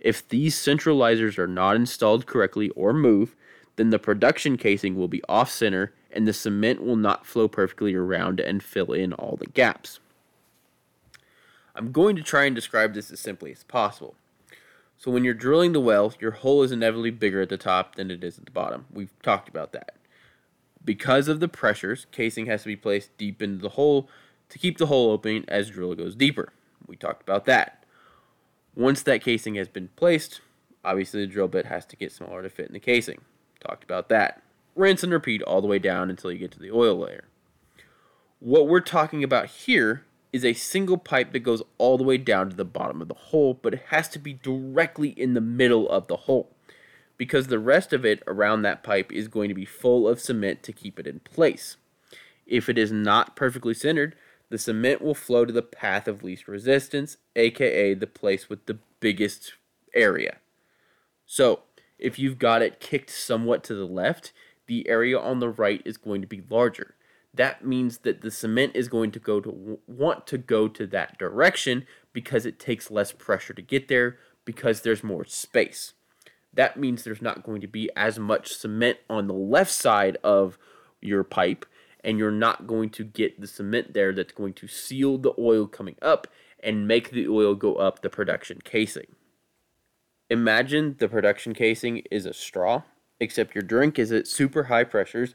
If 0.01 0.27
these 0.29 0.57
centralizers 0.57 1.39
are 1.39 1.47
not 1.47 1.77
installed 1.77 2.27
correctly 2.27 2.71
or 2.71 2.93
move, 2.93 3.37
then 3.77 3.91
the 3.91 3.99
production 3.99 4.57
casing 4.57 4.97
will 4.97 5.09
be 5.09 5.23
off 5.29 5.51
center 5.51 5.93
and 6.11 6.27
the 6.27 6.33
cement 6.33 6.83
will 6.83 6.97
not 6.97 7.25
flow 7.25 7.47
perfectly 7.47 7.95
around 7.95 8.41
and 8.41 8.63
fill 8.63 8.93
in 8.93 9.13
all 9.13 9.37
the 9.37 9.47
gaps. 9.47 10.01
I'm 11.75 11.93
going 11.93 12.17
to 12.17 12.23
try 12.23 12.47
and 12.47 12.55
describe 12.55 12.95
this 12.95 13.13
as 13.13 13.21
simply 13.21 13.53
as 13.53 13.63
possible. 13.63 14.17
So 15.01 15.11
when 15.11 15.25
you're 15.25 15.33
drilling 15.33 15.73
the 15.73 15.81
well, 15.81 16.13
your 16.21 16.33
hole 16.33 16.63
is 16.63 16.71
inevitably 16.71 17.11
bigger 17.11 17.41
at 17.41 17.49
the 17.49 17.57
top 17.57 17.95
than 17.95 18.11
it 18.11 18.23
is 18.23 18.39
at 18.39 18.45
the 18.45 18.51
bottom. 18.51 18.85
We've 18.93 19.19
talked 19.23 19.49
about 19.49 19.73
that. 19.73 19.97
Because 20.85 21.27
of 21.27 21.41
the 21.41 21.49
pressures, 21.49 22.07
casing 22.13 22.45
has 22.47 22.65
to 22.65 22.69
be 22.69 22.77
placed 22.77 23.17
deep 23.17 23.41
into 23.41 23.63
the 23.63 23.71
hole 23.71 24.11
to 24.51 24.59
keep 24.59 24.77
the 24.77 24.87
hole 24.87 25.11
open 25.11 25.47
as 25.49 25.71
drill 25.71 25.95
goes 25.95 26.15
deeper. 26.15 26.53
We 26.87 26.97
talked 26.97 27.23
about 27.23 27.47
that. 27.47 27.83
Once 28.75 29.03
that 29.05 29.23
casing 29.23 29.55
has 29.55 29.69
been 29.69 29.89
placed, 29.97 30.43
obviously 30.85 31.21
the 31.21 31.33
drill 31.33 31.49
bit 31.49 31.65
has 31.65 31.87
to 31.87 31.97
get 31.97 32.13
smaller 32.13 32.43
to 32.43 32.51
fit 32.51 32.67
in 32.67 32.75
the 32.75 32.79
casing. 32.79 33.23
Talked 33.59 33.85
about 33.85 34.11
that. 34.11 34.43
Rinse 34.77 35.03
and 35.03 35.15
repeat 35.15 35.41
all 35.41 35.63
the 35.63 35.67
way 35.67 35.79
down 35.79 36.11
until 36.11 36.31
you 36.31 36.39
get 36.39 36.51
to 36.51 36.61
the 36.61 36.71
oil 36.71 36.99
layer. 36.99 37.25
What 38.39 38.69
we're 38.69 38.81
talking 38.81 39.25
about 39.25 39.47
here 39.47 40.05
is 40.33 40.45
a 40.45 40.53
single 40.53 40.99
pipe 40.99 41.33
that 41.33 41.41
goes 41.41 41.63
all 41.79 41.99
the 41.99 42.05
way 42.05 42.17
down 42.17 42.51
to 42.51 42.57
the 42.57 42.65
bottom 42.65 43.03
of 43.03 43.09
the 43.09 43.15
hole, 43.15 43.55
but 43.55 43.75
it 43.75 43.85
has 43.89 44.09
to 44.11 44.19
be 44.19 44.33
directly 44.33 45.09
in 45.09 45.35
the 45.35 45.41
middle 45.41 45.89
of 45.89 46.07
the 46.07 46.17
hole 46.17 46.55
because 47.17 47.49
the 47.49 47.59
rest 47.59 47.93
of 47.93 48.05
it 48.05 48.23
around 48.27 48.63
that 48.63 48.83
pipe 48.83 49.13
is 49.13 49.29
going 49.29 49.49
to 49.49 49.55
be 49.55 49.67
full 49.67 50.09
of 50.09 50.21
cement 50.21 50.63
to 50.63 50.73
keep 50.73 50.99
it 50.99 51.07
in 51.07 51.21
place. 51.21 51.77
If 52.47 52.69
it 52.69 52.79
is 52.79 52.91
not 52.91 53.37
perfectly 53.37 53.75
centered, 53.75 54.17
the 54.49 54.59
cement 54.59 55.03
will 55.03 55.15
flow 55.15 55.45
to 55.45 55.53
the 55.53 55.63
path 55.63 56.09
of 56.09 56.23
least 56.23 56.49
resistance, 56.49 57.19
aka 57.37 57.95
the 57.95 58.07
place 58.07 58.49
with 58.49 58.65
the 58.65 58.79
biggest 59.01 59.53
area. 59.95 60.39
So, 61.27 61.61
if 61.99 62.19
you've 62.19 62.39
got 62.39 62.63
it 62.63 62.81
kicked 62.81 63.11
somewhat 63.11 63.63
to 63.65 63.75
the 63.75 63.85
left, 63.85 64.33
the 64.67 64.89
area 64.89 65.19
on 65.19 65.41
the 65.41 65.51
right 65.51 65.83
is 65.85 65.99
going 65.99 66.23
to 66.23 66.27
be 66.27 66.43
larger 66.49 66.95
that 67.35 67.65
means 67.65 67.99
that 67.99 68.23
the 68.23 68.31
cement 68.31 68.73
is 68.75 68.89
going 68.89 69.13
to 69.13 69.19
go 69.19 69.41
to 69.41 69.79
want 69.87 70.27
to 70.27 70.39
go 70.39 70.69
to 70.69 70.87
that 70.89 71.19
direction 71.19 71.87
because 72.13 72.45
it 72.45 72.59
takes 72.59 72.91
less 72.91 73.13
pressure 73.13 73.55
to 73.55 73.63
get 73.63 73.89
there 73.89 74.19
because 74.45 74.81
there's 74.81 75.05
more 75.05 75.25
space. 75.25 75.95
That 76.53 76.77
means 76.77 77.05
there's 77.05 77.23
not 77.23 77.45
going 77.45 77.61
to 77.61 77.69
be 77.69 77.89
as 77.95 78.19
much 78.19 78.53
cement 78.53 78.99
on 79.09 79.29
the 79.29 79.35
left 79.35 79.71
side 79.71 80.17
of 80.25 80.59
your 81.01 81.23
pipe 81.23 81.65
and 82.03 82.19
you're 82.19 82.33
not 82.33 82.67
going 82.67 82.91
to 82.91 83.05
get 83.05 83.41
the 83.41 83.47
cement 83.47 83.93
there 83.95 84.13
that's 84.13 84.33
going 84.33 84.55
to 84.55 84.67
seal 84.67 85.19
the 85.19 85.35
oil 85.39 85.67
coming 85.67 85.97
up 86.03 86.27
and 86.63 86.89
make 86.89 87.11
the 87.11 87.29
oil 87.29 87.55
go 87.55 87.77
up 87.77 88.03
the 88.03 88.11
production 88.11 88.59
casing. 88.65 89.15
Imagine 90.29 90.97
the 90.99 91.09
production 91.09 91.55
casing 91.55 91.99
is 92.11 92.27
a 92.27 92.33
straw, 92.33 92.83
except 93.21 93.55
your 93.55 93.63
drink 93.63 93.99
is 93.99 94.13
at 94.13 94.27
super 94.27 94.65
high 94.65 94.85
pressures 94.85 95.35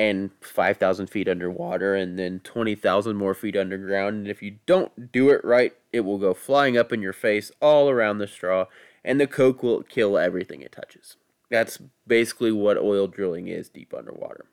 and 0.00 0.30
5,000 0.40 1.08
feet 1.08 1.28
underwater 1.28 1.94
and 1.94 2.18
then 2.18 2.40
20,000 2.42 3.16
more 3.16 3.34
feet 3.34 3.54
underground. 3.54 4.16
And 4.16 4.28
if 4.28 4.40
you 4.40 4.56
don't 4.64 5.12
do 5.12 5.28
it 5.28 5.44
right, 5.44 5.74
it 5.92 6.00
will 6.00 6.16
go 6.16 6.32
flying 6.32 6.78
up 6.78 6.90
in 6.90 7.02
your 7.02 7.12
face 7.12 7.52
all 7.60 7.90
around 7.90 8.16
the 8.16 8.26
straw, 8.26 8.64
and 9.04 9.20
the 9.20 9.26
coke 9.26 9.62
will 9.62 9.82
kill 9.82 10.16
everything 10.16 10.62
it 10.62 10.72
touches. 10.72 11.18
That's 11.50 11.78
basically 12.06 12.50
what 12.50 12.78
oil 12.78 13.08
drilling 13.08 13.48
is 13.48 13.68
deep 13.68 13.92
underwater. 13.92 14.46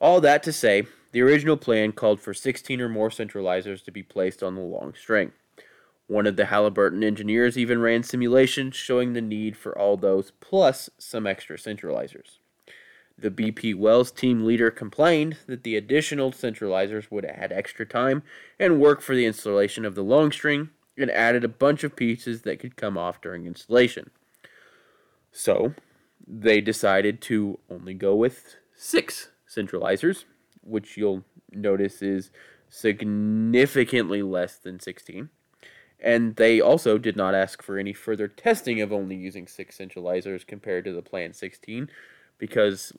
All 0.00 0.20
that 0.20 0.42
to 0.42 0.52
say, 0.52 0.82
the 1.12 1.22
original 1.22 1.56
plan 1.56 1.92
called 1.92 2.20
for 2.20 2.34
16 2.34 2.80
or 2.80 2.88
more 2.88 3.10
centralizers 3.10 3.84
to 3.84 3.92
be 3.92 4.02
placed 4.02 4.42
on 4.42 4.56
the 4.56 4.62
long 4.62 4.94
string. 5.00 5.30
One 6.08 6.26
of 6.26 6.34
the 6.34 6.46
Halliburton 6.46 7.04
engineers 7.04 7.56
even 7.56 7.80
ran 7.80 8.02
simulations 8.02 8.74
showing 8.74 9.12
the 9.12 9.20
need 9.20 9.56
for 9.56 9.78
all 9.78 9.96
those 9.96 10.32
plus 10.40 10.90
some 10.98 11.24
extra 11.24 11.56
centralizers. 11.56 12.38
The 13.18 13.30
BP 13.30 13.74
Wells 13.74 14.10
team 14.10 14.44
leader 14.44 14.70
complained 14.70 15.38
that 15.46 15.62
the 15.62 15.76
additional 15.76 16.32
centralizers 16.32 17.10
would 17.10 17.24
add 17.24 17.50
extra 17.50 17.86
time 17.86 18.22
and 18.58 18.80
work 18.80 19.00
for 19.00 19.14
the 19.14 19.24
installation 19.24 19.86
of 19.86 19.94
the 19.94 20.04
long 20.04 20.30
string 20.30 20.68
and 20.98 21.10
added 21.10 21.42
a 21.42 21.48
bunch 21.48 21.82
of 21.82 21.96
pieces 21.96 22.42
that 22.42 22.58
could 22.58 22.76
come 22.76 22.98
off 22.98 23.20
during 23.20 23.46
installation. 23.46 24.10
So, 25.32 25.74
they 26.26 26.60
decided 26.60 27.20
to 27.22 27.58
only 27.70 27.94
go 27.94 28.14
with 28.14 28.56
six 28.74 29.30
centralizers, 29.48 30.24
which 30.62 30.96
you'll 30.96 31.24
notice 31.52 32.02
is 32.02 32.30
significantly 32.68 34.22
less 34.22 34.56
than 34.56 34.80
16. 34.80 35.30
And 35.98 36.36
they 36.36 36.60
also 36.60 36.98
did 36.98 37.16
not 37.16 37.34
ask 37.34 37.62
for 37.62 37.78
any 37.78 37.92
further 37.92 38.28
testing 38.28 38.80
of 38.82 38.92
only 38.92 39.16
using 39.16 39.46
six 39.46 39.78
centralizers 39.78 40.46
compared 40.46 40.84
to 40.84 40.92
the 40.92 41.02
planned 41.02 41.36
16, 41.36 41.88
because 42.38 42.92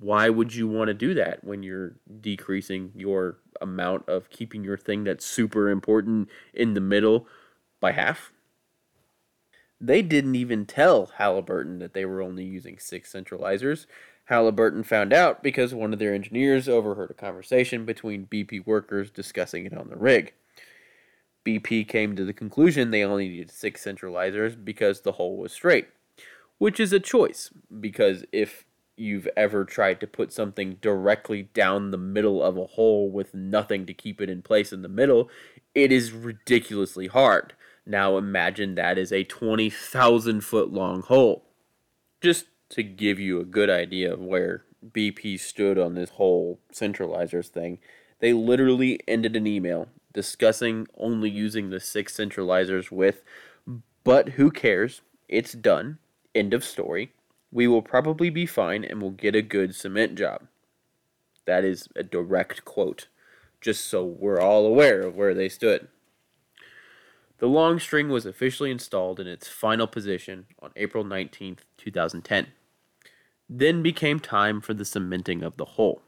why 0.00 0.28
would 0.28 0.54
you 0.54 0.68
want 0.68 0.88
to 0.88 0.94
do 0.94 1.14
that 1.14 1.44
when 1.44 1.62
you're 1.62 1.96
decreasing 2.20 2.92
your 2.94 3.38
amount 3.60 4.08
of 4.08 4.30
keeping 4.30 4.64
your 4.64 4.76
thing 4.76 5.04
that's 5.04 5.24
super 5.24 5.68
important 5.68 6.28
in 6.52 6.74
the 6.74 6.80
middle 6.80 7.26
by 7.80 7.92
half? 7.92 8.32
They 9.80 10.02
didn't 10.02 10.36
even 10.36 10.64
tell 10.64 11.06
Halliburton 11.16 11.78
that 11.80 11.92
they 11.92 12.04
were 12.04 12.22
only 12.22 12.44
using 12.44 12.78
six 12.78 13.12
centralizers. 13.12 13.86
Halliburton 14.26 14.84
found 14.84 15.12
out 15.12 15.42
because 15.42 15.74
one 15.74 15.92
of 15.92 15.98
their 15.98 16.14
engineers 16.14 16.68
overheard 16.68 17.10
a 17.10 17.14
conversation 17.14 17.84
between 17.84 18.26
BP 18.26 18.66
workers 18.66 19.10
discussing 19.10 19.66
it 19.66 19.76
on 19.76 19.88
the 19.90 19.96
rig. 19.96 20.32
BP 21.44 21.86
came 21.86 22.16
to 22.16 22.24
the 22.24 22.32
conclusion 22.32 22.90
they 22.90 23.04
only 23.04 23.28
needed 23.28 23.50
six 23.50 23.84
centralizers 23.84 24.62
because 24.62 25.02
the 25.02 25.12
hole 25.12 25.36
was 25.36 25.52
straight, 25.52 25.88
which 26.56 26.80
is 26.80 26.92
a 26.92 27.00
choice 27.00 27.50
because 27.80 28.24
if 28.32 28.64
you've 28.96 29.28
ever 29.36 29.64
tried 29.64 30.00
to 30.00 30.06
put 30.06 30.32
something 30.32 30.78
directly 30.80 31.42
down 31.54 31.90
the 31.90 31.98
middle 31.98 32.42
of 32.42 32.56
a 32.56 32.66
hole 32.66 33.10
with 33.10 33.34
nothing 33.34 33.86
to 33.86 33.94
keep 33.94 34.20
it 34.20 34.30
in 34.30 34.42
place 34.42 34.72
in 34.72 34.82
the 34.82 34.88
middle, 34.88 35.28
it 35.74 35.90
is 35.90 36.12
ridiculously 36.12 37.08
hard. 37.08 37.54
Now 37.86 38.16
imagine 38.16 38.74
that 38.74 38.96
is 38.96 39.12
a 39.12 39.24
20,000 39.24 40.40
foot 40.42 40.72
long 40.72 41.02
hole. 41.02 41.44
Just 42.20 42.46
to 42.70 42.82
give 42.82 43.18
you 43.18 43.40
a 43.40 43.44
good 43.44 43.68
idea 43.68 44.12
of 44.12 44.20
where 44.20 44.64
BP 44.92 45.38
stood 45.40 45.78
on 45.78 45.94
this 45.94 46.10
whole 46.10 46.60
centralizers 46.72 47.48
thing, 47.48 47.78
they 48.20 48.32
literally 48.32 49.00
ended 49.06 49.36
an 49.36 49.46
email 49.46 49.88
discussing 50.12 50.86
only 50.96 51.28
using 51.28 51.70
the 51.70 51.80
six 51.80 52.16
centralizers 52.16 52.90
with 52.90 53.22
But 54.04 54.30
who 54.30 54.50
cares? 54.50 55.00
It's 55.28 55.52
done. 55.52 55.98
End 56.34 56.54
of 56.54 56.64
story. 56.64 57.12
We 57.54 57.68
will 57.68 57.82
probably 57.82 58.30
be 58.30 58.46
fine 58.46 58.84
and 58.84 59.00
we'll 59.00 59.12
get 59.12 59.36
a 59.36 59.40
good 59.40 59.76
cement 59.76 60.16
job. 60.16 60.48
That 61.46 61.64
is 61.64 61.88
a 61.94 62.02
direct 62.02 62.64
quote, 62.64 63.06
just 63.60 63.86
so 63.86 64.04
we're 64.04 64.40
all 64.40 64.66
aware 64.66 65.02
of 65.02 65.14
where 65.14 65.34
they 65.34 65.48
stood. 65.48 65.86
The 67.38 67.46
long 67.46 67.78
string 67.78 68.08
was 68.08 68.26
officially 68.26 68.72
installed 68.72 69.20
in 69.20 69.28
its 69.28 69.46
final 69.46 69.86
position 69.86 70.46
on 70.60 70.72
April 70.74 71.04
19th, 71.04 71.60
2010. 71.76 72.48
Then 73.48 73.82
became 73.84 74.18
time 74.18 74.60
for 74.60 74.74
the 74.74 74.84
cementing 74.84 75.44
of 75.44 75.56
the 75.56 75.64
hole. 75.64 76.02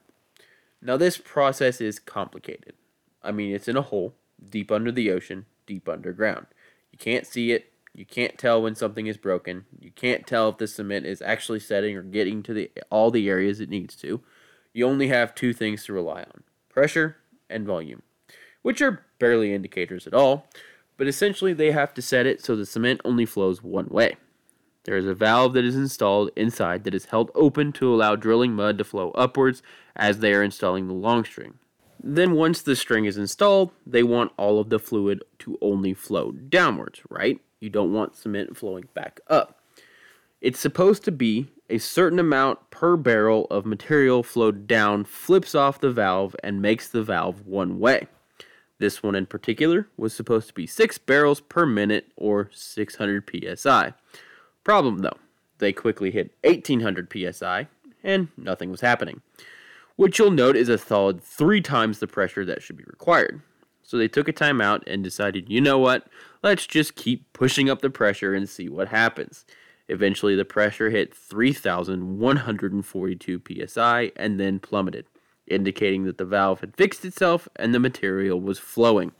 Now, 0.82 0.96
this 0.96 1.16
process 1.16 1.80
is 1.80 2.00
complicated. 2.00 2.74
I 3.22 3.30
mean, 3.30 3.54
it's 3.54 3.68
in 3.68 3.76
a 3.76 3.82
hole, 3.82 4.14
deep 4.50 4.72
under 4.72 4.90
the 4.90 5.12
ocean, 5.12 5.46
deep 5.64 5.88
underground. 5.88 6.46
You 6.90 6.98
can't 6.98 7.26
see 7.26 7.52
it. 7.52 7.72
You 7.96 8.04
can't 8.04 8.36
tell 8.36 8.60
when 8.60 8.74
something 8.74 9.06
is 9.06 9.16
broken. 9.16 9.64
You 9.80 9.90
can't 9.90 10.26
tell 10.26 10.50
if 10.50 10.58
the 10.58 10.66
cement 10.66 11.06
is 11.06 11.22
actually 11.22 11.60
setting 11.60 11.96
or 11.96 12.02
getting 12.02 12.42
to 12.42 12.52
the 12.52 12.70
all 12.90 13.10
the 13.10 13.26
areas 13.30 13.58
it 13.58 13.70
needs 13.70 13.96
to. 13.96 14.20
You 14.74 14.86
only 14.86 15.08
have 15.08 15.34
two 15.34 15.54
things 15.54 15.86
to 15.86 15.94
rely 15.94 16.20
on: 16.20 16.42
pressure 16.68 17.16
and 17.48 17.66
volume, 17.66 18.02
which 18.60 18.82
are 18.82 19.06
barely 19.18 19.54
indicators 19.54 20.06
at 20.06 20.12
all, 20.12 20.46
but 20.98 21.08
essentially 21.08 21.54
they 21.54 21.70
have 21.70 21.94
to 21.94 22.02
set 22.02 22.26
it 22.26 22.44
so 22.44 22.54
the 22.54 22.66
cement 22.66 23.00
only 23.02 23.24
flows 23.24 23.62
one 23.62 23.88
way. 23.88 24.16
There 24.84 24.98
is 24.98 25.06
a 25.06 25.14
valve 25.14 25.54
that 25.54 25.64
is 25.64 25.74
installed 25.74 26.30
inside 26.36 26.84
that 26.84 26.94
is 26.94 27.06
held 27.06 27.30
open 27.34 27.72
to 27.72 27.94
allow 27.94 28.14
drilling 28.14 28.52
mud 28.52 28.76
to 28.76 28.84
flow 28.84 29.10
upwards 29.12 29.62
as 29.96 30.18
they 30.18 30.34
are 30.34 30.42
installing 30.42 30.86
the 30.86 30.92
long 30.92 31.24
string. 31.24 31.54
Then, 32.02 32.34
once 32.34 32.60
the 32.60 32.76
string 32.76 33.06
is 33.06 33.16
installed, 33.16 33.70
they 33.86 34.02
want 34.02 34.32
all 34.36 34.60
of 34.60 34.68
the 34.68 34.78
fluid 34.78 35.24
to 35.38 35.56
only 35.62 35.94
flow 35.94 36.30
downwards, 36.30 37.00
right? 37.08 37.40
You 37.60 37.70
don't 37.70 37.92
want 37.92 38.16
cement 38.16 38.56
flowing 38.56 38.88
back 38.94 39.20
up. 39.28 39.60
It's 40.40 40.60
supposed 40.60 41.04
to 41.04 41.12
be 41.12 41.48
a 41.68 41.78
certain 41.78 42.18
amount 42.18 42.70
per 42.70 42.96
barrel 42.96 43.46
of 43.50 43.66
material 43.66 44.22
flowed 44.22 44.66
down 44.66 45.04
flips 45.04 45.54
off 45.54 45.80
the 45.80 45.90
valve 45.90 46.36
and 46.44 46.62
makes 46.62 46.88
the 46.88 47.02
valve 47.02 47.46
one 47.46 47.78
way. 47.78 48.06
This 48.78 49.02
one 49.02 49.14
in 49.14 49.26
particular 49.26 49.88
was 49.96 50.14
supposed 50.14 50.48
to 50.48 50.54
be 50.54 50.66
6 50.66 50.98
barrels 50.98 51.40
per 51.40 51.64
minute 51.64 52.12
or 52.16 52.50
600 52.52 53.30
psi. 53.56 53.94
Problem 54.62 54.98
though, 54.98 55.16
they 55.58 55.72
quickly 55.72 56.10
hit 56.10 56.36
1800 56.44 57.12
psi 57.12 57.68
and 58.04 58.28
nothing 58.36 58.70
was 58.70 58.82
happening, 58.82 59.22
which 59.96 60.18
you'll 60.18 60.30
note 60.30 60.56
is 60.56 60.68
a 60.68 60.76
solid 60.76 61.22
three 61.22 61.62
times 61.62 61.98
the 61.98 62.06
pressure 62.06 62.44
that 62.44 62.62
should 62.62 62.76
be 62.76 62.84
required. 62.86 63.40
So 63.86 63.96
they 63.96 64.08
took 64.08 64.26
a 64.26 64.32
time 64.32 64.60
out 64.60 64.82
and 64.88 65.04
decided, 65.04 65.48
you 65.48 65.60
know 65.60 65.78
what, 65.78 66.08
let's 66.42 66.66
just 66.66 66.96
keep 66.96 67.32
pushing 67.32 67.70
up 67.70 67.82
the 67.82 67.90
pressure 67.90 68.34
and 68.34 68.48
see 68.48 68.68
what 68.68 68.88
happens. 68.88 69.44
Eventually, 69.88 70.34
the 70.34 70.44
pressure 70.44 70.90
hit 70.90 71.14
3,142 71.14 73.42
psi 73.68 74.10
and 74.16 74.40
then 74.40 74.58
plummeted, 74.58 75.06
indicating 75.46 76.02
that 76.02 76.18
the 76.18 76.24
valve 76.24 76.62
had 76.62 76.74
fixed 76.74 77.04
itself 77.04 77.46
and 77.54 77.72
the 77.72 77.78
material 77.78 78.40
was 78.40 78.58
flowing. 78.58 79.12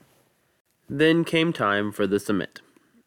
Then 0.89 1.23
came 1.23 1.53
time 1.53 1.93
for 1.93 2.05
the 2.05 2.19
cement. 2.19 2.59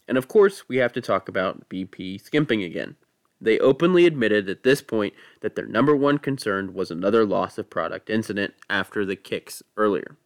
And 0.08 0.16
of 0.16 0.28
course, 0.28 0.66
we 0.66 0.78
have 0.78 0.94
to 0.94 1.02
talk 1.02 1.28
about 1.28 1.68
BP 1.68 2.22
skimping 2.22 2.62
again. 2.62 2.96
They 3.38 3.58
openly 3.58 4.06
admitted 4.06 4.48
at 4.48 4.62
this 4.62 4.80
point 4.80 5.12
that 5.42 5.56
their 5.56 5.66
number 5.66 5.94
one 5.94 6.16
concern 6.16 6.72
was 6.72 6.90
another 6.90 7.26
loss 7.26 7.58
of 7.58 7.68
product 7.68 8.08
incident 8.08 8.54
after 8.70 9.04
the 9.04 9.16
kicks 9.16 9.62
earlier. 9.76 10.16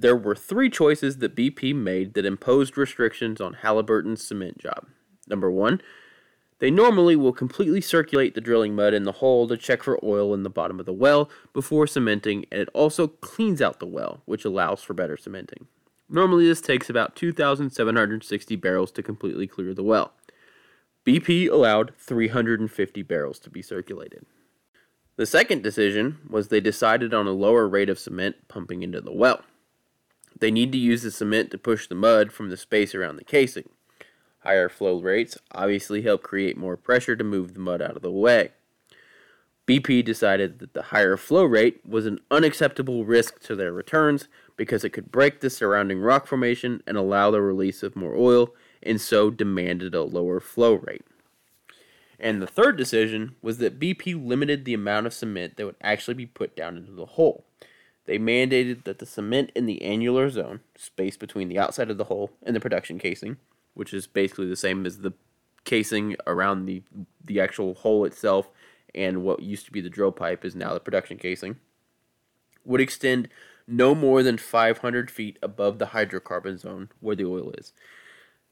There 0.00 0.16
were 0.16 0.34
three 0.34 0.70
choices 0.70 1.18
that 1.18 1.36
BP 1.36 1.74
made 1.74 2.14
that 2.14 2.24
imposed 2.24 2.78
restrictions 2.78 3.38
on 3.38 3.52
Halliburton's 3.52 4.26
cement 4.26 4.56
job. 4.56 4.86
Number 5.28 5.50
one, 5.50 5.82
they 6.58 6.70
normally 6.70 7.16
will 7.16 7.34
completely 7.34 7.82
circulate 7.82 8.34
the 8.34 8.40
drilling 8.40 8.74
mud 8.74 8.94
in 8.94 9.02
the 9.02 9.12
hole 9.12 9.46
to 9.48 9.58
check 9.58 9.82
for 9.82 10.02
oil 10.02 10.32
in 10.32 10.42
the 10.42 10.48
bottom 10.48 10.80
of 10.80 10.86
the 10.86 10.92
well 10.94 11.28
before 11.52 11.86
cementing, 11.86 12.46
and 12.50 12.62
it 12.62 12.70
also 12.72 13.08
cleans 13.08 13.60
out 13.60 13.78
the 13.78 13.84
well, 13.84 14.22
which 14.24 14.46
allows 14.46 14.82
for 14.82 14.94
better 14.94 15.18
cementing. 15.18 15.66
Normally, 16.08 16.46
this 16.46 16.62
takes 16.62 16.88
about 16.88 17.14
2,760 17.14 18.56
barrels 18.56 18.90
to 18.92 19.02
completely 19.02 19.46
clear 19.46 19.74
the 19.74 19.82
well. 19.82 20.14
BP 21.06 21.50
allowed 21.50 21.92
350 21.98 23.02
barrels 23.02 23.38
to 23.40 23.50
be 23.50 23.60
circulated. 23.60 24.24
The 25.16 25.26
second 25.26 25.62
decision 25.62 26.20
was 26.26 26.48
they 26.48 26.62
decided 26.62 27.12
on 27.12 27.26
a 27.26 27.32
lower 27.32 27.68
rate 27.68 27.90
of 27.90 27.98
cement 27.98 28.36
pumping 28.48 28.82
into 28.82 29.02
the 29.02 29.12
well. 29.12 29.42
They 30.40 30.50
need 30.50 30.72
to 30.72 30.78
use 30.78 31.02
the 31.02 31.10
cement 31.10 31.50
to 31.50 31.58
push 31.58 31.86
the 31.86 31.94
mud 31.94 32.32
from 32.32 32.50
the 32.50 32.56
space 32.56 32.94
around 32.94 33.16
the 33.16 33.24
casing. 33.24 33.68
Higher 34.40 34.70
flow 34.70 34.98
rates 34.98 35.38
obviously 35.52 36.02
help 36.02 36.22
create 36.22 36.56
more 36.56 36.76
pressure 36.76 37.14
to 37.14 37.22
move 37.22 37.52
the 37.52 37.60
mud 37.60 37.82
out 37.82 37.96
of 37.96 38.02
the 38.02 38.10
way. 38.10 38.52
BP 39.66 40.04
decided 40.04 40.58
that 40.58 40.72
the 40.72 40.82
higher 40.84 41.16
flow 41.16 41.44
rate 41.44 41.80
was 41.86 42.06
an 42.06 42.18
unacceptable 42.30 43.04
risk 43.04 43.40
to 43.40 43.54
their 43.54 43.72
returns 43.72 44.26
because 44.56 44.82
it 44.82 44.90
could 44.90 45.12
break 45.12 45.40
the 45.40 45.50
surrounding 45.50 46.00
rock 46.00 46.26
formation 46.26 46.82
and 46.86 46.96
allow 46.96 47.30
the 47.30 47.40
release 47.40 47.82
of 47.82 47.94
more 47.94 48.16
oil, 48.16 48.52
and 48.82 49.00
so 49.00 49.30
demanded 49.30 49.94
a 49.94 50.02
lower 50.02 50.40
flow 50.40 50.74
rate. 50.74 51.04
And 52.18 52.42
the 52.42 52.46
third 52.46 52.76
decision 52.76 53.36
was 53.42 53.58
that 53.58 53.78
BP 53.78 54.26
limited 54.26 54.64
the 54.64 54.74
amount 54.74 55.06
of 55.06 55.14
cement 55.14 55.56
that 55.56 55.66
would 55.66 55.76
actually 55.82 56.14
be 56.14 56.26
put 56.26 56.56
down 56.56 56.76
into 56.76 56.92
the 56.92 57.06
hole. 57.06 57.44
They 58.06 58.18
mandated 58.18 58.84
that 58.84 58.98
the 58.98 59.06
cement 59.06 59.52
in 59.54 59.66
the 59.66 59.82
annular 59.82 60.30
zone, 60.30 60.60
space 60.76 61.16
between 61.16 61.48
the 61.48 61.58
outside 61.58 61.90
of 61.90 61.98
the 61.98 62.04
hole 62.04 62.30
and 62.42 62.56
the 62.56 62.60
production 62.60 62.98
casing, 62.98 63.36
which 63.74 63.94
is 63.94 64.06
basically 64.06 64.48
the 64.48 64.56
same 64.56 64.86
as 64.86 64.98
the 64.98 65.12
casing 65.64 66.16
around 66.26 66.64
the 66.64 66.82
the 67.24 67.40
actual 67.40 67.74
hole 67.74 68.04
itself 68.04 68.50
and 68.94 69.22
what 69.22 69.42
used 69.42 69.66
to 69.66 69.72
be 69.72 69.80
the 69.80 69.90
drill 69.90 70.12
pipe 70.12 70.44
is 70.44 70.56
now 70.56 70.74
the 70.74 70.80
production 70.80 71.16
casing, 71.16 71.56
would 72.64 72.80
extend 72.80 73.28
no 73.66 73.94
more 73.94 74.22
than 74.22 74.36
500 74.36 75.10
feet 75.10 75.38
above 75.42 75.78
the 75.78 75.86
hydrocarbon 75.86 76.58
zone 76.58 76.88
where 77.00 77.14
the 77.14 77.24
oil 77.24 77.52
is. 77.56 77.72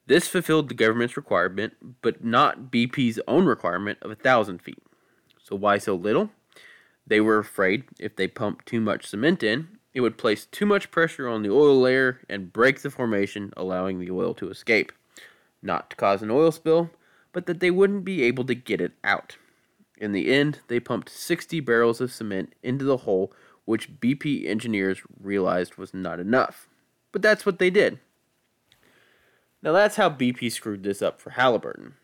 This 0.06 0.28
fulfilled 0.28 0.68
the 0.68 0.74
government's 0.74 1.16
requirement, 1.16 1.74
but 2.00 2.24
not 2.24 2.70
BP's 2.70 3.20
own 3.26 3.44
requirement 3.44 3.98
of 4.00 4.08
1,000 4.08 4.62
feet. 4.62 4.82
So, 5.42 5.56
why 5.56 5.78
so 5.78 5.94
little? 5.94 6.30
They 7.08 7.20
were 7.20 7.38
afraid 7.38 7.84
if 7.98 8.16
they 8.16 8.28
pumped 8.28 8.66
too 8.66 8.80
much 8.80 9.06
cement 9.06 9.42
in, 9.42 9.68
it 9.94 10.02
would 10.02 10.18
place 10.18 10.46
too 10.46 10.66
much 10.66 10.90
pressure 10.90 11.26
on 11.26 11.42
the 11.42 11.50
oil 11.50 11.80
layer 11.80 12.20
and 12.28 12.52
break 12.52 12.82
the 12.82 12.90
formation, 12.90 13.52
allowing 13.56 13.98
the 13.98 14.10
oil 14.10 14.34
to 14.34 14.50
escape. 14.50 14.92
Not 15.62 15.90
to 15.90 15.96
cause 15.96 16.22
an 16.22 16.30
oil 16.30 16.52
spill, 16.52 16.90
but 17.32 17.46
that 17.46 17.60
they 17.60 17.70
wouldn't 17.70 18.04
be 18.04 18.22
able 18.22 18.44
to 18.44 18.54
get 18.54 18.80
it 18.80 18.92
out. 19.02 19.38
In 19.96 20.12
the 20.12 20.30
end, 20.30 20.60
they 20.68 20.78
pumped 20.78 21.08
60 21.08 21.60
barrels 21.60 22.00
of 22.00 22.12
cement 22.12 22.54
into 22.62 22.84
the 22.84 22.98
hole 22.98 23.32
which 23.64 24.00
BP 24.00 24.46
engineers 24.46 25.02
realized 25.20 25.76
was 25.76 25.92
not 25.92 26.18
enough. 26.18 26.68
But 27.12 27.20
that's 27.20 27.44
what 27.44 27.58
they 27.58 27.68
did. 27.68 27.98
Now 29.62 29.72
that's 29.72 29.96
how 29.96 30.08
BP 30.08 30.52
screwed 30.52 30.84
this 30.84 31.02
up 31.02 31.20
for 31.20 31.30
Halliburton. 31.30 31.94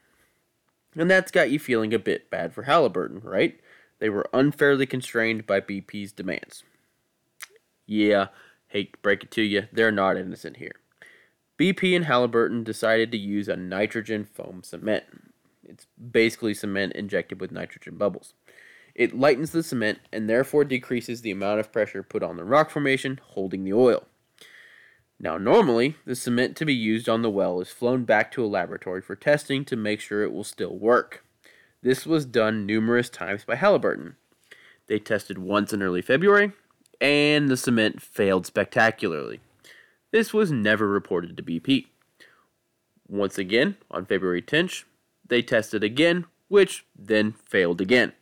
And 0.95 1.11
that's 1.11 1.31
got 1.31 1.51
you 1.51 1.59
feeling 1.59 1.95
a 1.95 1.99
bit 1.99 2.29
bad 2.29 2.53
for 2.53 2.65
Halliburton, 2.65 3.21
right? 3.21 3.59
They 4.05 4.11
were 4.11 4.29
unfairly 4.35 4.85
constrained 4.85 5.47
by 5.47 5.63
BP's 5.63 6.13
demands. 6.13 6.63
Yeah, 7.87 8.27
hate 8.69 8.93
to 8.93 8.99
break 8.99 9.23
it 9.23 9.31
to 9.31 9.41
you, 9.41 9.63
they're 9.73 9.91
not 9.91 10.19
innocent 10.19 10.59
here. 10.59 10.75
BP 11.59 11.97
and 11.97 12.05
Halliburton 12.05 12.65
decided 12.65 13.11
to 13.13 13.17
use 13.17 13.49
a 13.49 13.57
nitrogen 13.57 14.27
foam 14.27 14.63
cement. 14.63 15.05
It's 15.67 15.87
basically 15.97 16.53
cement 16.53 16.93
injected 16.93 17.41
with 17.41 17.51
nitrogen 17.51 17.97
bubbles. 17.97 18.35
It 18.95 19.19
lightens 19.19 19.53
the 19.53 19.63
cement 19.63 20.01
and 20.13 20.29
therefore 20.29 20.67
decreases 20.67 21.23
the 21.23 21.31
amount 21.31 21.61
of 21.61 21.73
pressure 21.73 22.03
put 22.03 22.23
on 22.23 22.37
the 22.37 22.45
rock 22.45 22.69
formation 22.69 23.19
holding 23.29 23.65
the 23.65 23.73
oil. 23.73 24.05
Now, 25.19 25.39
normally, 25.39 25.97
the 26.05 26.15
cement 26.15 26.59
to 26.59 26.67
be 26.67 26.75
used 26.75 27.09
on 27.09 27.23
the 27.23 27.31
well 27.31 27.59
is 27.63 27.71
flown 27.71 28.05
back 28.05 28.31
to 28.33 28.45
a 28.45 28.47
laboratory 28.47 29.01
for 29.01 29.17
testing 29.17 29.65
to 29.65 29.77
make 29.77 30.01
sure 30.03 30.23
it 30.23 30.33
will 30.35 30.45
still 30.45 30.77
work. 30.77 31.25
This 31.85 32.07
was 32.07 32.25
done 32.25 32.65
numerous 32.65 33.11
times 33.11 33.45
by 33.45 33.57
Halliburton. 33.57 34.17
They 34.87 34.99
tested 34.99 35.37
once 35.37 35.71
in 35.71 35.83
early 35.83 36.01
February, 36.01 36.53
and 36.99 37.51
the 37.51 37.59
cement 37.59 38.01
failed 38.01 38.47
spectacularly. 38.47 39.41
This 40.11 40.33
was 40.33 40.51
never 40.51 40.89
reported 40.89 41.37
to 41.37 41.43
BP. 41.43 41.89
Once 43.07 43.37
again, 43.37 43.77
on 43.91 44.07
February 44.07 44.41
10th, 44.41 44.85
they 45.29 45.43
tested 45.43 45.85
again, 45.85 46.25
which 46.49 46.87
then 46.99 47.33
failed 47.45 47.83
again. 47.83 48.15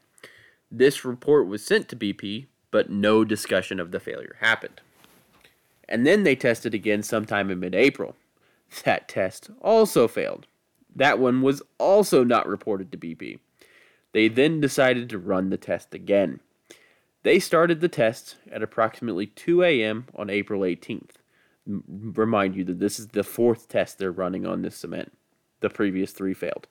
This 0.68 1.04
report 1.04 1.46
was 1.46 1.64
sent 1.64 1.88
to 1.90 1.96
BP, 1.96 2.46
but 2.72 2.90
no 2.90 3.24
discussion 3.24 3.78
of 3.78 3.92
the 3.92 4.00
failure 4.00 4.34
happened. 4.40 4.80
And 5.88 6.04
then 6.04 6.24
they 6.24 6.34
tested 6.34 6.74
again 6.74 7.04
sometime 7.04 7.48
in 7.48 7.60
mid 7.60 7.76
April. 7.76 8.16
That 8.84 9.06
test 9.06 9.50
also 9.60 10.08
failed. 10.08 10.48
That 10.96 11.20
one 11.20 11.42
was 11.42 11.62
also 11.78 12.24
not 12.24 12.48
reported 12.48 12.90
to 12.90 12.98
BP. 12.98 13.38
They 14.12 14.28
then 14.28 14.60
decided 14.60 15.08
to 15.10 15.18
run 15.18 15.50
the 15.50 15.56
test 15.56 15.94
again. 15.94 16.40
They 17.22 17.38
started 17.38 17.80
the 17.80 17.88
test 17.88 18.36
at 18.50 18.62
approximately 18.62 19.26
2 19.26 19.62
a.m. 19.62 20.06
on 20.14 20.28
April 20.28 20.62
18th. 20.62 21.12
Remind 21.66 22.56
you 22.56 22.64
that 22.64 22.80
this 22.80 22.98
is 22.98 23.08
the 23.08 23.22
fourth 23.22 23.68
test 23.68 23.98
they're 23.98 24.10
running 24.10 24.46
on 24.46 24.62
this 24.62 24.76
cement. 24.76 25.12
The 25.60 25.70
previous 25.70 26.10
three 26.10 26.34
failed. 26.34 26.66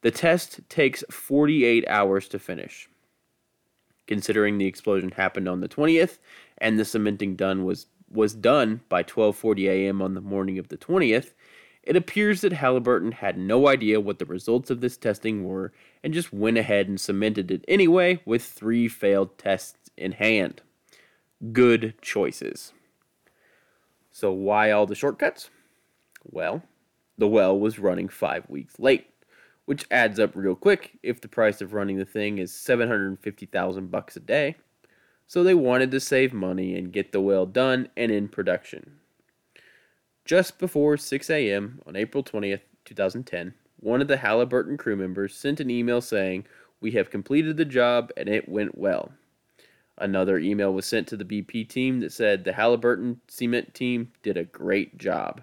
The 0.00 0.10
test 0.10 0.60
takes 0.68 1.04
48 1.10 1.86
hours 1.88 2.28
to 2.28 2.38
finish. 2.38 2.88
Considering 4.06 4.58
the 4.58 4.66
explosion 4.66 5.10
happened 5.12 5.48
on 5.48 5.60
the 5.60 5.68
20th 5.68 6.18
and 6.58 6.78
the 6.78 6.84
cementing 6.84 7.36
done 7.36 7.64
was 7.64 7.86
was 8.10 8.34
done 8.34 8.80
by 8.88 9.02
12:40 9.02 9.68
a.m. 9.68 10.00
on 10.00 10.14
the 10.14 10.20
morning 10.20 10.58
of 10.58 10.68
the 10.68 10.76
20th, 10.76 11.32
it 11.86 11.96
appears 11.96 12.40
that 12.40 12.52
Halliburton 12.52 13.12
had 13.12 13.38
no 13.38 13.68
idea 13.68 14.00
what 14.00 14.18
the 14.18 14.24
results 14.24 14.70
of 14.70 14.80
this 14.80 14.96
testing 14.96 15.44
were 15.44 15.72
and 16.02 16.12
just 16.12 16.32
went 16.32 16.58
ahead 16.58 16.88
and 16.88 17.00
cemented 17.00 17.50
it 17.50 17.64
anyway 17.68 18.20
with 18.24 18.42
3 18.42 18.88
failed 18.88 19.38
tests 19.38 19.90
in 19.96 20.12
hand. 20.12 20.62
Good 21.52 21.94
choices. 22.00 22.72
So 24.10 24.32
why 24.32 24.70
all 24.70 24.86
the 24.86 24.94
shortcuts? 24.94 25.50
Well, 26.24 26.62
the 27.18 27.28
well 27.28 27.58
was 27.58 27.78
running 27.78 28.08
5 28.08 28.48
weeks 28.48 28.78
late 28.78 29.08
which 29.64 29.86
adds 29.90 30.18
up 30.20 30.34
real 30.34 30.54
quick 30.54 30.98
if 31.02 31.20
the 31.20 31.28
price 31.28 31.60
of 31.60 31.72
running 31.72 31.96
the 31.96 32.04
thing 32.04 32.38
is 32.38 32.52
750,000 32.52 33.90
bucks 33.90 34.16
a 34.16 34.20
day. 34.20 34.56
So 35.26 35.42
they 35.42 35.54
wanted 35.54 35.90
to 35.92 36.00
save 36.00 36.32
money 36.32 36.76
and 36.76 36.92
get 36.92 37.12
the 37.12 37.20
well 37.20 37.46
done 37.46 37.88
and 37.96 38.12
in 38.12 38.28
production. 38.28 38.98
Just 40.24 40.58
before 40.58 40.96
6 40.96 41.28
a.m. 41.28 41.82
on 41.86 41.96
April 41.96 42.24
20th, 42.24 42.62
2010, 42.86 43.52
one 43.78 44.00
of 44.00 44.08
the 44.08 44.16
Halliburton 44.16 44.78
crew 44.78 44.96
members 44.96 45.36
sent 45.36 45.60
an 45.60 45.68
email 45.68 46.00
saying, 46.00 46.46
We 46.80 46.92
have 46.92 47.10
completed 47.10 47.58
the 47.58 47.66
job 47.66 48.10
and 48.16 48.26
it 48.26 48.48
went 48.48 48.78
well. 48.78 49.12
Another 49.98 50.38
email 50.38 50.72
was 50.72 50.86
sent 50.86 51.06
to 51.08 51.18
the 51.18 51.26
BP 51.26 51.68
team 51.68 52.00
that 52.00 52.10
said 52.10 52.42
the 52.42 52.54
Halliburton 52.54 53.20
cement 53.28 53.74
team 53.74 54.12
did 54.22 54.38
a 54.38 54.44
great 54.44 54.96
job. 54.96 55.42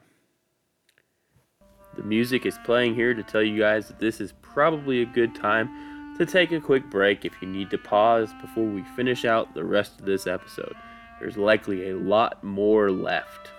The 1.96 2.04
music 2.04 2.48
is 2.48 2.58
playing 2.66 2.96
here 2.96 3.14
to 3.14 3.22
tell 3.22 3.44
you 3.44 3.60
guys 3.60 3.88
that 3.88 4.00
this 4.00 4.20
is 4.20 4.34
probably 4.42 5.04
a 5.04 5.06
good 5.06 5.36
time 5.36 5.70
to 6.18 6.26
take 6.26 6.52
a 6.52 6.60
quick 6.60 6.90
break 6.90 7.24
if 7.24 7.40
you 7.40 7.48
need 7.48 7.70
to 7.70 7.78
pause 7.78 8.34
before 8.42 8.66
we 8.66 8.82
finish 8.96 9.26
out 9.26 9.54
the 9.54 9.64
rest 9.64 10.00
of 10.00 10.08
this 10.08 10.26
episode. 10.26 10.74
There's 11.20 11.38
likely 11.38 11.92
a 11.92 11.98
lot 11.98 12.44
more 12.44 12.90
left. 12.90 13.52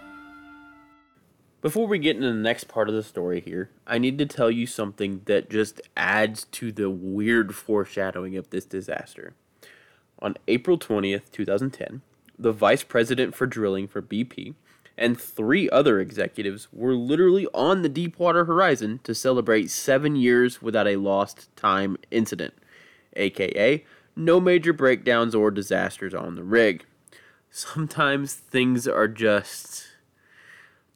Before 1.62 1.86
we 1.86 2.00
get 2.00 2.16
into 2.16 2.26
the 2.26 2.34
next 2.34 2.64
part 2.64 2.88
of 2.88 2.94
the 2.96 3.04
story 3.04 3.40
here, 3.40 3.70
I 3.86 3.98
need 3.98 4.18
to 4.18 4.26
tell 4.26 4.50
you 4.50 4.66
something 4.66 5.22
that 5.26 5.48
just 5.48 5.80
adds 5.96 6.42
to 6.46 6.72
the 6.72 6.90
weird 6.90 7.54
foreshadowing 7.54 8.36
of 8.36 8.50
this 8.50 8.64
disaster. 8.64 9.34
On 10.18 10.36
April 10.48 10.76
20th, 10.76 11.30
2010, 11.30 12.02
the 12.36 12.50
vice 12.50 12.82
president 12.82 13.36
for 13.36 13.46
drilling 13.46 13.86
for 13.86 14.02
BP 14.02 14.54
and 14.98 15.20
three 15.20 15.70
other 15.70 16.00
executives 16.00 16.66
were 16.72 16.94
literally 16.94 17.46
on 17.54 17.82
the 17.82 17.88
Deepwater 17.88 18.44
Horizon 18.44 18.98
to 19.04 19.14
celebrate 19.14 19.70
seven 19.70 20.16
years 20.16 20.60
without 20.60 20.88
a 20.88 20.96
lost 20.96 21.54
time 21.54 21.96
incident, 22.10 22.54
aka 23.14 23.84
no 24.16 24.40
major 24.40 24.72
breakdowns 24.72 25.32
or 25.32 25.52
disasters 25.52 26.12
on 26.12 26.34
the 26.34 26.42
rig. 26.42 26.84
Sometimes 27.50 28.34
things 28.34 28.88
are 28.88 29.06
just 29.06 29.91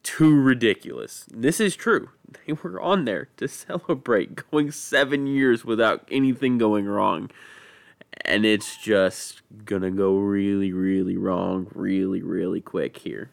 too 0.07 0.41
ridiculous. 0.41 1.27
This 1.33 1.59
is 1.59 1.75
true. 1.75 2.11
They 2.47 2.53
were 2.53 2.81
on 2.81 3.07
there 3.07 3.29
to 3.39 3.49
celebrate 3.49 4.49
going 4.51 4.71
seven 4.71 5.27
years 5.27 5.65
without 5.65 6.07
anything 6.11 6.59
going 6.59 6.87
wrong. 6.87 7.31
And 8.25 8.47
it's 8.47 8.77
just 8.77 9.43
gonna 9.65 9.91
go 9.91 10.17
really, 10.17 10.73
really 10.73 11.17
wrong, 11.17 11.67
really, 11.75 12.23
really 12.23 12.61
quick 12.61 12.99
here. 12.99 13.31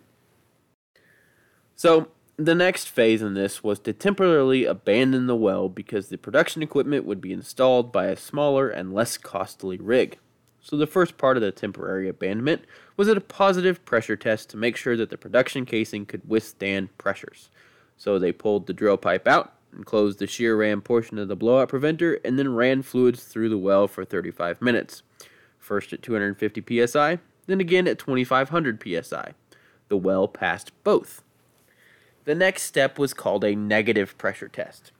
So, 1.76 2.08
the 2.38 2.56
next 2.56 2.90
phase 2.90 3.22
in 3.22 3.36
this 3.36 3.64
was 3.64 3.78
to 3.82 3.94
temporarily 3.94 4.66
abandon 4.66 5.28
the 5.28 5.36
well 5.36 5.70
because 5.70 6.10
the 6.10 6.18
production 6.18 6.64
equipment 6.64 7.06
would 7.06 7.22
be 7.22 7.32
installed 7.32 7.92
by 7.92 8.08
a 8.08 8.16
smaller 8.16 8.68
and 8.68 8.92
less 8.94 9.18
costly 9.18 9.78
rig. 9.78 10.18
So, 10.66 10.78
the 10.78 10.88
first 10.88 11.18
part 11.18 11.36
of 11.36 11.44
the 11.44 11.52
temporary 11.52 12.08
abandonment 12.08 12.64
was 12.96 13.10
a 13.10 13.20
positive 13.20 13.84
pressure 13.84 14.16
test 14.16 14.50
to 14.50 14.58
make 14.58 14.78
sure 14.78 14.96
that 14.96 15.10
the 15.10 15.18
production 15.18 15.66
casing 15.66 16.06
could 16.06 16.22
withstand 16.28 16.98
pressures. 16.98 17.50
So, 17.98 18.18
they 18.18 18.32
pulled 18.32 18.66
the 18.66 18.74
drill 18.74 18.96
pipe 18.96 19.28
out 19.28 19.54
and 19.74 19.86
closed 19.86 20.20
the 20.20 20.28
shear 20.28 20.56
ram 20.56 20.82
portion 20.82 21.20
of 21.20 21.28
the 21.28 21.36
blowout 21.36 21.68
preventer 21.68 22.14
and 22.24 22.40
then 22.40 22.56
ran 22.56 22.82
fluids 22.82 23.26
through 23.26 23.50
the 23.50 23.58
well 23.58 23.90
for 23.90 24.06
35 24.06 24.62
minutes. 24.62 25.04
First 25.60 25.92
at 25.92 26.02
250 26.02 26.88
psi, 26.88 27.20
then 27.46 27.60
again 27.60 27.86
at 27.86 28.00
2500 28.00 28.82
psi. 28.82 29.34
The 29.90 29.98
well 29.98 30.30
passed 30.30 30.72
both. 30.86 31.24
The 32.24 32.36
next 32.36 32.64
step 32.64 32.98
was 32.98 33.14
called 33.14 33.44
a 33.44 33.54
negative 33.54 34.18
pressure 34.18 34.48
test. 34.48 34.94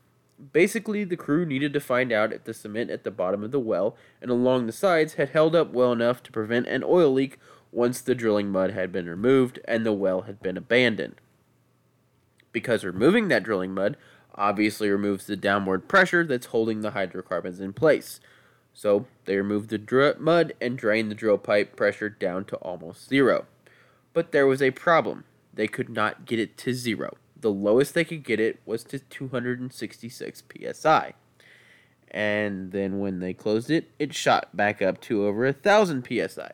Basically, 0.52 1.04
the 1.04 1.16
crew 1.16 1.46
needed 1.46 1.74
to 1.74 1.80
find 1.80 2.12
out 2.12 2.34
if 2.34 2.44
the 2.44 2.54
cement 2.54 2.90
at 2.90 3.04
the 3.04 3.12
bottom 3.12 3.44
of 3.44 3.52
the 3.52 3.60
well 3.60 3.96
and 4.22 4.32
along 4.32 4.66
the 4.66 4.72
sides 4.72 5.14
had 5.14 5.30
held 5.30 5.56
up 5.56 5.72
well 5.72 5.92
enough 5.92 6.24
to 6.24 6.32
prevent 6.32 6.68
an 6.68 6.84
oil 6.84 7.14
leak 7.14 7.38
once 7.72 8.02
the 8.02 8.16
drilling 8.16 8.50
mud 8.50 8.72
had 8.72 8.92
been 8.92 9.08
removed 9.08 9.60
and 9.66 9.86
the 9.86 9.94
well 9.94 10.22
had 10.22 10.42
been 10.42 10.58
abandoned. 10.58 11.16
Because 12.52 12.84
removing 12.84 13.28
that 13.28 13.44
drilling 13.44 13.74
mud 13.74 13.98
obviously 14.36 14.90
removes 14.90 15.28
the 15.28 15.36
downward 15.36 15.88
pressure 15.88 16.24
that's 16.26 16.48
holding 16.48 16.82
the 16.82 16.92
hydrocarbons 16.92 17.60
in 17.60 17.74
place. 17.74 18.20
So 18.74 19.06
they 19.26 19.38
removed 19.38 19.70
the 19.70 19.78
dr- 19.78 20.20
mud 20.20 20.54
and 20.60 20.78
drained 20.78 21.12
the 21.12 21.16
drill 21.16 21.38
pipe 21.38 21.76
pressure 21.76 22.10
down 22.10 22.46
to 22.46 22.56
almost 22.58 23.08
zero. 23.08 23.46
But 24.14 24.32
there 24.32 24.48
was 24.48 24.62
a 24.62 24.72
problem 24.72 25.26
they 25.54 25.68
could 25.68 25.90
not 25.90 26.26
get 26.26 26.40
it 26.40 26.58
to 26.58 26.74
zero. 26.74 27.16
The 27.44 27.52
lowest 27.52 27.94
they 27.94 28.06
could 28.06 28.24
get 28.24 28.40
it 28.40 28.62
was 28.66 28.86
to 28.86 29.00
266 29.00 30.44
psi. 30.72 31.14
And 32.10 32.72
then 32.72 33.00
when 33.00 33.20
they 33.20 33.34
closed 33.34 33.70
it, 33.70 33.92
it 34.00 34.14
shot 34.14 34.56
back 34.56 34.82
up 34.82 35.02
to 35.02 35.26
over 35.26 35.46
a 35.46 35.52
thousand 35.52 36.08
psi. 36.08 36.52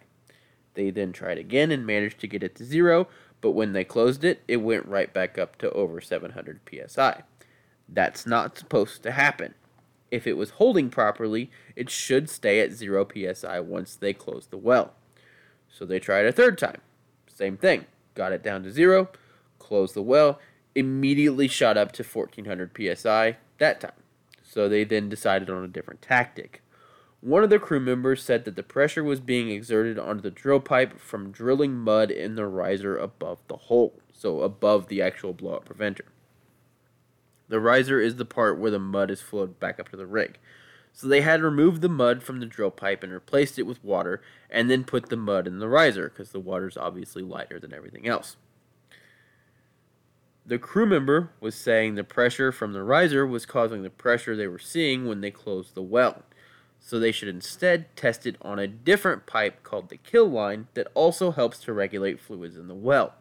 They 0.74 0.90
then 0.90 1.14
tried 1.14 1.38
again 1.38 1.70
and 1.70 1.86
managed 1.86 2.20
to 2.22 2.28
get 2.28 2.42
it 2.42 2.56
to 2.56 2.66
zero, 2.66 3.08
but 3.40 3.52
when 3.52 3.74
they 3.74 3.84
closed 3.84 4.24
it, 4.24 4.42
it 4.48 4.58
went 4.58 4.88
right 4.88 5.14
back 5.14 5.38
up 5.38 5.60
to 5.60 5.70
over 5.74 6.02
700 6.02 6.60
psi. 6.68 7.22
That's 7.88 8.26
not 8.26 8.58
supposed 8.58 9.04
to 9.04 9.12
happen. 9.12 9.54
If 10.10 10.26
it 10.26 10.38
was 10.38 10.50
holding 10.52 10.90
properly, 10.90 11.52
it 11.76 11.92
should 11.92 12.32
stay 12.32 12.62
at 12.62 12.72
0 12.72 13.08
psi 13.14 13.60
once 13.60 13.96
they 13.96 14.14
close 14.14 14.48
the 14.48 14.58
well. 14.58 14.94
So 15.70 15.86
they 15.86 16.00
tried 16.00 16.26
a 16.26 16.32
third 16.32 16.58
time. 16.58 16.82
Same 17.28 17.58
thing 17.58 17.86
got 18.16 18.32
it 18.32 18.44
down 18.44 18.64
to 18.64 18.72
zero, 18.72 19.08
closed 19.60 19.94
the 19.94 20.02
well, 20.02 20.40
immediately 20.76 21.48
shot 21.48 21.78
up 21.78 21.92
to 21.94 22.04
1400 22.04 22.98
psi 22.98 23.38
that 23.58 23.82
time. 23.82 23.92
So 24.44 24.68
they 24.68 24.84
then 24.84 25.10
decided 25.10 25.50
on 25.50 25.64
a 25.64 25.68
different 25.68 26.02
tactic. 26.02 26.62
One 27.22 27.44
of 27.44 27.50
the 27.50 27.60
crew 27.60 27.82
members 27.82 28.24
said 28.24 28.46
that 28.46 28.56
the 28.56 28.64
pressure 28.64 29.04
was 29.04 29.20
being 29.20 29.50
exerted 29.50 30.00
onto 30.00 30.22
the 30.22 30.32
drill 30.32 30.62
pipe 30.62 31.00
from 31.00 31.32
drilling 31.32 31.76
mud 31.76 32.12
in 32.12 32.36
the 32.36 32.46
riser 32.48 32.98
above 32.98 33.40
the 33.48 33.58
hole, 33.58 34.00
so 34.14 34.42
above 34.42 34.88
the 34.88 35.02
actual 35.02 35.34
blowout 35.34 35.66
preventer. 35.66 36.06
The 37.50 37.60
riser 37.60 38.00
is 38.00 38.16
the 38.16 38.26
part 38.26 38.58
where 38.58 38.72
the 38.72 38.80
mud 38.80 39.12
is 39.12 39.22
flowed 39.22 39.60
back 39.60 39.80
up 39.80 39.90
to 39.90 39.98
the 39.98 40.06
rig. 40.06 40.40
So 40.94 41.08
they 41.08 41.22
had 41.22 41.42
removed 41.42 41.82
the 41.82 41.90
mud 41.90 42.24
from 42.24 42.40
the 42.40 42.46
drill 42.46 42.72
pipe 42.72 43.04
and 43.04 43.12
replaced 43.12 43.60
it 43.60 43.64
with 43.64 43.84
water, 43.84 44.22
and 44.50 44.70
then 44.70 44.84
put 44.84 45.10
the 45.10 45.18
mud 45.18 45.46
in 45.46 45.60
the 45.60 45.68
riser 45.68 46.10
because 46.10 46.32
the 46.32 46.40
water 46.40 46.68
is 46.68 46.78
obviously 46.78 47.22
lighter 47.22 47.60
than 47.60 47.74
everything 47.74 48.08
else. 48.08 48.38
The 50.50 50.58
crew 50.58 50.88
member 50.88 51.30
was 51.40 51.54
saying 51.54 51.94
the 51.94 52.04
pressure 52.04 52.52
from 52.52 52.74
the 52.74 52.82
riser 52.82 53.24
was 53.26 53.46
causing 53.46 53.84
the 53.84 53.92
pressure 53.92 54.36
they 54.36 54.48
were 54.48 54.58
seeing 54.58 55.06
when 55.06 55.22
they 55.22 55.30
closed 55.30 55.76
the 55.76 55.84
well. 55.84 56.24
So 56.80 56.98
they 56.98 57.12
should 57.12 57.28
instead 57.28 57.96
test 57.96 58.26
it 58.26 58.36
on 58.42 58.58
a 58.58 58.68
different 58.68 59.28
pipe 59.28 59.62
called 59.62 59.90
the 59.90 59.98
kill 59.98 60.28
line 60.28 60.68
that 60.74 60.88
also 60.96 61.30
helps 61.30 61.60
to 61.60 61.74
regulate 61.74 62.20
fluids 62.20 62.58
in 62.58 62.68
the 62.68 62.74
well. 62.74 63.14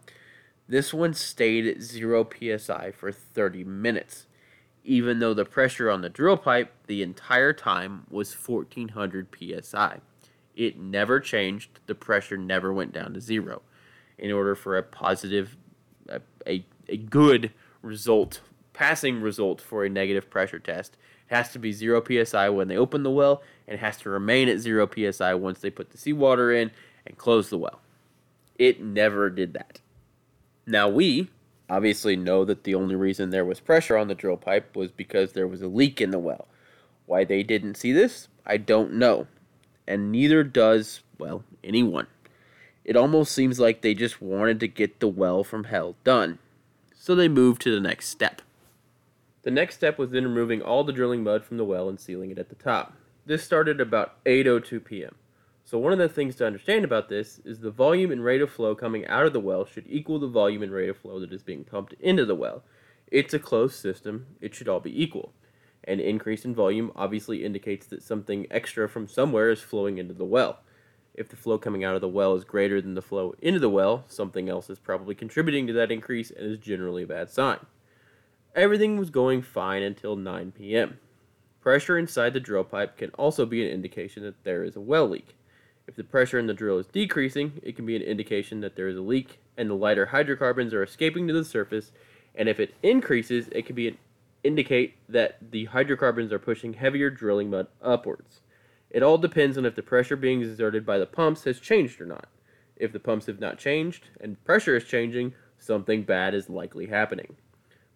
This 0.66 0.94
one 0.94 1.12
stayed 1.12 1.66
at 1.66 1.82
0 1.82 2.26
psi 2.40 2.92
for 2.92 3.12
30 3.12 3.62
minutes 3.62 4.26
even 4.88 5.18
though 5.18 5.34
the 5.34 5.44
pressure 5.44 5.90
on 5.90 6.00
the 6.00 6.08
drill 6.08 6.38
pipe 6.38 6.72
the 6.86 7.02
entire 7.02 7.52
time 7.52 8.06
was 8.08 8.32
1400 8.34 9.28
psi. 9.62 10.00
It 10.56 10.78
never 10.78 11.20
changed, 11.20 11.80
the 11.86 11.94
pressure 11.94 12.38
never 12.38 12.72
went 12.72 12.92
down 12.92 13.12
to 13.12 13.20
zero. 13.20 13.60
In 14.16 14.32
order 14.32 14.54
for 14.54 14.78
a 14.78 14.82
positive, 14.82 15.56
a, 16.08 16.22
a, 16.46 16.64
a 16.88 16.96
good 16.96 17.52
result, 17.82 18.40
passing 18.72 19.20
result 19.20 19.60
for 19.60 19.84
a 19.84 19.90
negative 19.90 20.30
pressure 20.30 20.58
test, 20.58 20.96
it 21.28 21.34
has 21.34 21.52
to 21.52 21.58
be 21.58 21.72
0 21.72 22.02
psi 22.04 22.48
when 22.48 22.68
they 22.68 22.76
open 22.76 23.02
the 23.02 23.10
well, 23.10 23.42
and 23.66 23.74
it 23.74 23.80
has 23.80 23.98
to 23.98 24.10
remain 24.10 24.48
at 24.48 24.58
0 24.58 24.88
psi 24.88 25.34
once 25.34 25.60
they 25.60 25.70
put 25.70 25.90
the 25.90 25.98
seawater 25.98 26.52
in 26.52 26.70
and 27.06 27.18
close 27.18 27.50
the 27.50 27.58
well. 27.58 27.80
It 28.58 28.82
never 28.82 29.30
did 29.30 29.52
that. 29.54 29.80
Now, 30.66 30.88
we, 30.88 31.30
obviously 31.70 32.16
know 32.16 32.44
that 32.44 32.64
the 32.64 32.74
only 32.74 32.94
reason 32.94 33.30
there 33.30 33.44
was 33.44 33.60
pressure 33.60 33.96
on 33.96 34.08
the 34.08 34.14
drill 34.14 34.36
pipe 34.36 34.76
was 34.76 34.90
because 34.90 35.32
there 35.32 35.46
was 35.46 35.62
a 35.62 35.68
leak 35.68 36.00
in 36.00 36.10
the 36.10 36.18
well. 36.18 36.48
Why 37.06 37.24
they 37.24 37.42
didn't 37.42 37.76
see 37.76 37.92
this, 37.92 38.28
I 38.46 38.56
don't 38.56 38.94
know. 38.94 39.26
And 39.86 40.12
neither 40.12 40.44
does, 40.44 41.00
well, 41.18 41.44
anyone. 41.62 42.06
It 42.84 42.96
almost 42.96 43.32
seems 43.32 43.60
like 43.60 43.80
they 43.80 43.94
just 43.94 44.20
wanted 44.20 44.60
to 44.60 44.68
get 44.68 45.00
the 45.00 45.08
well 45.08 45.44
from 45.44 45.64
hell 45.64 45.96
done. 46.04 46.38
So 47.00 47.14
they 47.14 47.28
moved 47.28 47.62
to 47.62 47.70
the 47.72 47.80
next 47.80 48.08
step. 48.08 48.42
The 49.42 49.52
next 49.52 49.76
step 49.76 49.98
was 49.98 50.10
then 50.10 50.24
removing 50.24 50.60
all 50.60 50.82
the 50.82 50.92
drilling 50.92 51.22
mud 51.22 51.44
from 51.44 51.56
the 51.56 51.64
well 51.64 51.88
and 51.88 51.98
sealing 51.98 52.32
it 52.32 52.38
at 52.38 52.48
the 52.48 52.56
top. 52.56 52.92
This 53.24 53.44
started 53.44 53.80
about 53.80 54.22
8:02 54.24 54.84
p.m. 54.84 55.14
So 55.64 55.78
one 55.78 55.92
of 55.92 55.98
the 56.00 56.08
things 56.08 56.34
to 56.36 56.46
understand 56.46 56.84
about 56.84 57.08
this 57.08 57.40
is 57.44 57.60
the 57.60 57.70
volume 57.70 58.10
and 58.10 58.24
rate 58.24 58.42
of 58.42 58.50
flow 58.50 58.74
coming 58.74 59.06
out 59.06 59.24
of 59.24 59.32
the 59.32 59.40
well 59.40 59.64
should 59.64 59.84
equal 59.88 60.18
the 60.18 60.26
volume 60.26 60.62
and 60.62 60.72
rate 60.72 60.88
of 60.88 60.96
flow 60.96 61.20
that 61.20 61.32
is 61.32 61.44
being 61.44 61.62
pumped 61.62 61.94
into 62.00 62.24
the 62.24 62.34
well. 62.34 62.64
It's 63.06 63.32
a 63.32 63.38
closed 63.38 63.76
system, 63.76 64.26
it 64.40 64.54
should 64.54 64.68
all 64.68 64.80
be 64.80 65.02
equal. 65.02 65.32
An 65.84 66.00
increase 66.00 66.44
in 66.44 66.54
volume 66.54 66.90
obviously 66.96 67.44
indicates 67.44 67.86
that 67.86 68.02
something 68.02 68.46
extra 68.50 68.88
from 68.88 69.06
somewhere 69.06 69.50
is 69.50 69.60
flowing 69.60 69.98
into 69.98 70.14
the 70.14 70.24
well. 70.24 70.58
If 71.18 71.28
the 71.28 71.36
flow 71.36 71.58
coming 71.58 71.82
out 71.82 71.96
of 71.96 72.00
the 72.00 72.06
well 72.06 72.36
is 72.36 72.44
greater 72.44 72.80
than 72.80 72.94
the 72.94 73.02
flow 73.02 73.34
into 73.42 73.58
the 73.58 73.68
well, 73.68 74.04
something 74.06 74.48
else 74.48 74.70
is 74.70 74.78
probably 74.78 75.16
contributing 75.16 75.66
to 75.66 75.72
that 75.72 75.90
increase 75.90 76.30
and 76.30 76.46
is 76.46 76.58
generally 76.58 77.02
a 77.02 77.08
bad 77.08 77.28
sign. 77.28 77.58
Everything 78.54 78.96
was 78.96 79.10
going 79.10 79.42
fine 79.42 79.82
until 79.82 80.14
9 80.14 80.52
p.m. 80.52 81.00
Pressure 81.60 81.98
inside 81.98 82.34
the 82.34 82.40
drill 82.40 82.62
pipe 82.62 82.96
can 82.96 83.10
also 83.10 83.44
be 83.44 83.66
an 83.66 83.72
indication 83.72 84.22
that 84.22 84.44
there 84.44 84.62
is 84.62 84.76
a 84.76 84.80
well 84.80 85.08
leak. 85.08 85.34
If 85.88 85.96
the 85.96 86.04
pressure 86.04 86.38
in 86.38 86.46
the 86.46 86.54
drill 86.54 86.78
is 86.78 86.86
decreasing, 86.86 87.60
it 87.64 87.74
can 87.74 87.84
be 87.84 87.96
an 87.96 88.02
indication 88.02 88.60
that 88.60 88.76
there 88.76 88.86
is 88.86 88.96
a 88.96 89.02
leak 89.02 89.40
and 89.56 89.68
the 89.68 89.74
lighter 89.74 90.06
hydrocarbons 90.06 90.72
are 90.72 90.84
escaping 90.84 91.26
to 91.26 91.34
the 91.34 91.44
surface, 91.44 91.90
and 92.36 92.48
if 92.48 92.60
it 92.60 92.76
increases, 92.84 93.48
it 93.50 93.66
can 93.66 93.74
be 93.74 93.88
an 93.88 93.98
indicate 94.44 94.94
that 95.08 95.38
the 95.50 95.64
hydrocarbons 95.64 96.32
are 96.32 96.38
pushing 96.38 96.74
heavier 96.74 97.10
drilling 97.10 97.50
mud 97.50 97.66
upwards. 97.82 98.40
It 98.90 99.02
all 99.02 99.18
depends 99.18 99.58
on 99.58 99.66
if 99.66 99.74
the 99.74 99.82
pressure 99.82 100.16
being 100.16 100.42
exerted 100.42 100.86
by 100.86 100.98
the 100.98 101.06
pumps 101.06 101.44
has 101.44 101.60
changed 101.60 102.00
or 102.00 102.06
not. 102.06 102.28
If 102.76 102.92
the 102.92 103.00
pumps 103.00 103.26
have 103.26 103.40
not 103.40 103.58
changed 103.58 104.08
and 104.20 104.42
pressure 104.44 104.76
is 104.76 104.84
changing, 104.84 105.34
something 105.58 106.04
bad 106.04 106.34
is 106.34 106.48
likely 106.48 106.86
happening. 106.86 107.36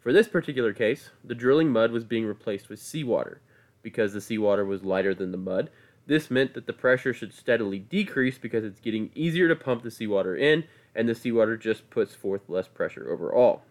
For 0.00 0.12
this 0.12 0.28
particular 0.28 0.72
case, 0.72 1.10
the 1.24 1.34
drilling 1.34 1.70
mud 1.70 1.92
was 1.92 2.04
being 2.04 2.26
replaced 2.26 2.68
with 2.68 2.80
seawater. 2.80 3.40
Because 3.82 4.12
the 4.12 4.20
seawater 4.20 4.64
was 4.64 4.84
lighter 4.84 5.14
than 5.14 5.32
the 5.32 5.38
mud, 5.38 5.70
this 6.06 6.30
meant 6.30 6.54
that 6.54 6.66
the 6.66 6.72
pressure 6.72 7.14
should 7.14 7.32
steadily 7.32 7.78
decrease 7.78 8.38
because 8.38 8.64
it's 8.64 8.80
getting 8.80 9.10
easier 9.14 9.48
to 9.48 9.56
pump 9.56 9.82
the 9.82 9.90
seawater 9.90 10.36
in, 10.36 10.64
and 10.94 11.08
the 11.08 11.14
seawater 11.14 11.56
just 11.56 11.88
puts 11.90 12.14
forth 12.14 12.48
less 12.48 12.66
pressure 12.66 13.10
overall. 13.10 13.62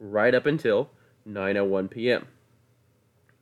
Right 0.00 0.34
up 0.34 0.46
until 0.46 0.90
9:01 1.28 1.90
p.m. 1.90 2.26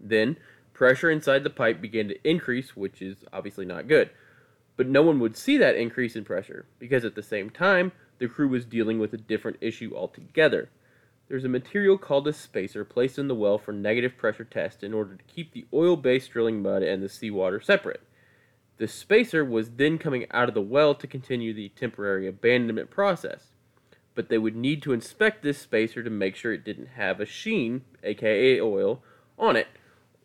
Then 0.01 0.37
pressure 0.77 1.11
inside 1.11 1.43
the 1.43 1.51
pipe 1.51 1.81
began 1.81 2.09
to 2.09 2.29
increase, 2.29 2.77
which 2.77 3.01
is 3.01 3.25
obviously 3.33 3.65
not 3.65 3.89
good. 3.89 4.11
But 4.77 4.87
no 4.87 5.01
one 5.01 5.19
would 5.21 5.37
see 5.37 5.57
that 5.57 5.77
increase 5.77 6.15
in 6.15 6.25
pressure 6.25 6.67
because 6.79 7.03
at 7.03 7.15
the 7.15 7.23
same 7.23 7.49
time, 7.49 7.93
the 8.19 8.29
crew 8.29 8.49
was 8.49 8.67
dealing 8.67 8.99
with 8.99 9.15
a 9.15 9.19
different 9.19 9.57
issue 9.63 9.97
altogether. 9.97 10.69
There's 11.29 11.45
a 11.45 11.49
material 11.49 11.97
called 11.97 12.29
a 12.29 12.33
spacer 12.33 12.85
placed 12.85 13.19
in 13.19 13.27
the 13.27 13.35
well 13.35 13.57
for 13.57 13.73
negative 13.73 14.19
pressure 14.19 14.45
test 14.45 14.85
in 14.85 14.93
order 14.93 15.17
to 15.17 15.25
keep 15.25 15.53
the 15.53 15.65
oil-based 15.73 16.31
drilling 16.31 16.61
mud 16.61 16.83
and 16.83 17.03
the 17.03 17.09
seawater 17.09 17.61
separate. 17.61 18.03
The 18.77 18.87
spacer 18.87 19.43
was 19.43 19.71
then 19.71 19.97
coming 19.97 20.27
out 20.31 20.49
of 20.49 20.55
the 20.55 20.61
well 20.61 20.95
to 20.95 21.07
continue 21.07 21.55
the 21.55 21.71
temporary 21.71 22.27
abandonment 22.27 22.91
process 22.91 23.53
but 24.17 24.31
they 24.31 24.39
would 24.39 24.57
need 24.57 24.83
to 24.83 24.95
inspect 24.95 25.43
this 25.43 25.59
spacer 25.59 26.03
to 26.03 26.11
make 26.11 26.35
sure 26.35 26.53
it 26.53 26.65
didn't 26.65 26.89
have 26.97 27.21
a 27.21 27.27
sheen, 27.27 27.83
aka 28.03 28.59
oil, 28.61 29.03
on 29.39 29.55
it, 29.55 29.69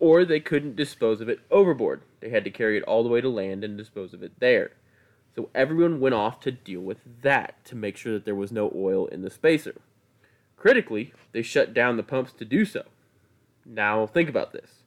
or 0.02 0.26
they 0.26 0.39
couldn't 0.39 0.76
dispose 0.76 1.22
of 1.22 1.30
it 1.30 1.39
overboard. 1.52 2.02
They 2.22 2.30
had 2.30 2.43
to 2.43 2.49
carry 2.49 2.76
it 2.76 2.84
all 2.84 3.04
the 3.04 3.10
way 3.10 3.22
to 3.22 3.30
land 3.30 3.64
and 3.64 3.78
dispose 3.78 4.16
of 4.16 4.24
it 4.24 4.34
there. 4.39 4.72
So 5.36 5.49
everyone 5.54 5.99
went 5.99 6.16
off 6.16 6.39
to 6.41 6.52
deal 6.52 6.82
with 6.82 6.97
that 7.22 7.64
to 7.66 7.76
make 7.76 7.95
sure 7.95 8.12
that 8.14 8.26
there 8.26 8.36
was 8.36 8.52
no 8.52 8.74
oil 8.76 9.06
in 9.06 9.22
the 9.22 9.30
spacer. 9.30 9.76
Critically, 10.58 11.14
they 11.34 11.43
shut 11.43 11.74
down 11.74 11.97
the 11.97 12.04
pumps 12.04 12.34
to 12.34 12.45
do 12.45 12.66
so. 12.66 12.84
Now 13.64 14.08
think 14.08 14.28
about 14.28 14.54
this. 14.54 14.84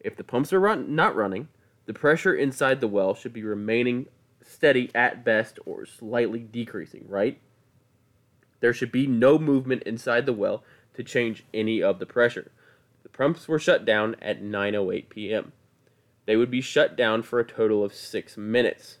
If 0.00 0.16
the 0.16 0.24
pumps 0.24 0.50
are 0.52 0.60
run- 0.60 0.94
not 0.94 1.14
running, 1.14 1.48
the 1.84 1.92
pressure 1.92 2.34
inside 2.34 2.80
the 2.80 2.88
well 2.88 3.14
should 3.14 3.34
be 3.34 3.44
remaining 3.44 4.06
steady 4.42 4.90
at 4.94 5.24
best 5.26 5.58
or 5.66 5.84
slightly 5.84 6.40
decreasing, 6.40 7.04
right? 7.06 7.38
There 8.60 8.72
should 8.72 8.92
be 8.92 9.06
no 9.06 9.38
movement 9.38 9.82
inside 9.82 10.24
the 10.24 10.32
well 10.32 10.64
to 10.94 11.04
change 11.04 11.44
any 11.52 11.82
of 11.82 11.98
the 11.98 12.06
pressure. 12.06 12.50
The 13.04 13.08
pumps 13.08 13.46
were 13.46 13.60
shut 13.60 13.84
down 13.84 14.16
at 14.20 14.42
9:08 14.42 15.08
p.m. 15.08 15.52
They 16.26 16.34
would 16.34 16.50
be 16.50 16.60
shut 16.60 16.96
down 16.96 17.22
for 17.22 17.38
a 17.38 17.46
total 17.46 17.84
of 17.84 17.94
6 17.94 18.36
minutes. 18.36 18.98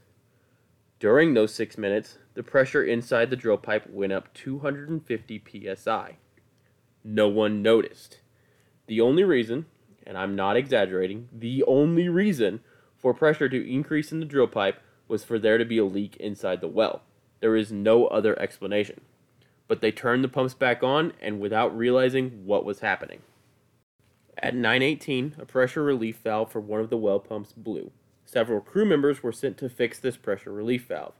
During 1.00 1.34
those 1.34 1.52
6 1.54 1.76
minutes, 1.76 2.18
the 2.34 2.44
pressure 2.44 2.84
inside 2.84 3.30
the 3.30 3.36
drill 3.36 3.58
pipe 3.58 3.90
went 3.90 4.12
up 4.12 4.32
250 4.32 5.74
psi. 5.74 6.18
No 7.02 7.28
one 7.28 7.60
noticed. 7.60 8.20
The 8.86 9.00
only 9.00 9.24
reason, 9.24 9.66
and 10.06 10.16
I'm 10.16 10.36
not 10.36 10.56
exaggerating, 10.56 11.28
the 11.32 11.64
only 11.64 12.08
reason 12.08 12.60
for 12.96 13.12
pressure 13.12 13.48
to 13.48 13.68
increase 13.68 14.12
in 14.12 14.20
the 14.20 14.26
drill 14.26 14.46
pipe 14.46 14.80
was 15.08 15.24
for 15.24 15.38
there 15.40 15.58
to 15.58 15.64
be 15.64 15.78
a 15.78 15.84
leak 15.84 16.16
inside 16.16 16.60
the 16.60 16.68
well. 16.68 17.02
There 17.40 17.56
is 17.56 17.72
no 17.72 18.06
other 18.06 18.38
explanation 18.38 19.00
but 19.66 19.80
they 19.80 19.90
turned 19.90 20.22
the 20.22 20.28
pumps 20.28 20.54
back 20.54 20.82
on 20.82 21.12
and 21.20 21.40
without 21.40 21.76
realizing 21.76 22.44
what 22.44 22.64
was 22.64 22.80
happening. 22.80 23.20
At 24.38 24.54
9:18, 24.54 25.38
a 25.38 25.46
pressure 25.46 25.82
relief 25.82 26.18
valve 26.18 26.50
for 26.50 26.60
one 26.60 26.80
of 26.80 26.90
the 26.90 26.96
well 26.96 27.20
pumps 27.20 27.52
blew. 27.52 27.92
Several 28.24 28.60
crew 28.60 28.84
members 28.84 29.22
were 29.22 29.32
sent 29.32 29.58
to 29.58 29.68
fix 29.68 29.98
this 29.98 30.16
pressure 30.16 30.52
relief 30.52 30.86
valve. 30.86 31.14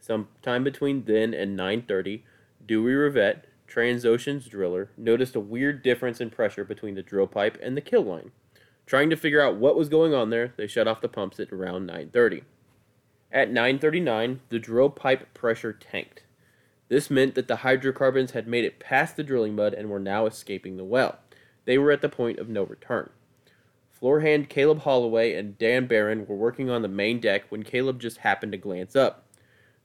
Sometime 0.00 0.64
between 0.64 1.04
then 1.04 1.32
and 1.34 1.56
9:30, 1.56 2.24
Dewey 2.64 2.92
Revette, 2.92 3.44
Transocean's 3.66 4.46
driller, 4.48 4.90
noticed 4.96 5.34
a 5.34 5.40
weird 5.40 5.82
difference 5.82 6.20
in 6.20 6.30
pressure 6.30 6.64
between 6.64 6.94
the 6.94 7.02
drill 7.02 7.26
pipe 7.26 7.58
and 7.62 7.76
the 7.76 7.80
kill 7.80 8.02
line. 8.02 8.32
Trying 8.86 9.10
to 9.10 9.16
figure 9.16 9.40
out 9.40 9.56
what 9.56 9.76
was 9.76 9.88
going 9.88 10.14
on 10.14 10.30
there, 10.30 10.54
they 10.56 10.66
shut 10.66 10.88
off 10.88 11.00
the 11.00 11.08
pumps 11.08 11.40
at 11.40 11.52
around 11.52 11.86
9:30. 11.86 12.44
At 13.30 13.50
9:39, 13.50 14.40
the 14.48 14.58
drill 14.58 14.90
pipe 14.90 15.32
pressure 15.34 15.72
tanked. 15.72 16.24
This 16.88 17.10
meant 17.10 17.34
that 17.34 17.48
the 17.48 17.56
hydrocarbons 17.56 18.30
had 18.30 18.48
made 18.48 18.64
it 18.64 18.78
past 18.78 19.16
the 19.16 19.22
drilling 19.22 19.54
mud 19.54 19.74
and 19.74 19.90
were 19.90 19.98
now 19.98 20.26
escaping 20.26 20.76
the 20.76 20.84
well. 20.84 21.18
They 21.68 21.76
were 21.76 21.92
at 21.92 22.00
the 22.00 22.08
point 22.08 22.38
of 22.38 22.48
no 22.48 22.62
return. 22.62 23.10
Floor 23.90 24.20
hand 24.20 24.48
Caleb 24.48 24.80
Holloway 24.80 25.34
and 25.34 25.58
Dan 25.58 25.86
Barron 25.86 26.26
were 26.26 26.34
working 26.34 26.70
on 26.70 26.80
the 26.80 26.88
main 26.88 27.20
deck 27.20 27.44
when 27.50 27.62
Caleb 27.62 28.00
just 28.00 28.16
happened 28.16 28.52
to 28.52 28.58
glance 28.58 28.96
up. 28.96 29.26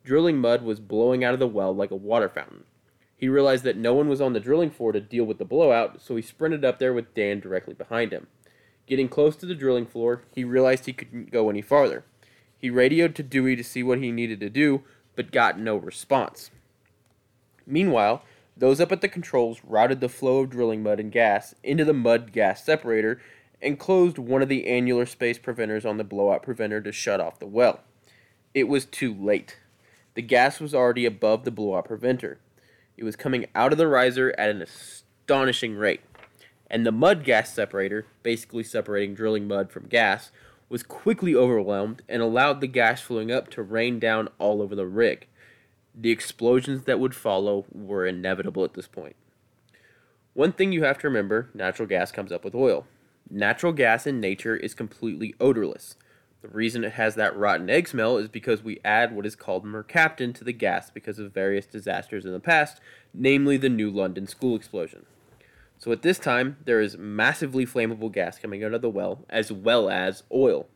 Drilling 0.05 0.38
mud 0.38 0.63
was 0.63 0.79
blowing 0.79 1.25
out 1.25 1.34
of 1.34 1.41
the 1.41 1.47
well 1.47 1.75
like 1.75 1.91
a 1.91 1.95
water 1.97 2.29
fountain. 2.29 2.63
He 3.17 3.27
realized 3.27 3.65
that 3.65 3.75
no 3.75 3.93
one 3.93 4.07
was 4.07 4.21
on 4.21 4.31
the 4.31 4.39
drilling 4.39 4.71
floor 4.71 4.93
to 4.93 5.01
deal 5.01 5.25
with 5.25 5.39
the 5.39 5.43
blowout, 5.43 6.01
so 6.01 6.15
he 6.15 6.21
sprinted 6.21 6.63
up 6.63 6.79
there 6.79 6.93
with 6.93 7.13
Dan 7.13 7.41
directly 7.41 7.73
behind 7.73 8.13
him. 8.13 8.27
Getting 8.88 9.09
close 9.09 9.36
to 9.36 9.45
the 9.45 9.53
drilling 9.53 9.86
floor, 9.86 10.23
he 10.34 10.45
realized 10.45 10.86
he 10.86 10.93
couldn't 10.93 11.31
go 11.31 11.49
any 11.49 11.61
farther. 11.61 12.05
He 12.57 12.69
radioed 12.69 13.13
to 13.15 13.23
Dewey 13.23 13.57
to 13.57 13.63
see 13.63 13.84
what 13.84 13.99
he 13.99 14.09
needed 14.09 14.39
to 14.39 14.49
do, 14.49 14.84
but 15.17 15.34
got 15.34 15.59
no 15.59 15.75
response. 15.75 16.49
Meanwhile, 17.67 18.23
those 18.56 18.80
up 18.80 18.91
at 18.91 19.01
the 19.01 19.08
controls 19.08 19.60
routed 19.64 19.99
the 19.99 20.10
flow 20.10 20.39
of 20.39 20.49
drilling 20.49 20.84
mud 20.84 20.99
and 20.99 21.12
gas 21.12 21.56
into 21.64 21.86
the 21.86 21.93
mud 21.93 22.32
gas 22.32 22.64
separator 22.64 23.20
and 23.62 23.80
closed 23.80 24.18
one 24.18 24.41
of 24.41 24.49
the 24.49 24.68
annular 24.68 25.06
space 25.06 25.38
preventers 25.38 25.86
on 25.86 25.97
the 25.97 26.04
blowout 26.04 26.43
preventer 26.43 26.82
to 26.82 26.91
shut 26.91 27.20
off 27.20 27.39
the 27.39 27.47
well. 27.47 27.82
It 28.54 28.68
was 28.68 28.86
too 28.86 29.14
late. 29.14 29.58
The 30.16 30.22
gas 30.22 30.60
was 30.60 30.76
already 30.76 31.06
above 31.06 31.43
the 31.43 31.51
blowout 31.51 31.86
preventer. 31.86 32.38
It 32.97 33.04
was 33.04 33.16
coming 33.16 33.47
out 33.56 33.72
of 33.72 33.78
the 33.78 33.88
riser 33.88 34.36
at 34.38 34.49
an 34.49 34.62
astonishing 34.62 35.76
rate. 35.76 36.01
And 36.70 36.86
the 36.86 36.91
mud 36.91 37.24
gas 37.24 37.54
separator, 37.54 38.06
basically 38.22 38.64
separating 38.64 39.16
drilling 39.16 39.47
mud 39.47 39.72
from 39.72 39.88
gas, 39.88 40.32
was 40.70 40.84
quickly 40.84 41.36
overwhelmed 41.36 42.01
and 42.08 42.22
allowed 42.22 42.62
the 42.62 42.68
gas 42.68 43.01
flowing 43.01 43.32
up 43.32 43.49
to 43.51 43.64
rain 43.64 43.99
down 43.99 44.30
all 44.39 44.62
over 44.62 44.76
the 44.76 44.88
rig. 44.88 45.28
The 45.95 46.11
explosions 46.11 46.83
that 46.85 46.99
would 46.99 47.15
follow 47.15 47.65
were 47.71 48.05
inevitable 48.05 48.63
at 48.63 48.73
this 48.73 48.87
point. 48.87 49.15
One 50.33 50.51
thing 50.51 50.71
you 50.71 50.83
have 50.83 50.97
to 50.99 51.07
remember 51.07 51.49
natural 51.53 51.87
gas 51.87 52.11
comes 52.11 52.31
up 52.31 52.43
with 52.43 52.55
oil. 52.55 52.87
Natural 53.29 53.71
gas 53.71 54.07
in 54.07 54.19
nature 54.19 54.55
is 54.55 54.73
completely 54.73 55.35
odorless. 55.39 55.95
The 56.41 56.49
reason 56.49 56.83
it 56.83 56.93
has 56.93 57.15
that 57.15 57.37
rotten 57.37 57.69
egg 57.69 57.87
smell 57.87 58.17
is 58.17 58.27
because 58.27 58.63
we 58.63 58.81
add 58.83 59.15
what 59.15 59.25
is 59.25 59.35
called 59.35 59.63
mercaptan 59.63 60.33
to 60.35 60.43
the 60.43 60.51
gas 60.51 60.89
because 60.89 61.17
of 61.17 61.31
various 61.31 61.65
disasters 61.65 62.25
in 62.25 62.33
the 62.33 62.39
past, 62.39 62.81
namely 63.13 63.55
the 63.55 63.69
New 63.69 63.89
London 63.89 64.27
school 64.27 64.55
explosion. 64.55 65.05
So 65.77 65.91
at 65.91 66.01
this 66.01 66.19
time, 66.19 66.57
there 66.65 66.81
is 66.81 66.97
massively 66.97 67.65
flammable 67.65 68.11
gas 68.11 68.39
coming 68.39 68.63
out 68.63 68.73
of 68.73 68.81
the 68.81 68.89
well, 68.89 69.25
as 69.29 69.51
well 69.51 69.89
as 69.89 70.23
oil. 70.33 70.67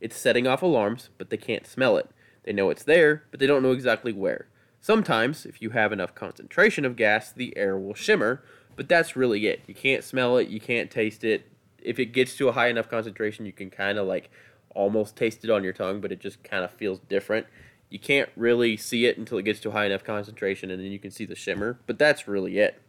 It's 0.00 0.16
setting 0.16 0.46
off 0.46 0.62
alarms, 0.62 1.10
but 1.16 1.30
they 1.30 1.36
can't 1.36 1.66
smell 1.66 1.96
it. 1.96 2.10
They 2.44 2.52
know 2.52 2.70
it's 2.70 2.84
there, 2.84 3.24
but 3.30 3.40
they 3.40 3.46
don't 3.46 3.62
know 3.62 3.72
exactly 3.72 4.12
where. 4.12 4.48
Sometimes, 4.80 5.44
if 5.44 5.60
you 5.60 5.70
have 5.70 5.92
enough 5.92 6.14
concentration 6.14 6.84
of 6.84 6.96
gas, 6.96 7.32
the 7.32 7.56
air 7.56 7.78
will 7.78 7.94
shimmer, 7.94 8.42
but 8.76 8.88
that's 8.88 9.14
really 9.16 9.46
it. 9.46 9.60
You 9.66 9.74
can't 9.74 10.02
smell 10.02 10.38
it, 10.38 10.48
you 10.48 10.60
can't 10.60 10.90
taste 10.90 11.22
it. 11.22 11.50
If 11.82 11.98
it 11.98 12.06
gets 12.06 12.36
to 12.36 12.48
a 12.48 12.52
high 12.52 12.68
enough 12.68 12.88
concentration, 12.88 13.44
you 13.44 13.52
can 13.52 13.70
kind 13.70 13.98
of 13.98 14.06
like 14.06 14.30
almost 14.74 15.16
taste 15.16 15.44
it 15.44 15.50
on 15.50 15.64
your 15.64 15.72
tongue, 15.72 16.00
but 16.00 16.12
it 16.12 16.20
just 16.20 16.42
kind 16.42 16.64
of 16.64 16.70
feels 16.70 16.98
different. 17.00 17.46
You 17.90 17.98
can't 17.98 18.30
really 18.36 18.76
see 18.76 19.06
it 19.06 19.18
until 19.18 19.38
it 19.38 19.42
gets 19.42 19.60
to 19.60 19.70
a 19.70 19.72
high 19.72 19.86
enough 19.86 20.04
concentration, 20.04 20.70
and 20.70 20.82
then 20.82 20.92
you 20.92 20.98
can 20.98 21.10
see 21.10 21.26
the 21.26 21.34
shimmer, 21.34 21.78
but 21.86 21.98
that's 21.98 22.28
really 22.28 22.58
it. 22.58 22.80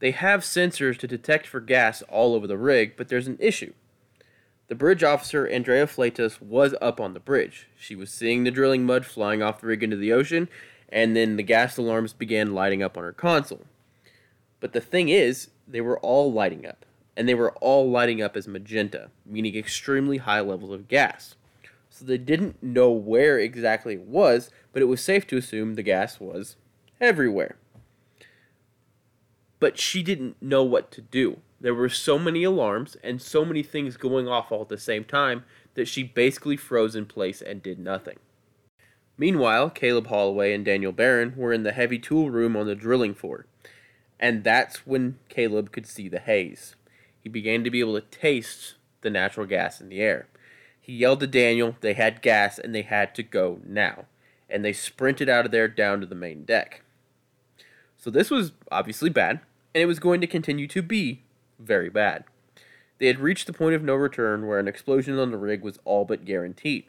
They 0.00 0.10
have 0.10 0.40
sensors 0.40 0.98
to 0.98 1.06
detect 1.06 1.46
for 1.46 1.60
gas 1.60 2.02
all 2.02 2.34
over 2.34 2.48
the 2.48 2.58
rig, 2.58 2.96
but 2.96 3.08
there's 3.08 3.28
an 3.28 3.36
issue. 3.38 3.72
The 4.68 4.74
bridge 4.74 5.02
officer, 5.02 5.46
Andrea 5.46 5.86
Fleytas, 5.86 6.40
was 6.40 6.74
up 6.80 7.00
on 7.00 7.14
the 7.14 7.20
bridge. 7.20 7.68
She 7.76 7.94
was 7.94 8.10
seeing 8.10 8.44
the 8.44 8.50
drilling 8.50 8.84
mud 8.84 9.04
flying 9.04 9.42
off 9.42 9.60
the 9.60 9.66
rig 9.66 9.82
into 9.82 9.96
the 9.96 10.12
ocean, 10.12 10.48
and 10.88 11.14
then 11.16 11.36
the 11.36 11.42
gas 11.42 11.76
alarms 11.76 12.12
began 12.12 12.54
lighting 12.54 12.82
up 12.82 12.96
on 12.96 13.04
her 13.04 13.12
console. 13.12 13.64
But 14.60 14.72
the 14.72 14.80
thing 14.80 15.08
is, 15.08 15.50
they 15.66 15.80
were 15.80 15.98
all 15.98 16.32
lighting 16.32 16.66
up, 16.66 16.86
and 17.16 17.28
they 17.28 17.34
were 17.34 17.52
all 17.60 17.90
lighting 17.90 18.22
up 18.22 18.36
as 18.36 18.48
magenta, 18.48 19.10
meaning 19.26 19.56
extremely 19.56 20.18
high 20.18 20.40
levels 20.40 20.70
of 20.70 20.88
gas. 20.88 21.34
So 21.90 22.04
they 22.04 22.18
didn't 22.18 22.62
know 22.62 22.90
where 22.90 23.38
exactly 23.38 23.94
it 23.94 24.06
was, 24.06 24.50
but 24.72 24.80
it 24.80 24.86
was 24.86 25.02
safe 25.02 25.26
to 25.26 25.36
assume 25.36 25.74
the 25.74 25.82
gas 25.82 26.18
was 26.18 26.56
everywhere 27.00 27.56
but 29.62 29.78
she 29.78 30.02
didn't 30.02 30.42
know 30.42 30.64
what 30.64 30.90
to 30.90 31.00
do. 31.00 31.38
There 31.62 31.74
were 31.76 31.88
so 31.88 32.18
many 32.18 32.42
alarms 32.42 32.96
and 33.04 33.22
so 33.22 33.44
many 33.44 33.62
things 33.62 33.96
going 33.96 34.26
off 34.26 34.50
all 34.50 34.62
at 34.62 34.68
the 34.68 34.76
same 34.76 35.04
time 35.04 35.44
that 35.74 35.86
she 35.86 36.02
basically 36.02 36.56
froze 36.56 36.96
in 36.96 37.06
place 37.06 37.40
and 37.40 37.62
did 37.62 37.78
nothing. 37.78 38.18
Meanwhile, 39.16 39.70
Caleb 39.70 40.08
Holloway 40.08 40.52
and 40.52 40.64
Daniel 40.64 40.90
Barron 40.90 41.34
were 41.36 41.52
in 41.52 41.62
the 41.62 41.70
heavy 41.70 42.00
tool 42.00 42.30
room 42.30 42.56
on 42.56 42.66
the 42.66 42.74
drilling 42.74 43.14
floor, 43.14 43.46
and 44.18 44.42
that's 44.42 44.84
when 44.88 45.20
Caleb 45.28 45.70
could 45.70 45.86
see 45.86 46.08
the 46.08 46.18
haze. 46.18 46.74
He 47.20 47.28
began 47.28 47.62
to 47.62 47.70
be 47.70 47.78
able 47.78 47.94
to 47.94 48.06
taste 48.08 48.74
the 49.02 49.10
natural 49.10 49.46
gas 49.46 49.80
in 49.80 49.88
the 49.88 50.00
air. 50.00 50.26
He 50.80 50.94
yelled 50.94 51.20
to 51.20 51.28
Daniel 51.28 51.76
they 51.80 51.94
had 51.94 52.22
gas 52.22 52.58
and 52.58 52.74
they 52.74 52.82
had 52.82 53.14
to 53.14 53.22
go 53.22 53.60
now, 53.64 54.06
and 54.50 54.64
they 54.64 54.72
sprinted 54.72 55.28
out 55.28 55.44
of 55.44 55.52
there 55.52 55.68
down 55.68 56.00
to 56.00 56.06
the 56.06 56.16
main 56.16 56.42
deck. 56.42 56.82
So 57.96 58.10
this 58.10 58.32
was 58.32 58.50
obviously 58.72 59.10
bad 59.10 59.42
and 59.74 59.82
it 59.82 59.86
was 59.86 59.98
going 59.98 60.20
to 60.20 60.26
continue 60.26 60.66
to 60.68 60.82
be 60.82 61.21
very 61.62 61.88
bad. 61.88 62.24
They 62.98 63.06
had 63.06 63.20
reached 63.20 63.46
the 63.46 63.52
point 63.52 63.74
of 63.74 63.82
no 63.82 63.94
return 63.94 64.46
where 64.46 64.58
an 64.58 64.68
explosion 64.68 65.18
on 65.18 65.30
the 65.30 65.38
rig 65.38 65.62
was 65.62 65.78
all 65.84 66.04
but 66.04 66.24
guaranteed. 66.24 66.84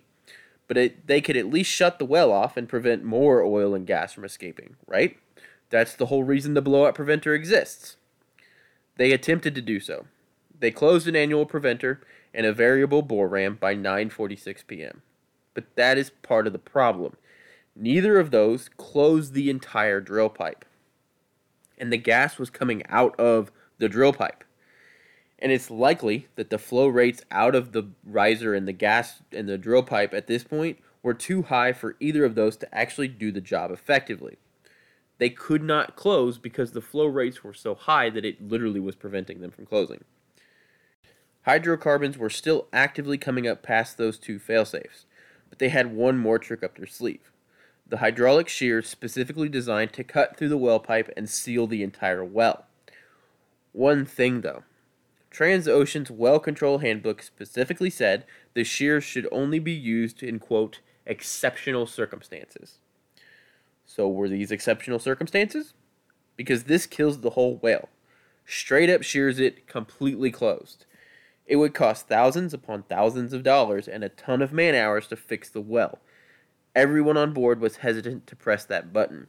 But 0.68 0.78
it, 0.78 1.08
they 1.08 1.22
could 1.22 1.38
at 1.38 1.50
least 1.50 1.72
shut 1.72 2.00
the 2.00 2.06
well 2.06 2.32
off 2.32 2.56
and 2.58 2.70
prevent 2.70 3.04
more 3.04 3.42
oil 3.42 3.74
and 3.74 3.88
gas 3.88 4.14
from 4.14 4.24
escaping, 4.24 4.76
right? 4.88 5.18
That's 5.70 5.96
the 5.96 6.08
whole 6.08 6.24
reason 6.24 6.54
the 6.54 6.62
blowout 6.62 6.96
preventer 6.96 7.34
exists. 7.34 7.98
They 8.98 9.12
attempted 9.12 9.56
to 9.56 9.62
do 9.62 9.80
so. 9.80 10.06
They 10.58 10.72
closed 10.72 11.08
an 11.08 11.16
annular 11.16 11.46
preventer 11.46 12.02
and 12.34 12.46
a 12.46 12.54
variable 12.54 13.02
bore 13.02 13.28
ram 13.28 13.58
by 13.60 13.76
9:46 13.76 14.66
p.m. 14.68 15.02
But 15.54 15.76
that 15.76 15.98
is 15.98 16.10
part 16.10 16.48
of 16.48 16.54
the 16.54 16.60
problem. 16.60 17.18
Neither 17.76 18.20
of 18.20 18.32
those 18.32 18.70
closed 18.78 19.34
the 19.34 19.50
entire 19.50 20.00
drill 20.00 20.30
pipe 20.30 20.66
and 21.78 21.92
the 21.92 21.98
gas 21.98 22.38
was 22.38 22.50
coming 22.50 22.82
out 22.88 23.14
of 23.20 23.52
the 23.78 23.90
drill 23.90 24.14
pipe. 24.14 24.44
And 25.44 25.52
it's 25.52 25.70
likely 25.70 26.28
that 26.36 26.50
the 26.50 26.58
flow 26.58 26.88
rates 26.88 27.22
out 27.30 27.54
of 27.54 27.74
the 27.74 27.90
riser 28.04 28.56
and 28.56 28.68
the 28.68 28.74
gas 28.74 29.22
and 29.32 29.48
the 29.48 29.58
drill 29.58 29.84
pipe 29.84 30.14
at 30.14 30.26
this 30.26 30.44
point 30.44 30.80
were 31.04 31.14
too 31.14 31.44
high 31.44 31.74
for 31.74 31.96
either 32.00 32.26
of 32.26 32.34
those 32.34 32.58
to 32.58 32.76
actually 32.76 33.10
do 33.10 33.32
the 33.32 33.42
job 33.42 33.70
effectively. 33.70 34.38
They 35.18 35.30
could 35.30 35.62
not 35.62 35.96
close 35.96 36.38
because 36.40 36.72
the 36.72 36.82
flow 36.82 37.06
rates 37.06 37.44
were 37.44 37.54
so 37.54 37.76
high 37.76 38.10
that 38.10 38.26
it 38.26 38.42
literally 38.42 38.80
was 38.80 38.96
preventing 38.96 39.42
them 39.42 39.52
from 39.52 39.66
closing. 39.66 40.06
Hydrocarbons 41.46 42.18
were 42.18 42.30
still 42.30 42.68
actively 42.72 43.18
coming 43.18 43.46
up 43.46 43.62
past 43.62 43.98
those 43.98 44.18
two 44.18 44.40
failsafes, 44.40 45.06
but 45.50 45.60
they 45.60 45.70
had 45.70 45.94
one 45.94 46.18
more 46.18 46.40
trick 46.40 46.64
up 46.64 46.78
their 46.78 46.88
sleeve 46.88 47.34
the 47.94 47.98
hydraulic 47.98 48.48
shears 48.48 48.90
specifically 48.90 49.48
designed 49.48 49.94
to 49.94 50.04
cut 50.04 50.36
through 50.36 50.50
the 50.50 50.58
well 50.58 50.80
pipe 50.80 51.12
and 51.16 51.30
seal 51.30 51.68
the 51.68 51.84
entire 51.84 52.24
well. 52.24 52.66
One 53.72 54.04
thing 54.04 54.42
though, 54.42 54.64
Transocean's 55.34 56.12
well 56.12 56.40
control 56.40 56.78
handbook 56.78 57.22
specifically 57.22 57.90
said 57.90 58.26
the 58.54 58.64
shears 58.64 59.04
should 59.04 59.28
only 59.32 59.60
be 59.60 59.74
used 59.74 60.24
in 60.24 60.40
quote 60.40 60.80
exceptional 61.06 61.86
circumstances. 61.86 62.78
So 63.86 64.08
were 64.08 64.30
these 64.30 64.52
exceptional 64.52 65.00
circumstances? 65.00 65.74
Because 66.38 66.64
this 66.64 66.86
kills 66.86 67.20
the 67.20 67.32
whole 67.32 67.58
whale. 67.58 67.90
Straight 68.46 68.90
up 68.90 69.04
shears 69.04 69.40
it 69.40 69.68
completely 69.68 70.32
closed. 70.32 70.86
It 71.46 71.58
would 71.58 71.74
cost 71.74 72.08
thousands 72.08 72.54
upon 72.54 72.84
thousands 72.84 73.34
of 73.34 73.44
dollars 73.44 73.88
and 73.88 74.04
a 74.04 74.10
ton 74.10 74.42
of 74.42 74.54
man 74.54 74.76
hours 74.76 75.08
to 75.08 75.16
fix 75.16 75.50
the 75.50 75.62
well 75.62 76.00
Everyone 76.76 77.18
on 77.18 77.34
board 77.34 77.60
was 77.60 77.78
hesitant 77.78 78.26
to 78.26 78.36
press 78.36 78.66
that 78.66 78.92
button. 78.92 79.28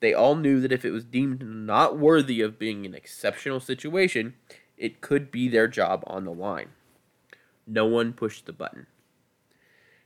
They 0.00 0.14
all 0.14 0.36
knew 0.36 0.58
that 0.60 0.72
if 0.72 0.86
it 0.86 0.90
was 0.90 1.04
deemed 1.04 1.44
not 1.44 1.98
worthy 1.98 2.40
of 2.40 2.58
being 2.58 2.86
an 2.86 2.94
exceptional 2.94 3.60
situation, 3.60 4.34
it 4.78 5.00
could 5.00 5.30
be 5.30 5.48
their 5.48 5.68
job 5.68 6.04
on 6.06 6.24
the 6.24 6.32
line. 6.32 6.70
No 7.66 7.84
one 7.84 8.12
pushed 8.12 8.46
the 8.46 8.52
button. 8.52 8.86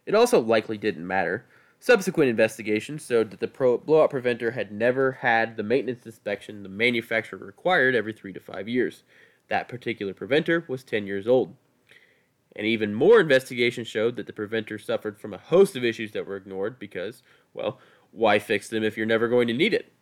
It 0.05 0.15
also 0.15 0.41
likely 0.41 0.79
didn't 0.79 1.07
matter. 1.07 1.47
Subsequent 1.79 2.31
investigations 2.31 3.07
showed 3.07 3.31
that 3.31 3.41
the 3.41 3.49
pro- 3.49 3.79
blowout 3.79 4.11
preventer 4.11 4.53
had 4.53 4.73
never 4.73 5.13
had 5.13 5.57
the 5.57 5.63
maintenance 5.63 6.07
inspection 6.07 6.63
the 6.63 6.69
manufacturer 6.69 7.45
required 7.45 7.95
every 7.95 8.13
three 8.13 8.33
to 8.33 8.41
five 8.41 8.69
years. 8.69 9.03
That 9.49 9.69
particular 9.69 10.15
preventer 10.15 10.65
was 10.69 10.85
10 10.85 11.07
years 11.07 11.27
old. 11.27 11.57
And 12.55 12.67
even 12.67 12.95
more 12.95 13.21
investigation 13.21 13.85
showed 13.85 14.17
that 14.17 14.27
the 14.27 14.33
preventer 14.33 14.79
suffered 14.79 15.19
from 15.19 15.33
a 15.33 15.39
host 15.39 15.75
of 15.75 15.85
issues 15.85 16.13
that 16.13 16.27
were 16.27 16.37
ignored 16.37 16.79
because, 16.79 17.23
well, 17.55 17.79
why 18.11 18.39
fix 18.39 18.69
them 18.69 18.85
if 18.85 18.97
you're 18.97 19.07
never 19.07 19.29
going 19.29 19.49
to 19.49 19.55
need 19.55 19.75
it? 19.75 19.93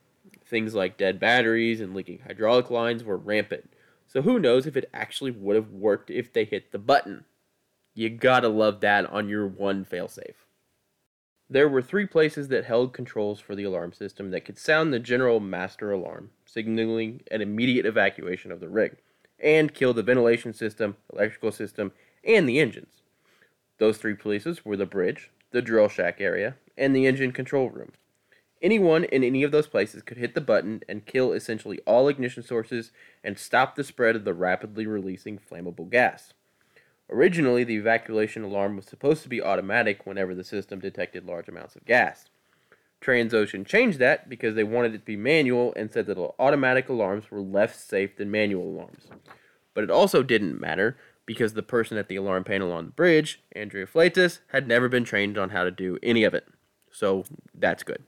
Things 0.45 0.75
like 0.75 0.99
dead 0.99 1.21
batteries 1.21 1.81
and 1.81 1.95
leaking 1.95 2.21
hydraulic 2.27 2.71
lines 2.71 3.05
were 3.05 3.17
rampant. 3.17 3.71
So 4.13 4.23
who 4.23 4.41
knows 4.41 4.67
if 4.67 4.77
it 4.77 4.91
actually 4.93 5.31
would 5.31 5.55
have 5.55 5.71
worked 5.71 6.11
if 6.11 6.33
they 6.33 6.45
hit 6.45 6.73
the 6.73 6.81
button? 6.81 7.27
You 7.95 8.11
gotta 8.11 8.49
love 8.49 8.81
that 8.81 9.07
on 9.07 9.29
your 9.29 9.47
one 9.47 9.85
failsafe. 9.85 10.35
There 11.49 11.69
were 11.69 11.81
three 11.81 12.07
places 12.07 12.49
that 12.49 12.65
held 12.65 12.93
controls 12.93 13.39
for 13.39 13.55
the 13.55 13.63
alarm 13.63 13.93
system 13.93 14.33
that 14.33 14.45
could 14.45 14.59
sound 14.59 14.93
the 14.93 14.99
general 14.99 15.39
master 15.39 15.93
alarm, 15.93 16.31
signaling 16.45 17.23
an 17.31 17.41
immediate 17.41 17.87
evacuation 17.87 18.51
of 18.51 18.59
the 18.59 18.69
rig, 18.69 18.97
and 19.39 19.73
kill 19.73 19.95
the 19.95 20.03
ventilation 20.03 20.53
system, 20.53 20.97
electrical 21.13 21.53
system, 21.53 21.93
and 22.25 22.49
the 22.49 22.59
engines. 22.59 23.03
Those 23.79 23.99
three 23.99 24.15
places 24.15 24.65
were 24.65 24.77
the 24.77 24.87
bridge, 24.87 25.31
the 25.53 25.63
drill 25.63 25.89
shack 25.89 26.21
area, 26.21 26.57
and 26.77 26.97
the 26.97 27.07
engine 27.07 27.31
control 27.31 27.71
room. 27.71 27.93
Anyone 28.63 29.05
in 29.05 29.25
any 29.25 29.43
of 29.43 29.53
those 29.53 29.67
places 29.67 30.03
could 30.03 30.19
hit 30.19 30.35
the 30.35 30.41
button 30.41 30.83
and 30.89 31.07
kill 31.07 31.33
essentially 31.33 31.81
all 31.87 32.09
ignition 32.09 32.43
sources 32.43 32.93
and 33.25 33.39
stop 33.39 33.75
the 33.75 33.85
spread 33.85 34.17
of 34.17 34.25
the 34.25 34.35
rapidly 34.35 34.87
releasing 34.87 35.39
flammable 35.39 35.89
gas. 35.89 36.35
Originally, 37.09 37.65
the 37.65 37.77
evacuation 37.77 38.45
alarm 38.45 38.77
was 38.77 38.85
supposed 38.85 39.23
to 39.23 39.29
be 39.29 39.43
automatic 39.43 40.07
whenever 40.07 40.35
the 40.35 40.45
system 40.45 40.79
detected 40.79 41.25
large 41.25 41.49
amounts 41.49 41.75
of 41.75 41.85
gas. 41.87 42.27
Transocean 43.01 43.67
changed 43.67 43.99
that 43.99 44.29
because 44.29 44.55
they 44.55 44.63
wanted 44.63 44.95
it 44.95 44.99
to 44.99 45.05
be 45.05 45.17
manual 45.17 45.73
and 45.75 45.91
said 45.91 46.07
that 46.07 46.19
automatic 46.39 46.89
alarms 46.89 47.31
were 47.31 47.41
less 47.41 47.83
safe 47.83 48.17
than 48.17 48.31
manual 48.31 48.65
alarms. 48.65 49.09
But 49.73 49.85
it 49.85 49.91
also 49.91 50.23
didn't 50.23 50.61
matter 50.61 50.99
because 51.25 51.55
the 51.55 51.63
person 51.63 51.97
at 51.97 52.09
the 52.09 52.17
alarm 52.17 52.45
panel 52.45 52.73
on 52.73 52.87
the 52.87 52.93
bridge, 52.93 53.43
Andrea 53.53 53.87
Fleytas, 53.87 54.41
had 54.49 54.69
never 54.69 54.89
been 54.89 55.05
trained 55.05 55.39
on 55.39 55.51
how 55.51 55.65
to 55.65 55.71
do 55.71 55.99
any 56.03 56.25
of 56.25 56.35
it. 56.35 56.47
So 56.93 57.25
that's 57.55 57.83
good. 57.83 58.05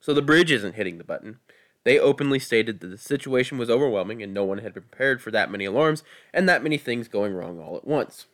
So 0.00 0.14
the 0.14 0.22
bridge 0.22 0.50
isn't 0.50 0.74
hitting 0.74 0.98
the 0.98 1.04
button. 1.04 1.38
They 1.84 1.98
openly 1.98 2.38
stated 2.38 2.80
that 2.80 2.88
the 2.88 2.98
situation 2.98 3.58
was 3.58 3.70
overwhelming 3.70 4.22
and 4.22 4.34
no 4.34 4.44
one 4.44 4.58
had 4.58 4.72
prepared 4.72 5.22
for 5.22 5.30
that 5.30 5.50
many 5.50 5.64
alarms 5.64 6.02
and 6.32 6.48
that 6.48 6.62
many 6.62 6.78
things 6.78 7.08
going 7.08 7.32
wrong 7.32 7.58
all 7.58 7.76
at 7.76 7.86
once. 7.86 8.26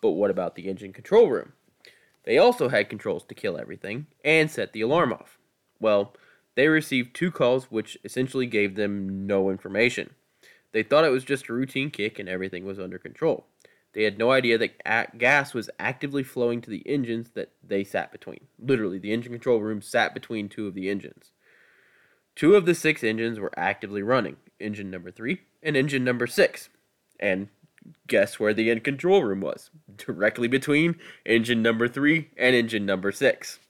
But 0.00 0.10
what 0.10 0.30
about 0.30 0.54
the 0.54 0.68
engine 0.68 0.92
control 0.92 1.28
room? 1.28 1.52
They 2.24 2.38
also 2.38 2.68
had 2.68 2.90
controls 2.90 3.24
to 3.24 3.34
kill 3.34 3.58
everything 3.58 4.06
and 4.24 4.50
set 4.50 4.72
the 4.72 4.80
alarm 4.80 5.12
off. 5.12 5.38
Well, 5.80 6.14
they 6.54 6.68
received 6.68 7.14
two 7.14 7.30
calls 7.30 7.70
which 7.70 7.98
essentially 8.04 8.46
gave 8.46 8.74
them 8.74 9.26
no 9.26 9.50
information. 9.50 10.14
They 10.72 10.82
thought 10.82 11.04
it 11.04 11.10
was 11.10 11.24
just 11.24 11.48
a 11.48 11.52
routine 11.52 11.90
kick 11.90 12.18
and 12.18 12.28
everything 12.28 12.64
was 12.64 12.78
under 12.78 12.98
control. 12.98 13.46
They 13.94 14.02
had 14.02 14.18
no 14.18 14.32
idea 14.32 14.58
that 14.58 15.18
gas 15.18 15.54
was 15.54 15.70
actively 15.78 16.24
flowing 16.24 16.60
to 16.62 16.70
the 16.70 16.82
engines 16.86 17.30
that 17.34 17.52
they 17.66 17.84
sat 17.84 18.10
between. 18.10 18.40
Literally, 18.58 18.98
the 18.98 19.12
engine 19.12 19.32
control 19.32 19.60
room 19.60 19.80
sat 19.80 20.12
between 20.12 20.48
two 20.48 20.66
of 20.66 20.74
the 20.74 20.90
engines. 20.90 21.32
Two 22.34 22.56
of 22.56 22.66
the 22.66 22.74
six 22.74 23.04
engines 23.04 23.38
were 23.38 23.52
actively 23.56 24.02
running 24.02 24.36
engine 24.58 24.90
number 24.90 25.10
three 25.10 25.42
and 25.62 25.76
engine 25.76 26.02
number 26.02 26.26
six. 26.26 26.68
And 27.20 27.48
guess 28.08 28.40
where 28.40 28.52
the 28.52 28.70
end 28.70 28.82
control 28.82 29.22
room 29.22 29.40
was? 29.40 29.70
Directly 29.96 30.48
between 30.48 30.96
engine 31.24 31.62
number 31.62 31.86
three 31.86 32.30
and 32.36 32.56
engine 32.56 32.84
number 32.84 33.12
six. 33.12 33.60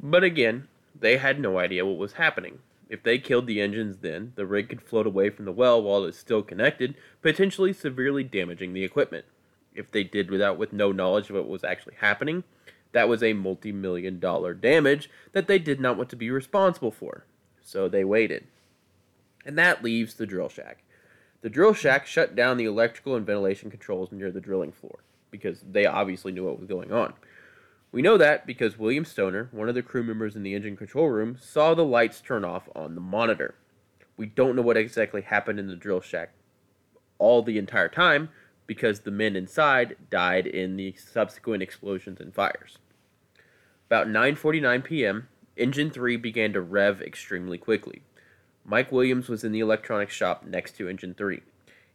But 0.00 0.24
again, 0.24 0.68
they 0.98 1.18
had 1.18 1.38
no 1.38 1.58
idea 1.58 1.84
what 1.84 1.98
was 1.98 2.14
happening. 2.14 2.60
If 2.88 3.02
they 3.02 3.18
killed 3.18 3.46
the 3.46 3.60
engines 3.60 3.98
then, 3.98 4.32
the 4.34 4.46
rig 4.46 4.70
could 4.70 4.82
float 4.82 5.06
away 5.06 5.30
from 5.30 5.44
the 5.44 5.52
well 5.52 5.82
while 5.82 6.04
it's 6.04 6.18
still 6.18 6.42
connected, 6.42 6.94
potentially 7.20 7.72
severely 7.72 8.24
damaging 8.24 8.72
the 8.72 8.84
equipment. 8.84 9.26
If 9.74 9.90
they 9.90 10.04
did 10.04 10.30
without 10.30 10.58
with 10.58 10.72
no 10.72 10.90
knowledge 10.90 11.28
of 11.28 11.36
what 11.36 11.48
was 11.48 11.64
actually 11.64 11.96
happening, 12.00 12.44
that 12.92 13.08
was 13.08 13.22
a 13.22 13.34
multi-million 13.34 14.18
dollar 14.18 14.54
damage 14.54 15.10
that 15.32 15.46
they 15.46 15.58
did 15.58 15.80
not 15.80 15.96
want 15.96 16.08
to 16.10 16.16
be 16.16 16.30
responsible 16.30 16.90
for. 16.90 17.26
So 17.62 17.88
they 17.88 18.04
waited. 18.04 18.46
And 19.44 19.58
that 19.58 19.84
leaves 19.84 20.14
the 20.14 20.26
drill 20.26 20.48
shack. 20.48 20.82
The 21.42 21.50
drill 21.50 21.74
shack 21.74 22.06
shut 22.06 22.34
down 22.34 22.56
the 22.56 22.64
electrical 22.64 23.14
and 23.14 23.26
ventilation 23.26 23.70
controls 23.70 24.10
near 24.10 24.32
the 24.32 24.40
drilling 24.40 24.72
floor 24.72 25.00
because 25.30 25.62
they 25.70 25.86
obviously 25.86 26.32
knew 26.32 26.44
what 26.44 26.58
was 26.58 26.68
going 26.68 26.92
on. 26.92 27.12
We 27.90 28.02
know 28.02 28.18
that 28.18 28.46
because 28.46 28.78
William 28.78 29.04
Stoner, 29.04 29.48
one 29.50 29.68
of 29.68 29.74
the 29.74 29.82
crew 29.82 30.02
members 30.02 30.36
in 30.36 30.42
the 30.42 30.54
engine 30.54 30.76
control 30.76 31.08
room, 31.08 31.38
saw 31.40 31.74
the 31.74 31.84
lights 31.84 32.20
turn 32.20 32.44
off 32.44 32.68
on 32.74 32.94
the 32.94 33.00
monitor. 33.00 33.54
We 34.16 34.26
don't 34.26 34.56
know 34.56 34.62
what 34.62 34.76
exactly 34.76 35.22
happened 35.22 35.58
in 35.58 35.68
the 35.68 35.76
drill 35.76 36.00
shack 36.00 36.30
all 37.18 37.42
the 37.42 37.58
entire 37.58 37.88
time 37.88 38.28
because 38.66 39.00
the 39.00 39.10
men 39.10 39.36
inside 39.36 39.96
died 40.10 40.46
in 40.46 40.76
the 40.76 40.94
subsequent 40.94 41.62
explosions 41.62 42.20
and 42.20 42.34
fires. 42.34 42.78
About 43.86 44.06
9:49 44.06 44.84
p.m., 44.84 45.28
engine 45.56 45.90
3 45.90 46.16
began 46.16 46.52
to 46.52 46.60
rev 46.60 47.00
extremely 47.00 47.56
quickly. 47.56 48.02
Mike 48.64 48.92
Williams 48.92 49.28
was 49.28 49.44
in 49.44 49.52
the 49.52 49.60
electronics 49.60 50.14
shop 50.14 50.44
next 50.44 50.76
to 50.76 50.88
engine 50.88 51.14
3. 51.14 51.40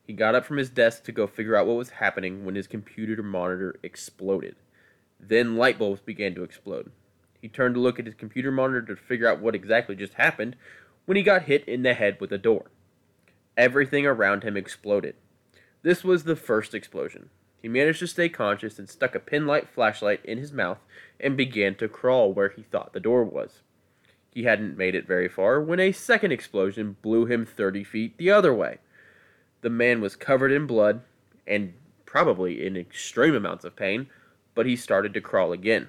He 0.05 0.13
got 0.13 0.33
up 0.33 0.43
from 0.43 0.57
his 0.57 0.71
desk 0.71 1.03
to 1.03 1.11
go 1.11 1.27
figure 1.27 1.55
out 1.55 1.67
what 1.67 1.77
was 1.77 1.91
happening 1.91 2.43
when 2.43 2.55
his 2.55 2.67
computer 2.67 3.21
monitor 3.21 3.79
exploded. 3.83 4.55
Then 5.27 5.55
light 5.55 5.77
bulbs 5.77 6.01
began 6.01 6.35
to 6.35 6.43
explode. 6.43 6.91
He 7.41 7.47
turned 7.47 7.75
to 7.75 7.81
look 7.81 7.99
at 7.99 8.05
his 8.05 8.15
computer 8.15 8.51
monitor 8.51 8.81
to 8.81 8.95
figure 8.95 9.27
out 9.27 9.41
what 9.41 9.55
exactly 9.55 9.95
just 9.95 10.13
happened 10.13 10.55
when 11.05 11.17
he 11.17 11.23
got 11.23 11.43
hit 11.43 11.67
in 11.67 11.83
the 11.83 11.93
head 11.93 12.17
with 12.19 12.31
a 12.31 12.37
door. 12.37 12.71
Everything 13.57 14.05
around 14.05 14.43
him 14.43 14.57
exploded. 14.57 15.15
This 15.81 16.03
was 16.03 16.23
the 16.23 16.35
first 16.35 16.73
explosion. 16.73 17.29
He 17.61 17.67
managed 17.69 17.99
to 17.99 18.07
stay 18.07 18.29
conscious 18.29 18.79
and 18.79 18.89
stuck 18.89 19.15
a 19.15 19.19
pinlight 19.19 19.69
flashlight 19.69 20.23
in 20.25 20.37
his 20.37 20.51
mouth 20.51 20.79
and 21.19 21.37
began 21.37 21.75
to 21.75 21.87
crawl 21.87 22.33
where 22.33 22.49
he 22.49 22.63
thought 22.63 22.93
the 22.93 22.99
door 22.99 23.23
was. 23.23 23.61
He 24.31 24.43
hadn't 24.43 24.77
made 24.77 24.95
it 24.95 25.07
very 25.07 25.29
far 25.29 25.61
when 25.61 25.79
a 25.79 25.91
second 25.91 26.31
explosion 26.31 26.97
blew 27.01 27.25
him 27.25 27.45
30 27.45 27.83
feet 27.83 28.17
the 28.17 28.31
other 28.31 28.53
way. 28.53 28.79
The 29.61 29.69
man 29.69 30.01
was 30.01 30.15
covered 30.15 30.51
in 30.51 30.65
blood 30.65 31.01
and 31.45 31.73
probably 32.05 32.65
in 32.65 32.75
extreme 32.75 33.35
amounts 33.35 33.63
of 33.63 33.75
pain, 33.75 34.07
but 34.55 34.65
he 34.65 34.75
started 34.75 35.13
to 35.13 35.21
crawl 35.21 35.51
again. 35.51 35.87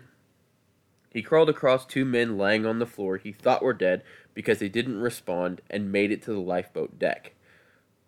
He 1.10 1.22
crawled 1.22 1.48
across 1.48 1.86
two 1.86 2.04
men 2.04 2.36
laying 2.36 2.66
on 2.66 2.80
the 2.80 2.86
floor 2.86 3.16
he 3.16 3.32
thought 3.32 3.62
were 3.62 3.72
dead 3.72 4.02
because 4.34 4.58
they 4.58 4.68
didn't 4.68 4.98
respond 4.98 5.60
and 5.70 5.92
made 5.92 6.10
it 6.10 6.22
to 6.22 6.32
the 6.32 6.40
lifeboat 6.40 6.98
deck. 6.98 7.34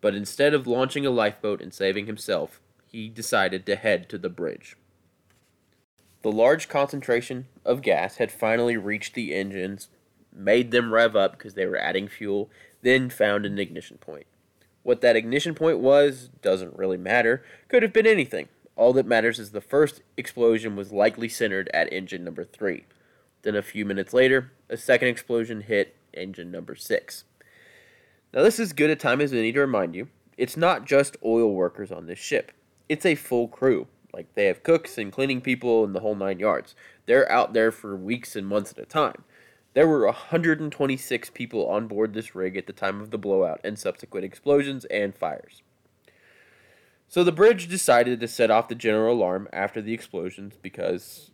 But 0.01 0.13
instead 0.13 0.53
of 0.53 0.67
launching 0.67 1.05
a 1.05 1.09
lifeboat 1.09 1.61
and 1.61 1.73
saving 1.73 2.05
himself, 2.05 2.59
he 2.91 3.09
decided 3.09 3.65
to 3.65 3.75
head 3.75 4.09
to 4.09 4.17
the 4.17 4.29
bridge. 4.29 4.75
The 6.21 6.31
large 6.31 6.67
concentration 6.67 7.47
of 7.63 7.81
gas 7.81 8.17
had 8.17 8.31
finally 8.31 8.75
reached 8.75 9.13
the 9.13 9.33
engines, 9.33 9.87
made 10.33 10.71
them 10.71 10.93
rev 10.93 11.15
up 11.15 11.37
because 11.37 11.53
they 11.53 11.65
were 11.65 11.77
adding 11.77 12.07
fuel, 12.07 12.49
then 12.81 13.09
found 13.09 13.45
an 13.45 13.57
ignition 13.57 13.97
point. 13.97 14.27
What 14.83 15.01
that 15.01 15.15
ignition 15.15 15.55
point 15.55 15.79
was 15.79 16.29
doesn't 16.41 16.77
really 16.77 16.97
matter, 16.97 17.43
could 17.67 17.83
have 17.83 17.93
been 17.93 18.07
anything. 18.07 18.49
All 18.77 18.93
that 18.93 19.07
matters 19.07 19.39
is 19.39 19.51
the 19.51 19.59
first 19.59 20.03
explosion 20.17 20.75
was 20.75 20.91
likely 20.91 21.27
centered 21.27 21.67
at 21.73 21.91
engine 21.91 22.23
number 22.23 22.43
3. 22.43 22.85
Then 23.41 23.55
a 23.55 23.63
few 23.63 23.85
minutes 23.85 24.13
later, 24.13 24.51
a 24.69 24.77
second 24.77 25.07
explosion 25.07 25.61
hit 25.61 25.95
engine 26.13 26.51
number 26.51 26.75
6. 26.75 27.23
Now, 28.33 28.43
this 28.43 28.59
is 28.59 28.73
good 28.73 28.91
a 28.91 28.95
time 28.95 29.19
as 29.19 29.33
any 29.33 29.51
to 29.51 29.61
remind 29.61 29.95
you 29.95 30.09
it's 30.37 30.55
not 30.55 30.85
just 30.85 31.17
oil 31.25 31.55
workers 31.55 31.91
on 31.91 32.05
this 32.05 32.19
ship, 32.19 32.51
it's 32.87 33.05
a 33.05 33.15
full 33.15 33.47
crew. 33.47 33.87
Like, 34.13 34.35
they 34.35 34.45
have 34.45 34.63
cooks 34.63 34.99
and 34.99 35.11
cleaning 35.11 35.41
people 35.41 35.83
and 35.83 35.95
the 35.95 36.01
whole 36.01 36.15
nine 36.15 36.39
yards. 36.39 36.75
They're 37.07 37.31
out 37.31 37.53
there 37.53 37.71
for 37.71 37.95
weeks 37.95 38.35
and 38.35 38.45
months 38.45 38.71
at 38.71 38.79
a 38.79 38.85
time. 38.85 39.23
There 39.73 39.87
were 39.87 40.05
126 40.05 41.31
people 41.31 41.67
on 41.67 41.87
board 41.87 42.13
this 42.13 42.35
rig 42.35 42.57
at 42.57 42.67
the 42.67 42.73
time 42.73 43.01
of 43.01 43.09
the 43.09 43.17
blowout 43.17 43.59
and 43.63 43.77
subsequent 43.77 44.25
explosions 44.25 44.85
and 44.85 45.15
fires. 45.15 45.61
So 47.07 47.23
the 47.23 47.31
bridge 47.31 47.67
decided 47.67 48.19
to 48.19 48.27
set 48.27 48.51
off 48.51 48.67
the 48.67 48.75
general 48.75 49.15
alarm 49.15 49.47
after 49.53 49.81
the 49.81 49.93
explosions 49.93 50.55
because, 50.61 51.31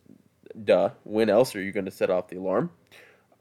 duh, 0.63 0.91
when 1.03 1.29
else 1.29 1.55
are 1.55 1.61
you 1.61 1.71
going 1.71 1.85
to 1.85 1.91
set 1.91 2.11
off 2.11 2.27
the 2.27 2.37
alarm? 2.37 2.71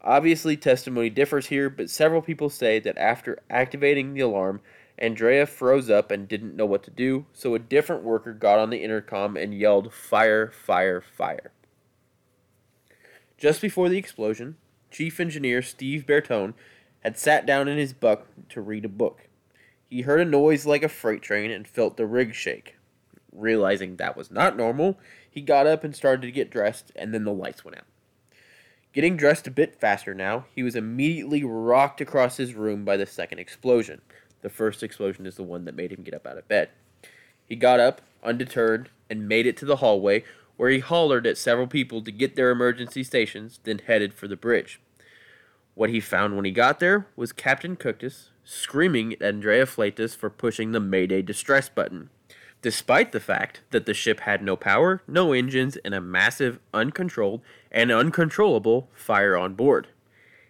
Obviously, 0.01 0.57
testimony 0.57 1.11
differs 1.11 1.47
here, 1.47 1.69
but 1.69 1.91
several 1.91 2.23
people 2.23 2.49
say 2.49 2.81
that 2.81 2.99
after 2.99 3.39
activating 3.51 4.15
the 4.15 4.21
alarm, 4.21 4.61
Andrea 4.99 5.47
froze 5.47 5.91
up 5.91 6.11
and 6.11 6.27
didn't 6.27 6.57
know 6.57 6.67
what 6.67 6.83
to 6.85 6.91
do, 6.91 7.27
so 7.33 7.55
a 7.55 7.59
different 7.59 8.03
worker 8.03 8.33
got 8.33 8.59
on 8.59 8.71
the 8.71 8.83
intercom 8.83 9.37
and 9.37 9.55
yelled, 9.55 9.93
Fire, 9.93 10.51
fire, 10.51 11.01
fire. 11.01 11.53
Just 13.37 13.61
before 13.61 13.89
the 13.89 13.99
explosion, 13.99 14.57
Chief 14.91 15.21
Engineer 15.21 15.63
Steve 15.63 16.05
Bertone 16.07 16.55
had 17.01 17.19
sat 17.19 17.45
down 17.47 17.69
in 17.69 17.79
his 17.79 17.93
buck 17.93 18.27
to 18.51 18.61
read 18.61 18.85
a 18.85 18.89
book. 18.89 19.29
He 19.93 20.01
heard 20.01 20.23
a 20.23 20.25
noise 20.25 20.65
like 20.65 20.83
a 20.83 20.89
freight 20.89 21.21
train 21.21 21.51
and 21.51 21.69
felt 21.69 21.99
the 21.99 22.07
rig 22.07 22.35
shake. 22.35 22.77
Realizing 23.31 23.97
that 23.97 24.17
was 24.17 24.31
not 24.31 24.57
normal, 24.57 24.99
he 25.31 25.43
got 25.43 25.67
up 25.67 25.85
and 25.85 25.95
started 25.95 26.23
to 26.23 26.33
get 26.33 26.51
dressed, 26.51 26.93
and 26.97 27.13
then 27.13 27.25
the 27.25 27.31
lights 27.31 27.63
went 27.63 27.77
out. 27.77 27.85
Getting 28.95 29.19
dressed 29.19 29.47
a 29.47 29.51
bit 29.51 29.79
faster 29.79 30.15
now, 30.15 30.47
he 30.55 30.63
was 30.63 30.77
immediately 30.77 31.45
rocked 31.45 32.01
across 32.01 32.39
his 32.39 32.55
room 32.55 32.87
by 32.87 32.97
the 32.97 33.05
second 33.05 33.39
explosion. 33.39 34.01
The 34.41 34.49
first 34.49 34.83
explosion 34.83 35.27
is 35.27 35.35
the 35.35 35.43
one 35.43 35.67
that 35.67 35.77
made 35.77 35.93
him 35.93 36.03
get 36.03 36.15
up 36.15 36.27
out 36.27 36.39
of 36.39 36.49
bed. 36.49 36.71
He 37.45 37.55
got 37.55 37.79
up, 37.79 38.01
undeterred, 38.25 38.89
and 39.11 39.29
made 39.29 39.47
it 39.47 39.59
to 39.59 39.67
the 39.67 39.77
hallway, 39.77 40.25
where 40.57 40.71
he 40.71 40.79
hollered 40.79 41.27
at 41.27 41.37
several 41.37 41.67
people 41.67 42.01
to 42.01 42.11
get 42.11 42.35
their 42.35 42.51
emergency 42.51 43.05
stations, 43.05 43.61
then 43.65 43.81
headed 43.81 44.15
for 44.15 44.27
the 44.27 44.37
bridge. 44.37 44.81
What 45.75 45.91
he 45.91 46.01
found 46.01 46.37
when 46.37 46.45
he 46.45 46.51
got 46.51 46.81
there 46.81 47.07
was 47.17 47.33
Captain 47.33 47.77
Kuchta 47.77 48.29
screaming 48.45 49.15
at 49.15 49.23
Andrea 49.23 49.67
Fleytas 49.67 50.17
for 50.17 50.29
pushing 50.29 50.73
the 50.73 50.81
Mayday 50.81 51.23
distress 51.23 51.69
button 51.69 52.11
despite 52.63 53.11
the 53.11 53.21
fact 53.21 53.61
that 53.73 53.87
the 53.87 53.93
ship 53.93 54.21
had 54.21 54.43
no 54.43 54.57
power, 54.57 55.03
no 55.07 55.33
engines, 55.33 55.77
and 55.79 55.95
a 55.95 56.01
massive, 56.01 56.61
uncontrolled, 56.73 57.43
and 57.71 57.91
uncontrollable 57.91 58.89
fire 58.95 59.37
on 59.37 59.55
board. 59.55 59.89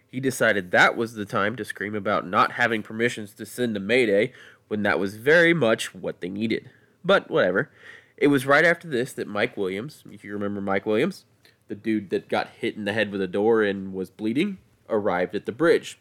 He 0.09 0.19
decided 0.19 0.69
that 0.69 0.95
was 0.95 1.15
the 1.15 1.25
time 1.25 1.55
to 1.55 1.65
scream 1.65 1.95
about 1.95 2.27
not 2.27 2.53
having 2.53 2.83
permissions 2.83 3.33
to 3.33 3.47
send 3.47 3.75
a 3.75 3.79
mayday 3.79 4.31
when 4.67 4.83
that 4.83 4.99
was 4.99 5.17
very 5.17 5.55
much 5.55 5.95
what 5.95 6.21
they 6.21 6.29
needed. 6.29 6.69
But 7.03 7.31
whatever. 7.31 7.71
It 8.15 8.27
was 8.27 8.45
right 8.45 8.63
after 8.63 8.87
this 8.87 9.11
that 9.13 9.27
Mike 9.27 9.57
Williams, 9.57 10.03
if 10.11 10.23
you 10.23 10.33
remember 10.33 10.61
Mike 10.61 10.85
Williams, 10.85 11.25
the 11.67 11.75
dude 11.75 12.11
that 12.11 12.29
got 12.29 12.49
hit 12.49 12.75
in 12.75 12.85
the 12.85 12.93
head 12.93 13.11
with 13.11 13.21
a 13.21 13.27
door 13.27 13.63
and 13.63 13.91
was 13.91 14.11
bleeding, 14.11 14.59
arrived 14.89 15.35
at 15.35 15.45
the 15.45 15.51
bridge. 15.51 15.99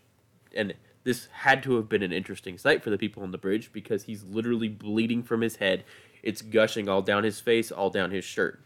And 0.54 0.74
this 1.04 1.28
had 1.32 1.62
to 1.64 1.76
have 1.76 1.88
been 1.88 2.02
an 2.02 2.12
interesting 2.12 2.58
sight 2.58 2.82
for 2.82 2.90
the 2.90 2.98
people 2.98 3.22
on 3.22 3.32
the 3.32 3.38
bridge 3.38 3.72
because 3.72 4.04
he's 4.04 4.24
literally 4.24 4.68
bleeding 4.68 5.22
from 5.22 5.40
his 5.40 5.56
head. 5.56 5.84
It's 6.22 6.42
gushing 6.42 6.88
all 6.88 7.02
down 7.02 7.24
his 7.24 7.40
face, 7.40 7.72
all 7.72 7.90
down 7.90 8.10
his 8.10 8.24
shirt. 8.24 8.64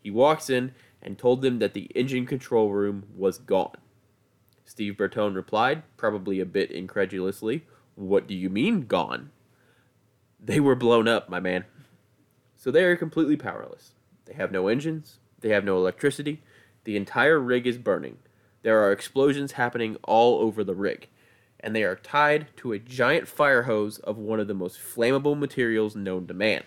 He 0.00 0.10
walks 0.10 0.48
in 0.48 0.72
and 1.02 1.18
told 1.18 1.42
them 1.42 1.58
that 1.58 1.74
the 1.74 1.90
engine 1.94 2.26
control 2.26 2.70
room 2.70 3.04
was 3.14 3.38
gone. 3.38 3.76
Steve 4.64 4.94
Bertone 4.94 5.34
replied, 5.34 5.82
probably 5.96 6.40
a 6.40 6.46
bit 6.46 6.70
incredulously, 6.70 7.66
What 7.94 8.26
do 8.26 8.34
you 8.34 8.48
mean, 8.48 8.86
gone? 8.86 9.30
They 10.40 10.60
were 10.60 10.74
blown 10.74 11.06
up, 11.06 11.28
my 11.28 11.40
man. 11.40 11.64
So 12.56 12.70
they 12.70 12.84
are 12.84 12.96
completely 12.96 13.36
powerless. 13.36 13.92
They 14.24 14.34
have 14.34 14.50
no 14.50 14.68
engines, 14.68 15.18
they 15.40 15.50
have 15.50 15.64
no 15.64 15.76
electricity, 15.76 16.42
the 16.84 16.96
entire 16.96 17.38
rig 17.38 17.66
is 17.66 17.76
burning. 17.76 18.18
There 18.64 18.82
are 18.82 18.90
explosions 18.90 19.52
happening 19.52 19.98
all 20.02 20.40
over 20.40 20.64
the 20.64 20.74
rig 20.74 21.08
and 21.60 21.74
they 21.74 21.82
are 21.82 21.96
tied 21.96 22.46
to 22.56 22.72
a 22.72 22.78
giant 22.78 23.28
fire 23.28 23.62
hose 23.62 23.98
of 24.00 24.18
one 24.18 24.40
of 24.40 24.48
the 24.48 24.54
most 24.54 24.78
flammable 24.78 25.38
materials 25.38 25.96
known 25.96 26.26
to 26.26 26.34
man. 26.34 26.62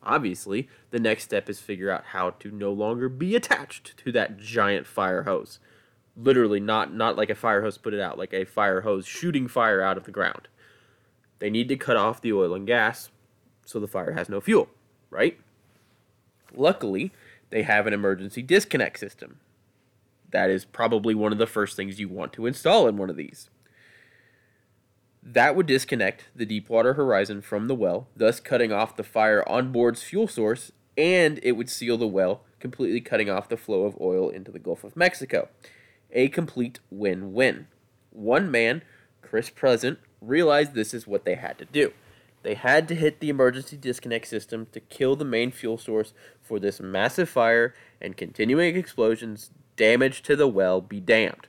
Obviously, 0.00 0.68
the 0.90 1.00
next 1.00 1.24
step 1.24 1.48
is 1.48 1.58
figure 1.58 1.90
out 1.90 2.06
how 2.06 2.30
to 2.30 2.50
no 2.52 2.72
longer 2.72 3.08
be 3.08 3.34
attached 3.34 3.96
to 3.98 4.12
that 4.12 4.38
giant 4.38 4.86
fire 4.86 5.22
hose. 5.24 5.58
Literally 6.16 6.60
not 6.60 6.94
not 6.94 7.16
like 7.16 7.30
a 7.30 7.34
fire 7.34 7.62
hose 7.62 7.78
put 7.78 7.94
it 7.94 8.00
out, 8.00 8.18
like 8.18 8.32
a 8.32 8.44
fire 8.44 8.82
hose 8.82 9.06
shooting 9.06 9.48
fire 9.48 9.80
out 9.80 9.96
of 9.96 10.04
the 10.04 10.10
ground. 10.10 10.46
They 11.38 11.50
need 11.50 11.68
to 11.68 11.76
cut 11.76 11.96
off 11.96 12.20
the 12.20 12.32
oil 12.32 12.54
and 12.54 12.66
gas 12.66 13.10
so 13.64 13.80
the 13.80 13.88
fire 13.88 14.12
has 14.12 14.28
no 14.28 14.40
fuel, 14.40 14.68
right? 15.10 15.38
Luckily, 16.54 17.12
they 17.50 17.62
have 17.62 17.86
an 17.88 17.92
emergency 17.92 18.42
disconnect 18.42 18.98
system. 18.98 19.38
That 20.32 20.50
is 20.50 20.64
probably 20.64 21.14
one 21.14 21.32
of 21.32 21.38
the 21.38 21.46
first 21.46 21.76
things 21.76 22.00
you 22.00 22.08
want 22.08 22.32
to 22.34 22.46
install 22.46 22.88
in 22.88 22.96
one 22.96 23.10
of 23.10 23.16
these. 23.16 23.48
That 25.22 25.54
would 25.54 25.66
disconnect 25.66 26.24
the 26.34 26.46
Deepwater 26.46 26.94
Horizon 26.94 27.42
from 27.42 27.68
the 27.68 27.76
well, 27.76 28.08
thus 28.16 28.40
cutting 28.40 28.72
off 28.72 28.96
the 28.96 29.04
fire 29.04 29.48
on 29.48 29.70
board's 29.70 30.02
fuel 30.02 30.26
source, 30.26 30.72
and 30.98 31.38
it 31.42 31.52
would 31.52 31.70
seal 31.70 31.96
the 31.96 32.08
well, 32.08 32.42
completely 32.58 33.00
cutting 33.00 33.30
off 33.30 33.48
the 33.48 33.56
flow 33.56 33.84
of 33.84 33.96
oil 34.00 34.28
into 34.28 34.50
the 34.50 34.58
Gulf 34.58 34.82
of 34.82 34.96
Mexico. 34.96 35.48
A 36.10 36.28
complete 36.28 36.80
win 36.90 37.32
win. 37.32 37.68
One 38.10 38.50
man, 38.50 38.82
Chris 39.22 39.48
Pleasant, 39.48 39.98
realized 40.20 40.74
this 40.74 40.92
is 40.92 41.06
what 41.06 41.24
they 41.24 41.36
had 41.36 41.56
to 41.58 41.64
do. 41.66 41.92
They 42.42 42.54
had 42.54 42.88
to 42.88 42.94
hit 42.94 43.20
the 43.20 43.28
emergency 43.28 43.76
disconnect 43.76 44.26
system 44.26 44.66
to 44.72 44.80
kill 44.80 45.14
the 45.14 45.24
main 45.24 45.52
fuel 45.52 45.78
source 45.78 46.12
for 46.42 46.58
this 46.58 46.80
massive 46.80 47.28
fire 47.28 47.74
and 48.00 48.16
continuing 48.16 48.76
explosions, 48.76 49.50
damage 49.82 50.22
to 50.22 50.36
the 50.36 50.46
well 50.46 50.80
be 50.80 51.00
damned. 51.00 51.48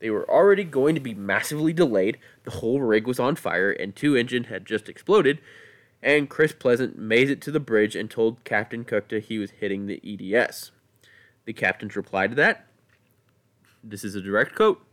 They 0.00 0.10
were 0.10 0.28
already 0.30 0.64
going 0.64 0.94
to 0.94 1.00
be 1.00 1.14
massively 1.14 1.72
delayed. 1.72 2.18
The 2.44 2.52
whole 2.52 2.80
rig 2.80 3.06
was 3.06 3.18
on 3.18 3.36
fire, 3.36 3.70
and 3.70 3.96
two 3.96 4.14
engines 4.14 4.48
had 4.48 4.66
just 4.66 4.88
exploded. 4.88 5.40
And 6.02 6.30
Chris 6.30 6.52
Pleasant 6.52 6.98
made 6.98 7.30
it 7.30 7.40
to 7.42 7.50
the 7.50 7.58
bridge 7.58 7.96
and 7.96 8.10
told 8.10 8.44
Captain 8.44 8.84
Kuchta 8.84 9.20
he 9.20 9.38
was 9.38 9.50
hitting 9.52 9.86
the 9.86 10.00
EDS. 10.04 10.70
The 11.46 11.52
captain's 11.52 11.96
reply 11.96 12.26
to 12.26 12.34
that 12.34 12.68
this 13.82 14.04
is 14.04 14.14
a 14.14 14.20
direct 14.20 14.54
quote 14.54 14.84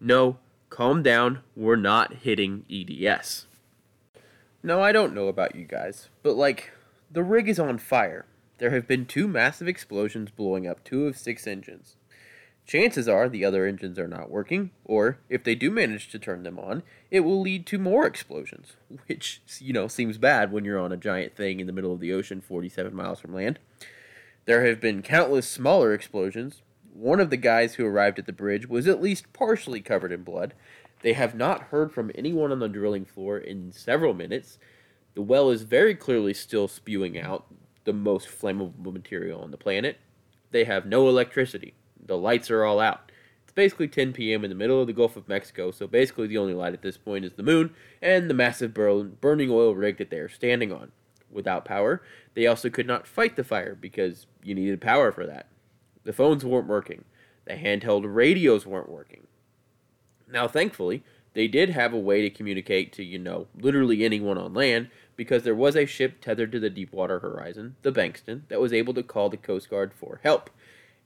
No, 0.00 0.38
calm 0.70 1.02
down, 1.02 1.40
we're 1.54 1.76
not 1.76 2.14
hitting 2.14 2.64
EDS. 2.70 3.46
Now, 4.62 4.80
I 4.80 4.92
don't 4.92 5.14
know 5.14 5.28
about 5.28 5.54
you 5.54 5.64
guys, 5.64 6.08
but 6.22 6.34
like, 6.34 6.72
the 7.10 7.22
rig 7.22 7.48
is 7.48 7.58
on 7.58 7.78
fire. 7.78 8.24
There 8.58 8.70
have 8.70 8.86
been 8.86 9.04
two 9.04 9.28
massive 9.28 9.68
explosions 9.68 10.30
blowing 10.30 10.66
up 10.66 10.82
two 10.82 11.06
of 11.06 11.18
six 11.18 11.46
engines. 11.46 11.96
Chances 12.66 13.06
are 13.06 13.28
the 13.28 13.44
other 13.44 13.64
engines 13.64 13.98
are 13.98 14.08
not 14.08 14.30
working, 14.30 14.70
or 14.84 15.18
if 15.28 15.44
they 15.44 15.54
do 15.54 15.70
manage 15.70 16.10
to 16.10 16.18
turn 16.18 16.42
them 16.42 16.58
on, 16.58 16.82
it 17.10 17.20
will 17.20 17.40
lead 17.40 17.64
to 17.66 17.78
more 17.78 18.06
explosions, 18.06 18.72
which, 19.06 19.40
you 19.60 19.72
know, 19.72 19.86
seems 19.86 20.18
bad 20.18 20.50
when 20.50 20.64
you're 20.64 20.80
on 20.80 20.90
a 20.90 20.96
giant 20.96 21.36
thing 21.36 21.60
in 21.60 21.66
the 21.66 21.72
middle 21.72 21.92
of 21.92 22.00
the 22.00 22.12
ocean 22.12 22.40
47 22.40 22.94
miles 22.94 23.20
from 23.20 23.34
land. 23.34 23.60
There 24.46 24.64
have 24.64 24.80
been 24.80 25.02
countless 25.02 25.48
smaller 25.48 25.92
explosions. 25.92 26.62
One 26.92 27.20
of 27.20 27.30
the 27.30 27.36
guys 27.36 27.74
who 27.74 27.86
arrived 27.86 28.18
at 28.18 28.26
the 28.26 28.32
bridge 28.32 28.68
was 28.68 28.88
at 28.88 29.02
least 29.02 29.32
partially 29.32 29.80
covered 29.80 30.12
in 30.12 30.22
blood. 30.22 30.54
They 31.02 31.12
have 31.12 31.34
not 31.34 31.64
heard 31.64 31.92
from 31.92 32.10
anyone 32.14 32.50
on 32.50 32.58
the 32.58 32.68
drilling 32.68 33.04
floor 33.04 33.38
in 33.38 33.70
several 33.70 34.14
minutes. 34.14 34.58
The 35.14 35.22
well 35.22 35.50
is 35.50 35.62
very 35.62 35.94
clearly 35.94 36.34
still 36.34 36.68
spewing 36.68 37.18
out 37.20 37.46
the 37.86 37.94
most 37.94 38.28
flammable 38.28 38.92
material 38.92 39.40
on 39.40 39.50
the 39.50 39.56
planet. 39.56 39.96
They 40.50 40.64
have 40.64 40.84
no 40.84 41.08
electricity 41.08 41.74
the 42.06 42.16
lights 42.16 42.50
are 42.50 42.64
all 42.64 42.80
out. 42.80 43.10
It's 43.44 43.52
basically 43.52 43.88
10 43.88 44.12
p.m. 44.12 44.44
in 44.44 44.50
the 44.50 44.56
middle 44.56 44.80
of 44.80 44.86
the 44.86 44.92
Gulf 44.92 45.16
of 45.16 45.28
Mexico, 45.28 45.70
so 45.70 45.86
basically 45.86 46.26
the 46.26 46.38
only 46.38 46.54
light 46.54 46.74
at 46.74 46.82
this 46.82 46.96
point 46.96 47.24
is 47.24 47.32
the 47.34 47.42
moon 47.42 47.74
and 48.02 48.28
the 48.28 48.34
massive 48.34 48.74
burning 48.74 49.50
oil 49.50 49.74
rig 49.74 49.98
that 49.98 50.10
they 50.10 50.18
are 50.18 50.28
standing 50.28 50.72
on. 50.72 50.92
Without 51.30 51.64
power, 51.64 52.02
they 52.34 52.46
also 52.46 52.70
could 52.70 52.86
not 52.86 53.06
fight 53.06 53.36
the 53.36 53.44
fire 53.44 53.74
because 53.74 54.26
you 54.42 54.54
needed 54.54 54.80
power 54.80 55.12
for 55.12 55.26
that. 55.26 55.46
The 56.04 56.12
phones 56.12 56.44
weren't 56.44 56.68
working. 56.68 57.04
The 57.46 57.54
handheld 57.54 58.04
radios 58.06 58.64
weren't 58.64 58.88
working. 58.88 59.26
Now, 60.30 60.48
thankfully, 60.48 61.04
they 61.36 61.46
did 61.46 61.70
have 61.70 61.92
a 61.92 61.98
way 61.98 62.22
to 62.22 62.30
communicate 62.30 62.92
to, 62.94 63.04
you 63.04 63.18
know, 63.18 63.46
literally 63.60 64.04
anyone 64.04 64.38
on 64.38 64.54
land 64.54 64.88
because 65.16 65.42
there 65.42 65.54
was 65.54 65.76
a 65.76 65.84
ship 65.84 66.20
tethered 66.20 66.50
to 66.50 66.58
the 66.58 66.70
Deepwater 66.70 67.20
Horizon, 67.20 67.76
the 67.82 67.92
Bankston, 67.92 68.40
that 68.48 68.60
was 68.60 68.72
able 68.72 68.94
to 68.94 69.02
call 69.02 69.28
the 69.28 69.36
Coast 69.36 69.68
Guard 69.70 69.92
for 69.94 70.20
help 70.22 70.50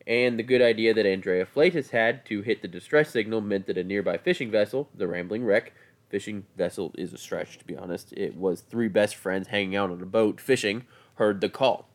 and 0.07 0.39
the 0.39 0.43
good 0.43 0.63
idea 0.63 0.95
that 0.95 1.07
Andrea 1.07 1.47
Fleytas 1.47 1.91
had 1.91 2.25
to 2.27 2.43
hit 2.43 2.63
the 2.63 2.69
distress 2.69 3.11
signal 3.11 3.41
meant 3.41 3.67
that 3.67 3.79
a 3.79 3.85
nearby 3.85 4.17
fishing 4.19 4.51
vessel, 4.51 4.89
the 4.95 5.07
Rambling 5.07 5.45
Wreck, 5.45 5.73
fishing 6.09 6.47
vessel 6.57 6.93
is 6.97 7.13
a 7.13 7.19
stretch 7.19 7.59
to 7.59 7.65
be 7.65 7.77
honest, 7.77 8.13
it 8.15 8.37
was 8.37 8.63
three 8.63 8.89
best 8.89 9.15
friends 9.15 9.49
hanging 9.49 9.77
out 9.77 9.91
on 9.91 10.03
a 10.03 10.07
boat 10.07 10.41
fishing, 10.41 10.85
heard 11.17 11.41
the 11.41 11.49
call. 11.49 11.89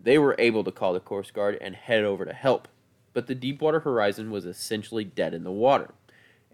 They 0.00 0.16
were 0.16 0.36
able 0.38 0.62
to 0.64 0.72
call 0.72 0.92
the 0.92 1.00
Coast 1.00 1.34
Guard 1.34 1.58
and 1.60 1.74
head 1.74 2.04
over 2.04 2.24
to 2.24 2.32
help, 2.32 2.68
but 3.12 3.26
the 3.26 3.34
Deepwater 3.34 3.80
Horizon 3.80 4.30
was 4.30 4.46
essentially 4.46 5.04
dead 5.04 5.34
in 5.34 5.42
the 5.44 5.50
water, 5.50 5.92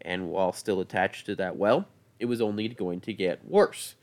and 0.02 0.28
while 0.28 0.52
still 0.52 0.80
attached 0.80 1.26
to 1.26 1.34
that 1.36 1.56
well, 1.56 1.86
it 2.18 2.26
was 2.26 2.40
only 2.40 2.68
going 2.68 3.00
to 3.02 3.12
get 3.12 3.44
worse. 3.48 3.94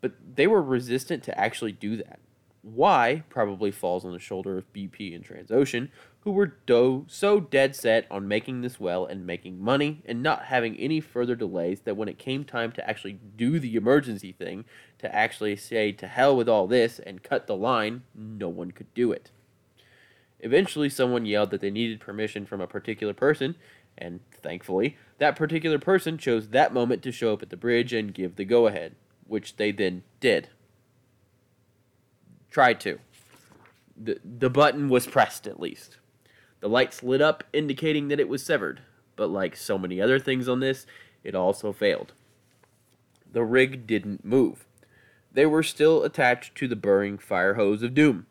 But 0.00 0.14
they 0.34 0.46
were 0.46 0.62
resistant 0.62 1.22
to 1.24 1.38
actually 1.38 1.72
do 1.72 1.96
that 1.96 2.18
why 2.66 3.22
probably 3.28 3.70
falls 3.70 4.04
on 4.04 4.12
the 4.12 4.18
shoulder 4.18 4.58
of 4.58 4.72
BP 4.72 5.14
and 5.14 5.24
Transocean, 5.24 5.88
who 6.20 6.32
were 6.32 6.54
do- 6.66 7.04
so 7.06 7.38
dead 7.38 7.76
set 7.76 8.06
on 8.10 8.26
making 8.26 8.60
this 8.60 8.80
well 8.80 9.06
and 9.06 9.24
making 9.24 9.62
money 9.62 10.02
and 10.04 10.20
not 10.20 10.46
having 10.46 10.76
any 10.76 11.00
further 11.00 11.36
delays 11.36 11.82
that 11.82 11.96
when 11.96 12.08
it 12.08 12.18
came 12.18 12.44
time 12.44 12.72
to 12.72 12.88
actually 12.88 13.20
do 13.36 13.60
the 13.60 13.76
emergency 13.76 14.32
thing, 14.32 14.64
to 14.98 15.14
actually 15.14 15.54
say 15.54 15.92
to 15.92 16.08
hell 16.08 16.36
with 16.36 16.48
all 16.48 16.66
this 16.66 16.98
and 16.98 17.22
cut 17.22 17.46
the 17.46 17.54
line, 17.54 18.02
no 18.14 18.48
one 18.48 18.72
could 18.72 18.92
do 18.94 19.12
it. 19.12 19.30
Eventually, 20.40 20.88
someone 20.88 21.24
yelled 21.24 21.50
that 21.52 21.60
they 21.60 21.70
needed 21.70 22.00
permission 22.00 22.44
from 22.44 22.60
a 22.60 22.66
particular 22.66 23.14
person, 23.14 23.54
and 23.96 24.20
thankfully, 24.32 24.96
that 25.18 25.36
particular 25.36 25.78
person 25.78 26.18
chose 26.18 26.48
that 26.48 26.74
moment 26.74 27.02
to 27.02 27.12
show 27.12 27.32
up 27.32 27.42
at 27.42 27.50
the 27.50 27.56
bridge 27.56 27.92
and 27.92 28.12
give 28.12 28.36
the 28.36 28.44
go 28.44 28.66
ahead, 28.66 28.94
which 29.26 29.56
they 29.56 29.72
then 29.72 30.02
did. 30.20 30.48
Tried 32.50 32.80
to. 32.80 32.98
The, 33.96 34.20
the 34.22 34.50
button 34.50 34.88
was 34.88 35.06
pressed, 35.06 35.46
at 35.46 35.60
least. 35.60 35.96
The 36.60 36.68
lights 36.68 37.02
lit 37.02 37.22
up, 37.22 37.44
indicating 37.52 38.08
that 38.08 38.20
it 38.20 38.28
was 38.28 38.44
severed, 38.44 38.80
but 39.14 39.30
like 39.30 39.56
so 39.56 39.78
many 39.78 40.00
other 40.00 40.18
things 40.18 40.48
on 40.48 40.60
this, 40.60 40.86
it 41.24 41.34
also 41.34 41.72
failed. 41.72 42.12
The 43.30 43.44
rig 43.44 43.86
didn't 43.86 44.24
move. 44.24 44.66
They 45.32 45.46
were 45.46 45.62
still 45.62 46.02
attached 46.02 46.54
to 46.56 46.68
the 46.68 46.76
burning 46.76 47.18
fire 47.18 47.54
hose 47.54 47.82
of 47.82 47.94
doom. 47.94 48.26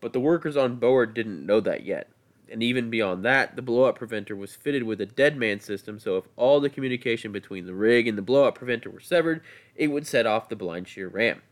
But 0.00 0.12
the 0.12 0.20
workers 0.20 0.56
on 0.56 0.76
board 0.76 1.14
didn't 1.14 1.46
know 1.46 1.60
that 1.60 1.84
yet. 1.84 2.08
And 2.48 2.62
even 2.62 2.90
beyond 2.90 3.24
that, 3.24 3.56
the 3.56 3.62
blowout 3.62 3.96
preventer 3.96 4.36
was 4.36 4.54
fitted 4.54 4.84
with 4.84 5.00
a 5.00 5.06
dead 5.06 5.36
man 5.36 5.58
system, 5.58 5.98
so 5.98 6.16
if 6.16 6.24
all 6.36 6.60
the 6.60 6.70
communication 6.70 7.32
between 7.32 7.66
the 7.66 7.74
rig 7.74 8.06
and 8.06 8.16
the 8.16 8.22
blowout 8.22 8.54
preventer 8.54 8.88
were 8.88 9.00
severed, 9.00 9.42
it 9.74 9.88
would 9.88 10.06
set 10.06 10.26
off 10.26 10.48
the 10.48 10.54
blind 10.54 10.86
shear 10.86 11.08
ram. 11.08 11.42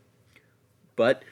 But 0.95 1.23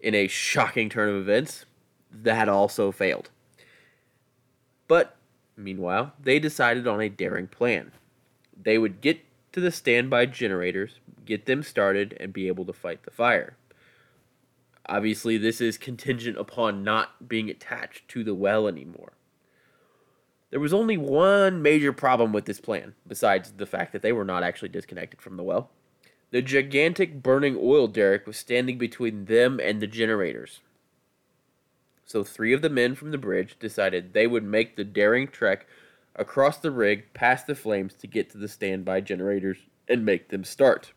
in 0.00 0.14
a 0.14 0.28
shocking 0.28 0.88
turn 0.88 1.10
of 1.10 1.16
events, 1.16 1.66
that 2.10 2.48
also 2.48 2.90
failed. 2.90 3.30
But, 4.88 5.16
meanwhile, 5.56 6.12
they 6.18 6.38
decided 6.38 6.86
on 6.86 7.00
a 7.00 7.10
daring 7.10 7.48
plan. 7.48 7.92
They 8.58 8.78
would 8.78 9.00
get 9.02 9.20
to 9.52 9.60
the 9.60 9.70
standby 9.70 10.26
generators, 10.26 11.00
get 11.24 11.46
them 11.46 11.62
started, 11.62 12.16
and 12.18 12.32
be 12.32 12.46
able 12.46 12.64
to 12.64 12.72
fight 12.72 13.02
the 13.02 13.10
fire. 13.10 13.56
Obviously, 14.88 15.36
this 15.36 15.60
is 15.60 15.78
contingent 15.78 16.38
upon 16.38 16.84
not 16.84 17.28
being 17.28 17.50
attached 17.50 18.08
to 18.08 18.22
the 18.22 18.34
well 18.34 18.68
anymore. 18.68 19.12
There 20.50 20.60
was 20.60 20.72
only 20.72 20.96
one 20.96 21.60
major 21.60 21.92
problem 21.92 22.32
with 22.32 22.44
this 22.44 22.60
plan, 22.60 22.94
besides 23.06 23.52
the 23.56 23.66
fact 23.66 23.92
that 23.92 24.02
they 24.02 24.12
were 24.12 24.24
not 24.24 24.44
actually 24.44 24.68
disconnected 24.68 25.20
from 25.20 25.36
the 25.36 25.42
well. 25.42 25.70
The 26.30 26.40
gigantic 26.40 27.22
burning 27.22 27.58
oil 27.60 27.88
derrick 27.88 28.26
was 28.26 28.36
standing 28.36 28.78
between 28.78 29.24
them 29.24 29.60
and 29.60 29.80
the 29.80 29.86
generators. 29.86 30.60
So 32.04 32.22
three 32.22 32.52
of 32.52 32.62
the 32.62 32.70
men 32.70 32.94
from 32.94 33.10
the 33.10 33.18
bridge 33.18 33.58
decided 33.58 34.12
they 34.12 34.28
would 34.28 34.44
make 34.44 34.76
the 34.76 34.84
daring 34.84 35.26
trek 35.26 35.66
across 36.14 36.58
the 36.58 36.70
rig 36.70 37.12
past 37.12 37.48
the 37.48 37.54
flames 37.56 37.94
to 37.94 38.06
get 38.06 38.30
to 38.30 38.38
the 38.38 38.48
standby 38.48 39.00
generators 39.00 39.58
and 39.88 40.04
make 40.04 40.28
them 40.28 40.44
start. 40.44 40.92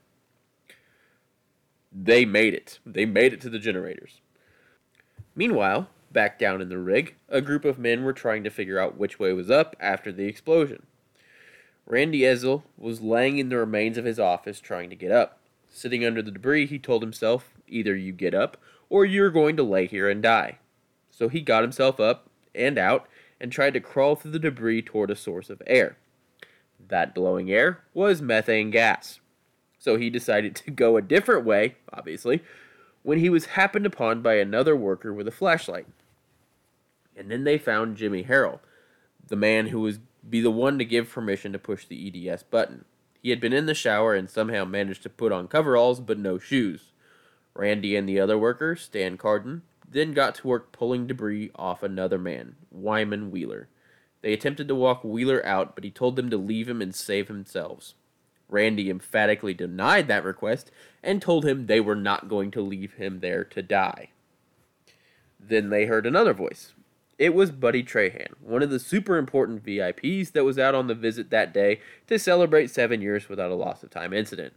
They 1.92 2.26
made 2.26 2.54
it. 2.54 2.80
They 2.86 3.06
made 3.06 3.34
it 3.34 3.42
to 3.42 3.50
the 3.50 3.60
generators. 3.60 4.22
Meanwhile, 5.36 5.90
back 6.12 6.38
down 6.38 6.62
in 6.62 6.70
the 6.70 6.78
rig, 6.78 7.16
a 7.28 7.42
group 7.42 7.66
of 7.66 7.80
men 7.80 8.04
were 8.04 8.14
trying 8.14 8.44
to 8.44 8.50
figure 8.50 8.80
out 8.80 8.98
which 8.98 9.20
way 9.20 9.34
was 9.34 9.50
up 9.50 9.76
after 9.80 10.12
the 10.12 10.26
explosion. 10.26 10.86
Randy 11.86 12.22
Ezell 12.22 12.64
was 12.78 13.02
laying 13.02 13.40
in 13.40 13.50
the 13.50 13.58
remains 13.58 13.98
of 13.98 14.06
his 14.06 14.20
office 14.20 14.60
trying 14.60 14.90
to 14.92 14.96
get 14.96 15.12
up. 15.12 15.40
Sitting 15.70 16.06
under 16.06 16.22
the 16.22 16.32
debris, 16.32 16.68
he 16.68 16.80
told 16.80 17.02
himself, 17.02 17.54
either 17.68 17.96
you 17.96 18.12
get 18.12 18.34
up, 18.34 18.58
or 18.90 19.06
you're 19.06 19.32
going 19.32 19.56
to 19.58 19.64
lay 19.64 19.88
here 19.88 20.10
and 20.10 20.22
die. 20.22 20.60
So 21.10 21.30
he 21.30 21.42
got 21.42 21.64
himself 21.64 22.00
up 22.00 22.30
and 22.54 22.78
out 22.78 23.08
and 23.40 23.52
tried 23.52 23.74
to 23.74 23.80
crawl 23.80 24.16
through 24.16 24.32
the 24.32 24.40
debris 24.40 24.82
toward 24.82 25.10
a 25.10 25.16
source 25.16 25.50
of 25.50 25.62
air. 25.66 25.98
That 26.88 27.16
blowing 27.16 27.52
air 27.52 27.84
was 27.94 28.22
methane 28.22 28.72
gas. 28.72 29.20
So 29.80 29.96
he 29.96 30.10
decided 30.10 30.56
to 30.56 30.72
go 30.72 30.98
a 30.98 31.02
different 31.02 31.46
way, 31.46 31.76
obviously, 31.92 32.44
when 33.02 33.20
he 33.20 33.30
was 33.30 33.46
happened 33.46 33.86
upon 33.86 34.22
by 34.22 34.36
another 34.36 34.76
worker 34.76 35.14
with 35.14 35.28
a 35.28 35.32
flashlight. 35.32 35.88
And 37.16 37.32
then 37.32 37.46
they 37.46 37.58
found 37.58 37.98
Jimmy 37.98 38.26
Harrell, 38.26 38.60
the 39.28 39.36
man 39.36 39.68
who 39.68 39.80
was 39.80 40.00
be 40.30 40.42
the 40.42 40.52
one 40.52 40.78
to 40.78 40.86
give 40.86 41.10
permission 41.10 41.54
to 41.54 41.60
push 41.60 41.86
the 41.86 42.30
EDS 42.30 42.44
button. 42.44 42.84
He 43.22 43.30
had 43.30 43.40
been 43.40 43.54
in 43.54 43.66
the 43.66 43.74
shower 43.74 44.14
and 44.14 44.30
somehow 44.30 44.66
managed 44.66 45.04
to 45.04 45.10
put 45.10 45.32
on 45.32 45.48
coveralls 45.48 46.02
but 46.02 46.20
no 46.20 46.38
shoes. 46.38 46.92
Randy 47.54 47.96
and 47.96 48.08
the 48.08 48.20
other 48.20 48.38
worker, 48.38 48.76
Stan 48.76 49.18
Carden, 49.18 49.64
then 49.90 50.14
got 50.14 50.36
to 50.36 50.48
work 50.48 50.72
pulling 50.72 51.08
debris 51.08 51.52
off 51.56 51.84
another 51.84 52.18
man, 52.18 52.56
Wyman 52.70 53.32
Wheeler. 53.32 53.70
They 54.22 54.34
attempted 54.34 54.68
to 54.68 54.76
walk 54.76 55.04
Wheeler 55.04 55.46
out, 55.46 55.76
but 55.76 55.84
he 55.84 55.92
told 55.92 56.16
them 56.16 56.30
to 56.30 56.38
leave 56.38 56.70
him 56.70 56.82
and 56.82 56.94
save 56.94 57.28
themselves. 57.28 57.96
Randy 58.50 58.90
emphatically 58.90 59.54
denied 59.54 60.08
that 60.08 60.24
request 60.24 60.72
and 61.04 61.22
told 61.22 61.46
him 61.46 61.66
they 61.66 61.80
were 61.80 61.96
not 61.96 62.28
going 62.28 62.52
to 62.52 62.62
leave 62.62 62.94
him 62.94 63.20
there 63.20 63.44
to 63.46 63.62
die. 63.62 64.10
Then 65.40 65.70
they 65.70 65.86
heard 65.86 66.06
another 66.06 66.34
voice, 66.34 66.74
it 67.20 67.34
was 67.34 67.52
Buddy 67.52 67.84
Trahan, 67.84 68.34
one 68.40 68.64
of 68.64 68.70
the 68.70 68.80
super 68.80 69.18
important 69.18 69.66
VIPs 69.66 70.32
that 70.32 70.46
was 70.46 70.58
out 70.58 70.74
on 70.74 70.88
the 70.88 70.96
visit 70.96 71.30
that 71.30 71.54
day 71.54 71.82
to 72.08 72.18
celebrate 72.18 72.72
seven 72.72 73.02
years 73.02 73.28
without 73.28 73.52
a 73.52 73.56
loss 73.56 73.84
of 73.84 73.90
time 73.90 74.14
incident. 74.14 74.54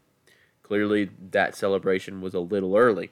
Clearly, 0.63 1.11
that 1.33 1.57
celebration 1.57 2.21
was 2.21 2.35
a 2.35 2.41
little 2.41 2.77
early. 2.77 3.11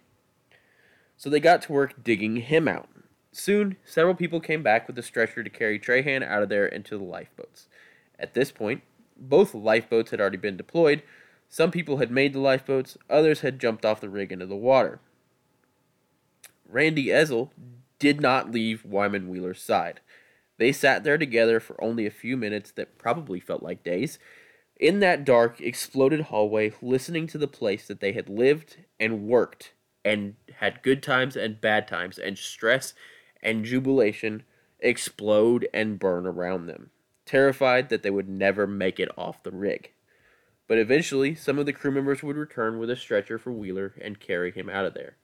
So 1.17 1.29
they 1.29 1.41
got 1.41 1.63
to 1.63 1.73
work 1.73 2.05
digging 2.05 2.37
him 2.37 2.69
out. 2.69 2.89
Soon, 3.33 3.77
several 3.85 4.15
people 4.15 4.39
came 4.39 4.63
back 4.63 4.87
with 4.87 4.97
a 4.99 5.03
stretcher 5.03 5.43
to 5.43 5.51
carry 5.51 5.81
Trahan 5.81 6.23
out 6.23 6.45
of 6.45 6.49
there 6.49 6.67
into 6.67 6.97
the 6.97 7.05
lifeboats. 7.05 7.67
At 8.21 8.35
this 8.35 8.53
point, 8.53 8.83
both 9.21 9.55
lifeboats 9.55 10.11
had 10.11 10.21
already 10.21 10.37
been 10.37 10.57
deployed. 10.57 11.03
Some 11.49 11.71
people 11.71 11.99
had 11.99 12.11
made 12.11 12.33
the 12.33 12.41
lifeboats, 12.41 12.97
others 13.09 13.41
had 13.41 13.61
jumped 13.61 13.85
off 13.85 14.01
the 14.01 14.09
rig 14.09 14.33
into 14.33 14.47
the 14.47 14.57
water. 14.57 15.01
Randy 16.69 17.07
Ezell 17.07 17.51
did 17.99 18.21
not 18.21 18.51
leave 18.51 18.85
Wyman 18.85 19.29
Wheeler's 19.29 19.63
side. 19.63 20.01
They 20.59 20.73
sat 20.73 21.05
there 21.05 21.19
together 21.19 21.59
for 21.61 21.83
only 21.83 22.07
a 22.07 22.11
few 22.11 22.37
minutes 22.37 22.71
that 22.73 22.99
probably 22.99 23.41
felt 23.41 23.63
like 23.63 23.83
days, 23.83 24.19
in 24.79 25.01
that 25.01 25.25
dark, 25.27 25.61
exploded 25.61 26.23
hallway, 26.23 26.73
listening 26.81 27.27
to 27.29 27.39
the 27.39 27.47
place 27.47 27.87
that 27.87 28.01
they 28.01 28.13
had 28.13 28.29
lived 28.29 28.79
and 28.99 29.27
worked 29.27 29.75
and 30.05 30.37
had 30.57 30.83
good 30.83 31.03
times 31.03 31.37
and 31.37 31.61
bad 31.61 31.87
times 31.87 32.19
and 32.19 32.39
stress 32.39 32.95
and 33.43 33.65
jubilation 33.65 34.43
explode 34.81 35.69
and 35.75 35.99
burn 35.99 36.27
around 36.27 36.67
them, 36.67 36.91
terrified 37.31 37.89
that 37.89 38.03
they 38.03 38.11
would 38.11 38.29
never 38.29 38.67
make 38.67 38.99
it 38.99 39.09
off 39.17 39.45
the 39.45 39.53
rig. 39.53 39.93
But 40.67 40.79
eventually, 40.79 41.37
some 41.37 41.61
of 41.61 41.67
the 41.67 41.73
crew 41.73 41.93
members 41.93 42.25
would 42.25 42.37
return 42.37 42.81
with 42.81 42.91
a 42.91 42.97
stretcher 42.97 43.39
for 43.39 43.53
Wheeler 43.53 43.95
and 44.01 44.19
carry 44.19 44.51
him 44.51 44.69
out 44.69 44.85
of 44.85 44.95
there. 44.95 45.15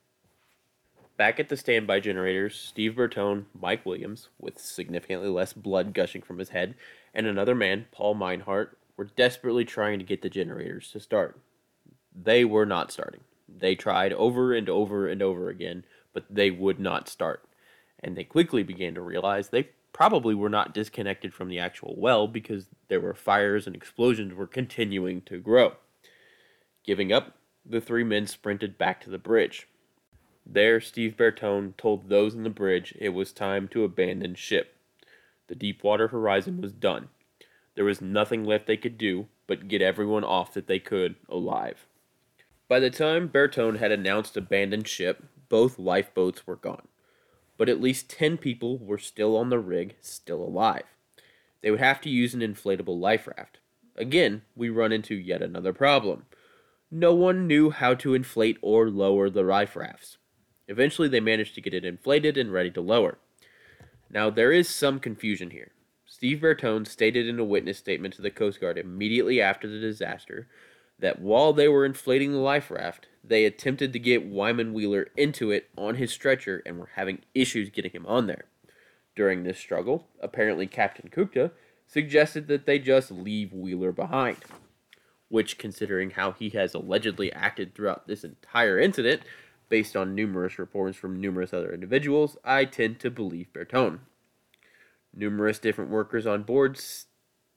Back 1.16 1.41
at 1.41 1.49
the 1.49 1.57
standby 1.57 1.99
generators, 2.01 2.55
Steve 2.55 2.93
Bertone, 2.93 3.47
Mike 3.59 3.85
Williams, 3.85 4.28
with 4.39 4.61
significantly 4.61 5.28
less 5.28 5.53
blood 5.53 5.95
gushing 5.95 6.23
from 6.23 6.39
his 6.39 6.51
head, 6.51 6.77
and 7.12 7.27
another 7.27 7.57
man, 7.57 7.87
Paul 7.91 8.15
Meinhart, 8.15 8.78
were 8.97 9.11
desperately 9.16 9.65
trying 9.65 9.99
to 9.99 10.05
get 10.05 10.23
the 10.23 10.31
generators 10.31 10.93
to 10.93 11.01
start. 11.01 11.41
They 12.15 12.45
were 12.45 12.66
not 12.66 12.93
starting. 12.93 13.23
They 13.49 13.74
tried 13.74 14.12
over 14.12 14.55
and 14.55 14.69
over 14.69 15.09
and 15.09 15.23
over 15.23 15.49
again, 15.49 15.85
but 16.12 16.24
they 16.31 16.53
would 16.53 16.78
not 16.78 17.09
start. 17.09 17.49
And 17.99 18.16
they 18.16 18.24
quickly 18.24 18.62
began 18.62 18.95
to 18.95 19.01
realize 19.01 19.49
they 19.49 19.70
probably 19.97 20.35
were 20.35 20.51
not 20.51 20.74
disconnected 20.74 21.32
from 21.32 21.48
the 21.48 21.59
actual 21.59 21.94
well 21.97 22.28
because 22.28 22.66
there 22.89 23.01
were 23.01 23.14
fires 23.14 23.66
and 23.66 23.74
explosions 23.74 24.35
were 24.35 24.47
continuing 24.47 25.23
to 25.23 25.39
grow. 25.39 25.73
Giving 26.85 27.14
up, 27.14 27.39
the 27.64 27.81
three 27.81 28.05
men 28.05 28.27
sprinted 28.27 28.77
back 28.77 29.01
to 29.01 29.09
the 29.09 29.16
bridge. 29.16 29.66
There, 30.44 30.82
Steve 30.82 31.16
Bertone 31.16 31.78
told 31.78 32.10
those 32.10 32.36
on 32.36 32.43
the 32.43 32.51
bridge 32.51 32.94
it 33.01 33.09
was 33.14 33.32
time 33.32 33.68
to 33.68 33.85
abandon 33.85 34.35
ship. 34.35 34.77
The 35.47 35.55
Deepwater 35.55 36.09
Horizon 36.09 36.60
was 36.60 36.73
done. 36.73 37.09
There 37.74 37.86
was 37.86 38.02
nothing 38.02 38.44
left 38.44 38.66
they 38.66 38.77
could 38.77 38.98
do 38.98 39.28
but 39.47 39.66
get 39.66 39.81
everyone 39.81 40.24
off 40.24 40.52
that 40.52 40.66
they 40.66 40.78
could 40.78 41.14
alive. 41.27 41.86
By 42.68 42.81
the 42.81 42.90
time 42.90 43.31
Bertone 43.31 43.78
had 43.78 43.93
announced 43.93 44.36
abandoned 44.36 44.89
ship, 44.89 45.24
both 45.48 45.78
lifeboats 45.78 46.47
were 46.47 46.56
gone. 46.56 46.89
But 47.57 47.69
at 47.69 47.81
least 47.81 48.11
10 48.11 48.39
people 48.39 48.78
were 48.78 48.99
still 48.99 49.37
on 49.37 49.51
the 49.51 49.59
rig, 49.59 49.97
still 50.01 50.43
alive. 50.43 50.85
They 51.62 51.70
would 51.70 51.81
have 51.81 52.01
to 52.03 52.11
use 52.11 52.35
an 52.35 52.41
inflatable 52.41 52.99
life 53.01 53.27
raft. 53.27 53.59
Again, 53.97 54.43
we 54.55 54.69
run 54.69 54.93
into 54.93 55.15
yet 55.15 55.43
another 55.43 55.73
problem. 55.73 56.27
No 56.91 57.15
one 57.15 57.47
knew 57.47 57.70
how 57.70 57.95
to 57.95 58.15
inflate 58.15 58.59
or 58.61 58.91
lower 58.91 59.31
the 59.31 59.43
life 59.43 59.74
rafts. 59.74 60.19
Eventually, 60.69 61.09
they 61.09 61.20
managed 61.20 61.55
to 61.55 61.61
get 61.61 61.74
it 61.74 61.85
inflated 61.85 62.37
and 62.37 62.53
ready 62.53 62.70
to 62.73 62.81
lower. 62.81 63.19
Now, 64.11 64.31
there 64.31 64.53
is 64.53 64.69
some 64.69 65.01
confusion 65.01 65.51
here. 65.51 65.73
Steve 66.05 66.39
Bertone 66.39 66.87
stated 66.87 67.27
in 67.27 67.39
a 67.39 67.45
witness 67.45 67.78
statement 67.78 68.15
to 68.15 68.23
the 68.23 68.31
Coast 68.31 68.61
Guard 68.61 68.78
immediately 68.78 69.41
after 69.41 69.69
the 69.69 69.81
disaster 69.81 70.49
that 70.98 71.20
while 71.20 71.52
they 71.52 71.68
were 71.68 71.85
inflating 71.85 72.32
the 72.32 72.39
life 72.39 72.70
raft, 72.70 73.09
they 73.23 73.44
attempted 73.44 73.93
to 73.93 73.98
get 73.98 74.27
Wyman 74.27 74.73
Wheeler 74.73 75.09
into 75.16 75.51
it 75.51 75.68
on 75.77 75.97
his 75.97 76.12
stretcher 76.12 76.62
and 76.64 76.78
were 76.78 76.90
having 76.94 77.23
issues 77.35 77.70
getting 77.70 77.90
him 77.90 78.06
on 78.06 78.27
there. 78.27 78.44
During 79.14 79.43
this 79.43 79.59
struggle, 79.59 80.06
apparently 80.20 80.66
Captain 80.66 81.10
Kuchta 81.10 81.51
suggested 81.86 82.48
that 82.48 82.66
they 82.66 82.78
just 82.78 83.10
leave 83.10 83.52
Wheeler 83.52 83.93
behind. 83.93 84.39
Which, 85.28 85.59
considering 85.59 86.10
how 86.10 86.32
he 86.32 86.51
has 86.51 86.74
allegedly 86.74 87.32
acted 87.32 87.74
throughout 87.74 88.06
this 88.06 88.23
entire 88.23 88.78
incident, 88.78 89.23
based 89.68 89.97
on 89.97 90.14
numerous 90.14 90.59
reports 90.59 90.97
from 90.97 91.20
numerous 91.20 91.52
other 91.52 91.73
individuals, 91.73 92.36
I 92.44 92.64
tend 92.64 93.01
to 93.01 93.10
believe 93.10 93.48
Bertone. 93.52 94.01
Numerous 95.12 95.59
different 95.59 95.90
workers 95.90 96.27
on 96.27 96.44
board 96.44 96.78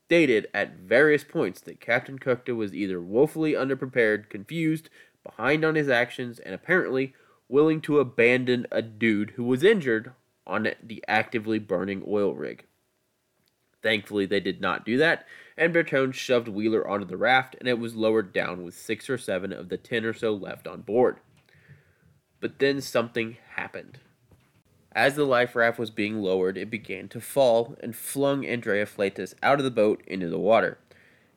stated 0.10 0.48
at 0.56 0.76
various 0.76 1.23
points 1.23 1.61
that 1.61 1.80
Captain 1.80 2.18
Kuchta 2.18 2.56
was 2.56 2.73
either 2.73 2.99
woefully 2.99 3.53
underprepared, 3.53 4.27
confused, 4.27 4.90
behind 5.23 5.64
on 5.64 5.76
his 5.76 5.88
actions, 5.88 6.40
and 6.40 6.56
apparently 6.56 7.14
willing 7.48 7.80
to 7.80 7.99
abandon 7.99 8.65
a 8.72 8.81
dude 8.81 9.30
who 9.31 9.44
was 9.44 9.64
injured 9.64 10.11
on 10.48 10.68
the 10.81 11.03
actively 11.07 11.60
burning 11.60 12.03
oil 12.07 12.34
rig. 12.34 12.65
Thankfully, 13.84 14.26
they 14.26 14.40
did 14.40 14.60
not 14.60 14.84
do 14.84 14.98
that, 14.98 15.27
and 15.56 15.72
Bertone 15.72 16.15
shoved 16.15 16.48
Wheeler 16.48 16.88
onto 16.88 17.06
the 17.06 17.15
raft, 17.15 17.56
and 17.60 17.69
it 17.69 17.77
was 17.77 17.94
lowered 17.94 18.34
down 18.34 18.64
with 18.64 18.73
six 18.73 19.11
or 19.11 19.18
seven 19.19 19.53
of 19.53 19.69
the 19.69 19.77
ten 19.77 20.03
or 20.06 20.14
so 20.14 20.34
left 20.34 20.68
on 20.68 20.81
board. 20.81 21.18
But 22.40 22.57
then 22.57 22.81
something 22.81 23.38
happened. 23.53 23.99
As 24.93 25.15
the 25.15 25.23
life 25.23 25.55
raft 25.55 25.77
was 25.77 25.91
being 25.91 26.21
lowered, 26.21 26.57
it 26.57 26.71
began 26.71 27.07
to 27.09 27.21
fall 27.21 27.75
and 27.79 27.95
flung 27.95 28.43
Andrea 28.43 28.87
Fleytas 28.87 29.35
out 29.43 29.59
of 29.59 29.63
the 29.63 29.71
boat 29.71 30.01
into 30.07 30.29
the 30.29 30.39
water. 30.39 30.79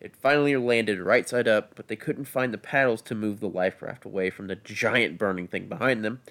It 0.01 0.17
finally 0.17 0.57
landed 0.57 0.99
right 0.99 1.29
side 1.29 1.47
up, 1.47 1.75
but 1.77 1.89
they 1.89 1.97
couldn't 1.97 2.25
find 2.25 2.53
the 2.53 2.59
paddles 2.59 3.03
to 3.03 3.15
move 3.15 3.41
the 3.41 3.49
life 3.49 3.83
raft 3.83 4.07
away 4.07 4.31
from 4.31 4.47
the 4.47 4.57
giant 4.57 5.19
burning 5.19 5.49
thing 5.49 5.69
behind 5.69 6.03
them, 6.03 6.23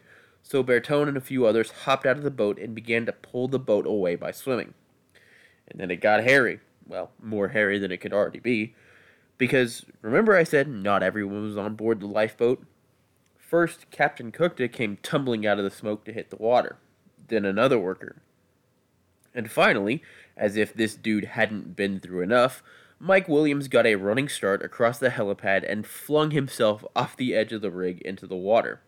so 0.42 0.64
Bertone 0.64 1.08
and 1.08 1.16
a 1.16 1.22
few 1.22 1.46
others 1.46 1.72
hopped 1.84 2.08
out 2.08 2.18
of 2.18 2.24
the 2.24 2.32
boat 2.32 2.58
and 2.58 2.74
began 2.74 3.06
to 3.06 3.14
pull 3.14 3.48
the 3.48 3.60
boat 3.60 3.86
away 3.86 4.16
by 4.16 4.32
swimming. 4.32 4.74
And 5.70 5.80
then 5.80 5.92
it 5.92 6.02
got 6.02 6.24
hairy. 6.24 6.60
Well, 6.88 7.12
more 7.22 7.50
hairy 7.50 7.78
than 7.78 7.92
it 7.92 8.02
could 8.02 8.14
already 8.14 8.40
be. 8.40 8.76
Because 9.38 9.86
remember, 10.02 10.36
I 10.36 10.44
said 10.44 10.68
not 10.68 11.04
everyone 11.04 11.44
was 11.44 11.56
on 11.56 11.76
board 11.76 12.00
the 12.00 12.08
lifeboat? 12.08 12.66
First, 13.38 13.90
Captain 13.92 14.32
Kuchta 14.32 14.72
came 14.72 14.98
tumbling 15.04 15.46
out 15.46 15.60
of 15.60 15.64
the 15.64 15.72
smoke 15.72 16.04
to 16.06 16.14
hit 16.14 16.32
the 16.32 16.36
water 16.36 16.78
than 17.32 17.46
another 17.46 17.80
worker. 17.80 18.22
And 19.34 19.50
finally, 19.50 20.04
as 20.38 20.56
if 20.56 20.74
this 20.74 20.94
dude 20.94 21.26
hadn't 21.26 21.76
been 21.76 22.00
through 22.00 22.22
enough, 22.22 22.62
Mike 23.00 23.28
Williams 23.28 23.68
got 23.68 23.88
a 23.88 23.96
running 23.96 24.30
start 24.30 24.62
across 24.62 25.00
the 25.00 25.10
helipad 25.10 25.66
and 25.68 25.88
flung 25.88 26.30
himself 26.30 26.86
off 26.96 27.18
the 27.18 27.34
edge 27.34 27.52
of 27.52 27.62
the 27.62 27.72
rig 27.72 28.00
into 28.02 28.28
the 28.28 28.36
water. 28.36 28.82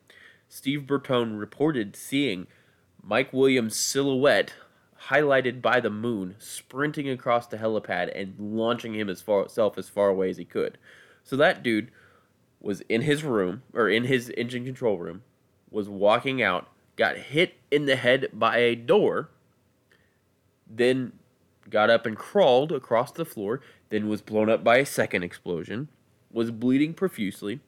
Steve 0.48 0.82
Bertone 0.82 1.40
reported 1.40 1.95
seeing 1.95 2.45
Mike 3.02 3.34
Williams' 3.34 3.76
silhouette 3.76 4.53
highlighted 5.07 5.61
by 5.61 5.80
the 5.80 5.90
moon 5.90 6.36
sprinting 6.38 7.10
across 7.10 7.48
the 7.48 7.57
helipad 7.57 8.11
and 8.14 8.36
launching 8.38 8.94
himself 8.94 9.78
as 9.78 9.90
far 9.90 10.10
away 10.10 10.30
as 10.30 10.38
he 10.38 10.45
could. 10.45 10.78
So 11.24 11.36
that 11.38 11.64
dude 11.64 11.90
was 12.61 12.82
in 12.82 13.02
his 13.02 13.24
room 13.24 13.64
or 13.74 13.90
in 13.90 14.03
his 14.03 14.30
engine 14.38 14.64
control 14.64 14.98
room, 14.98 15.24
was 15.72 15.90
walking 15.90 16.41
out 16.41 16.70
got 16.95 17.18
hit 17.18 17.56
in 17.72 17.86
the 17.86 17.95
head 17.95 18.30
by 18.34 18.57
a 18.57 18.76
door, 18.76 19.30
then 20.68 21.14
got 21.70 21.90
up 21.90 22.06
and 22.06 22.18
crawled 22.18 22.72
across 22.72 23.11
the 23.11 23.26
floor, 23.26 23.61
then 23.90 24.07
was 24.07 24.22
blown 24.22 24.49
up 24.49 24.64
by 24.64 24.78
a 24.78 24.86
second 24.86 25.24
explosion, 25.24 25.90
was 26.32 26.52
bleeding 26.52 26.94
profusely, 26.94 27.60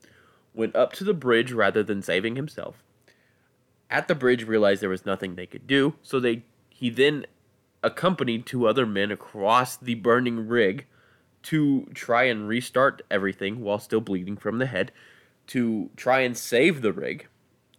went 0.54 0.76
up 0.76 0.94
to 0.94 1.04
the 1.04 1.14
bridge 1.14 1.52
rather 1.52 1.84
than 1.84 2.02
saving 2.02 2.36
himself. 2.36 2.84
At 3.90 4.08
the 4.08 4.16
bridge 4.16 4.44
realized 4.44 4.82
there 4.82 4.90
was 4.90 5.06
nothing 5.06 5.36
they 5.36 5.46
could 5.46 5.68
do, 5.68 5.96
so 6.02 6.20
they 6.20 6.44
he 6.70 6.90
then 6.90 7.26
accompanied 7.84 8.46
two 8.46 8.68
other 8.68 8.86
men 8.86 9.12
across 9.12 9.78
the 9.78 9.96
burning 9.96 10.48
rig 10.48 10.86
to 11.44 11.86
try 11.94 12.24
and 12.24 12.48
restart 12.48 13.04
everything 13.12 13.62
while 13.62 13.80
still 13.80 14.02
bleeding 14.02 14.36
from 14.36 14.58
the 14.58 14.66
head 14.66 14.92
to 15.46 15.92
try 15.96 16.22
and 16.22 16.36
save 16.36 16.82
the 16.82 16.92
rig 16.92 17.28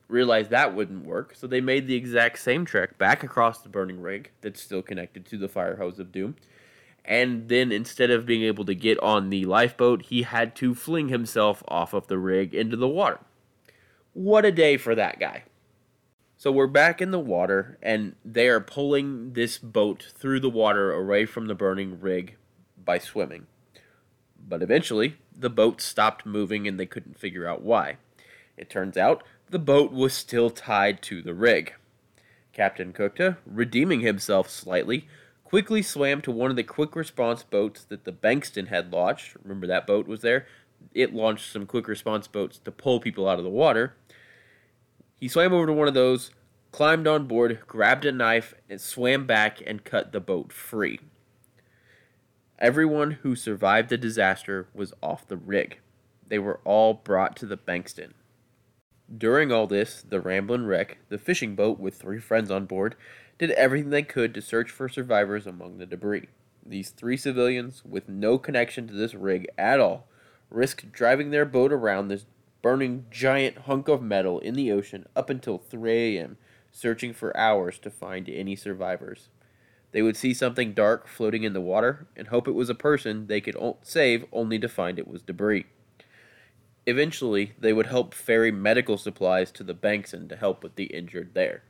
realized 0.09 0.51
that 0.51 0.75
wouldn't 0.75 1.05
work, 1.05 1.35
so 1.35 1.47
they 1.47 1.61
made 1.61 1.87
the 1.87 1.95
exact 1.95 2.39
same 2.39 2.65
trek 2.65 2.99
back 2.99 3.23
across 3.23 3.61
the 3.61 3.69
burning 3.69 4.01
rig 4.01 4.31
that's 4.41 4.63
still 4.63 4.83
connected 4.83 5.27
to 5.27 5.39
the 5.39 5.49
fire 5.49 5.77
hose 5.77 5.99
of 5.99 6.13
doom. 6.13 6.37
And 7.05 7.49
then 7.49 7.71
instead 7.71 8.11
of 8.11 8.27
being 8.27 8.43
able 8.43 8.65
to 8.65 8.75
get 8.75 8.99
on 9.01 9.31
the 9.31 9.45
lifeboat, 9.45 10.07
he 10.07 10.23
had 10.23 10.57
to 10.57 10.75
fling 10.75 11.09
himself 11.09 11.63
off 11.69 11.93
of 11.93 12.09
the 12.09 12.19
rig 12.19 12.55
into 12.55 12.77
the 12.77 12.89
water. 12.89 13.21
What 14.13 14.45
a 14.45 14.53
day 14.53 14.77
for 14.77 14.95
that 14.95 15.21
guy. 15.21 15.45
So 16.37 16.51
we're 16.53 16.67
back 16.67 17.01
in 17.01 17.13
the 17.13 17.19
water, 17.19 17.79
and 17.81 18.15
they 18.25 18.49
are 18.49 18.61
pulling 18.61 19.33
this 19.33 19.57
boat 19.57 20.07
through 20.15 20.41
the 20.41 20.51
water 20.51 20.93
away 20.93 21.27
from 21.27 21.47
the 21.47 21.55
burning 21.55 22.01
rig 22.01 22.37
by 22.77 22.99
swimming. 22.99 23.47
But 24.49 24.63
eventually, 24.63 25.17
the 25.35 25.51
boat 25.51 25.81
stopped 25.81 26.27
moving 26.27 26.69
and 26.69 26.79
they 26.79 26.87
couldn't 26.87 27.19
figure 27.19 27.47
out 27.47 27.63
why. 27.63 27.97
It 28.57 28.71
turns 28.71 28.97
out 28.97 29.23
the 29.51 29.59
boat 29.59 29.93
was 29.93 30.13
still 30.13 30.51
tied 30.51 31.03
to 31.03 31.23
the 31.23 31.35
rig. 31.35 31.75
Captain 32.53 32.93
Kuchta, 32.93 33.37
redeeming 33.47 34.01
himself 34.01 34.51
slightly, 34.51 35.09
quickly 35.45 35.83
swam 35.83 36.21
to 36.23 36.33
one 36.33 36.51
of 36.51 36.57
the 36.57 36.65
quick 36.65 36.97
response 36.97 37.43
boats 37.43 37.85
that 37.85 38.05
the 38.05 38.13
Bankston 38.13 38.69
had 38.69 38.93
launched. 38.93 39.37
Remember 39.43 39.67
that 39.67 39.87
boat 39.87 40.09
was 40.09 40.23
there? 40.23 40.47
It 40.95 41.15
launched 41.15 41.53
some 41.53 41.67
quick 41.67 41.87
response 41.87 42.27
boats 42.27 42.59
to 42.59 42.73
pull 42.73 42.99
people 42.99 43.29
out 43.29 43.39
of 43.39 43.45
the 43.45 43.51
water. 43.51 43.95
He 45.21 45.29
swam 45.29 45.53
over 45.53 45.67
to 45.67 45.73
one 45.73 45.89
of 45.89 45.95
those, 45.95 46.31
climbed 46.73 47.07
on 47.07 47.27
board, 47.27 47.61
grabbed 47.67 48.05
a 48.05 48.13
knife, 48.13 48.55
and 48.69 48.81
swam 48.81 49.27
back 49.27 49.63
and 49.65 49.85
cut 49.85 50.13
the 50.13 50.21
boat 50.21 50.53
free. 50.53 51.01
Everyone 52.59 53.13
who 53.13 53.37
survived 53.37 53.91
the 53.91 53.99
disaster 53.99 54.67
was 54.75 54.93
off 55.03 55.29
the 55.29 55.37
rig. 55.37 55.79
They 56.27 56.39
were 56.39 56.61
all 56.65 56.95
brought 56.95 57.37
to 57.37 57.47
the 57.47 57.57
Bankston. 57.57 58.13
During 59.15 59.53
all 59.53 59.67
this, 59.69 60.03
the 60.03 60.21
Ramblin' 60.21 60.67
Wreck, 60.67 60.99
the 61.09 61.19
fishing 61.19 61.55
boat 61.55 61.79
with 61.79 61.95
three 61.95 62.19
friends 62.19 62.51
on 62.51 62.67
board, 62.67 62.97
did 63.39 63.53
everything 63.53 63.91
they 63.91 64.03
could 64.03 64.35
to 64.35 64.43
search 64.43 64.71
for 64.71 64.89
survivors 64.89 65.47
among 65.47 65.79
the 65.79 65.87
debris. 65.87 66.29
These 66.65 66.91
three 66.91 67.17
civilians, 67.17 67.85
with 67.85 68.09
no 68.09 68.37
connection 68.37 68.89
to 68.89 68.95
this 68.95 69.15
rig 69.15 69.47
at 69.57 69.79
all, 69.79 70.09
risked 70.51 70.91
driving 70.91 71.31
their 71.31 71.45
boat 71.45 71.73
around 71.73 72.09
this 72.09 72.27
burning 72.63 73.07
giant 73.09 73.59
hunk 73.59 73.87
of 73.87 74.03
metal 74.03 74.41
in 74.41 74.55
the 74.55 74.73
ocean 74.73 75.07
up 75.15 75.31
until 75.31 75.59
3 75.59 76.17
a.m., 76.17 76.37
searching 76.73 77.13
for 77.13 77.37
hours 77.37 77.79
to 77.79 77.91
find 77.91 78.29
any 78.29 78.57
survivors. 78.57 79.29
They 79.93 80.03
would 80.03 80.17
see 80.17 80.35
something 80.35 80.75
dark 80.75 81.07
floating 81.07 81.45
in 81.45 81.53
the 81.53 81.61
water 81.61 82.09
and 82.17 82.29
hope 82.29 82.49
it 82.49 82.57
was 82.57 82.69
a 82.69 82.75
person 82.75 83.29
they 83.29 83.41
could 83.41 83.57
save 83.83 84.25
only 84.33 84.59
to 84.59 84.69
find 84.69 84.99
it 84.99 85.07
was 85.07 85.23
debris. 85.23 85.67
Eventually, 86.87 87.53
they 87.59 87.73
would 87.73 87.87
help 87.87 88.15
ferry 88.15 88.53
medical 88.53 88.97
supplies 88.97 89.51
to 89.53 89.65
the 89.65 89.75
Bankston 89.75 90.29
to 90.29 90.37
help 90.37 90.63
with 90.63 90.77
the 90.77 90.85
injured 90.85 91.35
there. 91.35 91.65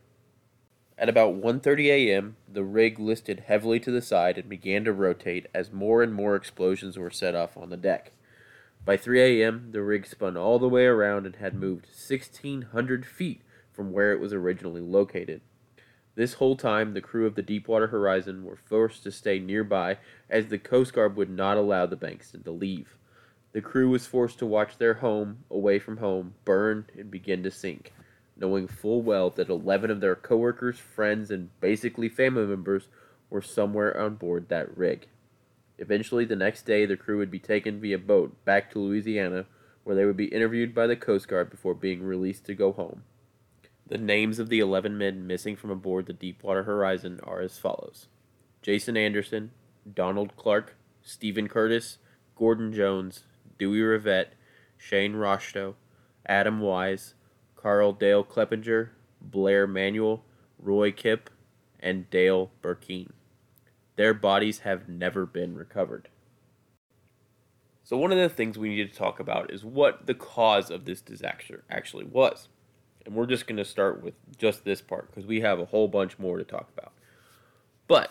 At 0.99 1.09
about 1.09 1.35
1:30 1.35 1.87
a.m., 1.87 2.37
the 2.47 2.63
rig 2.63 2.99
listed 2.99 3.41
heavily 3.47 3.81
to 3.81 3.91
the 3.91 4.03
side 4.03 4.37
and 4.37 4.49
began 4.49 4.85
to 4.85 4.93
rotate 4.93 5.47
as 5.55 5.73
more 5.73 6.03
and 6.03 6.13
more 6.13 6.37
explosions 6.37 6.99
were 6.99 7.11
set 7.11 7.35
off 7.35 7.57
on 7.57 7.71
the 7.71 7.77
deck. 7.79 8.13
By 8.85 8.97
3 8.99 9.43
a.m., 9.43 9.73
the 9.73 9.83
rig 9.83 10.07
spun 10.07 10.37
all 10.37 10.59
the 10.59 10.69
way 10.69 10.85
around 10.85 11.27
and 11.27 11.37
had 11.37 11.55
moved 11.55 11.87
1,600 11.87 13.07
feet 13.07 13.41
from 13.73 13.93
where 13.93 14.13
it 14.13 14.21
was 14.21 14.33
originally 14.33 14.81
located. 14.81 15.41
This 16.15 16.35
whole 16.35 16.57
time, 16.57 16.95
the 16.95 17.01
crew 17.01 17.27
of 17.27 17.35
the 17.35 17.43
Deepwater 17.43 17.89
Horizon 17.89 18.45
were 18.45 18.57
forced 18.57 19.03
to 19.03 19.11
stay 19.11 19.39
nearby 19.39 19.99
as 20.31 20.47
the 20.47 20.59
Coast 20.59 20.93
Guard 20.95 21.17
would 21.17 21.31
not 21.31 21.57
allow 21.59 21.85
the 21.85 21.97
Bankston 21.97 22.45
to 22.45 22.51
leave. 22.51 22.97
The 23.57 23.63
crew 23.63 23.89
was 23.89 24.07
forced 24.07 24.39
to 24.41 24.45
watch 24.45 24.77
their 24.77 24.93
home, 24.93 25.39
away 25.51 25.79
from 25.79 25.97
home, 25.97 26.35
burn 26.45 26.91
and 26.95 27.11
begin 27.11 27.43
to 27.43 27.51
sink, 27.51 27.91
knowing 28.37 28.69
full 28.69 29.01
well 29.01 29.31
that 29.31 29.49
11 29.49 29.91
of 29.91 30.03
their 30.03 30.15
coworkers, 30.15 30.79
friends, 30.79 31.31
and 31.31 31.49
basically 31.59 32.11
family 32.11 32.45
members 32.45 32.89
were 33.31 33.41
somewhere 33.41 33.99
on 33.99 34.17
board 34.17 34.51
that 34.51 34.77
rig. 34.77 35.07
Eventually, 35.79 36.27
the 36.27 36.37
next 36.37 36.67
day, 36.67 36.85
the 36.85 36.99
crew 36.99 37.17
would 37.17 37.31
be 37.31 37.39
taken 37.39 37.81
via 37.81 37.97
boat 37.97 38.45
back 38.45 38.71
to 38.73 38.79
Louisiana, 38.79 39.47
where 39.85 39.97
they 39.97 40.05
would 40.05 40.19
be 40.19 40.27
interviewed 40.27 40.75
by 40.75 40.87
the 40.87 40.95
Coast 40.95 41.27
Guard 41.27 41.49
before 41.49 41.73
being 41.73 42.03
released 42.03 42.45
to 42.45 42.55
go 42.55 42.73
home. 42.73 43.05
The 43.87 43.97
names 43.97 44.39
of 44.39 44.51
the 44.51 44.61
11 44.61 44.99
men 44.99 45.27
missing 45.27 45.57
from 45.57 45.71
aboard 45.71 46.05
the 46.05 46.13
Deepwater 46.13 46.65
Horizon 46.65 47.21
are 47.23 47.41
as 47.41 47.57
follows 47.57 48.09
Jason 48.61 48.99
Anderson, 48.99 49.53
Donald 49.91 50.37
Clark, 50.37 50.77
Stephen 51.03 51.49
Curtis, 51.49 51.97
Gordon 52.35 52.75
Jones, 52.75 53.23
Dewey 53.59 53.81
Revette, 53.81 54.35
Shane 54.77 55.15
Roshto, 55.15 55.75
Adam 56.27 56.61
Weise, 56.61 57.15
Karl 57.55 57.93
Dale 57.93 58.25
Kleppinger, 58.25 58.91
Blair 59.21 59.67
Manuel, 59.67 60.25
Roy 60.59 60.93
Kemp, 60.93 61.31
and 61.81 62.09
Dale 62.11 62.51
Burkeen. 62.63 63.11
Their 63.97 64.15
bodies 64.15 64.61
have 64.61 64.89
never 64.89 65.27
been 65.27 65.55
recovered. 65.55 66.09
So, 67.83 67.97
one 67.97 68.11
of 68.11 68.19
the 68.19 68.29
things 68.29 68.59
we 68.59 68.69
need 68.69 68.91
to 68.91 68.99
talk 68.99 69.21
about 69.21 69.53
is 69.53 69.65
what 69.65 70.07
the 70.07 70.15
cause 70.15 70.71
of 70.71 70.85
this 70.85 71.01
disaster 71.01 71.63
actually 71.71 72.05
was. 72.05 72.49
And 73.05 73.15
we're 73.15 73.27
just 73.27 73.47
going 73.47 73.59
to 73.59 73.65
start 73.65 74.03
with 74.03 74.15
just 74.37 74.65
this 74.65 74.83
part 74.83 75.07
because 75.07 75.25
we 75.25 75.41
have 75.41 75.61
a 75.61 75.67
whole 75.67 75.87
bunch 75.87 76.19
more 76.19 76.37
to 76.37 76.45
talk 76.45 76.69
about. 76.77 76.93
But 77.87 78.11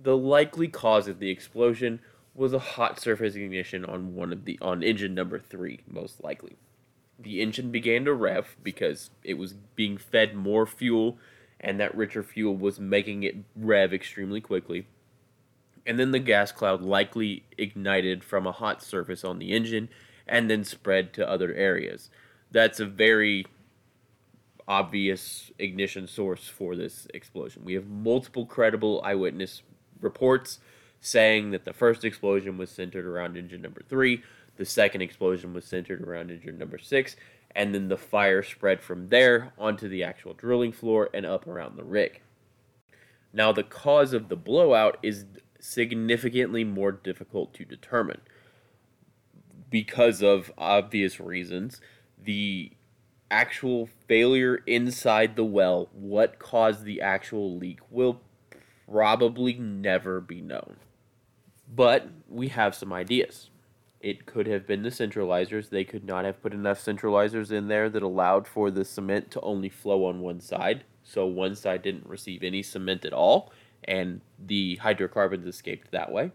the 0.00 0.16
likely 0.16 0.68
cause 0.68 1.08
of 1.08 1.18
the 1.18 1.30
explosion 1.30 2.00
was 2.38 2.52
a 2.52 2.58
hot 2.58 3.00
surface 3.00 3.34
ignition 3.34 3.84
on 3.84 4.14
one 4.14 4.32
of 4.32 4.44
the 4.44 4.58
on 4.62 4.82
engine 4.82 5.12
number 5.12 5.40
3 5.40 5.80
most 5.88 6.22
likely. 6.22 6.56
The 7.18 7.42
engine 7.42 7.72
began 7.72 8.04
to 8.04 8.14
rev 8.14 8.56
because 8.62 9.10
it 9.24 9.34
was 9.34 9.54
being 9.74 9.98
fed 9.98 10.36
more 10.36 10.64
fuel 10.64 11.18
and 11.58 11.80
that 11.80 11.96
richer 11.96 12.22
fuel 12.22 12.56
was 12.56 12.78
making 12.78 13.24
it 13.24 13.36
rev 13.56 13.92
extremely 13.92 14.40
quickly. 14.40 14.86
And 15.84 15.98
then 15.98 16.12
the 16.12 16.20
gas 16.20 16.52
cloud 16.52 16.80
likely 16.80 17.42
ignited 17.56 18.22
from 18.22 18.46
a 18.46 18.52
hot 18.52 18.84
surface 18.84 19.24
on 19.24 19.40
the 19.40 19.52
engine 19.52 19.88
and 20.28 20.48
then 20.48 20.62
spread 20.62 21.12
to 21.14 21.28
other 21.28 21.52
areas. 21.54 22.08
That's 22.52 22.78
a 22.78 22.86
very 22.86 23.46
obvious 24.68 25.50
ignition 25.58 26.06
source 26.06 26.46
for 26.46 26.76
this 26.76 27.08
explosion. 27.12 27.64
We 27.64 27.74
have 27.74 27.88
multiple 27.88 28.46
credible 28.46 29.02
eyewitness 29.04 29.62
reports 30.00 30.60
saying 31.00 31.50
that 31.50 31.64
the 31.64 31.72
first 31.72 32.04
explosion 32.04 32.58
was 32.58 32.70
centered 32.70 33.06
around 33.06 33.36
engine 33.36 33.62
number 33.62 33.82
three, 33.88 34.22
the 34.56 34.64
second 34.64 35.02
explosion 35.02 35.54
was 35.54 35.64
centered 35.64 36.02
around 36.02 36.30
engine 36.30 36.58
number 36.58 36.78
six, 36.78 37.16
and 37.54 37.74
then 37.74 37.88
the 37.88 37.96
fire 37.96 38.42
spread 38.42 38.80
from 38.80 39.08
there 39.08 39.52
onto 39.56 39.88
the 39.88 40.02
actual 40.02 40.34
drilling 40.34 40.72
floor 40.72 41.08
and 41.14 41.24
up 41.24 41.46
around 41.46 41.76
the 41.76 41.84
rig. 41.84 42.20
Now, 43.32 43.52
the 43.52 43.62
cause 43.62 44.12
of 44.12 44.28
the 44.28 44.36
blowout 44.36 44.98
is 45.02 45.24
significantly 45.60 46.64
more 46.64 46.92
difficult 46.92 47.54
to 47.54 47.64
determine 47.64 48.20
because 49.70 50.22
of 50.22 50.52
obvious 50.56 51.20
reasons. 51.20 51.80
The 52.20 52.72
actual 53.30 53.88
failure 54.06 54.62
inside 54.66 55.36
the 55.36 55.44
well, 55.44 55.88
what 55.92 56.38
caused 56.38 56.84
the 56.84 57.00
actual 57.00 57.56
leak, 57.56 57.80
will 57.90 58.20
probably 58.90 59.54
never 59.54 60.20
be 60.20 60.40
known. 60.40 60.76
But 61.74 62.08
we 62.28 62.48
have 62.48 62.74
some 62.74 62.92
ideas. 62.92 63.50
It 64.00 64.26
could 64.26 64.46
have 64.46 64.66
been 64.66 64.82
the 64.82 64.90
centralizers. 64.90 65.70
They 65.70 65.84
could 65.84 66.04
not 66.04 66.24
have 66.24 66.40
put 66.40 66.54
enough 66.54 66.78
centralizers 66.78 67.50
in 67.50 67.68
there 67.68 67.90
that 67.90 68.02
allowed 68.02 68.46
for 68.46 68.70
the 68.70 68.84
cement 68.84 69.30
to 69.32 69.40
only 69.40 69.68
flow 69.68 70.06
on 70.06 70.20
one 70.20 70.40
side. 70.40 70.84
So 71.02 71.26
one 71.26 71.56
side 71.56 71.82
didn't 71.82 72.06
receive 72.06 72.42
any 72.42 72.62
cement 72.62 73.04
at 73.04 73.12
all, 73.12 73.52
and 73.84 74.20
the 74.38 74.76
hydrocarbons 74.76 75.46
escaped 75.46 75.90
that 75.90 76.12
way. 76.12 76.32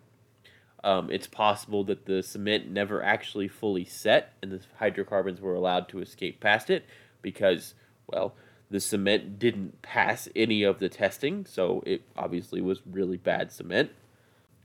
Um, 0.84 1.10
it's 1.10 1.28
possible 1.28 1.84
that 1.86 2.06
the 2.06 2.22
cement 2.22 2.70
never 2.70 3.02
actually 3.02 3.48
fully 3.48 3.86
set 3.86 4.34
and 4.42 4.52
the 4.52 4.60
hydrocarbons 4.80 5.40
were 5.40 5.56
allowed 5.56 5.88
to 5.90 6.00
escape 6.02 6.42
past 6.42 6.70
it 6.70 6.86
because, 7.22 7.74
well, 8.08 8.36
the 8.70 8.82
cement 8.82 9.40
didn't 9.40 9.82
pass 9.82 10.28
any 10.36 10.64
of 10.64 10.80
the 10.80 10.90
testing, 10.90 11.46
so 11.46 11.82
it 11.86 12.02
obviously 12.18 12.60
was 12.60 12.82
really 12.86 13.18
bad 13.18 13.52
cement 13.52 13.92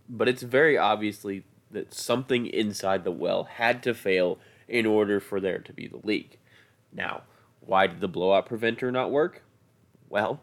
but 0.08 0.28
it's 0.28 0.42
very 0.42 0.78
obviously 0.78 1.44
that 1.70 1.92
something 1.92 2.46
inside 2.46 3.04
the 3.04 3.10
well 3.10 3.44
had 3.44 3.82
to 3.82 3.94
fail 3.94 4.38
in 4.66 4.86
order 4.86 5.20
for 5.20 5.40
there 5.40 5.58
to 5.58 5.72
be 5.72 5.86
the 5.86 6.00
leak. 6.02 6.40
Now, 6.92 7.22
why 7.60 7.86
did 7.86 8.00
the 8.00 8.08
blowout 8.08 8.46
preventer 8.46 8.90
not 8.90 9.10
work? 9.10 9.42
Well, 10.08 10.40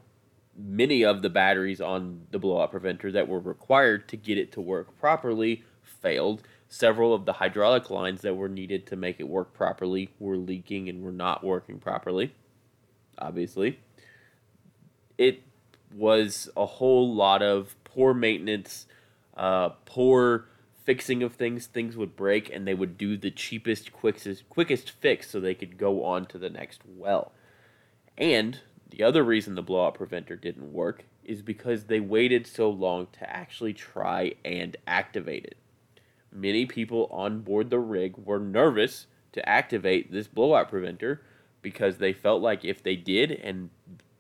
many 0.58 1.04
of 1.04 1.22
the 1.22 1.30
batteries 1.30 1.82
on 1.82 2.28
the 2.32 2.40
blowout 2.40 2.72
preventer 2.72 3.12
that 3.12 3.28
were 3.28 3.40
required 3.40 4.08
to 4.10 4.18
get 4.18 4.38
it 4.38 4.52
to 4.54 4.62
work 4.62 4.98
properly 5.00 5.64
failed. 5.82 6.44
Several 6.68 7.14
of 7.14 7.26
the 7.26 7.34
hydraulic 7.34 7.90
lines 7.90 8.22
that 8.22 8.36
were 8.36 8.50
needed 8.50 8.86
to 8.88 8.96
make 8.96 9.20
it 9.20 9.28
work 9.28 9.54
properly 9.54 10.12
were 10.20 10.38
leaking 10.38 10.90
and 10.90 11.04
were 11.04 11.12
not 11.12 11.44
working 11.44 11.80
properly. 11.80 12.34
Obviously, 13.18 13.80
it 15.18 15.42
was 15.94 16.50
a 16.58 16.66
whole 16.66 17.14
lot 17.14 17.42
of 17.42 17.76
poor 17.84 18.14
maintenance 18.14 18.88
uh, 19.36 19.70
poor 19.86 20.46
fixing 20.84 21.24
of 21.24 21.34
things, 21.34 21.66
things 21.66 21.98
would 21.98 22.16
break, 22.16 22.50
and 22.54 22.68
they 22.68 22.74
would 22.74 22.98
do 22.98 23.18
the 23.18 23.32
cheapest, 23.32 23.92
quickest, 23.92 24.48
quickest 24.50 24.92
fix 24.92 25.30
so 25.30 25.40
they 25.40 25.56
could 25.56 25.78
go 25.78 26.04
on 26.04 26.26
to 26.28 26.38
the 26.38 26.50
next 26.50 26.82
well. 26.86 27.32
And 28.18 28.62
the 28.90 29.04
other 29.04 29.24
reason 29.24 29.56
the 29.56 29.64
blowout 29.64 29.96
preventer 29.96 30.36
didn't 30.36 30.72
work 30.72 31.04
is 31.24 31.42
because 31.42 31.86
they 31.86 32.00
waited 32.00 32.46
so 32.46 32.70
long 32.70 33.08
to 33.14 33.30
actually 33.30 33.74
try 33.74 34.34
and 34.46 34.78
activate 34.86 35.46
it. 35.46 35.58
Many 36.32 36.66
people 36.66 37.08
on 37.12 37.42
board 37.42 37.70
the 37.70 37.80
rig 37.80 38.16
were 38.18 38.40
nervous 38.40 39.08
to 39.32 39.48
activate 39.50 40.12
this 40.12 40.28
blowout 40.28 40.70
preventer 40.70 41.22
because 41.62 41.98
they 41.98 42.14
felt 42.14 42.42
like 42.42 42.64
if 42.64 42.84
they 42.84 42.96
did 42.96 43.32
and 43.32 43.70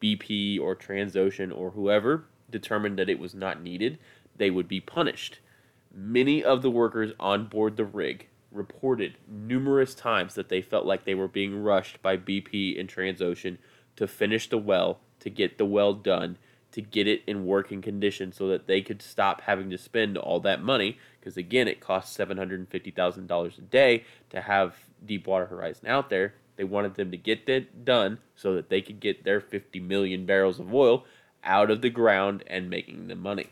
BP 0.01 0.59
or 0.59 0.75
Transocean 0.75 1.55
or 1.55 1.71
whoever 1.71 2.25
determined 2.49 2.97
that 2.97 3.09
it 3.09 3.19
was 3.19 3.35
not 3.35 3.61
needed, 3.61 3.99
they 4.37 4.49
would 4.49 4.67
be 4.67 4.79
punished. 4.79 5.39
Many 5.93 6.43
of 6.43 6.61
the 6.61 6.69
workers 6.69 7.13
on 7.19 7.45
board 7.45 7.77
the 7.77 7.85
rig 7.85 8.27
reported 8.51 9.17
numerous 9.27 9.93
times 9.93 10.35
that 10.35 10.49
they 10.49 10.61
felt 10.61 10.85
like 10.85 11.05
they 11.05 11.15
were 11.15 11.27
being 11.27 11.61
rushed 11.61 12.01
by 12.01 12.17
BP 12.17 12.79
and 12.79 12.89
Transocean 12.89 13.57
to 13.95 14.07
finish 14.07 14.49
the 14.49 14.57
well, 14.57 14.99
to 15.19 15.29
get 15.29 15.57
the 15.57 15.65
well 15.65 15.93
done, 15.93 16.37
to 16.71 16.81
get 16.81 17.07
it 17.07 17.21
in 17.25 17.45
working 17.45 17.81
condition 17.81 18.31
so 18.31 18.47
that 18.47 18.67
they 18.67 18.81
could 18.81 19.01
stop 19.01 19.41
having 19.41 19.69
to 19.69 19.77
spend 19.77 20.17
all 20.17 20.39
that 20.41 20.61
money. 20.61 20.97
Because 21.19 21.37
again, 21.37 21.67
it 21.67 21.79
costs 21.79 22.17
$750,000 22.17 23.57
a 23.57 23.61
day 23.61 24.03
to 24.29 24.41
have 24.41 24.75
Deepwater 25.05 25.45
Horizon 25.45 25.87
out 25.87 26.09
there. 26.09 26.33
They 26.57 26.63
wanted 26.63 26.95
them 26.95 27.11
to 27.11 27.17
get 27.17 27.45
that 27.45 27.85
done 27.85 28.19
so 28.35 28.53
that 28.55 28.69
they 28.69 28.81
could 28.81 28.99
get 28.99 29.23
their 29.23 29.39
50 29.39 29.79
million 29.79 30.25
barrels 30.25 30.59
of 30.59 30.73
oil 30.73 31.05
out 31.43 31.69
of 31.69 31.81
the 31.81 31.89
ground 31.89 32.43
and 32.47 32.69
making 32.69 33.07
the 33.07 33.15
money. 33.15 33.47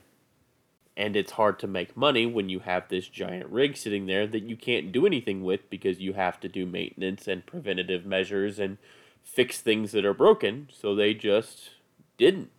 And 0.96 1.16
it's 1.16 1.32
hard 1.32 1.58
to 1.60 1.68
make 1.68 1.98
money 1.98 2.26
when 2.26 2.50
you 2.50 2.60
have 2.60 2.88
this 2.88 3.08
giant 3.08 3.50
rig 3.50 3.76
sitting 3.76 4.06
there 4.06 4.28
that 4.28 4.44
you 4.44 4.56
can't 4.56 4.92
do 4.92 5.08
anything 5.08 5.44
with 5.44 5.70
because 5.70 6.00
you 6.00 6.14
have 6.14 6.40
to 6.42 6.48
do 6.48 6.68
maintenance 6.68 7.28
and 7.28 7.46
preventative 7.46 8.06
measures 8.06 8.60
and 8.60 8.78
fix 9.24 9.60
things 9.60 9.92
that 9.94 10.06
are 10.06 10.14
broken. 10.14 10.70
So 10.72 10.94
they 10.94 11.16
just 11.16 11.72
didn't. 12.18 12.52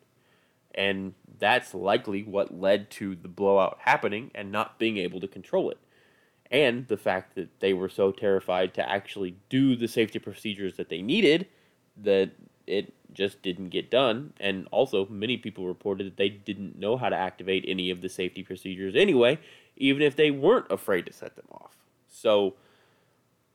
And 0.75 1.15
that's 1.39 1.75
likely 1.75 2.25
what 2.25 2.59
led 2.61 2.91
to 2.93 3.15
the 3.15 3.29
blowout 3.29 3.79
happening 3.83 4.33
and 4.35 4.51
not 4.51 4.79
being 4.79 4.97
able 4.97 5.21
to 5.21 5.29
control 5.29 5.71
it. 5.71 5.79
And 6.51 6.89
the 6.89 6.97
fact 6.97 7.37
that 7.37 7.61
they 7.61 7.73
were 7.73 7.89
so 7.89 8.11
terrified 8.13 8.75
to 8.75 8.89
actually 8.89 9.37
do 9.49 9.77
the 9.77 9.89
safety 9.89 10.19
procedures 10.19 10.77
that 10.77 10.89
they 10.89 11.03
needed 11.03 11.47
that 11.97 12.33
it 12.67 12.95
just 13.13 13.43
didn't 13.43 13.69
get 13.69 13.91
done. 13.91 14.33
And 14.41 14.69
also, 14.71 15.07
many 15.07 15.37
people 15.37 15.67
reported 15.67 16.07
that 16.07 16.17
they 16.17 16.29
didn't 16.29 16.79
know 16.79 16.97
how 16.97 17.09
to 17.09 17.17
activate 17.17 17.65
any 17.67 17.91
of 17.91 18.01
the 18.01 18.09
safety 18.09 18.43
procedures 18.43 18.95
anyway, 18.97 19.39
even 19.77 20.03
if 20.03 20.17
they 20.17 20.31
weren't 20.31 20.71
afraid 20.71 21.07
to 21.07 21.13
set 21.13 21.37
them 21.37 21.47
off. 21.53 21.77
So, 22.09 22.55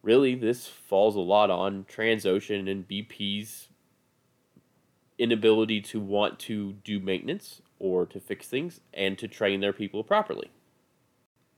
really, 0.01 0.35
this 0.35 0.67
falls 0.67 1.15
a 1.15 1.21
lot 1.21 1.49
on 1.49 1.85
Transocean 1.85 2.69
and 2.69 2.87
BP's 2.87 3.69
inability 5.17 5.81
to 5.81 5.99
want 5.99 6.39
to 6.39 6.73
do 6.83 6.99
maintenance 6.99 7.61
or 7.77 8.05
to 8.05 8.19
fix 8.19 8.47
things 8.47 8.79
and 8.93 9.17
to 9.17 9.27
train 9.27 9.59
their 9.59 9.73
people 9.73 10.03
properly. 10.03 10.49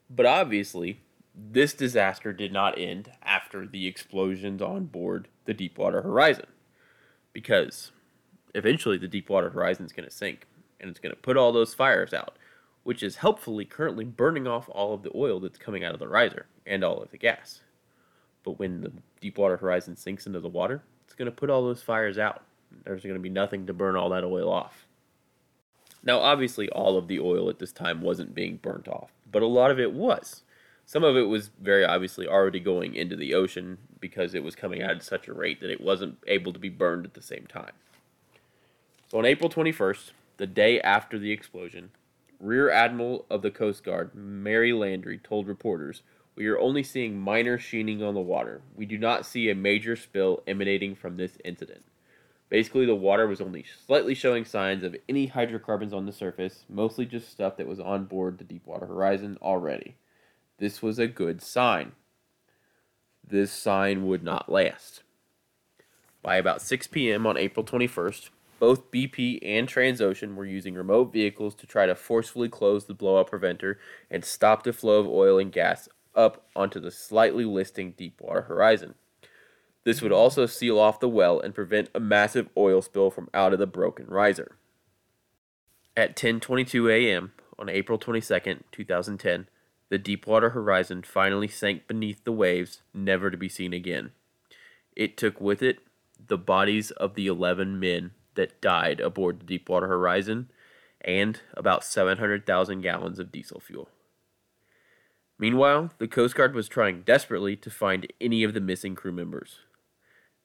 But 0.10 0.26
obviously, 0.26 1.02
this 1.34 1.73
disaster 1.73 2.34
did 2.34 2.52
not 2.52 2.78
end 2.78 3.11
after 3.23 3.65
the 3.65 3.88
explosions 3.88 4.61
on 4.61 4.86
board 4.86 5.28
the 5.45 5.53
Deepwater 5.53 6.02
Horizon 6.02 6.48
because 7.34 7.91
eventually 8.53 8.98
the 8.98 9.08
Deepwater 9.08 9.49
Horizon 9.49 9.86
is 9.86 9.91
going 9.91 10.08
to 10.08 10.16
sink 10.16 10.45
and 10.80 10.90
it's 10.90 10.99
going 10.99 11.14
to 11.14 11.22
put 11.22 11.38
all 11.38 11.52
those 11.52 11.74
fires 11.74 12.14
out, 12.14 12.38
which 12.84 13.03
is 13.03 13.18
helpfully 13.18 13.66
currently 13.66 14.06
burning 14.06 14.48
off 14.48 14.70
all 14.70 14.94
of 14.94 15.03
the 15.03 15.12
oil 15.16 15.40
that's 15.40 15.58
coming 15.58 15.84
out 15.84 15.94
of 15.94 15.99
the 15.99 16.08
riser 16.08 16.48
and 16.66 16.84
all 16.84 17.02
of 17.02 17.12
the 17.12 17.18
gas. 17.18 17.62
But 18.44 18.58
when 18.60 18.82
the 18.82 18.91
Deepwater 19.20 19.58
Horizon 19.58 19.95
sinks 19.95 20.26
into 20.26 20.40
the 20.40 20.49
water, 20.49 20.84
it's 21.06 21.14
going 21.14 21.28
to 21.28 21.32
put 21.32 21.49
all 21.49 21.64
those 21.64 21.84
fires 21.84 22.18
out. 22.18 22.44
There's 22.84 23.03
going 23.03 23.16
to 23.16 23.20
be 23.20 23.30
nothing 23.30 23.68
to 23.68 23.74
burn 23.74 23.95
all 23.95 24.10
that 24.10 24.24
oil 24.24 24.52
off. 24.52 24.88
Now, 26.03 26.20
obviously, 26.20 26.68
all 26.70 26.98
of 26.98 27.08
the 27.08 27.20
oil 27.20 27.49
at 27.49 27.60
this 27.60 27.72
time 27.72 28.02
wasn't 28.02 28.34
being 28.34 28.58
burnt 28.58 28.88
off, 28.88 29.12
but 29.32 29.44
a 29.44 29.48
lot 29.48 29.70
of 29.70 29.80
it 29.80 29.94
was. 29.94 30.44
Some 30.86 31.03
of 31.03 31.16
it 31.16 31.28
was 31.28 31.52
very 31.62 31.86
obviously 31.86 32.28
already 32.28 32.60
going 32.60 32.95
into 32.95 33.16
the 33.16 33.36
ocean 33.36 33.78
because 34.02 34.34
it 34.34 34.44
was 34.44 34.56
coming 34.56 34.82
out 34.82 34.91
at 34.91 35.03
such 35.03 35.28
a 35.28 35.34
rate 35.34 35.61
that 35.61 35.69
it 35.69 35.80
wasn't 35.80 36.18
able 36.28 36.52
to 36.52 36.60
be 36.60 36.69
burned 36.69 37.06
at 37.06 37.14
the 37.14 37.22
same 37.22 37.45
time. 37.48 37.72
So 39.07 39.19
on 39.19 39.26
April 39.26 39.49
21st, 39.49 40.11
the 40.38 40.48
day 40.48 40.82
after 40.82 41.18
the 41.18 41.32
explosion, 41.32 41.91
Rear 42.40 42.72
Admiral 42.72 43.26
of 43.30 43.44
the 43.44 43.52
Coast 43.52 43.84
Guard, 43.84 44.15
Mary 44.15 44.73
Landry, 44.73 45.19
told 45.19 45.48
reporters, 45.48 46.02
We 46.36 46.48
are 46.48 46.60
only 46.60 46.82
seeing 46.82 47.19
minor 47.19 47.60
sheening 47.60 48.02
on 48.02 48.15
the 48.15 48.19
water. 48.19 48.61
We 48.76 48.88
do 48.88 48.98
not 48.98 49.26
see 49.26 49.49
a 49.49 49.56
major 49.56 49.95
spill 49.95 50.41
emanating 50.48 50.95
from 50.95 51.18
this 51.18 51.38
incident. 51.45 51.84
Basically, 52.49 52.86
the 52.86 52.95
water 52.95 53.28
was 53.28 53.40
only 53.40 53.64
slightly 53.86 54.14
showing 54.15 54.44
signs 54.44 54.84
of 54.84 54.95
any 55.07 55.28
hydrocarbons 55.28 55.94
on 55.94 56.06
the 56.06 56.11
surface, 56.11 56.65
mostly 56.68 57.06
just 57.06 57.32
stuff 57.32 57.56
that 57.57 57.68
was 57.68 57.80
on 57.80 58.06
board 58.06 58.40
the 58.40 58.44
Deepwater 58.44 58.88
Horizon 58.88 59.38
already. 59.41 59.95
This 60.57 60.82
was 60.82 60.99
a 60.99 61.07
good 61.07 61.41
sign. 61.41 61.94
This 63.32 63.53
sign 63.53 64.08
would 64.08 64.24
not 64.24 64.52
last. 64.52 65.03
By 66.22 66.36
about 66.36 66.62
6 66.62 66.88
p.m. 66.88 67.26
on 67.26 67.38
April 67.38 67.66
21st, 67.66 68.30
both 68.60 68.91
BP 68.91 69.40
and 69.41 69.70
Transocean 69.70 70.36
were 70.36 70.45
using 70.45 70.74
remote 70.76 71.14
vehicles 71.14 71.56
to 71.56 71.66
try 71.66 71.86
to 71.86 71.95
forcefully 71.95 72.49
close 72.49 72.86
the 72.86 72.94
blowout 72.94 73.28
preventer 73.28 73.80
and 74.10 74.26
stop 74.26 74.64
the 74.64 74.74
flow 74.74 74.99
of 74.99 75.08
oil 75.08 75.40
and 75.40 75.53
gas 75.53 75.88
up 76.14 76.45
onto 76.58 76.82
the 76.82 76.91
slightly 76.91 77.45
listing 77.45 77.94
Deepwater 77.94 78.41
Horizon. 78.41 78.95
This 79.86 80.02
would 80.02 80.12
also 80.12 80.45
seal 80.45 80.78
off 80.78 80.99
the 80.99 81.08
well 81.08 81.40
and 81.40 81.56
prevent 81.56 81.88
a 81.95 82.02
massive 82.02 82.49
oil 82.58 82.82
spill 82.82 83.12
from 83.12 83.30
out 83.34 83.53
of 83.53 83.60
the 83.60 83.66
broken 83.66 84.08
riser. 84.08 84.58
At 85.95 86.18
10:22 86.18 86.91
a.m. 86.91 87.32
on 87.58 87.70
April 87.70 87.98
22, 87.98 88.60
2010, 88.74 89.48
the 89.91 89.97
Deepwater 89.97 90.51
Horizon 90.51 91.03
finally 91.03 91.49
sank 91.49 91.85
beneath 91.85 92.23
the 92.23 92.31
waves, 92.31 92.81
never 92.93 93.30
to 93.30 93.35
be 93.35 93.49
seen 93.49 93.73
again. 93.73 94.11
It 94.95 95.18
took 95.18 95.41
with 95.41 95.61
it 95.61 95.80
the 96.26 96.38
bodies 96.38 96.91
of 96.91 97.15
the 97.15 97.27
11 97.27 97.77
men 97.77 98.11
that 98.35 98.61
died 98.61 99.01
aboard 99.01 99.41
the 99.41 99.45
Deepwater 99.45 99.88
Horizon 99.88 100.49
and 101.01 101.41
about 101.55 101.84
700,000 101.84 102.80
gallons 102.80 103.19
of 103.19 103.34
diesel 103.34 103.59
fuel. 103.59 103.89
Meanwhile, 105.38 105.91
the 105.97 106.07
Coast 106.07 106.35
Guard 106.35 106.55
was 106.55 106.69
trying 106.69 107.01
desperately 107.01 107.57
to 107.57 107.69
find 107.69 108.07
any 108.22 108.45
of 108.45 108.53
the 108.53 108.61
missing 108.61 108.95
crew 108.95 109.11
members. 109.11 109.57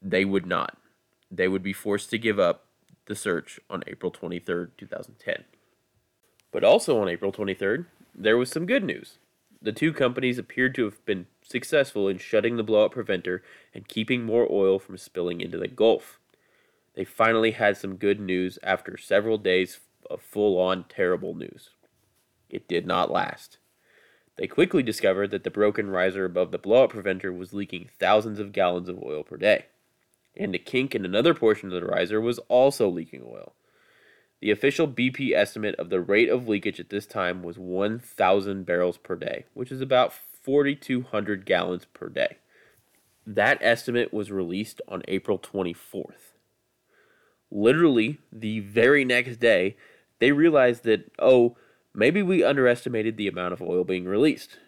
They 0.02 0.24
would 0.24 0.46
not. 0.46 0.76
They 1.30 1.46
would 1.46 1.62
be 1.62 1.72
forced 1.72 2.10
to 2.10 2.18
give 2.18 2.40
up 2.40 2.64
the 3.04 3.14
search 3.14 3.60
on 3.70 3.84
April 3.86 4.10
23, 4.10 4.66
2010. 4.76 5.44
But 6.50 6.64
also 6.64 7.00
on 7.00 7.08
April 7.08 7.30
23rd, 7.30 7.86
there 8.12 8.36
was 8.36 8.50
some 8.50 8.66
good 8.66 8.82
news 8.82 9.18
the 9.66 9.72
two 9.72 9.92
companies 9.92 10.38
appeared 10.38 10.76
to 10.76 10.84
have 10.84 11.04
been 11.04 11.26
successful 11.42 12.06
in 12.06 12.18
shutting 12.18 12.56
the 12.56 12.62
blowout 12.62 12.92
preventer 12.92 13.42
and 13.74 13.88
keeping 13.88 14.22
more 14.22 14.46
oil 14.48 14.78
from 14.78 14.96
spilling 14.96 15.40
into 15.40 15.58
the 15.58 15.66
Gulf. 15.66 16.20
They 16.94 17.04
finally 17.04 17.50
had 17.50 17.76
some 17.76 17.96
good 17.96 18.20
news 18.20 18.60
after 18.62 18.96
several 18.96 19.38
days 19.38 19.80
of 20.08 20.22
full 20.22 20.56
on 20.60 20.84
terrible 20.84 21.34
news. 21.34 21.70
It 22.48 22.68
did 22.68 22.86
not 22.86 23.10
last. 23.10 23.58
They 24.36 24.46
quickly 24.46 24.84
discovered 24.84 25.32
that 25.32 25.42
the 25.42 25.50
broken 25.50 25.90
riser 25.90 26.24
above 26.24 26.52
the 26.52 26.58
blowout 26.58 26.90
preventer 26.90 27.32
was 27.32 27.52
leaking 27.52 27.90
thousands 27.98 28.38
of 28.38 28.52
gallons 28.52 28.88
of 28.88 29.02
oil 29.02 29.24
per 29.24 29.36
day, 29.36 29.64
and 30.36 30.54
a 30.54 30.58
kink 30.58 30.94
in 30.94 31.04
another 31.04 31.34
portion 31.34 31.72
of 31.72 31.80
the 31.80 31.88
riser 31.88 32.20
was 32.20 32.38
also 32.48 32.88
leaking 32.88 33.24
oil. 33.24 33.52
The 34.40 34.50
official 34.50 34.86
BP 34.86 35.32
estimate 35.34 35.74
of 35.76 35.88
the 35.88 36.00
rate 36.00 36.28
of 36.28 36.46
leakage 36.46 36.78
at 36.78 36.90
this 36.90 37.06
time 37.06 37.42
was 37.42 37.58
1,000 37.58 38.66
barrels 38.66 38.98
per 38.98 39.16
day, 39.16 39.44
which 39.54 39.72
is 39.72 39.80
about 39.80 40.12
4,200 40.12 41.46
gallons 41.46 41.86
per 41.86 42.08
day. 42.08 42.36
That 43.26 43.58
estimate 43.60 44.12
was 44.12 44.30
released 44.30 44.80
on 44.86 45.02
April 45.08 45.38
24th. 45.38 46.34
Literally, 47.50 48.18
the 48.30 48.60
very 48.60 49.04
next 49.04 49.38
day, 49.38 49.76
they 50.18 50.32
realized 50.32 50.84
that, 50.84 51.10
oh, 51.18 51.56
maybe 51.94 52.22
we 52.22 52.44
underestimated 52.44 53.16
the 53.16 53.28
amount 53.28 53.54
of 53.54 53.62
oil 53.62 53.84
being 53.84 54.04
released. 54.04 54.58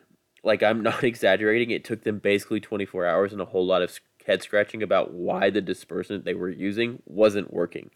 Like, 0.43 0.63
I'm 0.63 0.83
not 0.83 1.05
exaggerating, 1.05 1.71
it 1.71 1.85
took 1.85 2.05
them 2.05 2.19
basically 2.19 2.61
24 2.61 3.07
hours 3.07 3.33
and 3.33 3.43
a 3.43 3.47
whole 3.47 3.67
lot 3.67 3.83
of 3.83 4.01
head 4.27 4.43
scratching 4.43 4.83
about 4.83 5.13
why 5.13 5.51
the 5.51 5.63
dispersant 5.63 6.25
they 6.25 6.35
were 6.35 6.51
using 6.51 7.03
wasn't 7.07 7.53
working. 7.53 7.91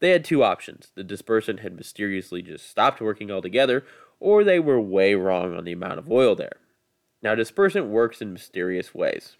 They 0.00 0.10
had 0.10 0.24
two 0.24 0.42
options. 0.42 0.90
The 0.94 1.04
dispersant 1.04 1.60
had 1.60 1.76
mysteriously 1.76 2.42
just 2.42 2.68
stopped 2.68 3.00
working 3.00 3.30
altogether, 3.30 3.84
or 4.18 4.42
they 4.42 4.58
were 4.58 4.80
way 4.80 5.14
wrong 5.14 5.54
on 5.56 5.64
the 5.64 5.72
amount 5.72 5.98
of 5.98 6.10
oil 6.10 6.34
there. 6.34 6.56
Now, 7.22 7.34
dispersant 7.34 7.86
works 7.88 8.22
in 8.22 8.32
mysterious 8.32 8.94
ways. 8.94 9.36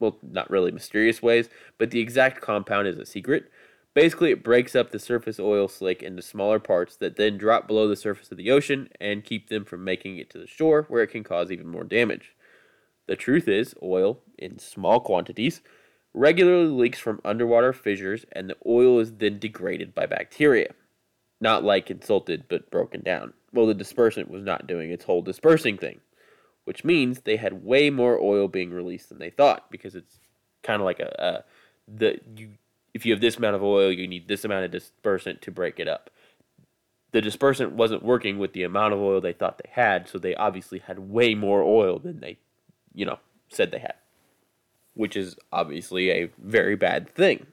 Well, 0.00 0.18
not 0.22 0.50
really 0.50 0.72
mysterious 0.72 1.22
ways, 1.22 1.48
but 1.78 1.90
the 1.90 2.00
exact 2.00 2.40
compound 2.40 2.88
is 2.88 2.98
a 2.98 3.06
secret. 3.06 3.50
Basically, 3.94 4.30
it 4.30 4.42
breaks 4.42 4.74
up 4.74 4.90
the 4.90 4.98
surface 4.98 5.38
oil 5.38 5.68
slick 5.68 6.02
into 6.02 6.22
smaller 6.22 6.58
parts 6.58 6.96
that 6.96 7.16
then 7.16 7.36
drop 7.38 7.66
below 7.66 7.86
the 7.88 7.96
surface 7.96 8.30
of 8.30 8.38
the 8.38 8.50
ocean 8.50 8.88
and 9.00 9.24
keep 9.24 9.48
them 9.48 9.64
from 9.64 9.84
making 9.84 10.16
it 10.18 10.30
to 10.30 10.38
the 10.38 10.46
shore 10.46 10.84
where 10.88 11.02
it 11.02 11.08
can 11.08 11.24
cause 11.24 11.50
even 11.50 11.66
more 11.66 11.84
damage. 11.84 12.34
The 13.06 13.16
truth 13.16 13.48
is, 13.48 13.74
oil, 13.82 14.20
in 14.38 14.58
small 14.58 15.00
quantities, 15.00 15.60
regularly 16.14 16.70
leaks 16.70 16.98
from 16.98 17.20
underwater 17.24 17.72
fissures, 17.72 18.24
and 18.32 18.50
the 18.50 18.56
oil 18.66 18.98
is 18.98 19.12
then 19.12 19.38
degraded 19.38 19.94
by 19.94 20.06
bacteria. 20.06 20.74
Not 21.40 21.64
like 21.64 21.90
insulted, 21.90 22.44
but 22.48 22.70
broken 22.70 23.02
down. 23.02 23.32
Well, 23.52 23.66
the 23.66 23.74
dispersant 23.74 24.28
was 24.28 24.44
not 24.44 24.66
doing 24.66 24.90
its 24.90 25.04
whole 25.04 25.22
dispersing 25.22 25.78
thing, 25.78 26.00
which 26.64 26.84
means 26.84 27.20
they 27.20 27.36
had 27.36 27.64
way 27.64 27.90
more 27.90 28.18
oil 28.20 28.48
being 28.48 28.70
released 28.70 29.08
than 29.08 29.18
they 29.18 29.30
thought, 29.30 29.70
because 29.70 29.94
it's 29.94 30.18
kind 30.62 30.80
of 30.80 30.84
like 30.84 31.00
a, 31.00 31.14
a 31.18 31.44
the 31.88 32.20
you 32.36 32.50
if 32.92 33.06
you 33.06 33.12
have 33.12 33.20
this 33.20 33.36
amount 33.36 33.56
of 33.56 33.62
oil, 33.62 33.90
you 33.90 34.06
need 34.06 34.28
this 34.28 34.44
amount 34.44 34.64
of 34.64 34.70
dispersant 34.70 35.40
to 35.42 35.50
break 35.50 35.78
it 35.78 35.88
up. 35.88 36.10
The 37.12 37.22
dispersant 37.22 37.72
wasn't 37.72 38.04
working 38.04 38.38
with 38.38 38.52
the 38.52 38.64
amount 38.64 38.94
of 38.94 39.00
oil 39.00 39.20
they 39.20 39.32
thought 39.32 39.58
they 39.58 39.70
had, 39.72 40.08
so 40.08 40.18
they 40.18 40.34
obviously 40.34 40.80
had 40.80 40.98
way 40.98 41.34
more 41.34 41.62
oil 41.62 41.98
than 41.98 42.20
they, 42.20 42.38
you 42.94 43.06
know, 43.06 43.18
said 43.48 43.70
they 43.70 43.78
had 43.78 43.94
which 45.00 45.16
is 45.16 45.34
obviously 45.50 46.10
a 46.10 46.28
very 46.36 46.76
bad 46.76 47.08
thing. 47.14 47.46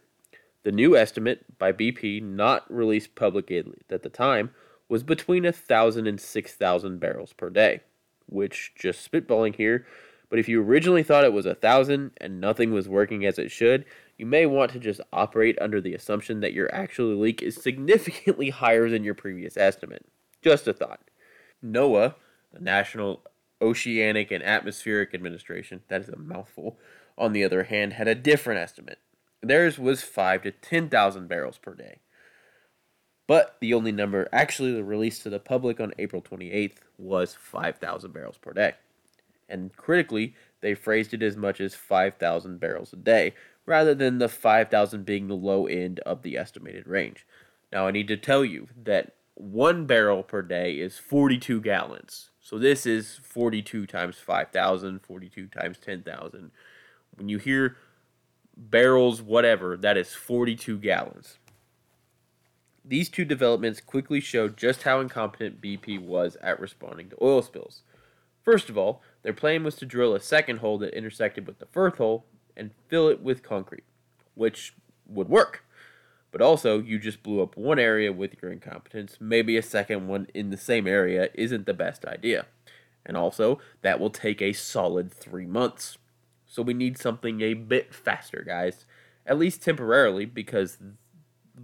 The 0.63 0.71
new 0.73 0.97
estimate 0.97 1.57
by 1.57 1.71
BP, 1.71 2.21
not 2.21 2.69
released 2.69 3.15
publicly 3.15 3.63
at 3.89 4.03
the 4.03 4.09
time, 4.09 4.51
was 4.89 5.01
between 5.01 5.45
1,000 5.45 6.07
and 6.07 6.19
6,000 6.19 6.99
barrels 6.99 7.31
per 7.31 7.49
day, 7.49 7.79
which, 8.25 8.73
just 8.75 9.09
spitballing 9.09 9.55
here, 9.55 9.87
but 10.29 10.39
if 10.39 10.49
you 10.49 10.61
originally 10.61 11.03
thought 11.03 11.23
it 11.23 11.31
was 11.31 11.45
1,000 11.45 12.11
and 12.17 12.41
nothing 12.41 12.73
was 12.73 12.89
working 12.89 13.25
as 13.25 13.39
it 13.39 13.49
should, 13.49 13.85
you 14.17 14.25
may 14.25 14.45
want 14.45 14.73
to 14.73 14.79
just 14.79 14.99
operate 15.13 15.57
under 15.61 15.79
the 15.79 15.93
assumption 15.93 16.41
that 16.41 16.51
your 16.51 16.69
actual 16.75 17.15
leak 17.15 17.41
is 17.41 17.55
significantly 17.55 18.49
higher 18.61 18.89
than 18.89 19.05
your 19.05 19.15
previous 19.15 19.55
estimate. 19.55 20.05
Just 20.41 20.67
a 20.67 20.73
thought. 20.73 20.99
NOAA, 21.63 22.15
the 22.51 22.59
National 22.59 23.23
Oceanic 23.61 24.31
and 24.31 24.43
Atmospheric 24.43 25.13
Administration, 25.13 25.81
that 25.87 26.01
is 26.01 26.09
a 26.09 26.17
mouthful, 26.17 26.77
on 27.17 27.33
the 27.33 27.43
other 27.43 27.63
hand, 27.63 27.93
had 27.93 28.07
a 28.07 28.15
different 28.15 28.59
estimate. 28.59 28.99
Theirs 29.41 29.77
was 29.77 30.03
5 30.03 30.43
to 30.43 30.51
10,000 30.51 31.27
barrels 31.27 31.57
per 31.57 31.73
day. 31.73 31.99
But 33.27 33.57
the 33.59 33.73
only 33.73 33.91
number 33.91 34.29
actually 34.31 34.81
released 34.81 35.23
to 35.23 35.29
the 35.29 35.39
public 35.39 35.79
on 35.79 35.93
April 35.99 36.21
28th 36.21 36.77
was 36.97 37.35
5,000 37.39 38.13
barrels 38.13 38.37
per 38.37 38.53
day. 38.53 38.75
And 39.49 39.75
critically, 39.75 40.35
they 40.61 40.73
phrased 40.73 41.13
it 41.13 41.21
as 41.21 41.35
much 41.35 41.59
as 41.59 41.75
5,000 41.75 42.59
barrels 42.59 42.93
a 42.93 42.97
day, 42.97 43.33
rather 43.65 43.93
than 43.93 44.17
the 44.17 44.29
5,000 44.29 45.05
being 45.05 45.27
the 45.27 45.35
low 45.35 45.67
end 45.67 45.99
of 46.01 46.21
the 46.21 46.37
estimated 46.37 46.87
range. 46.87 47.25
Now, 47.71 47.87
I 47.87 47.91
need 47.91 48.07
to 48.07 48.17
tell 48.17 48.45
you 48.45 48.69
that 48.83 49.13
one 49.35 49.85
barrel 49.85 50.23
per 50.23 50.41
day 50.41 50.79
is 50.79 50.97
42 50.97 51.61
gallons. 51.61 52.29
So 52.41 52.57
this 52.57 52.85
is 52.85 53.19
42 53.23 53.85
times 53.85 54.17
5,000, 54.17 55.01
42 55.01 55.47
times 55.47 55.77
10,000. 55.77 56.51
When 57.17 57.29
you 57.29 57.37
hear 57.37 57.77
barrels, 58.55 59.21
whatever, 59.21 59.75
that 59.77 59.97
is 59.97 60.13
42 60.13 60.77
gallons. 60.77 61.37
These 62.85 63.09
two 63.09 63.25
developments 63.25 63.81
quickly 63.81 64.21
showed 64.21 64.55
just 64.55 64.83
how 64.83 65.01
incompetent 65.01 65.61
BP 65.61 65.99
was 65.99 66.37
at 66.41 66.59
responding 66.59 67.09
to 67.09 67.17
oil 67.21 67.41
spills. 67.41 67.81
First 68.43 68.69
of 68.69 68.77
all, 68.77 69.01
their 69.23 69.33
plan 69.33 69.65
was 69.65 69.75
to 69.75 69.85
drill 69.85 70.15
a 70.15 70.21
second 70.21 70.59
hole 70.59 70.77
that 70.77 70.97
intersected 70.97 71.45
with 71.45 71.59
the 71.59 71.65
first 71.65 71.97
hole 71.97 72.25
and 72.55 72.71
fill 72.87 73.09
it 73.09 73.21
with 73.21 73.43
concrete, 73.43 73.83
which 74.35 74.73
would 75.05 75.27
work. 75.27 75.65
But 76.31 76.41
also, 76.41 76.79
you 76.79 76.97
just 76.97 77.23
blew 77.23 77.41
up 77.41 77.57
one 77.57 77.79
area 77.79 78.13
with 78.13 78.41
your 78.41 78.51
incompetence. 78.51 79.17
Maybe 79.19 79.57
a 79.57 79.61
second 79.61 80.07
one 80.07 80.27
in 80.33 80.49
the 80.49 80.57
same 80.57 80.87
area 80.87 81.29
isn't 81.33 81.65
the 81.65 81.73
best 81.73 82.05
idea. 82.05 82.45
And 83.05 83.17
also, 83.17 83.59
that 83.81 83.99
will 83.99 84.09
take 84.09 84.41
a 84.41 84.53
solid 84.53 85.11
three 85.11 85.45
months. 85.45 85.97
So 86.47 86.61
we 86.61 86.73
need 86.73 86.97
something 86.97 87.41
a 87.41 87.53
bit 87.53 87.93
faster, 87.93 88.43
guys. 88.45 88.85
At 89.25 89.37
least 89.37 89.61
temporarily, 89.61 90.25
because 90.25 90.77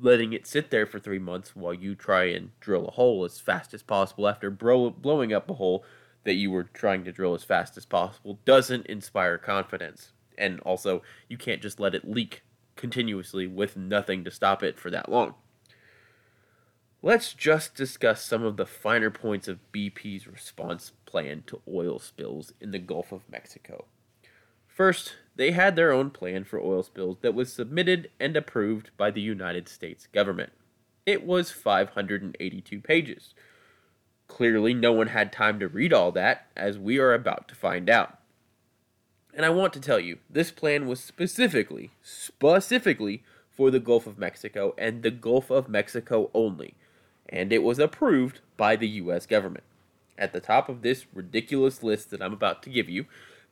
letting 0.02 0.34
it 0.34 0.48
sit 0.48 0.70
there 0.70 0.86
for 0.86 1.00
three 1.00 1.20
months 1.20 1.56
while 1.56 1.74
you 1.74 1.96
try 1.96 2.26
and 2.26 2.52
drill 2.60 2.88
a 2.88 2.92
hole 2.92 3.24
as 3.24 3.40
fast 3.40 3.74
as 3.74 3.84
possible 3.84 4.28
after 4.28 4.50
bro- 4.50 4.90
blowing 4.90 5.32
up 5.32 5.50
a 5.50 5.54
hole 5.54 5.86
that 6.24 6.34
you 6.34 6.52
were 6.52 6.64
trying 6.64 7.04
to 7.04 7.12
drill 7.12 7.34
as 7.34 7.44
fast 7.44 7.78
as 7.78 7.86
possible 7.86 8.40
doesn't 8.46 8.88
inspire 8.88 9.38
confidence. 9.38 10.12
And 10.38 10.60
also, 10.62 11.04
you 11.28 11.38
can't 11.38 11.62
just 11.62 11.80
let 11.80 11.96
it 11.96 12.10
leak 12.10 12.44
continuously 12.76 13.46
with 13.46 13.78
nothing 13.78 14.24
to 14.24 14.32
stop 14.32 14.64
it 14.64 14.80
for 14.80 14.90
that 14.90 15.10
long. 15.10 15.36
Let's 17.02 17.34
just 17.34 17.76
discuss 17.76 18.24
some 18.24 18.44
of 18.44 18.56
the 18.56 18.66
finer 18.66 19.12
points 19.12 19.48
of 19.48 19.60
BP's 19.74 20.26
response 20.26 20.94
plan 21.06 21.44
to 21.48 21.62
oil 21.68 22.00
spills 22.00 22.54
in 22.62 22.72
the 22.72 22.80
Gulf 22.80 23.12
of 23.12 23.30
Mexico. 23.30 23.86
First, 24.74 25.14
they 25.36 25.52
had 25.52 25.76
their 25.76 25.92
own 25.92 26.10
plan 26.10 26.44
for 26.44 26.60
oil 26.60 26.82
spills 26.82 27.20
that 27.22 27.36
was 27.36 27.54
submitted 27.54 28.10
and 28.20 28.36
approved 28.36 28.90
by 28.98 29.12
the 29.12 29.22
United 29.22 29.70
States 29.70 30.08
government. 30.08 30.52
It 31.06 31.24
was 31.24 31.52
582 31.52 32.82
pages. 32.82 33.36
Clearly, 34.28 34.74
no 34.74 34.92
one 34.92 35.08
had 35.08 35.32
time 35.32 35.60
to 35.60 35.68
read 35.68 35.94
all 35.94 36.12
that, 36.14 36.48
as 36.56 36.80
we 36.80 36.98
are 36.98 37.14
about 37.14 37.48
to 37.50 37.56
find 37.56 37.88
out. 37.88 38.18
And 39.32 39.46
I 39.46 39.50
want 39.50 39.74
to 39.74 39.80
tell 39.80 40.00
you, 40.00 40.18
this 40.28 40.50
plan 40.50 40.88
was 40.88 41.00
specifically, 41.00 41.92
specifically 42.02 43.24
for 43.52 43.70
the 43.70 43.80
Gulf 43.80 44.08
of 44.08 44.18
Mexico 44.18 44.74
and 44.78 45.04
the 45.04 45.12
Gulf 45.12 45.52
of 45.52 45.70
Mexico 45.70 46.32
only, 46.34 46.74
and 47.30 47.54
it 47.54 47.62
was 47.62 47.78
approved 47.78 48.40
by 48.58 48.76
the 48.76 48.88
US 48.88 49.28
government. 49.28 49.66
At 50.18 50.34
the 50.34 50.40
top 50.40 50.68
of 50.68 50.82
this 50.82 51.06
ridiculous 51.14 51.84
list 51.84 52.10
that 52.10 52.24
I'm 52.24 52.34
about 52.34 52.64
to 52.64 52.70
give 52.72 52.90
you, 52.90 53.06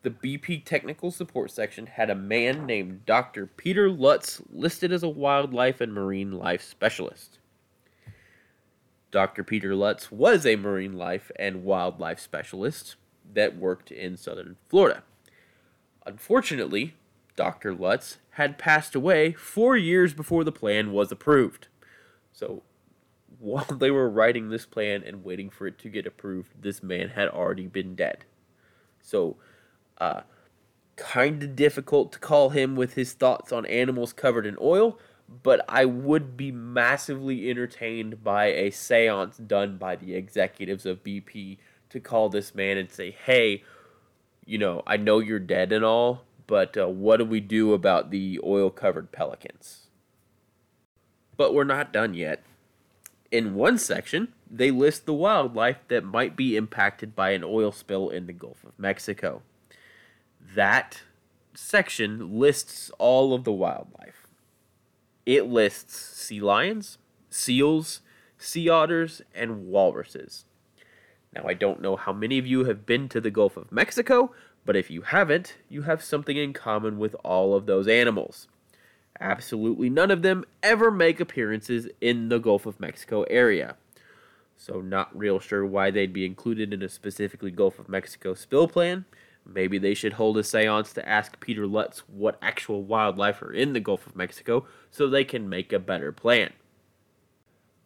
the 0.04 0.10
BP 0.10 0.66
technical 0.66 1.12
support 1.12 1.52
section 1.52 1.86
had 1.86 2.10
a 2.10 2.16
man 2.16 2.66
named 2.66 3.06
Dr. 3.06 3.46
Peter 3.46 3.90
Lutz 3.90 4.42
listed 4.52 4.92
as 4.92 5.04
a 5.04 5.10
wildlife 5.10 5.80
and 5.80 5.94
marine 5.94 6.32
life 6.32 6.64
specialist. 6.64 7.38
Dr. 9.12 9.44
Peter 9.44 9.76
Lutz 9.76 10.12
was 10.12 10.46
a 10.46 10.56
marine 10.56 10.94
life 10.94 11.32
and 11.38 11.64
wildlife 11.64 12.20
specialist 12.20 12.96
that 13.34 13.58
worked 13.58 13.92
in 13.92 14.18
southern 14.18 14.56
Florida. 14.70 15.04
Unfortunately, 16.06 16.96
Dr. 17.36 17.74
Lutz 17.74 18.18
had 18.32 18.58
passed 18.58 18.96
away 18.96 19.34
four 19.34 19.78
years 19.78 20.14
before 20.14 20.44
the 20.44 20.52
plan 20.52 20.92
was 20.92 21.12
approved. 21.12 21.68
So, 22.32 22.64
while 23.40 23.66
they 23.66 23.92
were 23.92 24.10
writing 24.10 24.50
this 24.50 24.66
plan 24.66 25.04
and 25.06 25.24
waiting 25.24 25.50
for 25.50 25.68
it 25.68 25.78
to 25.80 25.90
get 25.90 26.08
approved, 26.08 26.62
this 26.62 26.82
man 26.82 27.10
had 27.10 27.28
already 27.28 27.68
been 27.68 27.96
dead. 27.96 28.26
So, 29.02 29.38
uh, 30.02 30.22
kind 30.98 31.44
of 31.44 31.56
difficult 31.56 32.12
to 32.12 32.20
call 32.20 32.50
him 32.50 32.76
with 32.76 32.96
his 32.96 33.14
thoughts 33.14 33.52
on 33.52 33.66
animals 33.68 34.12
covered 34.12 34.48
in 34.48 34.58
oil, 34.60 35.00
but 35.44 35.64
I 35.70 35.86
would 35.86 36.36
be 36.36 36.52
massively 36.52 37.50
entertained 37.50 38.24
by 38.24 38.48
a 38.48 38.72
seance 38.72 39.38
done 39.38 39.78
by 39.78 39.96
the 39.96 40.16
executives 40.16 40.86
of 40.86 41.04
BP 41.04 41.60
to 41.92 42.00
call 42.00 42.30
this 42.30 42.56
man 42.56 42.78
and 42.78 42.92
say, 42.92 43.12
hey, 43.12 43.64
you 44.44 44.58
know, 44.58 44.82
I 44.88 44.98
know 44.98 45.20
you're 45.20 45.40
dead 45.40 45.72
and 45.72 45.86
all, 45.86 46.26
but 46.48 46.76
uh, 46.76 46.88
what 46.88 47.18
do 47.18 47.26
we 47.26 47.40
do 47.40 47.74
about 47.74 48.10
the 48.10 48.40
oil 48.44 48.72
covered 48.72 49.12
pelicans? 49.12 49.88
But 51.38 51.54
we're 51.54 51.64
not 51.64 51.94
done 51.94 52.16
yet. 52.16 52.44
In 53.32 53.54
one 53.54 53.78
section, 53.78 54.34
they 54.50 54.72
list 54.72 55.06
the 55.06 55.14
wildlife 55.14 55.78
that 55.90 56.04
might 56.04 56.36
be 56.36 56.58
impacted 56.58 57.16
by 57.16 57.32
an 57.32 57.44
oil 57.44 57.72
spill 57.72 58.10
in 58.10 58.26
the 58.26 58.34
Gulf 58.34 58.64
of 58.64 58.78
Mexico 58.78 59.44
that 60.56 61.04
section 61.54 62.40
lists 62.40 62.92
all 62.98 63.34
of 63.34 63.44
the 63.44 63.52
wildlife. 63.52 64.28
It 65.26 65.48
lists 65.48 65.96
sea 65.96 66.40
lions, 66.40 66.98
seals, 67.30 68.02
sea 68.38 68.70
otters, 68.70 69.22
and 69.34 69.68
walruses. 69.68 70.46
Now, 71.34 71.44
I 71.46 71.54
don't 71.54 71.82
know 71.82 71.96
how 71.96 72.12
many 72.12 72.38
of 72.38 72.48
you 72.48 72.66
have 72.66 72.86
been 72.86 73.08
to 73.10 73.22
the 73.22 73.32
Gulf 73.32 73.56
of 73.56 73.72
Mexico, 73.72 74.34
but 74.66 74.76
if 74.76 74.92
you 74.92 75.04
haven't, 75.04 75.56
you 75.70 75.84
have 75.84 76.04
something 76.04 76.36
in 76.36 76.54
common 76.54 76.98
with 76.98 77.16
all 77.24 77.56
of 77.56 77.66
those 77.66 77.88
animals. 77.88 78.48
Absolutely 79.20 79.90
none 79.90 80.12
of 80.12 80.24
them 80.24 80.44
ever 80.64 80.92
make 80.92 81.20
appearances 81.20 81.88
in 82.02 82.30
the 82.30 82.40
Gulf 82.40 82.66
of 82.66 82.80
Mexico 82.80 83.24
area. 83.24 83.76
So, 84.58 84.82
not 84.82 85.18
real 85.18 85.40
sure 85.40 85.66
why 85.66 85.90
they'd 85.90 86.14
be 86.14 86.26
included 86.26 86.74
in 86.74 86.84
a 86.84 86.90
specifically 86.90 87.52
Gulf 87.52 87.80
of 87.80 87.90
Mexico 87.90 88.34
spill 88.34 88.68
plan. 88.68 89.06
Maybe 89.46 89.78
they 89.78 89.94
should 89.94 90.14
hold 90.14 90.38
a 90.38 90.44
seance 90.44 90.94
to 90.94 91.08
ask 91.08 91.40
Peter 91.40 91.68
Lutz 91.68 92.00
what 92.08 92.38
actual 92.42 92.84
wildlife 92.84 93.42
are 93.42 93.52
in 93.52 93.74
the 93.74 93.80
Gulf 93.80 94.08
of 94.08 94.16
Mexico 94.16 94.66
so 94.90 95.08
they 95.08 95.24
can 95.24 95.50
make 95.50 95.74
a 95.74 95.80
better 95.80 96.12
plan. 96.12 96.54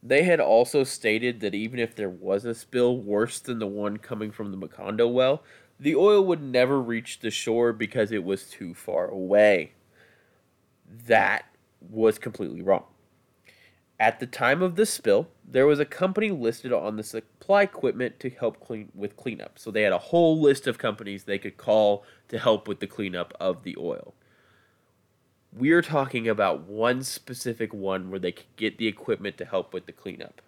They 0.04 0.24
had 0.24 0.40
also 0.40 0.84
stated 0.84 1.40
that 1.40 1.56
even 1.56 1.80
if 1.80 1.96
there 1.96 2.10
was 2.10 2.46
a 2.46 2.54
spill 2.54 2.98
worse 2.98 3.40
than 3.40 3.60
the 3.60 3.68
one 3.68 3.98
coming 3.98 4.32
from 4.32 4.52
the 4.52 4.58
Macondo 4.58 5.12
well, 5.12 5.42
the 5.80 5.96
oil 5.96 6.24
would 6.26 6.42
never 6.42 6.80
reach 6.80 7.20
the 7.20 7.32
shore 7.32 7.74
because 7.74 8.12
it 8.12 8.24
was 8.24 8.50
too 8.50 8.74
far 8.74 9.08
away. 9.08 9.74
That 10.88 11.46
was 11.82 12.20
completely 12.20 12.62
wrong. 12.62 12.86
At 14.00 14.20
the 14.20 14.28
time 14.28 14.62
of 14.62 14.76
the 14.76 14.86
spill, 14.86 15.30
there 15.44 15.66
was 15.66 15.80
a 15.80 15.86
company 15.86 16.30
listed 16.30 16.72
on 16.72 16.98
the 16.98 17.04
supply 17.46 17.62
equipment 17.62 18.20
to 18.20 18.28
help 18.32 18.60
clean 18.60 18.90
with 18.96 19.16
cleanup. 19.16 19.60
So 19.60 19.70
they 19.70 19.84
had 19.84 19.94
a 19.94 20.00
whole 20.00 20.42
list 20.42 20.66
of 20.66 20.80
companies 20.80 21.26
they 21.26 21.38
could 21.38 21.58
call 21.58 22.04
to 22.30 22.40
help 22.40 22.68
with 22.68 22.80
the 22.80 22.88
cleanup 22.88 23.36
of 23.40 23.62
the 23.62 23.76
oil. 23.78 24.16
We 25.56 25.70
are 25.72 25.84
talking 25.84 26.28
about 26.28 26.62
one 26.62 27.04
specific 27.04 27.72
one 27.72 28.10
where 28.10 28.20
they 28.20 28.32
could 28.32 28.56
get 28.56 28.80
the 28.80 28.88
equipment 28.88 29.38
to 29.38 29.46
help 29.46 29.76
with 29.76 29.86
the 29.86 29.92
cleanup. 29.92 30.42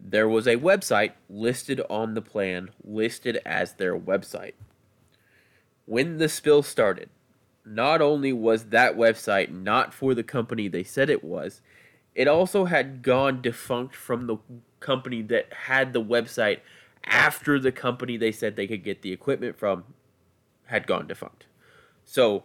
There 0.00 0.28
was 0.28 0.48
a 0.48 0.56
website 0.56 1.12
listed 1.30 1.80
on 1.88 2.14
the 2.14 2.20
plan, 2.20 2.70
listed 2.82 3.40
as 3.46 3.74
their 3.74 3.96
website. 3.96 4.54
When 5.86 6.18
the 6.18 6.28
spill 6.28 6.64
started, 6.64 7.10
not 7.64 8.02
only 8.02 8.32
was 8.32 8.66
that 8.66 8.96
website 8.96 9.52
not 9.52 9.94
for 9.94 10.14
the 10.14 10.24
company 10.24 10.66
they 10.66 10.82
said 10.82 11.08
it 11.08 11.22
was, 11.22 11.60
it 12.16 12.26
also 12.26 12.64
had 12.64 13.02
gone 13.02 13.40
defunct 13.40 13.94
from 13.94 14.26
the 14.26 14.38
company 14.84 15.22
that 15.22 15.52
had 15.52 15.92
the 15.92 16.02
website 16.02 16.60
after 17.04 17.58
the 17.58 17.72
company 17.72 18.16
they 18.16 18.30
said 18.30 18.54
they 18.54 18.66
could 18.66 18.84
get 18.84 19.02
the 19.02 19.12
equipment 19.12 19.58
from 19.58 19.84
had 20.66 20.86
gone 20.86 21.06
defunct. 21.06 21.46
So 22.04 22.44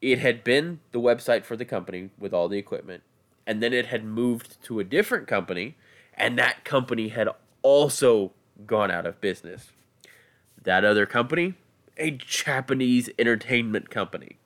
it 0.00 0.18
had 0.18 0.44
been 0.44 0.80
the 0.92 1.00
website 1.00 1.44
for 1.44 1.56
the 1.56 1.64
company 1.64 2.10
with 2.18 2.32
all 2.32 2.48
the 2.48 2.58
equipment, 2.58 3.02
and 3.46 3.62
then 3.62 3.72
it 3.72 3.86
had 3.86 4.04
moved 4.04 4.62
to 4.64 4.78
a 4.78 4.84
different 4.84 5.26
company, 5.26 5.76
and 6.14 6.38
that 6.38 6.64
company 6.64 7.08
had 7.08 7.28
also 7.62 8.32
gone 8.66 8.90
out 8.90 9.06
of 9.06 9.20
business. 9.20 9.72
That 10.62 10.84
other 10.84 11.06
company, 11.06 11.54
a 11.96 12.10
Japanese 12.10 13.08
entertainment 13.18 13.90
company. 13.90 14.38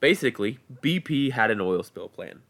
Basically, 0.00 0.58
BP 0.82 1.32
had 1.32 1.50
an 1.50 1.60
oil 1.60 1.82
spill 1.82 2.08
plan. 2.08 2.42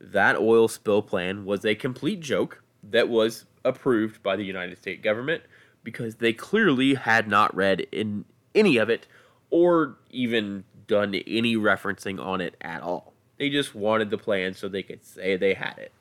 That 0.00 0.36
oil 0.36 0.68
spill 0.68 1.02
plan 1.02 1.44
was 1.44 1.64
a 1.64 1.74
complete 1.74 2.20
joke 2.20 2.62
that 2.82 3.08
was 3.08 3.46
approved 3.64 4.22
by 4.22 4.36
the 4.36 4.44
United 4.44 4.78
States 4.78 5.02
government 5.02 5.42
because 5.82 6.16
they 6.16 6.32
clearly 6.32 6.94
had 6.94 7.28
not 7.28 7.54
read 7.54 7.86
in 7.92 8.24
any 8.54 8.76
of 8.76 8.88
it 8.88 9.06
or 9.50 9.96
even 10.10 10.64
done 10.86 11.14
any 11.14 11.56
referencing 11.56 12.22
on 12.22 12.40
it 12.40 12.56
at 12.60 12.82
all. 12.82 13.12
They 13.38 13.50
just 13.50 13.74
wanted 13.74 14.10
the 14.10 14.18
plan 14.18 14.54
so 14.54 14.68
they 14.68 14.82
could 14.82 15.04
say 15.04 15.36
they 15.36 15.54
had 15.54 15.78
it. 15.78 15.92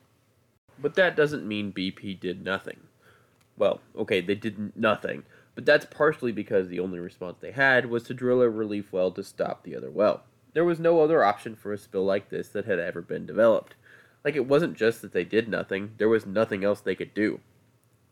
But 0.79 0.95
that 0.95 1.15
doesn't 1.15 1.47
mean 1.47 1.71
BP 1.71 2.19
did 2.19 2.43
nothing. 2.43 2.79
Well, 3.57 3.79
okay, 3.95 4.21
they 4.21 4.35
did 4.35 4.75
nothing, 4.75 5.23
but 5.55 5.65
that's 5.65 5.85
partially 5.85 6.31
because 6.31 6.67
the 6.67 6.79
only 6.79 6.99
response 6.99 7.37
they 7.39 7.51
had 7.51 7.85
was 7.85 8.03
to 8.03 8.13
drill 8.13 8.41
a 8.41 8.49
relief 8.49 8.91
well 8.91 9.11
to 9.11 9.23
stop 9.23 9.63
the 9.63 9.75
other 9.75 9.91
well. 9.91 10.23
There 10.53 10.65
was 10.65 10.79
no 10.79 11.01
other 11.01 11.23
option 11.23 11.55
for 11.55 11.73
a 11.73 11.77
spill 11.77 12.05
like 12.05 12.29
this 12.29 12.49
that 12.49 12.65
had 12.65 12.79
ever 12.79 13.01
been 13.01 13.25
developed. 13.25 13.75
Like, 14.23 14.35
it 14.35 14.47
wasn't 14.47 14.77
just 14.77 15.01
that 15.01 15.11
they 15.11 15.23
did 15.23 15.47
nothing, 15.47 15.91
there 15.97 16.09
was 16.09 16.25
nothing 16.25 16.63
else 16.63 16.79
they 16.79 16.95
could 16.95 17.13
do. 17.13 17.39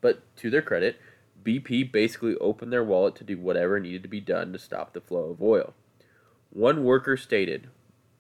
But 0.01 0.23
to 0.37 0.49
their 0.49 0.61
credit, 0.61 0.99
BP 1.43 1.91
basically 1.91 2.35
opened 2.37 2.73
their 2.73 2.83
wallet 2.83 3.15
to 3.15 3.23
do 3.23 3.37
whatever 3.37 3.79
needed 3.79 4.03
to 4.03 4.09
be 4.09 4.19
done 4.19 4.51
to 4.53 4.59
stop 4.59 4.93
the 4.93 5.01
flow 5.01 5.29
of 5.29 5.41
oil. 5.41 5.73
One 6.49 6.83
worker 6.83 7.15
stated, 7.15 7.69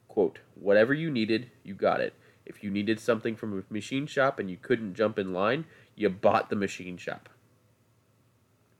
quote, 0.07 0.39
Whatever 0.55 0.93
you 0.93 1.11
needed, 1.11 1.51
you 1.63 1.73
got 1.73 1.99
it. 1.99 2.13
If 2.45 2.63
you 2.63 2.71
needed 2.71 2.99
something 2.99 3.35
from 3.35 3.59
a 3.59 3.73
machine 3.73 4.07
shop 4.07 4.39
and 4.39 4.49
you 4.49 4.57
couldn't 4.57 4.95
jump 4.95 5.19
in 5.19 5.33
line, 5.33 5.65
you 5.95 6.09
bought 6.09 6.49
the 6.49 6.55
machine 6.55 6.97
shop. 6.97 7.29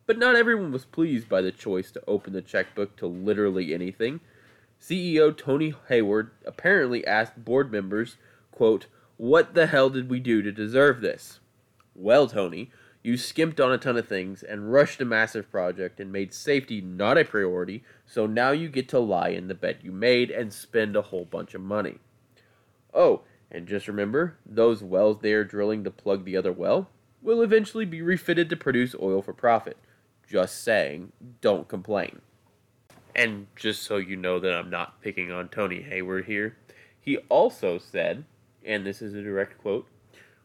But 0.05 0.17
not 0.17 0.35
everyone 0.35 0.71
was 0.71 0.85
pleased 0.85 1.29
by 1.29 1.41
the 1.41 1.51
choice 1.51 1.91
to 1.91 2.03
open 2.07 2.33
the 2.33 2.41
checkbook 2.41 2.95
to 2.97 3.07
literally 3.07 3.73
anything. 3.73 4.19
CEO 4.81 5.35
Tony 5.35 5.73
Hayward 5.89 6.31
apparently 6.45 7.05
asked 7.05 7.45
board 7.45 7.71
members, 7.71 8.17
quote, 8.51 8.87
What 9.21 9.53
the 9.53 9.67
hell 9.67 9.91
did 9.91 10.09
we 10.09 10.19
do 10.19 10.41
to 10.41 10.51
deserve 10.51 10.99
this? 10.99 11.41
Well, 11.93 12.25
Tony, 12.25 12.71
you 13.03 13.17
skimped 13.17 13.59
on 13.59 13.71
a 13.71 13.77
ton 13.77 13.95
of 13.95 14.07
things 14.07 14.41
and 14.41 14.73
rushed 14.73 14.99
a 14.99 15.05
massive 15.05 15.51
project 15.51 15.99
and 15.99 16.11
made 16.11 16.33
safety 16.33 16.81
not 16.81 17.19
a 17.19 17.23
priority, 17.23 17.83
so 18.03 18.25
now 18.25 18.49
you 18.49 18.67
get 18.67 18.89
to 18.89 18.97
lie 18.97 19.29
in 19.29 19.47
the 19.47 19.53
bet 19.53 19.85
you 19.85 19.91
made 19.91 20.31
and 20.31 20.51
spend 20.51 20.95
a 20.95 21.03
whole 21.03 21.25
bunch 21.25 21.53
of 21.53 21.61
money. 21.61 21.99
Oh, 22.95 23.21
and 23.51 23.67
just 23.67 23.87
remember, 23.87 24.37
those 24.43 24.81
wells 24.81 25.19
they 25.21 25.33
are 25.33 25.43
drilling 25.43 25.83
to 25.83 25.91
plug 25.91 26.25
the 26.25 26.35
other 26.35 26.51
well 26.51 26.89
will 27.21 27.43
eventually 27.43 27.85
be 27.85 28.01
refitted 28.01 28.49
to 28.49 28.57
produce 28.57 28.95
oil 28.99 29.21
for 29.21 29.33
profit. 29.33 29.77
Just 30.27 30.63
saying, 30.63 31.11
don't 31.41 31.67
complain. 31.67 32.21
And 33.15 33.45
just 33.55 33.83
so 33.83 33.97
you 33.97 34.15
know 34.15 34.39
that 34.39 34.55
I'm 34.55 34.71
not 34.71 34.99
picking 34.99 35.31
on 35.31 35.47
Tony 35.49 35.83
Hayward 35.83 36.25
here, 36.25 36.57
he 36.99 37.17
also 37.29 37.77
said, 37.77 38.25
and 38.65 38.85
this 38.85 39.01
is 39.01 39.13
a 39.13 39.21
direct 39.21 39.57
quote, 39.59 39.87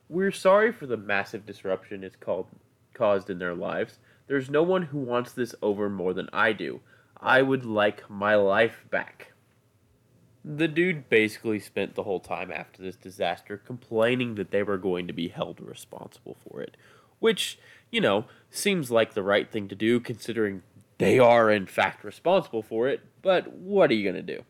We're 0.08 0.32
sorry 0.32 0.72
for 0.72 0.86
the 0.86 0.96
massive 0.96 1.46
disruption 1.46 2.04
it's 2.04 2.16
called, 2.16 2.46
caused 2.94 3.30
in 3.30 3.38
their 3.38 3.54
lives. 3.54 3.98
There's 4.26 4.50
no 4.50 4.62
one 4.62 4.82
who 4.82 4.98
wants 4.98 5.32
this 5.32 5.54
over 5.62 5.88
more 5.88 6.12
than 6.12 6.28
I 6.32 6.52
do. 6.52 6.80
I 7.18 7.42
would 7.42 7.64
like 7.64 8.08
my 8.10 8.34
life 8.34 8.84
back. 8.90 9.32
The 10.44 10.68
dude 10.68 11.08
basically 11.08 11.58
spent 11.58 11.94
the 11.94 12.04
whole 12.04 12.20
time 12.20 12.52
after 12.52 12.82
this 12.82 12.96
disaster 12.96 13.56
complaining 13.56 14.36
that 14.36 14.50
they 14.50 14.62
were 14.62 14.78
going 14.78 15.06
to 15.06 15.12
be 15.12 15.28
held 15.28 15.60
responsible 15.60 16.36
for 16.48 16.60
it, 16.60 16.76
which, 17.18 17.58
you 17.90 18.00
know, 18.00 18.26
seems 18.50 18.90
like 18.90 19.14
the 19.14 19.22
right 19.22 19.50
thing 19.50 19.66
to 19.68 19.74
do 19.74 19.98
considering 19.98 20.62
they 20.98 21.18
are 21.18 21.50
in 21.50 21.66
fact 21.66 22.04
responsible 22.04 22.62
for 22.62 22.88
it, 22.88 23.00
but 23.22 23.52
what 23.52 23.90
are 23.90 23.94
you 23.94 24.04
going 24.10 24.26
to 24.26 24.36
do? 24.36 24.44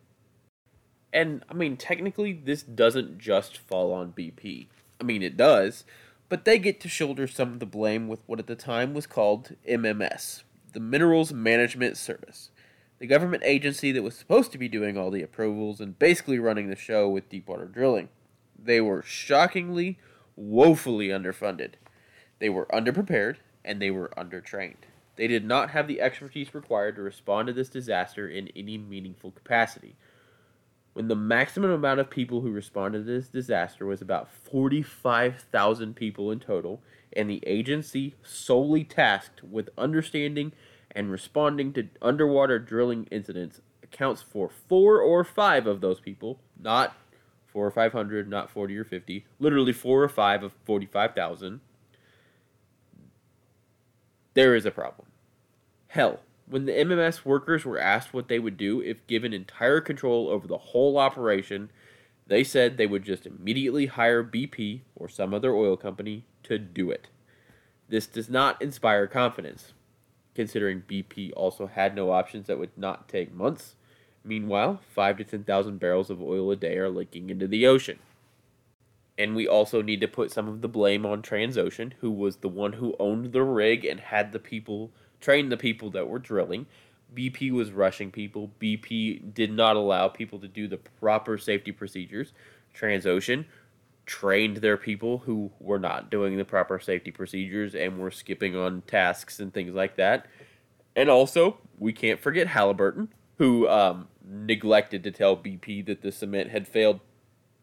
And 1.16 1.43
I 1.48 1.55
mean, 1.55 1.78
technically, 1.78 2.34
this 2.34 2.62
doesn't 2.62 3.16
just 3.16 3.56
fall 3.56 3.90
on 3.94 4.12
BP. 4.12 4.66
I 5.01 5.05
mean, 5.05 5.22
it 5.22 5.34
does, 5.34 5.84
but 6.28 6.44
they 6.44 6.59
get 6.59 6.78
to 6.80 6.90
shoulder 6.90 7.26
some 7.26 7.55
of 7.55 7.59
the 7.59 7.64
blame 7.64 8.06
with 8.06 8.20
what 8.26 8.38
at 8.38 8.47
the 8.47 8.55
time 8.55 8.93
was 8.93 9.06
called 9.06 9.56
MMS, 9.66 10.43
the 10.74 10.80
Minerals 10.80 11.32
Management 11.32 11.97
Service, 11.97 12.51
the 12.98 13.06
government 13.06 13.44
agency 13.47 13.93
that 13.93 14.02
was 14.02 14.14
supposed 14.14 14.52
to 14.52 14.59
be 14.59 14.68
doing 14.68 14.98
all 14.98 15.10
the 15.10 15.22
approvals 15.22 15.80
and 15.80 15.98
basically 15.98 16.38
running 16.38 16.68
the 16.68 16.76
show 16.76 17.09
with 17.09 17.30
deepwater 17.30 17.64
drilling. 17.64 18.10
They 18.62 18.82
were 18.82 19.01
shockingly, 19.01 19.98
woefully 20.36 21.09
underfunded. 21.09 21.76
They 22.40 22.51
were 22.51 22.66
underprepared 22.66 23.36
and 23.64 23.80
they 23.80 23.90
were 23.90 24.12
undertrained. 24.18 24.84
They 25.16 25.28
did 25.28 25.47
not 25.47 25.70
have 25.70 25.88
the 25.88 26.02
expertise 26.02 26.55
required 26.55 26.97
to 26.97 27.02
respond 27.02 27.47
to 27.47 27.55
this 27.55 27.70
disaster 27.70 28.28
in 28.28 28.48
any 28.55 28.76
meaningful 28.76 29.30
capacity. 29.30 29.97
When 30.97 31.09
the 31.09 31.14
maximum 31.14 31.70
amount 31.70 32.01
of 32.01 32.09
people 32.09 32.40
who 32.40 32.51
responded 32.51 33.01
to 33.01 33.05
this 33.05 33.28
disaster 33.28 33.85
was 33.85 34.01
about 34.01 34.31
45,000 34.31 35.94
people 35.94 36.31
in 36.31 36.40
total, 36.40 36.81
and 37.12 37.28
the 37.28 37.43
agency 37.47 38.14
solely 38.23 38.82
tasked 38.82 39.44
with 39.44 39.68
understanding 39.77 40.52
and 40.90 41.10
responding 41.10 41.74
to 41.74 41.89
underwater 42.01 42.59
drilling 42.59 43.05
incidents 43.10 43.60
accounts 43.82 44.23
for 44.23 44.48
four 44.48 45.02
or 45.02 45.23
five 45.23 45.66
of 45.66 45.82
those 45.82 46.01
people, 46.01 46.40
not 46.59 46.97
four 47.47 47.66
or 47.66 47.70
five 47.70 47.93
hundred, 47.93 48.27
not 48.27 48.48
40 48.48 48.78
or 48.78 48.85
50, 48.85 49.27
literally 49.39 49.74
four 49.74 50.02
or 50.02 50.09
five 50.09 50.43
of 50.43 50.55
45,000 50.64 51.60
there 54.32 54.55
is 54.55 54.64
a 54.64 54.70
problem. 54.70 55.09
Hell, 55.89 56.20
when 56.48 56.64
the 56.64 56.73
MMS 56.73 57.24
workers 57.24 57.64
were 57.64 57.78
asked 57.78 58.14
what 58.14 58.28
they 58.28 58.39
would 58.39 58.56
do 58.56 58.81
if 58.81 59.06
given 59.06 59.32
entire 59.32 59.81
control 59.81 60.28
over 60.28 60.47
the 60.47 60.59
whole 60.59 60.97
operation, 60.98 61.70
they 62.27 62.44
said 62.44 62.77
they 62.77 62.86
would 62.86 63.05
just 63.05 63.27
immediately 63.27 63.86
hire 63.86 64.23
BP 64.23 64.81
or 64.94 65.09
some 65.09 65.35
other 65.35 65.55
oil 65.55 65.77
company 65.77 66.24
to 66.44 66.59
do 66.59 66.90
it. 66.90 67.09
This 67.89 68.06
does 68.06 68.28
not 68.28 68.60
inspire 68.60 69.06
confidence, 69.06 69.73
considering 70.35 70.82
BP 70.89 71.32
also 71.36 71.66
had 71.66 71.94
no 71.94 72.10
options 72.10 72.47
that 72.47 72.59
would 72.59 72.77
not 72.77 73.09
take 73.09 73.32
months. 73.32 73.74
Meanwhile, 74.24 74.81
5 74.93 75.18
to 75.18 75.24
10,000 75.24 75.78
barrels 75.78 76.10
of 76.10 76.20
oil 76.20 76.51
a 76.51 76.56
day 76.56 76.78
are 76.78 76.90
leaking 76.90 77.31
into 77.31 77.47
the 77.47 77.66
ocean. 77.66 78.01
And 79.18 79.35
we 79.35 79.48
also 79.48 79.82
need 79.82 80.01
to 80.01 80.09
put 80.09 80.32
some 80.32 80.48
of 80.48 80.60
the 80.60 80.68
blame 80.68 81.06
on 81.06 81.23
Transocean, 81.23 81.93
who 82.01 82.10
was 82.10 82.39
the 82.39 82.48
one 82.48 82.74
who 82.74 82.97
owned 82.98 83.32
the 83.32 83.43
rig 83.43 83.85
and 83.85 84.01
had 84.01 84.32
the 84.32 84.39
people 84.39 84.90
train 85.20 85.48
the 85.48 85.56
people 85.56 85.90
that 85.90 86.09
were 86.09 86.18
drilling. 86.18 86.66
BP 87.14 87.52
was 87.52 87.72
rushing 87.72 88.10
people. 88.10 88.51
BP 88.60 89.32
did 89.32 89.52
not 89.52 89.76
allow 89.76 90.09
people 90.09 90.38
to 90.40 90.48
do 90.48 90.68
the 90.68 90.76
proper 90.76 91.38
safety 91.38 91.72
procedures. 91.72 92.32
Transocean 92.74 93.47
trained 94.06 94.59
their 94.59 94.76
people 94.76 95.18
who 95.18 95.51
were 95.59 95.78
not 95.78 96.10
doing 96.10 96.36
the 96.36 96.44
proper 96.44 96.78
safety 96.78 97.10
procedures 97.10 97.74
and 97.74 97.98
were 97.98 98.10
skipping 98.10 98.56
on 98.56 98.82
tasks 98.82 99.40
and 99.40 99.52
things 99.52 99.74
like 99.74 99.97
that. 99.97 100.26
And 100.94 101.10
also, 101.10 101.59
we 101.78 101.93
can't 101.93 102.20
forget 102.20 102.47
Halliburton, 102.47 103.09
who 103.38 103.68
um, 103.68 104.09
neglected 104.24 105.02
to 105.05 105.10
tell 105.10 105.36
BP 105.36 105.84
that 105.86 106.02
the 106.02 106.12
cement 106.12 106.51
had 106.51 106.66
failed 106.66 107.01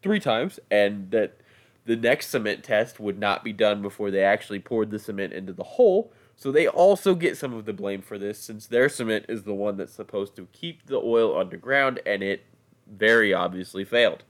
three 0.02 0.20
times 0.20 0.60
and 0.70 1.10
that 1.10 1.40
the 1.86 1.96
next 1.96 2.28
cement 2.28 2.62
test 2.62 3.00
would 3.00 3.18
not 3.18 3.42
be 3.42 3.52
done 3.52 3.82
before 3.82 4.10
they 4.10 4.22
actually 4.22 4.60
poured 4.60 4.90
the 4.90 4.98
cement 4.98 5.32
into 5.32 5.52
the 5.52 5.64
hole. 5.64 6.12
So 6.36 6.50
they 6.50 6.66
also 6.66 7.14
get 7.14 7.36
some 7.36 7.54
of 7.54 7.64
the 7.64 7.72
blame 7.72 8.02
for 8.02 8.18
this 8.18 8.38
since 8.38 8.66
their 8.66 8.88
cement 8.88 9.26
is 9.28 9.44
the 9.44 9.54
one 9.54 9.76
that's 9.76 9.94
supposed 9.94 10.36
to 10.36 10.48
keep 10.52 10.86
the 10.86 10.96
oil 10.96 11.38
underground 11.38 12.00
and 12.04 12.22
it 12.22 12.44
very 12.86 13.32
obviously 13.32 13.84
failed. 13.84 14.24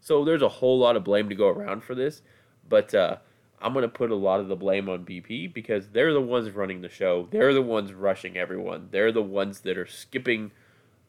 So 0.00 0.24
there's 0.24 0.42
a 0.42 0.48
whole 0.48 0.78
lot 0.78 0.96
of 0.96 1.04
blame 1.04 1.28
to 1.28 1.34
go 1.34 1.48
around 1.48 1.82
for 1.82 1.94
this, 1.94 2.22
but 2.68 2.94
uh, 2.94 3.16
I'm 3.60 3.72
going 3.72 3.82
to 3.82 3.88
put 3.88 4.10
a 4.10 4.16
lot 4.16 4.40
of 4.40 4.48
the 4.48 4.56
blame 4.56 4.88
on 4.88 5.04
BP 5.04 5.52
because 5.52 5.88
they're 5.88 6.12
the 6.12 6.20
ones 6.20 6.50
running 6.50 6.80
the 6.80 6.88
show. 6.88 7.28
They're 7.30 7.54
the 7.54 7.62
ones 7.62 7.92
rushing 7.92 8.36
everyone. 8.36 8.88
They're 8.90 9.12
the 9.12 9.22
ones 9.22 9.60
that 9.60 9.76
are 9.76 9.86
skipping 9.86 10.52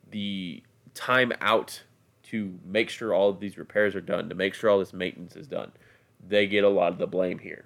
the 0.09 0.63
time 0.95 1.31
out 1.41 1.83
to 2.23 2.59
make 2.65 2.89
sure 2.89 3.13
all 3.13 3.29
of 3.29 3.39
these 3.39 3.57
repairs 3.57 3.95
are 3.95 4.01
done, 4.01 4.29
to 4.29 4.35
make 4.35 4.53
sure 4.53 4.69
all 4.69 4.79
this 4.79 4.93
maintenance 4.93 5.35
is 5.35 5.47
done. 5.47 5.71
They 6.25 6.47
get 6.47 6.63
a 6.63 6.69
lot 6.69 6.91
of 6.91 6.97
the 6.97 7.07
blame 7.07 7.39
here. 7.39 7.65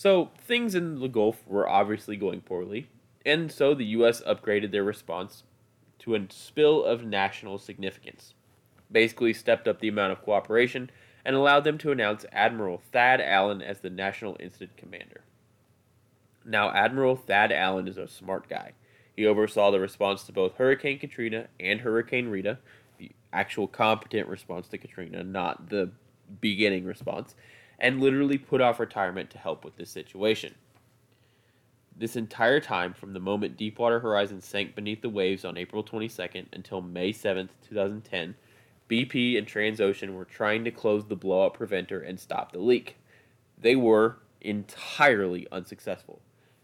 So 0.00 0.30
things 0.38 0.74
in 0.74 0.98
the 0.98 1.08
Gulf 1.08 1.46
were 1.46 1.68
obviously 1.68 2.16
going 2.16 2.40
poorly, 2.40 2.88
and 3.26 3.52
so 3.52 3.74
the 3.74 3.84
U.S. 3.84 4.22
upgraded 4.22 4.72
their 4.72 4.82
response 4.82 5.42
to 5.98 6.14
a 6.14 6.26
spill 6.30 6.82
of 6.82 7.04
national 7.04 7.58
significance. 7.58 8.32
Basically, 8.90 9.34
stepped 9.34 9.68
up 9.68 9.78
the 9.78 9.88
amount 9.88 10.12
of 10.12 10.22
cooperation 10.22 10.88
and 11.22 11.36
allowed 11.36 11.64
them 11.64 11.76
to 11.76 11.92
announce 11.92 12.24
Admiral 12.32 12.80
Thad 12.90 13.20
Allen 13.20 13.60
as 13.60 13.80
the 13.80 13.90
National 13.90 14.38
Incident 14.40 14.78
Commander. 14.78 15.20
Now, 16.46 16.70
Admiral 16.72 17.16
Thad 17.16 17.52
Allen 17.52 17.86
is 17.86 17.98
a 17.98 18.08
smart 18.08 18.48
guy. 18.48 18.72
He 19.14 19.26
oversaw 19.26 19.70
the 19.70 19.80
response 19.80 20.22
to 20.24 20.32
both 20.32 20.54
Hurricane 20.54 20.98
Katrina 20.98 21.48
and 21.60 21.82
Hurricane 21.82 22.28
Rita, 22.28 22.56
the 22.96 23.10
actual 23.34 23.68
competent 23.68 24.28
response 24.28 24.66
to 24.68 24.78
Katrina, 24.78 25.22
not 25.22 25.68
the 25.68 25.90
beginning 26.40 26.86
response, 26.86 27.34
and 27.80 28.00
literally 28.00 28.38
put 28.38 28.60
off 28.60 28.78
retirement 28.78 29.30
to 29.30 29.38
help 29.38 29.64
with 29.64 29.76
this 29.76 29.90
situation. 29.90 30.54
This 31.96 32.16
entire 32.16 32.60
time, 32.60 32.94
from 32.94 33.12
the 33.12 33.20
moment 33.20 33.56
Deepwater 33.56 34.00
Horizon 34.00 34.40
sank 34.40 34.74
beneath 34.74 35.02
the 35.02 35.08
waves 35.08 35.44
on 35.44 35.58
April 35.58 35.84
22nd 35.84 36.46
until 36.52 36.80
May 36.80 37.12
7th, 37.12 37.50
2010, 37.68 38.34
BP 38.88 39.36
and 39.36 39.46
Transocean 39.46 40.14
were 40.14 40.24
trying 40.24 40.64
to 40.64 40.70
close 40.70 41.06
the 41.06 41.16
blowout 41.16 41.54
preventer 41.54 42.00
and 42.00 42.18
stop 42.18 42.52
the 42.52 42.58
leak. 42.58 42.96
They 43.58 43.76
were, 43.76 44.18
entirely 44.40 45.46
unsuccessful. 45.52 46.20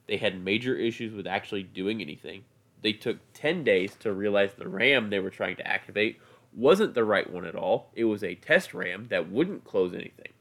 They 0.06 0.16
had 0.16 0.43
major 0.43 0.76
issues 0.76 1.14
with 1.14 1.26
actually 1.26 1.62
doing 1.62 2.01
anything. 2.01 2.44
They 2.82 2.93
took 2.93 3.18
10 3.34 3.64
days 3.64 3.94
to 4.01 4.12
realize 4.12 4.55
the 4.55 4.68
RAM 4.68 5.10
they 5.10 5.20
were 5.20 5.30
trying 5.30 5.56
to 5.56 5.66
activate 5.66 6.20
wasn't 6.55 6.94
the 6.94 7.05
right 7.05 7.30
one 7.30 7.44
at 7.44 7.55
all. 7.55 7.90
It 7.94 8.05
was 8.05 8.24
a 8.24 8.34
test 8.34 8.72
RAM 8.72 9.09
that 9.10 9.30
wouldn't 9.30 9.64
close 9.64 9.93
anything. 9.93 10.32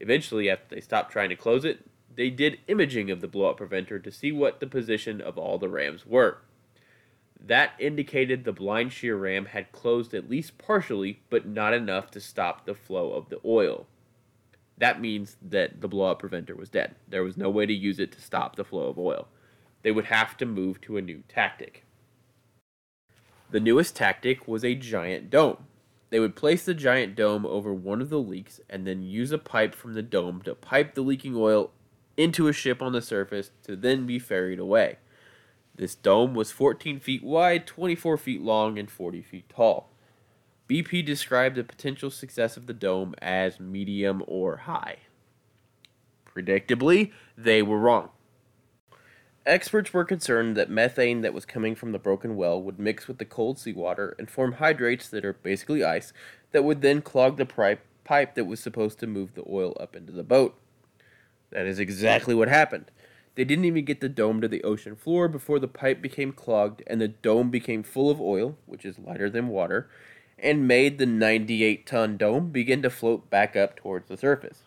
Eventually, 0.00 0.50
after 0.50 0.74
they 0.74 0.80
stopped 0.80 1.12
trying 1.12 1.28
to 1.28 1.36
close 1.36 1.64
it, 1.64 1.86
they 2.14 2.30
did 2.30 2.58
imaging 2.66 3.10
of 3.10 3.20
the 3.20 3.28
blowout 3.28 3.56
preventer 3.56 3.98
to 3.98 4.10
see 4.10 4.32
what 4.32 4.60
the 4.60 4.66
position 4.66 5.20
of 5.20 5.38
all 5.38 5.58
the 5.58 5.68
rams 5.68 6.06
were. 6.06 6.38
That 7.38 7.72
indicated 7.78 8.44
the 8.44 8.52
blind 8.52 8.92
shear 8.92 9.16
ram 9.16 9.46
had 9.46 9.72
closed 9.72 10.12
at 10.12 10.28
least 10.28 10.58
partially, 10.58 11.20
but 11.30 11.46
not 11.46 11.72
enough 11.72 12.10
to 12.12 12.20
stop 12.20 12.66
the 12.66 12.74
flow 12.74 13.12
of 13.12 13.28
the 13.28 13.40
oil. 13.44 13.86
That 14.76 15.00
means 15.00 15.36
that 15.42 15.80
the 15.80 15.88
blowout 15.88 16.18
preventer 16.18 16.56
was 16.56 16.70
dead. 16.70 16.96
There 17.08 17.24
was 17.24 17.36
no 17.36 17.50
way 17.50 17.66
to 17.66 17.72
use 17.72 17.98
it 17.98 18.12
to 18.12 18.20
stop 18.20 18.56
the 18.56 18.64
flow 18.64 18.88
of 18.88 18.98
oil. 18.98 19.28
They 19.82 19.90
would 19.90 20.06
have 20.06 20.36
to 20.38 20.46
move 20.46 20.80
to 20.82 20.96
a 20.96 21.02
new 21.02 21.22
tactic. 21.28 21.84
The 23.50 23.60
newest 23.60 23.96
tactic 23.96 24.46
was 24.46 24.64
a 24.64 24.74
giant 24.74 25.30
dome. 25.30 25.66
They 26.10 26.20
would 26.20 26.36
place 26.36 26.64
the 26.64 26.74
giant 26.74 27.14
dome 27.14 27.46
over 27.46 27.72
one 27.72 28.02
of 28.02 28.10
the 28.10 28.18
leaks 28.18 28.60
and 28.68 28.86
then 28.86 29.02
use 29.02 29.32
a 29.32 29.38
pipe 29.38 29.74
from 29.74 29.94
the 29.94 30.02
dome 30.02 30.42
to 30.42 30.54
pipe 30.54 30.94
the 30.94 31.02
leaking 31.02 31.36
oil 31.36 31.70
into 32.16 32.48
a 32.48 32.52
ship 32.52 32.82
on 32.82 32.92
the 32.92 33.00
surface 33.00 33.52
to 33.62 33.76
then 33.76 34.06
be 34.06 34.18
ferried 34.18 34.58
away. 34.58 34.98
This 35.76 35.94
dome 35.94 36.34
was 36.34 36.50
14 36.50 37.00
feet 37.00 37.22
wide, 37.22 37.66
24 37.66 38.18
feet 38.18 38.42
long, 38.42 38.78
and 38.78 38.90
40 38.90 39.22
feet 39.22 39.48
tall. 39.48 39.90
BP 40.68 41.04
described 41.04 41.56
the 41.56 41.64
potential 41.64 42.10
success 42.10 42.56
of 42.56 42.66
the 42.66 42.74
dome 42.74 43.14
as 43.22 43.58
medium 43.58 44.22
or 44.26 44.58
high. 44.58 44.98
Predictably, 46.26 47.12
they 47.36 47.62
were 47.62 47.78
wrong. 47.78 48.10
Experts 49.46 49.94
were 49.94 50.04
concerned 50.04 50.54
that 50.56 50.68
methane 50.68 51.22
that 51.22 51.32
was 51.32 51.46
coming 51.46 51.74
from 51.74 51.92
the 51.92 51.98
broken 51.98 52.36
well 52.36 52.60
would 52.60 52.78
mix 52.78 53.08
with 53.08 53.16
the 53.16 53.24
cold 53.24 53.58
seawater 53.58 54.14
and 54.18 54.30
form 54.30 54.52
hydrates 54.52 55.08
that 55.08 55.24
are 55.24 55.32
basically 55.32 55.82
ice 55.82 56.12
that 56.52 56.62
would 56.62 56.82
then 56.82 57.00
clog 57.00 57.38
the 57.38 57.46
pipe, 57.46 57.80
pipe 58.04 58.34
that 58.34 58.44
was 58.44 58.60
supposed 58.60 58.98
to 58.98 59.06
move 59.06 59.34
the 59.34 59.44
oil 59.48 59.74
up 59.80 59.96
into 59.96 60.12
the 60.12 60.22
boat. 60.22 60.58
That 61.50 61.66
is 61.66 61.78
exactly 61.78 62.34
what 62.34 62.48
happened. 62.48 62.90
They 63.34 63.44
didn't 63.44 63.64
even 63.64 63.86
get 63.86 64.00
the 64.00 64.10
dome 64.10 64.42
to 64.42 64.48
the 64.48 64.62
ocean 64.62 64.94
floor 64.94 65.26
before 65.26 65.58
the 65.58 65.68
pipe 65.68 66.02
became 66.02 66.32
clogged 66.32 66.82
and 66.86 67.00
the 67.00 67.08
dome 67.08 67.48
became 67.48 67.82
full 67.82 68.10
of 68.10 68.20
oil, 68.20 68.58
which 68.66 68.84
is 68.84 68.98
lighter 68.98 69.30
than 69.30 69.48
water, 69.48 69.88
and 70.38 70.68
made 70.68 70.98
the 70.98 71.06
98 71.06 71.86
ton 71.86 72.18
dome 72.18 72.50
begin 72.50 72.82
to 72.82 72.90
float 72.90 73.30
back 73.30 73.56
up 73.56 73.76
towards 73.76 74.08
the 74.08 74.18
surface. 74.18 74.64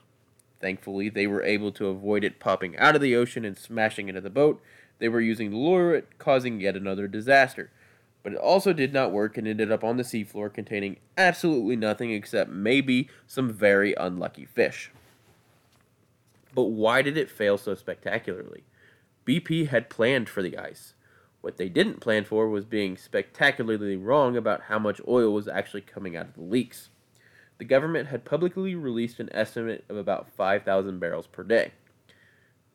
Thankfully, 0.64 1.10
they 1.10 1.28
were 1.28 1.44
able 1.44 1.74
to 1.74 1.88
avoid 1.88 2.24
it 2.24 2.40
popping 2.40 2.78
out 2.78 2.96
of 2.96 3.02
the 3.02 3.18
ocean 3.18 3.44
and 3.44 3.58
smashing 3.58 4.08
into 4.08 4.22
the 4.22 4.30
boat 4.30 4.62
they 4.98 5.10
were 5.10 5.20
using 5.20 5.52
to 5.52 5.58
lure 5.58 5.94
it, 5.94 6.18
causing 6.18 6.62
yet 6.62 6.78
another 6.78 7.06
disaster. 7.10 7.70
But 8.24 8.32
it 8.32 8.40
also 8.40 8.72
did 8.72 8.94
not 8.94 9.12
work 9.12 9.38
and 9.38 9.46
ended 9.46 9.74
up 9.74 9.84
on 9.84 9.98
the 9.98 10.04
seafloor 10.04 10.54
containing 10.54 10.96
absolutely 11.18 11.76
nothing 11.76 12.12
except 12.12 12.50
maybe 12.50 13.10
some 13.28 13.52
very 13.52 13.94
unlucky 13.96 14.46
fish. 14.46 14.90
But 16.56 16.68
why 16.68 17.02
did 17.02 17.18
it 17.18 17.30
fail 17.30 17.58
so 17.58 17.76
spectacularly? 17.76 18.64
BP 19.26 19.68
had 19.68 19.90
planned 19.90 20.30
for 20.30 20.42
the 20.42 20.58
ice. 20.58 20.94
What 21.42 21.58
they 21.58 21.68
didn't 21.68 22.00
plan 22.00 22.24
for 22.24 22.48
was 22.48 22.64
being 22.64 22.96
spectacularly 22.96 23.98
wrong 23.98 24.38
about 24.38 24.62
how 24.70 24.80
much 24.80 25.02
oil 25.06 25.34
was 25.34 25.50
actually 25.50 25.82
coming 25.82 26.16
out 26.16 26.28
of 26.28 26.36
the 26.36 26.44
leaks. 26.44 26.88
The 27.58 27.66
government 27.66 28.10
had 28.10 28.26
publicly 28.26 28.76
released 28.76 29.20
an 29.20 29.30
estimate 29.32 29.86
of 29.90 29.98
about 29.98 30.30
5,000 30.30 31.00
barrels 31.00 31.28
per 31.28 31.44
day. 31.44 31.72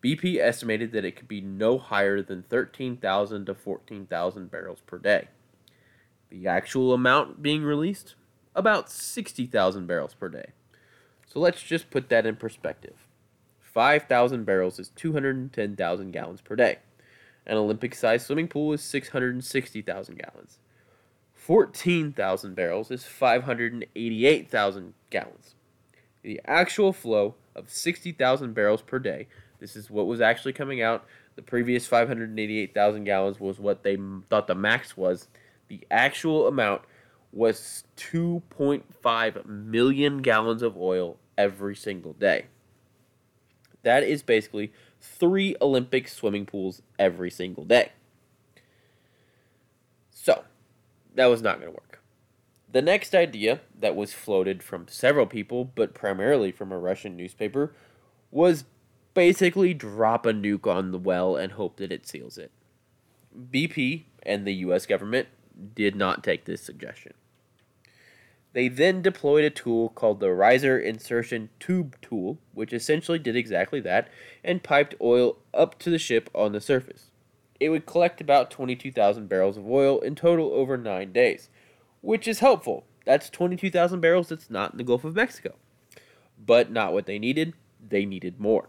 BP 0.02 0.38
estimated 0.38 0.92
that 0.92 1.04
it 1.04 1.16
could 1.16 1.26
be 1.26 1.40
no 1.40 1.78
higher 1.78 2.22
than 2.22 2.44
13,000 2.44 3.46
to 3.46 3.54
14,000 3.54 4.50
barrels 4.50 4.80
per 4.86 4.98
day. 4.98 5.28
The 6.30 6.46
actual 6.46 6.92
amount 6.92 7.42
being 7.42 7.64
released? 7.64 8.14
About 8.54 8.90
60,000 8.90 9.86
barrels 9.86 10.14
per 10.14 10.28
day. 10.28 10.52
So 11.26 11.40
let's 11.40 11.62
just 11.62 11.90
put 11.90 12.08
that 12.08 12.26
in 12.26 12.36
perspective. 12.36 13.06
5,000 13.60 14.44
barrels 14.44 14.78
is 14.78 14.90
210,000 14.90 16.10
gallons 16.10 16.40
per 16.40 16.56
day. 16.56 16.78
An 17.46 17.56
Olympic 17.56 17.94
sized 17.94 18.26
swimming 18.26 18.48
pool 18.48 18.72
is 18.72 18.82
660,000 18.82 20.18
gallons. 20.18 20.58
14,000 21.48 22.54
barrels 22.54 22.90
is 22.90 23.04
588,000 23.04 24.92
gallons. 25.08 25.54
The 26.20 26.42
actual 26.44 26.92
flow 26.92 27.36
of 27.56 27.70
60,000 27.70 28.52
barrels 28.52 28.82
per 28.82 28.98
day, 28.98 29.28
this 29.58 29.74
is 29.74 29.90
what 29.90 30.06
was 30.06 30.20
actually 30.20 30.52
coming 30.52 30.82
out. 30.82 31.06
The 31.36 31.42
previous 31.42 31.86
588,000 31.86 33.04
gallons 33.04 33.40
was 33.40 33.58
what 33.58 33.82
they 33.82 33.96
thought 34.28 34.46
the 34.46 34.54
max 34.54 34.94
was. 34.94 35.28
The 35.68 35.80
actual 35.90 36.46
amount 36.48 36.82
was 37.32 37.84
2.5 37.96 39.46
million 39.46 40.18
gallons 40.18 40.60
of 40.60 40.76
oil 40.76 41.16
every 41.38 41.74
single 41.74 42.12
day. 42.12 42.48
That 43.84 44.02
is 44.02 44.22
basically 44.22 44.70
three 45.00 45.56
Olympic 45.62 46.08
swimming 46.08 46.44
pools 46.44 46.82
every 46.98 47.30
single 47.30 47.64
day. 47.64 47.92
So, 50.10 50.44
that 51.18 51.26
was 51.26 51.42
not 51.42 51.56
going 51.56 51.72
to 51.72 51.72
work. 51.72 52.00
The 52.70 52.80
next 52.80 53.12
idea 53.12 53.60
that 53.76 53.96
was 53.96 54.12
floated 54.12 54.62
from 54.62 54.86
several 54.88 55.26
people, 55.26 55.64
but 55.64 55.92
primarily 55.92 56.52
from 56.52 56.70
a 56.70 56.78
Russian 56.78 57.16
newspaper, 57.16 57.74
was 58.30 58.64
basically 59.14 59.74
drop 59.74 60.26
a 60.26 60.32
nuke 60.32 60.66
on 60.66 60.92
the 60.92 60.98
well 60.98 61.34
and 61.34 61.52
hope 61.52 61.78
that 61.78 61.90
it 61.90 62.06
seals 62.06 62.38
it. 62.38 62.52
BP 63.36 64.04
and 64.22 64.46
the 64.46 64.54
US 64.54 64.86
government 64.86 65.26
did 65.74 65.96
not 65.96 66.22
take 66.22 66.44
this 66.44 66.62
suggestion. 66.62 67.14
They 68.52 68.68
then 68.68 69.02
deployed 69.02 69.44
a 69.44 69.50
tool 69.50 69.88
called 69.88 70.20
the 70.20 70.30
riser 70.30 70.78
insertion 70.78 71.48
tube 71.58 71.96
tool, 72.00 72.38
which 72.54 72.72
essentially 72.72 73.18
did 73.18 73.34
exactly 73.34 73.80
that 73.80 74.08
and 74.44 74.62
piped 74.62 74.94
oil 75.00 75.38
up 75.52 75.80
to 75.80 75.90
the 75.90 75.98
ship 75.98 76.30
on 76.32 76.52
the 76.52 76.60
surface. 76.60 77.07
It 77.60 77.70
would 77.70 77.86
collect 77.86 78.20
about 78.20 78.50
22,000 78.50 79.28
barrels 79.28 79.56
of 79.56 79.68
oil 79.68 80.00
in 80.00 80.14
total 80.14 80.52
over 80.52 80.76
nine 80.76 81.12
days, 81.12 81.50
which 82.00 82.28
is 82.28 82.38
helpful. 82.38 82.84
That's 83.04 83.30
22,000 83.30 84.00
barrels 84.00 84.28
that's 84.28 84.50
not 84.50 84.72
in 84.72 84.78
the 84.78 84.84
Gulf 84.84 85.04
of 85.04 85.16
Mexico. 85.16 85.56
But 86.38 86.70
not 86.70 86.92
what 86.92 87.06
they 87.06 87.18
needed, 87.18 87.54
they 87.80 88.04
needed 88.04 88.38
more. 88.38 88.68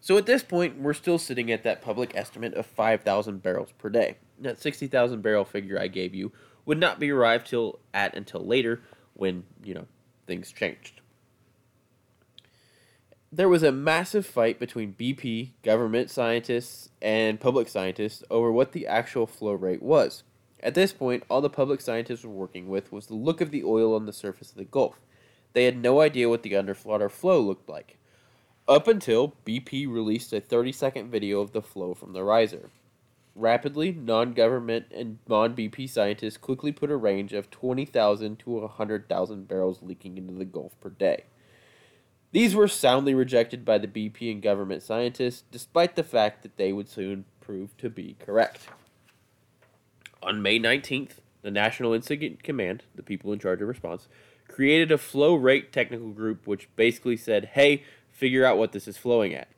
So 0.00 0.16
at 0.16 0.26
this 0.26 0.42
point, 0.42 0.80
we're 0.80 0.94
still 0.94 1.18
sitting 1.18 1.50
at 1.50 1.64
that 1.64 1.82
public 1.82 2.14
estimate 2.14 2.54
of 2.54 2.64
5,000 2.64 3.42
barrels 3.42 3.72
per 3.76 3.88
day. 3.88 4.16
That 4.40 4.60
60,000 4.60 5.20
barrel 5.20 5.44
figure 5.44 5.80
I 5.80 5.88
gave 5.88 6.14
you 6.14 6.32
would 6.64 6.78
not 6.78 7.00
be 7.00 7.10
arrived 7.10 7.48
till 7.48 7.80
at 7.92 8.14
until 8.14 8.46
later 8.46 8.82
when, 9.14 9.44
you 9.64 9.74
know, 9.74 9.86
things 10.26 10.52
changed. 10.52 11.00
There 13.36 13.50
was 13.50 13.62
a 13.62 13.70
massive 13.70 14.24
fight 14.24 14.58
between 14.58 14.94
BP, 14.94 15.50
government 15.62 16.08
scientists, 16.08 16.88
and 17.02 17.38
public 17.38 17.68
scientists 17.68 18.24
over 18.30 18.50
what 18.50 18.72
the 18.72 18.86
actual 18.86 19.26
flow 19.26 19.52
rate 19.52 19.82
was. 19.82 20.22
At 20.60 20.72
this 20.72 20.94
point, 20.94 21.22
all 21.28 21.42
the 21.42 21.50
public 21.50 21.82
scientists 21.82 22.24
were 22.24 22.30
working 22.30 22.66
with 22.70 22.90
was 22.90 23.08
the 23.08 23.14
look 23.14 23.42
of 23.42 23.50
the 23.50 23.62
oil 23.62 23.94
on 23.94 24.06
the 24.06 24.12
surface 24.14 24.52
of 24.52 24.56
the 24.56 24.64
Gulf. 24.64 25.02
They 25.52 25.66
had 25.66 25.76
no 25.76 26.00
idea 26.00 26.30
what 26.30 26.44
the 26.44 26.56
underwater 26.56 27.10
flow 27.10 27.38
looked 27.38 27.68
like. 27.68 27.98
Up 28.66 28.88
until 28.88 29.34
BP 29.44 29.86
released 29.86 30.32
a 30.32 30.40
30 30.40 30.72
second 30.72 31.10
video 31.10 31.42
of 31.42 31.52
the 31.52 31.60
flow 31.60 31.92
from 31.92 32.14
the 32.14 32.24
riser. 32.24 32.70
Rapidly, 33.34 33.92
non 33.92 34.32
government 34.32 34.86
and 34.90 35.18
non 35.28 35.54
BP 35.54 35.90
scientists 35.90 36.38
quickly 36.38 36.72
put 36.72 36.90
a 36.90 36.96
range 36.96 37.34
of 37.34 37.50
20,000 37.50 38.38
to 38.38 38.50
100,000 38.50 39.46
barrels 39.46 39.82
leaking 39.82 40.16
into 40.16 40.32
the 40.32 40.46
Gulf 40.46 40.80
per 40.80 40.88
day. 40.88 41.24
These 42.32 42.54
were 42.54 42.68
soundly 42.68 43.14
rejected 43.14 43.64
by 43.64 43.78
the 43.78 43.88
BP 43.88 44.30
and 44.30 44.42
government 44.42 44.82
scientists, 44.82 45.44
despite 45.50 45.96
the 45.96 46.02
fact 46.02 46.42
that 46.42 46.56
they 46.56 46.72
would 46.72 46.88
soon 46.88 47.24
prove 47.40 47.76
to 47.78 47.88
be 47.88 48.16
correct. 48.18 48.68
On 50.22 50.42
May 50.42 50.58
19th, 50.58 51.20
the 51.42 51.50
National 51.50 51.92
Incident 51.92 52.42
Command, 52.42 52.82
the 52.94 53.02
people 53.02 53.32
in 53.32 53.38
charge 53.38 53.62
of 53.62 53.68
response, 53.68 54.08
created 54.48 54.90
a 54.90 54.98
flow 54.98 55.34
rate 55.34 55.72
technical 55.72 56.10
group 56.10 56.46
which 56.46 56.68
basically 56.76 57.16
said, 57.16 57.50
hey, 57.52 57.84
figure 58.10 58.44
out 58.44 58.58
what 58.58 58.72
this 58.72 58.88
is 58.88 58.96
flowing 58.96 59.32
at. 59.34 59.48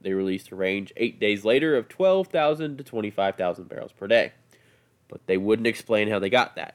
They 0.00 0.12
released 0.12 0.50
a 0.50 0.56
range 0.56 0.92
eight 0.96 1.20
days 1.20 1.44
later 1.44 1.76
of 1.76 1.88
12,000 1.88 2.78
to 2.78 2.84
25,000 2.84 3.68
barrels 3.68 3.92
per 3.92 4.06
day. 4.06 4.32
But 5.08 5.26
they 5.26 5.36
wouldn't 5.36 5.66
explain 5.66 6.08
how 6.08 6.18
they 6.18 6.30
got 6.30 6.56
that. 6.56 6.74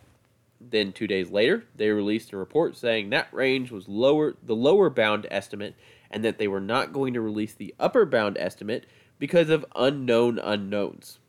Then 0.60 0.94
two 0.94 1.08
days 1.08 1.30
later, 1.30 1.66
they 1.76 1.90
released 1.90 2.34
a 2.34 2.38
report 2.38 2.78
saying 2.78 3.10
that 3.10 3.34
range 3.34 3.72
was 3.72 3.88
lower, 3.88 4.36
the 4.42 4.56
lower 4.56 4.90
bound 4.90 5.28
estimate, 5.30 5.76
and 6.10 6.24
that 6.24 6.38
they 6.38 6.48
were 6.48 6.62
not 6.62 6.94
going 6.94 7.14
to 7.14 7.22
release 7.22 7.54
the 7.54 7.76
upper 7.80 8.06
bound 8.06 8.38
estimate 8.38 8.86
because 9.20 9.50
of 9.50 9.66
unknown 9.76 10.40
unknowns. 10.40 11.20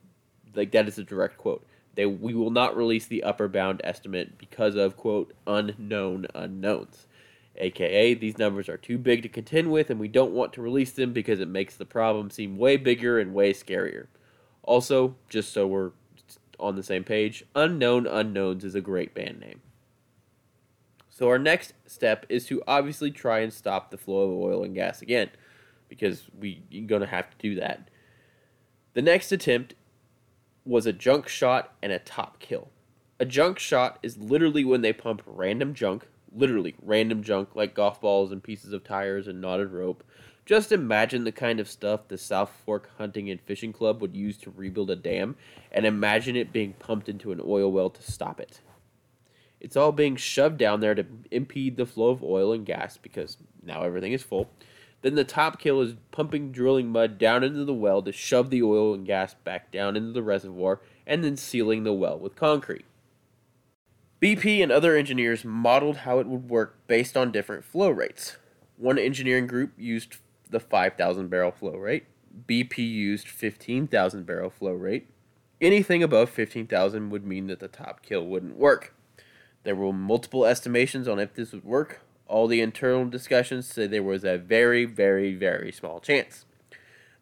Like 0.55 0.71
that 0.71 0.87
is 0.87 0.97
a 0.97 1.03
direct 1.03 1.37
quote. 1.37 1.65
They 1.95 2.05
we 2.05 2.33
will 2.33 2.51
not 2.51 2.77
release 2.77 3.05
the 3.05 3.23
upper 3.23 3.47
bound 3.47 3.81
estimate 3.83 4.37
because 4.37 4.75
of 4.75 4.97
quote 4.97 5.33
unknown 5.45 6.27
unknowns. 6.33 7.07
aka 7.57 8.13
these 8.13 8.37
numbers 8.37 8.69
are 8.69 8.77
too 8.77 8.97
big 8.97 9.23
to 9.23 9.29
contend 9.29 9.71
with 9.71 9.89
and 9.89 9.99
we 9.99 10.07
don't 10.07 10.33
want 10.33 10.53
to 10.53 10.61
release 10.61 10.91
them 10.91 11.11
because 11.11 11.39
it 11.39 11.47
makes 11.47 11.75
the 11.75 11.85
problem 11.85 12.29
seem 12.29 12.57
way 12.57 12.77
bigger 12.77 13.19
and 13.19 13.33
way 13.33 13.51
scarier. 13.51 14.07
Also, 14.63 15.15
just 15.29 15.51
so 15.51 15.65
we're 15.65 15.91
on 16.59 16.75
the 16.75 16.83
same 16.83 17.03
page, 17.03 17.43
Unknown 17.55 18.07
Unknowns 18.07 18.63
is 18.63 18.75
a 18.75 18.81
great 18.81 19.13
band 19.13 19.39
name. 19.39 19.61
So 21.09 21.29
our 21.29 21.39
next 21.39 21.73
step 21.87 22.25
is 22.29 22.45
to 22.45 22.61
obviously 22.67 23.09
try 23.09 23.39
and 23.39 23.51
stop 23.51 23.89
the 23.89 23.97
flow 23.97 24.31
of 24.31 24.37
oil 24.37 24.63
and 24.63 24.75
gas 24.75 25.01
again 25.01 25.29
because 25.89 26.23
we're 26.37 26.59
going 26.85 27.01
to 27.01 27.07
have 27.07 27.29
to 27.29 27.37
do 27.39 27.55
that. 27.55 27.89
The 28.93 29.01
next 29.01 29.31
attempt 29.31 29.73
was 30.65 30.85
a 30.85 30.93
junk 30.93 31.27
shot 31.27 31.73
and 31.81 31.91
a 31.91 31.99
top 31.99 32.39
kill. 32.39 32.69
A 33.19 33.25
junk 33.25 33.57
shot 33.57 33.97
is 34.03 34.17
literally 34.17 34.63
when 34.63 34.81
they 34.81 34.93
pump 34.93 35.23
random 35.25 35.73
junk, 35.73 36.07
literally 36.31 36.75
random 36.83 37.23
junk 37.23 37.55
like 37.55 37.73
golf 37.73 37.99
balls 37.99 38.31
and 38.31 38.43
pieces 38.43 38.73
of 38.73 38.83
tires 38.83 39.27
and 39.27 39.41
knotted 39.41 39.71
rope. 39.71 40.03
Just 40.47 40.71
imagine 40.71 41.25
the 41.25 41.33
kind 41.33 41.59
of 41.59 41.69
stuff 41.69 42.07
the 42.07 42.17
South 42.17 42.49
Fork 42.65 42.89
Hunting 42.97 43.29
and 43.29 43.41
Fishing 43.41 43.73
Club 43.73 44.01
would 44.01 44.15
use 44.15 44.37
to 44.37 44.49
rebuild 44.49 44.89
a 44.89 44.95
dam, 44.95 45.35
and 45.73 45.85
imagine 45.85 46.37
it 46.37 46.53
being 46.53 46.71
pumped 46.71 47.09
into 47.09 47.33
an 47.33 47.41
oil 47.45 47.69
well 47.69 47.89
to 47.89 48.01
stop 48.01 48.39
it. 48.39 48.61
It's 49.59 49.75
all 49.75 49.91
being 49.91 50.15
shoved 50.15 50.57
down 50.57 50.79
there 50.79 50.95
to 50.95 51.05
impede 51.31 51.75
the 51.75 51.85
flow 51.85 52.11
of 52.11 52.23
oil 52.23 52.53
and 52.53 52.65
gas 52.65 52.95
because 52.95 53.35
now 53.61 53.83
everything 53.83 54.13
is 54.13 54.23
full. 54.23 54.49
Then 55.01 55.15
the 55.15 55.25
top 55.25 55.59
kill 55.59 55.81
is 55.81 55.95
pumping 56.11 56.53
drilling 56.53 56.87
mud 56.87 57.17
down 57.17 57.43
into 57.43 57.65
the 57.65 57.73
well 57.73 58.01
to 58.03 58.13
shove 58.13 58.49
the 58.49 58.63
oil 58.63 58.93
and 58.93 59.05
gas 59.05 59.33
back 59.33 59.69
down 59.69 59.97
into 59.97 60.13
the 60.13 60.23
reservoir 60.23 60.79
and 61.05 61.25
then 61.25 61.35
sealing 61.35 61.83
the 61.83 61.91
well 61.91 62.17
with 62.17 62.37
concrete. 62.37 62.85
BP 64.21 64.63
and 64.63 64.71
other 64.71 64.95
engineers 64.95 65.43
modeled 65.43 65.97
how 65.97 66.19
it 66.19 66.27
would 66.27 66.49
work 66.49 66.77
based 66.87 67.17
on 67.17 67.33
different 67.33 67.65
flow 67.65 67.89
rates. 67.89 68.37
One 68.77 68.97
engineering 68.97 69.47
group 69.47 69.73
used 69.75 70.17
the 70.47 70.59
5,000 70.59 71.29
barrel 71.29 71.51
flow 71.51 71.75
rate, 71.75 72.05
BP 72.47 72.77
used 72.77 73.27
15,000 73.27 74.25
barrel 74.25 74.49
flow 74.49 74.73
rate. 74.73 75.09
Anything 75.59 76.03
above 76.03 76.29
15,000 76.29 77.09
would 77.09 77.25
mean 77.25 77.47
that 77.47 77.59
the 77.59 77.67
top 77.67 78.03
kill 78.03 78.25
wouldn't 78.25 78.57
work. 78.57 78.93
There 79.63 79.75
were 79.75 79.91
multiple 79.91 80.45
estimations 80.45 81.07
on 81.07 81.19
if 81.19 81.33
this 81.33 81.51
would 81.51 81.65
work, 81.65 82.01
all 82.27 82.47
the 82.47 82.61
internal 82.61 83.05
discussions 83.05 83.67
said 83.67 83.91
there 83.91 84.03
was 84.03 84.23
a 84.23 84.37
very, 84.37 84.85
very, 84.85 85.33
very 85.33 85.71
small 85.71 85.99
chance. 85.99 86.45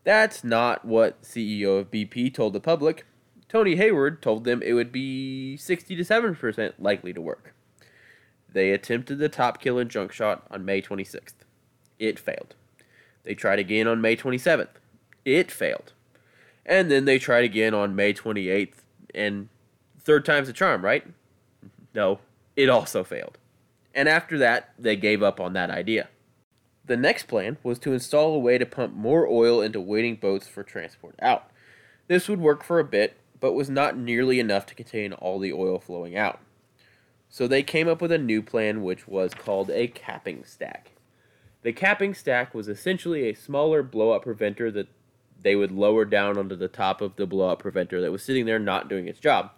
That's 0.04 0.44
not 0.44 0.86
what 0.86 1.22
CEO 1.22 1.80
of 1.80 1.92
BP 1.92 2.34
told 2.34 2.54
the 2.54 2.60
public. 2.60 3.06
Tony 3.48 3.76
Hayward 3.76 4.22
told 4.22 4.44
them 4.44 4.62
it 4.62 4.74
would 4.74 4.92
be 4.92 5.58
60 5.58 5.96
to 5.96 6.04
7% 6.04 6.74
likely 6.80 7.14
to 7.14 7.22
work. 7.22 7.54
They 8.52 8.72
attempted 8.72 9.20
the 9.20 9.30
top 9.30 9.62
kill 9.62 9.78
and 9.78 9.90
junk 9.90 10.12
shot 10.12 10.46
on 10.50 10.66
May 10.66 10.82
26th. 10.82 11.34
It 12.00 12.20
failed. 12.20 12.56
They 13.26 13.36
tried 13.36 13.60
again 13.60 13.88
on 13.88 14.00
May 14.00 14.16
27th. 14.16 14.70
It 15.26 15.52
failed. 15.52 15.92
And 16.66 16.90
then 16.90 17.04
they 17.06 17.20
tried 17.20 17.44
again 17.44 17.74
on 17.74 17.96
May 17.96 18.14
28th, 18.14 18.76
and 19.14 19.50
third 20.00 20.24
time's 20.24 20.50
a 20.50 20.54
charm, 20.54 20.86
right? 20.86 21.06
No, 21.94 22.20
it 22.56 22.70
also 22.70 23.04
failed 23.04 23.38
and 23.96 24.10
after 24.10 24.38
that, 24.38 24.72
they 24.78 24.98
gave 24.98 25.24
up 25.24 25.40
on 25.40 25.54
that 25.54 25.72
idea. 25.72 26.10
The 26.86 26.98
next 26.98 27.28
plan 27.28 27.58
was 27.64 27.80
to 27.80 27.94
install 27.94 28.36
a 28.36 28.40
way 28.40 28.58
to 28.58 28.66
pump 28.66 28.94
more 28.94 29.26
oil 29.26 29.62
into 29.62 29.80
waiting 29.80 30.18
boats 30.18 30.48
for 30.48 30.62
transport 30.62 31.16
out. 31.22 31.50
This 32.08 32.28
would 32.28 32.42
work 32.42 32.64
for 32.64 32.78
a 32.78 32.84
bit, 32.84 33.18
but 33.40 33.54
was 33.54 33.70
not 33.70 33.98
nearly 33.98 34.40
enough 34.40 34.66
to 34.68 34.76
contain 34.76 35.14
all 35.14 35.40
the 35.40 35.54
oil 35.54 35.80
flowing 35.80 36.16
out. 36.16 36.40
So 37.30 37.48
they 37.48 37.64
came 37.64 37.88
up 37.88 38.02
with 38.02 38.12
a 38.12 38.20
new 38.20 38.44
plan, 38.44 38.84
which 38.84 39.08
was 39.08 39.34
called 39.34 39.72
a 39.72 39.88
capping 39.88 40.44
stack. 40.44 40.92
The 41.66 41.74
capping 41.74 42.14
stack 42.14 42.56
was 42.56 42.70
essentially 42.70 43.28
a 43.28 43.36
smaller 43.36 43.84
blowout 43.84 44.22
preventer 44.22 44.72
that 44.72 44.88
they 45.42 45.58
would 45.58 45.72
lower 45.72 46.06
down 46.06 46.38
onto 46.38 46.56
the 46.56 46.70
top 46.70 47.02
of 47.02 47.18
the 47.18 47.26
blowout 47.28 47.60
preventer 47.60 48.00
that 48.00 48.12
was 48.14 48.24
sitting 48.24 48.46
there 48.46 48.60
not 48.60 48.88
doing 48.88 49.10
its 49.10 49.20
job, 49.20 49.52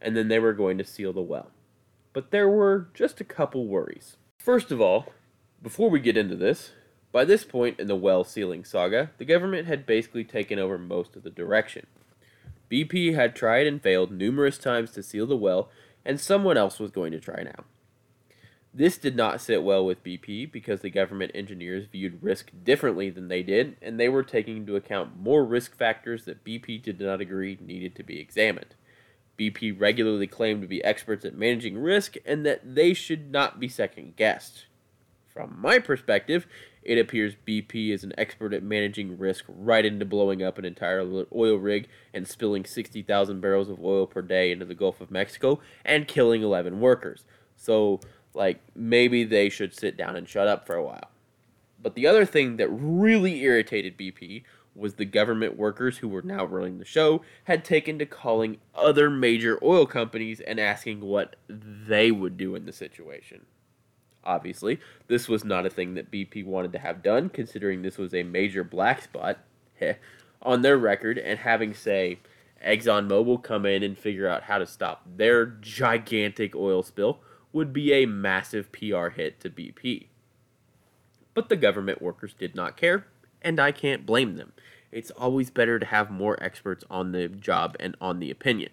and 0.00 0.16
then 0.16 0.28
they 0.28 0.38
were 0.38 0.52
going 0.52 0.78
to 0.78 0.84
seal 0.84 1.12
the 1.12 1.20
well 1.20 1.50
but 2.16 2.30
there 2.30 2.48
were 2.48 2.88
just 2.94 3.20
a 3.20 3.24
couple 3.24 3.66
worries. 3.66 4.16
First 4.38 4.70
of 4.70 4.80
all, 4.80 5.12
before 5.62 5.90
we 5.90 6.00
get 6.00 6.16
into 6.16 6.34
this, 6.34 6.70
by 7.12 7.26
this 7.26 7.44
point 7.44 7.78
in 7.78 7.88
the 7.88 7.94
well 7.94 8.24
sealing 8.24 8.64
saga, 8.64 9.10
the 9.18 9.26
government 9.26 9.66
had 9.66 9.84
basically 9.84 10.24
taken 10.24 10.58
over 10.58 10.78
most 10.78 11.14
of 11.14 11.24
the 11.24 11.30
direction. 11.30 11.86
BP 12.70 13.14
had 13.14 13.36
tried 13.36 13.66
and 13.66 13.82
failed 13.82 14.12
numerous 14.12 14.56
times 14.56 14.92
to 14.92 15.02
seal 15.02 15.26
the 15.26 15.36
well, 15.36 15.68
and 16.06 16.18
someone 16.18 16.56
else 16.56 16.80
was 16.80 16.90
going 16.90 17.12
to 17.12 17.20
try 17.20 17.42
now. 17.42 17.64
This 18.76 18.98
did 18.98 19.16
not 19.16 19.40
sit 19.40 19.62
well 19.62 19.86
with 19.86 20.04
BP 20.04 20.52
because 20.52 20.82
the 20.82 20.90
government 20.90 21.32
engineers 21.34 21.86
viewed 21.86 22.22
risk 22.22 22.50
differently 22.62 23.08
than 23.08 23.28
they 23.28 23.42
did, 23.42 23.78
and 23.80 23.98
they 23.98 24.10
were 24.10 24.22
taking 24.22 24.58
into 24.58 24.76
account 24.76 25.18
more 25.18 25.46
risk 25.46 25.74
factors 25.74 26.26
that 26.26 26.44
BP 26.44 26.82
did 26.82 27.00
not 27.00 27.22
agree 27.22 27.56
needed 27.58 27.96
to 27.96 28.02
be 28.02 28.20
examined. 28.20 28.74
BP 29.38 29.80
regularly 29.80 30.26
claimed 30.26 30.60
to 30.60 30.68
be 30.68 30.84
experts 30.84 31.24
at 31.24 31.34
managing 31.34 31.78
risk 31.78 32.16
and 32.26 32.44
that 32.44 32.74
they 32.74 32.92
should 32.92 33.30
not 33.30 33.58
be 33.58 33.66
second 33.66 34.14
guessed. 34.14 34.66
From 35.26 35.58
my 35.58 35.78
perspective, 35.78 36.46
it 36.82 36.98
appears 36.98 37.34
BP 37.48 37.94
is 37.94 38.04
an 38.04 38.12
expert 38.18 38.52
at 38.52 38.62
managing 38.62 39.16
risk 39.16 39.46
right 39.48 39.86
into 39.86 40.04
blowing 40.04 40.42
up 40.42 40.58
an 40.58 40.66
entire 40.66 41.00
oil 41.34 41.56
rig 41.56 41.88
and 42.12 42.28
spilling 42.28 42.66
60,000 42.66 43.40
barrels 43.40 43.70
of 43.70 43.82
oil 43.82 44.06
per 44.06 44.20
day 44.20 44.52
into 44.52 44.66
the 44.66 44.74
Gulf 44.74 45.00
of 45.00 45.10
Mexico 45.10 45.60
and 45.82 46.06
killing 46.06 46.42
11 46.42 46.78
workers. 46.78 47.24
So, 47.56 48.00
like, 48.36 48.60
maybe 48.74 49.24
they 49.24 49.48
should 49.48 49.74
sit 49.74 49.96
down 49.96 50.14
and 50.14 50.28
shut 50.28 50.46
up 50.46 50.66
for 50.66 50.76
a 50.76 50.84
while. 50.84 51.10
But 51.82 51.94
the 51.94 52.06
other 52.06 52.26
thing 52.26 52.56
that 52.58 52.68
really 52.68 53.42
irritated 53.42 53.96
BP 53.96 54.44
was 54.74 54.94
the 54.94 55.06
government 55.06 55.56
workers 55.56 55.98
who 55.98 56.08
were 56.08 56.22
now 56.22 56.44
running 56.44 56.78
the 56.78 56.84
show 56.84 57.22
had 57.44 57.64
taken 57.64 57.98
to 57.98 58.04
calling 58.04 58.58
other 58.74 59.08
major 59.08 59.58
oil 59.62 59.86
companies 59.86 60.40
and 60.40 60.60
asking 60.60 61.00
what 61.00 61.36
they 61.48 62.10
would 62.10 62.36
do 62.36 62.54
in 62.54 62.66
the 62.66 62.72
situation. 62.72 63.46
Obviously, 64.22 64.80
this 65.06 65.28
was 65.28 65.44
not 65.44 65.64
a 65.64 65.70
thing 65.70 65.94
that 65.94 66.10
BP 66.10 66.44
wanted 66.44 66.72
to 66.72 66.78
have 66.78 67.02
done, 67.02 67.30
considering 67.30 67.80
this 67.80 67.96
was 67.96 68.12
a 68.12 68.22
major 68.22 68.64
black 68.64 69.02
spot 69.02 69.38
heh, 69.76 69.94
on 70.42 70.60
their 70.60 70.76
record, 70.76 71.16
and 71.16 71.38
having, 71.38 71.72
say, 71.72 72.18
ExxonMobil 72.66 73.42
come 73.42 73.64
in 73.64 73.82
and 73.82 73.96
figure 73.96 74.28
out 74.28 74.42
how 74.42 74.58
to 74.58 74.66
stop 74.66 75.02
their 75.16 75.46
gigantic 75.46 76.54
oil 76.54 76.82
spill 76.82 77.20
would 77.56 77.72
be 77.72 77.92
a 77.92 78.06
massive 78.06 78.70
PR 78.70 79.08
hit 79.08 79.40
to 79.40 79.50
BP. 79.50 80.06
But 81.34 81.48
the 81.48 81.56
government 81.56 82.00
workers 82.00 82.32
did 82.32 82.54
not 82.54 82.76
care, 82.76 83.06
and 83.42 83.58
I 83.58 83.72
can't 83.72 84.06
blame 84.06 84.36
them 84.36 84.52
it's 84.96 85.10
always 85.10 85.50
better 85.50 85.78
to 85.78 85.84
have 85.84 86.10
more 86.10 86.42
experts 86.42 86.82
on 86.88 87.12
the 87.12 87.28
job 87.28 87.76
and 87.78 87.94
on 88.00 88.18
the 88.18 88.30
opinion. 88.30 88.70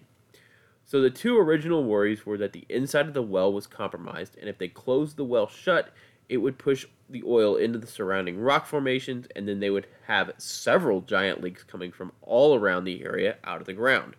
So 0.84 1.00
the 1.00 1.10
two 1.10 1.36
original 1.38 1.84
worries 1.84 2.24
were 2.24 2.38
that 2.38 2.54
the 2.54 2.64
inside 2.68 3.06
of 3.06 3.14
the 3.14 3.22
well 3.22 3.52
was 3.52 3.66
compromised, 3.66 4.36
and 4.38 4.48
if 4.48 4.56
they 4.56 4.68
closed 4.68 5.16
the 5.16 5.24
well 5.24 5.48
shut, 5.48 5.92
it 6.28 6.38
would 6.38 6.58
push 6.58 6.86
the 7.08 7.22
oil 7.26 7.56
into 7.56 7.78
the 7.78 7.86
surrounding 7.86 8.38
rock 8.38 8.66
formations, 8.66 9.26
and 9.36 9.46
then 9.46 9.60
they 9.60 9.70
would 9.70 9.86
have 10.06 10.32
several 10.38 11.02
giant 11.02 11.42
leaks 11.42 11.62
coming 11.62 11.92
from 11.92 12.12
all 12.22 12.54
around 12.54 12.84
the 12.84 13.04
area 13.04 13.36
out 13.44 13.60
of 13.60 13.66
the 13.66 13.74
ground, 13.74 14.16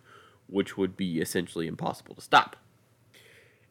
which 0.47 0.77
would 0.77 0.95
be 0.95 1.19
essentially 1.19 1.65
impossible 1.65 2.13
to 2.13 2.21
stop. 2.21 2.55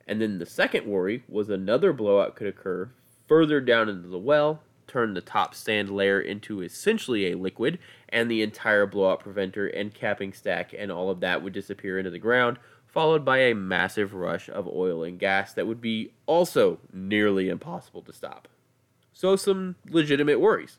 And 0.06 0.20
then 0.20 0.38
the 0.38 0.46
second 0.46 0.86
worry 0.86 1.24
was 1.28 1.48
another 1.48 1.92
blowout 1.92 2.36
could 2.36 2.46
occur 2.46 2.90
further 3.26 3.60
down 3.60 3.88
into 3.88 4.08
the 4.08 4.18
well, 4.18 4.60
turn 4.86 5.14
the 5.14 5.20
top 5.20 5.54
sand 5.54 5.90
layer 5.90 6.20
into 6.20 6.60
essentially 6.60 7.30
a 7.30 7.36
liquid, 7.36 7.78
and 8.08 8.30
the 8.30 8.42
entire 8.42 8.86
blowout 8.86 9.20
preventer 9.20 9.66
and 9.66 9.94
capping 9.94 10.32
stack 10.32 10.74
and 10.76 10.92
all 10.92 11.10
of 11.10 11.20
that 11.20 11.42
would 11.42 11.52
disappear 11.52 11.98
into 11.98 12.10
the 12.10 12.18
ground, 12.18 12.58
followed 12.86 13.24
by 13.24 13.38
a 13.38 13.54
massive 13.54 14.14
rush 14.14 14.48
of 14.48 14.68
oil 14.68 15.02
and 15.02 15.18
gas 15.18 15.52
that 15.54 15.66
would 15.66 15.80
be 15.80 16.12
also 16.26 16.78
nearly 16.92 17.48
impossible 17.48 18.02
to 18.02 18.12
stop. 18.12 18.46
So, 19.12 19.36
some 19.36 19.76
legitimate 19.88 20.40
worries. 20.40 20.78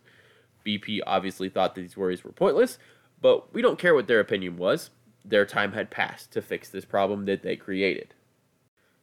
BP 0.65 0.99
obviously 1.05 1.49
thought 1.49 1.75
that 1.75 1.81
these 1.81 1.97
worries 1.97 2.23
were 2.23 2.31
pointless, 2.31 2.77
but 3.21 3.53
we 3.53 3.61
don't 3.61 3.79
care 3.79 3.93
what 3.95 4.07
their 4.07 4.19
opinion 4.19 4.57
was. 4.57 4.89
Their 5.23 5.45
time 5.45 5.73
had 5.73 5.89
passed 5.89 6.31
to 6.31 6.41
fix 6.41 6.69
this 6.69 6.85
problem 6.85 7.25
that 7.25 7.43
they 7.43 7.55
created. 7.55 8.13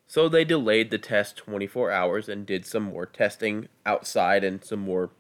So 0.06 0.28
they 0.28 0.44
delayed 0.44 0.90
the 0.90 0.98
test 0.98 1.36
24 1.36 1.90
hours 1.90 2.28
and 2.28 2.44
did 2.44 2.66
some 2.66 2.84
more 2.84 3.06
testing 3.06 3.68
outside 3.86 4.44
and 4.44 4.62
some 4.62 4.80
more 4.80 5.10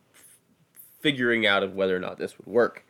figuring 1.00 1.46
out 1.46 1.62
of 1.62 1.74
whether 1.74 1.96
or 1.96 2.00
not 2.00 2.18
this 2.18 2.38
would 2.38 2.46
work. 2.46 2.84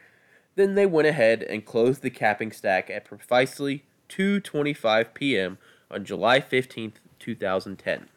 Then 0.54 0.74
they 0.74 0.86
went 0.86 1.08
ahead 1.08 1.42
and 1.42 1.64
closed 1.64 2.02
the 2.02 2.10
capping 2.10 2.52
stack 2.52 2.90
at 2.90 3.04
precisely 3.04 3.84
2:25 4.08 5.14
p.m. 5.14 5.58
on 5.90 6.04
July 6.04 6.40
15th, 6.40 6.96
2010. 7.18 8.08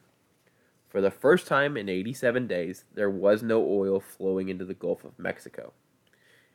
For 0.89 1.01
the 1.01 1.11
first 1.11 1.47
time 1.47 1.77
in 1.77 1.89
87 1.89 2.47
days, 2.47 2.85
there 2.93 3.09
was 3.09 3.43
no 3.43 3.65
oil 3.65 3.99
flowing 3.99 4.49
into 4.49 4.65
the 4.65 4.73
Gulf 4.73 5.03
of 5.03 5.19
Mexico. 5.19 5.73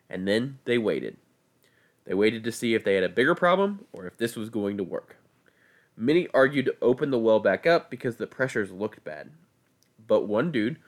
And 0.08 0.26
then 0.26 0.58
they 0.64 0.78
waited. 0.78 1.16
They 2.04 2.14
waited 2.14 2.44
to 2.44 2.52
see 2.52 2.74
if 2.74 2.82
they 2.82 2.94
had 2.94 3.04
a 3.04 3.08
bigger 3.08 3.34
problem 3.34 3.84
or 3.92 4.06
if 4.06 4.16
this 4.16 4.36
was 4.36 4.50
going 4.50 4.76
to 4.78 4.84
work. 4.84 5.16
Many 6.02 6.28
argued 6.32 6.64
to 6.64 6.76
open 6.80 7.10
the 7.10 7.18
well 7.18 7.40
back 7.40 7.66
up 7.66 7.90
because 7.90 8.16
the 8.16 8.26
pressures 8.26 8.72
looked 8.72 9.04
bad. 9.04 9.32
But 10.06 10.26
one 10.26 10.50
dude, 10.50 10.78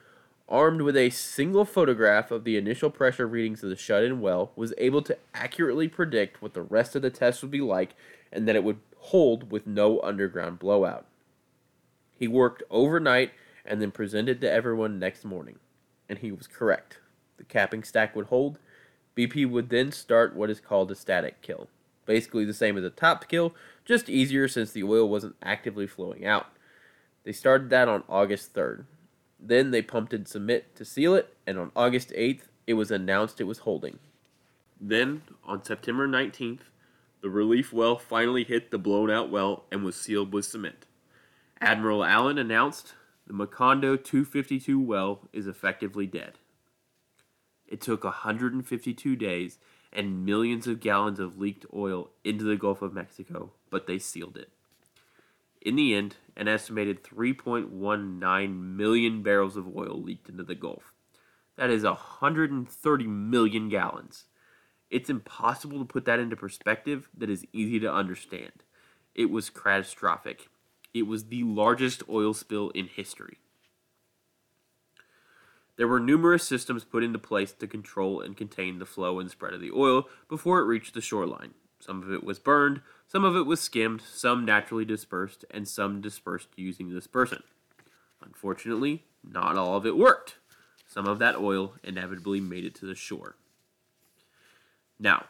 armed 0.49 0.81
with 0.81 0.97
a 0.97 1.11
single 1.11 1.65
photograph 1.65 2.31
of 2.31 2.45
the 2.45 2.57
initial 2.57 2.89
pressure 2.89 3.27
readings 3.27 3.61
of 3.61 3.69
the 3.69 3.75
shut 3.75 4.03
in 4.03 4.21
well, 4.21 4.51
was 4.55 4.73
able 4.79 5.03
to 5.03 5.15
accurately 5.35 5.87
predict 5.87 6.41
what 6.41 6.55
the 6.55 6.63
rest 6.63 6.95
of 6.95 7.03
the 7.03 7.11
test 7.11 7.43
would 7.43 7.51
be 7.51 7.61
like 7.61 7.93
and 8.31 8.47
that 8.47 8.55
it 8.55 8.63
would 8.63 8.79
hold 8.97 9.51
with 9.51 9.67
no 9.67 10.01
underground 10.01 10.57
blowout. 10.57 11.05
He 12.17 12.27
worked 12.27 12.63
overnight 12.71 13.33
and 13.63 13.79
then 13.79 13.91
presented 13.91 14.41
to 14.41 14.51
everyone 14.51 14.97
next 14.97 15.23
morning, 15.23 15.59
and 16.09 16.17
he 16.17 16.31
was 16.31 16.47
correct. 16.47 16.97
The 17.37 17.43
capping 17.43 17.83
stack 17.83 18.15
would 18.15 18.25
hold. 18.25 18.57
BP 19.15 19.47
would 19.47 19.69
then 19.69 19.91
start 19.91 20.35
what 20.35 20.49
is 20.49 20.59
called 20.59 20.89
a 20.89 20.95
static 20.95 21.43
kill. 21.43 21.67
Basically 22.05 22.45
the 22.45 22.53
same 22.53 22.77
as 22.77 22.83
a 22.83 22.89
top 22.89 23.27
kill, 23.27 23.55
just 23.85 24.09
easier 24.09 24.47
since 24.47 24.71
the 24.71 24.83
oil 24.83 25.07
wasn't 25.07 25.35
actively 25.41 25.87
flowing 25.87 26.25
out. 26.25 26.47
They 27.23 27.31
started 27.31 27.69
that 27.69 27.87
on 27.87 28.03
August 28.09 28.53
3rd. 28.53 28.85
Then 29.39 29.71
they 29.71 29.81
pumped 29.81 30.13
in 30.13 30.25
cement 30.25 30.75
to 30.75 30.85
seal 30.85 31.15
it, 31.15 31.35
and 31.45 31.57
on 31.57 31.71
August 31.75 32.09
8th, 32.09 32.43
it 32.67 32.73
was 32.73 32.91
announced 32.91 33.39
it 33.39 33.45
was 33.45 33.59
holding. 33.59 33.99
Then, 34.79 35.21
on 35.45 35.63
September 35.63 36.07
19th, 36.07 36.61
the 37.21 37.29
relief 37.29 37.71
well 37.71 37.97
finally 37.97 38.43
hit 38.43 38.71
the 38.71 38.77
blown 38.77 39.09
out 39.09 39.29
well 39.29 39.63
and 39.71 39.83
was 39.83 39.95
sealed 39.95 40.33
with 40.33 40.45
cement. 40.45 40.85
Admiral 41.61 42.03
Allen 42.03 42.37
announced 42.37 42.93
the 43.25 43.33
Macondo 43.33 43.95
252 43.95 44.79
well 44.79 45.21
is 45.31 45.47
effectively 45.47 46.05
dead. 46.05 46.33
It 47.65 47.79
took 47.79 48.03
152 48.03 49.15
days 49.15 49.57
and 49.93 50.25
millions 50.25 50.67
of 50.67 50.79
gallons 50.79 51.19
of 51.19 51.37
leaked 51.37 51.65
oil 51.73 52.09
into 52.23 52.43
the 52.43 52.57
Gulf 52.57 52.81
of 52.81 52.93
Mexico, 52.93 53.51
but 53.69 53.87
they 53.87 53.99
sealed 53.99 54.35
it. 54.35 54.49
In 55.61 55.75
the 55.77 55.93
end, 55.95 56.17
an 56.35 56.47
estimated 56.47 57.03
3.19 57.03 58.75
million 58.75 59.23
barrels 59.23 59.55
of 59.55 59.73
oil 59.75 60.01
leaked 60.01 60.27
into 60.27 60.43
the 60.43 60.55
Gulf. 60.55 60.91
That 61.55 61.69
is 61.69 61.83
130 61.83 63.07
million 63.07 63.69
gallons. 63.69 64.25
It's 64.89 65.09
impossible 65.09 65.79
to 65.79 65.85
put 65.85 66.05
that 66.05 66.19
into 66.19 66.35
perspective 66.35 67.07
that 67.17 67.29
is 67.29 67.45
easy 67.53 67.79
to 67.79 67.93
understand. 67.93 68.63
It 69.15 69.29
was 69.29 69.49
catastrophic. 69.49 70.49
It 70.93 71.03
was 71.03 71.25
the 71.25 71.43
largest 71.43 72.03
oil 72.09 72.33
spill 72.33 72.69
in 72.71 72.87
history. 72.87 73.37
There 75.75 75.87
were 75.87 75.99
numerous 75.99 76.47
systems 76.47 76.83
put 76.83 77.03
into 77.03 77.19
place 77.19 77.51
to 77.53 77.67
control 77.67 78.21
and 78.21 78.37
contain 78.37 78.79
the 78.79 78.85
flow 78.85 79.19
and 79.19 79.29
spread 79.29 79.53
of 79.53 79.61
the 79.61 79.71
oil 79.71 80.07
before 80.29 80.59
it 80.59 80.65
reached 80.65 80.93
the 80.93 81.01
shoreline. 81.01 81.53
Some 81.79 82.03
of 82.03 82.11
it 82.11 82.23
was 82.23 82.39
burned, 82.39 82.81
some 83.07 83.23
of 83.23 83.35
it 83.35 83.45
was 83.45 83.59
skimmed, 83.59 84.01
some 84.01 84.45
naturally 84.45 84.85
dispersed, 84.85 85.43
and 85.51 85.67
some 85.67 85.99
dispersed 85.99 86.49
using 86.55 86.89
dispersant. 86.89 87.43
Unfortunately, 88.21 89.03
not 89.23 89.57
all 89.57 89.75
of 89.75 89.85
it 89.85 89.97
worked. 89.97 90.37
Some 90.87 91.07
of 91.07 91.19
that 91.19 91.35
oil 91.35 91.73
inevitably 91.83 92.39
made 92.39 92.65
it 92.65 92.75
to 92.75 92.85
the 92.85 92.95
shore. 92.95 93.35
Now, 94.99 95.25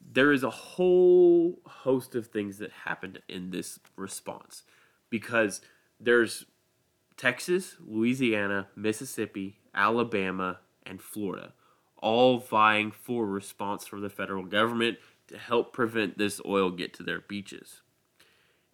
there 0.00 0.32
is 0.32 0.42
a 0.42 0.50
whole 0.50 1.60
host 1.66 2.14
of 2.14 2.26
things 2.26 2.58
that 2.58 2.72
happened 2.84 3.20
in 3.28 3.50
this 3.50 3.78
response 3.96 4.62
because 5.10 5.60
there's 6.00 6.46
Texas, 7.16 7.76
Louisiana, 7.86 8.68
Mississippi, 8.74 9.58
Alabama, 9.74 10.58
and 10.86 11.00
Florida 11.00 11.52
all 12.04 12.36
vying 12.36 12.90
for 12.90 13.24
response 13.24 13.86
from 13.86 14.02
the 14.02 14.10
federal 14.10 14.44
government 14.44 14.98
to 15.26 15.38
help 15.38 15.72
prevent 15.72 16.18
this 16.18 16.38
oil 16.44 16.70
get 16.70 16.92
to 16.92 17.02
their 17.02 17.20
beaches. 17.20 17.80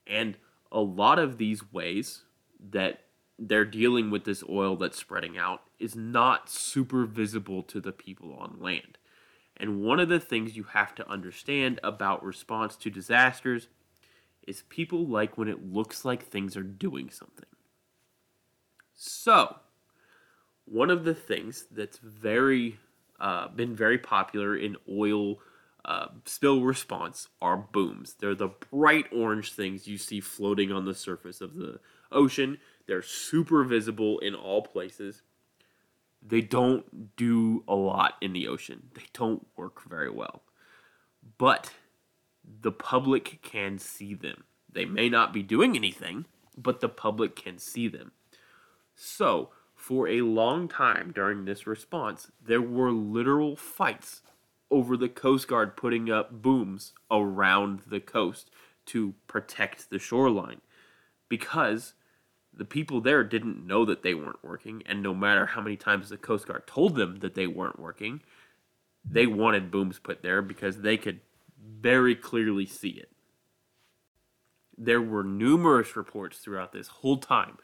And 0.04 0.36
a 0.72 0.80
lot 0.80 1.20
of 1.20 1.38
these 1.38 1.72
ways 1.72 2.24
that 2.72 3.04
they're 3.38 3.64
dealing 3.64 4.10
with 4.10 4.24
this 4.24 4.42
oil 4.48 4.74
that's 4.74 4.98
spreading 4.98 5.38
out 5.38 5.62
is 5.78 5.94
not 5.94 6.50
super 6.50 7.04
visible 7.04 7.62
to 7.62 7.80
the 7.80 7.92
people 7.92 8.34
on 8.34 8.56
land. 8.58 8.98
And 9.56 9.80
one 9.80 10.00
of 10.00 10.08
the 10.08 10.18
things 10.18 10.56
you 10.56 10.64
have 10.64 10.92
to 10.96 11.08
understand 11.08 11.78
about 11.84 12.24
response 12.24 12.74
to 12.78 12.90
disasters 12.90 13.68
is 14.48 14.64
people 14.68 15.06
like 15.06 15.38
when 15.38 15.46
it 15.46 15.72
looks 15.72 16.04
like 16.04 16.26
things 16.26 16.56
are 16.56 16.64
doing 16.64 17.10
something. 17.10 17.46
So, 18.92 19.56
one 20.70 20.90
of 20.90 21.04
the 21.04 21.14
things 21.14 21.66
that's 21.70 21.98
very 21.98 22.78
uh, 23.18 23.48
been 23.48 23.74
very 23.74 23.98
popular 23.98 24.56
in 24.56 24.76
oil 24.88 25.38
uh, 25.84 26.06
spill 26.24 26.62
response 26.62 27.28
are 27.42 27.56
booms. 27.56 28.14
They're 28.18 28.34
the 28.34 28.50
bright 28.70 29.06
orange 29.12 29.52
things 29.52 29.86
you 29.86 29.98
see 29.98 30.20
floating 30.20 30.70
on 30.72 30.84
the 30.84 30.94
surface 30.94 31.40
of 31.40 31.54
the 31.54 31.80
ocean. 32.12 32.58
They're 32.86 33.02
super 33.02 33.64
visible 33.64 34.18
in 34.20 34.34
all 34.34 34.62
places. 34.62 35.22
They 36.22 36.40
don't 36.40 37.16
do 37.16 37.64
a 37.66 37.74
lot 37.74 38.14
in 38.20 38.32
the 38.32 38.46
ocean. 38.46 38.90
They 38.94 39.06
don't 39.12 39.46
work 39.56 39.88
very 39.88 40.10
well. 40.10 40.42
But 41.38 41.72
the 42.44 42.72
public 42.72 43.42
can 43.42 43.78
see 43.78 44.14
them. 44.14 44.44
They 44.70 44.84
may 44.84 45.08
not 45.08 45.32
be 45.32 45.42
doing 45.42 45.76
anything, 45.76 46.26
but 46.56 46.80
the 46.80 46.88
public 46.88 47.36
can 47.36 47.58
see 47.58 47.88
them. 47.88 48.12
So, 48.94 49.50
for 49.90 50.06
a 50.06 50.22
long 50.22 50.68
time 50.68 51.10
during 51.12 51.44
this 51.44 51.66
response, 51.66 52.30
there 52.40 52.62
were 52.62 52.92
literal 52.92 53.56
fights 53.56 54.22
over 54.70 54.96
the 54.96 55.08
Coast 55.08 55.48
Guard 55.48 55.76
putting 55.76 56.08
up 56.08 56.30
booms 56.30 56.92
around 57.10 57.80
the 57.88 57.98
coast 57.98 58.52
to 58.86 59.14
protect 59.26 59.90
the 59.90 59.98
shoreline 59.98 60.60
because 61.28 61.94
the 62.56 62.64
people 62.64 63.00
there 63.00 63.24
didn't 63.24 63.66
know 63.66 63.84
that 63.84 64.04
they 64.04 64.14
weren't 64.14 64.44
working, 64.44 64.80
and 64.86 65.02
no 65.02 65.12
matter 65.12 65.44
how 65.44 65.60
many 65.60 65.76
times 65.76 66.08
the 66.08 66.16
Coast 66.16 66.46
Guard 66.46 66.68
told 66.68 66.94
them 66.94 67.18
that 67.18 67.34
they 67.34 67.48
weren't 67.48 67.80
working, 67.80 68.22
they 69.04 69.26
wanted 69.26 69.72
booms 69.72 69.98
put 69.98 70.22
there 70.22 70.40
because 70.40 70.82
they 70.82 70.96
could 70.96 71.18
very 71.60 72.14
clearly 72.14 72.64
see 72.64 72.90
it. 72.90 73.10
There 74.78 75.02
were 75.02 75.24
numerous 75.24 75.96
reports 75.96 76.38
throughout 76.38 76.72
this 76.72 76.86
whole 76.86 77.16
time 77.16 77.58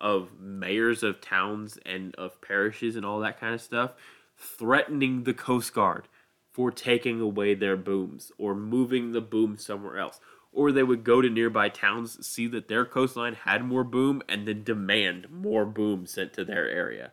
of 0.00 0.40
mayors 0.40 1.02
of 1.02 1.20
towns 1.20 1.78
and 1.84 2.14
of 2.16 2.40
parishes 2.40 2.96
and 2.96 3.04
all 3.04 3.20
that 3.20 3.38
kind 3.38 3.54
of 3.54 3.60
stuff 3.60 3.92
threatening 4.36 5.24
the 5.24 5.34
Coast 5.34 5.74
Guard 5.74 6.08
for 6.50 6.70
taking 6.70 7.20
away 7.20 7.54
their 7.54 7.76
booms 7.76 8.32
or 8.38 8.54
moving 8.54 9.12
the 9.12 9.20
boom 9.20 9.56
somewhere 9.56 9.98
else. 9.98 10.20
Or 10.52 10.72
they 10.72 10.82
would 10.82 11.04
go 11.04 11.20
to 11.20 11.30
nearby 11.30 11.68
towns, 11.68 12.26
see 12.26 12.48
that 12.48 12.66
their 12.66 12.84
coastline 12.84 13.34
had 13.34 13.64
more 13.64 13.84
boom, 13.84 14.20
and 14.28 14.48
then 14.48 14.64
demand 14.64 15.30
more 15.30 15.64
boom 15.64 16.06
sent 16.06 16.32
to 16.32 16.44
their 16.44 16.68
area. 16.68 17.12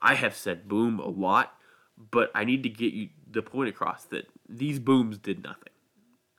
I 0.00 0.14
have 0.14 0.36
said 0.36 0.68
boom 0.68 1.00
a 1.00 1.08
lot, 1.08 1.54
but 2.10 2.30
I 2.36 2.44
need 2.44 2.62
to 2.62 2.68
get 2.68 2.92
you 2.92 3.08
the 3.28 3.42
point 3.42 3.68
across 3.68 4.04
that 4.04 4.28
these 4.48 4.78
booms 4.78 5.18
did 5.18 5.42
nothing. 5.42 5.72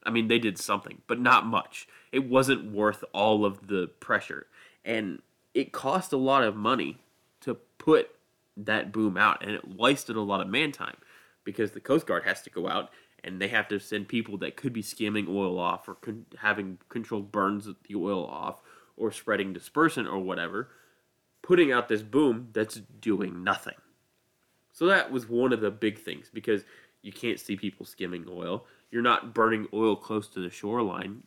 I 0.04 0.12
mean, 0.12 0.30
they 0.30 0.40
did 0.40 0.58
something, 0.58 1.02
but 1.08 1.20
not 1.20 1.46
much. 1.46 1.88
It 2.14 2.30
wasn't 2.30 2.72
worth 2.72 3.04
all 3.14 3.44
of 3.44 3.68
the 3.68 3.88
pressure. 4.00 4.48
And 4.86 5.22
it 5.54 5.72
cost 5.72 6.14
a 6.14 6.18
lot 6.18 6.44
of 6.44 6.56
money 6.56 6.98
to 7.42 7.56
put 7.78 8.10
that 8.56 8.92
boom 8.92 9.18
out, 9.18 9.42
and 9.42 9.52
it 9.52 9.68
wasted 9.68 10.16
a 10.16 10.22
lot 10.22 10.42
of 10.42 10.48
man 10.48 10.72
time 10.72 10.98
because 11.44 11.72
the 11.72 11.80
Coast 11.80 12.06
Guard 12.06 12.24
has 12.24 12.42
to 12.44 12.50
go 12.50 12.68
out 12.68 12.90
and 13.24 13.42
they 13.42 13.48
have 13.50 13.68
to 13.68 13.80
send 13.80 14.08
people 14.08 14.38
that 14.38 14.56
could 14.56 14.74
be 14.74 14.82
skimming 14.82 15.28
oil 15.30 15.60
off 15.60 15.88
or 15.88 15.96
con- 15.96 16.26
having 16.38 16.78
controlled 16.90 17.32
burns 17.32 17.68
of 17.68 17.76
the 17.88 17.96
oil 17.96 18.26
off 18.26 18.62
or 18.96 19.12
spreading 19.12 19.54
dispersant 19.54 20.08
or 20.10 20.20
whatever, 20.20 20.70
putting 21.42 21.72
out 21.72 21.90
this 21.90 22.02
boom 22.02 22.50
that's 22.54 22.76
doing 23.02 23.44
nothing. 23.44 23.76
So 24.72 24.86
that 24.88 25.12
was 25.12 25.28
one 25.28 25.52
of 25.52 25.62
the 25.62 25.72
big 25.72 26.00
things 26.00 26.30
because 26.34 26.64
you 27.02 27.12
can't 27.12 27.40
see 27.40 27.56
people 27.56 27.86
skimming 27.86 28.26
oil. 28.30 28.66
You're 28.92 29.02
not 29.02 29.34
burning 29.34 29.68
oil 29.74 29.96
close 29.96 30.28
to 30.30 30.40
the 30.40 30.50
shoreline. 30.50 31.24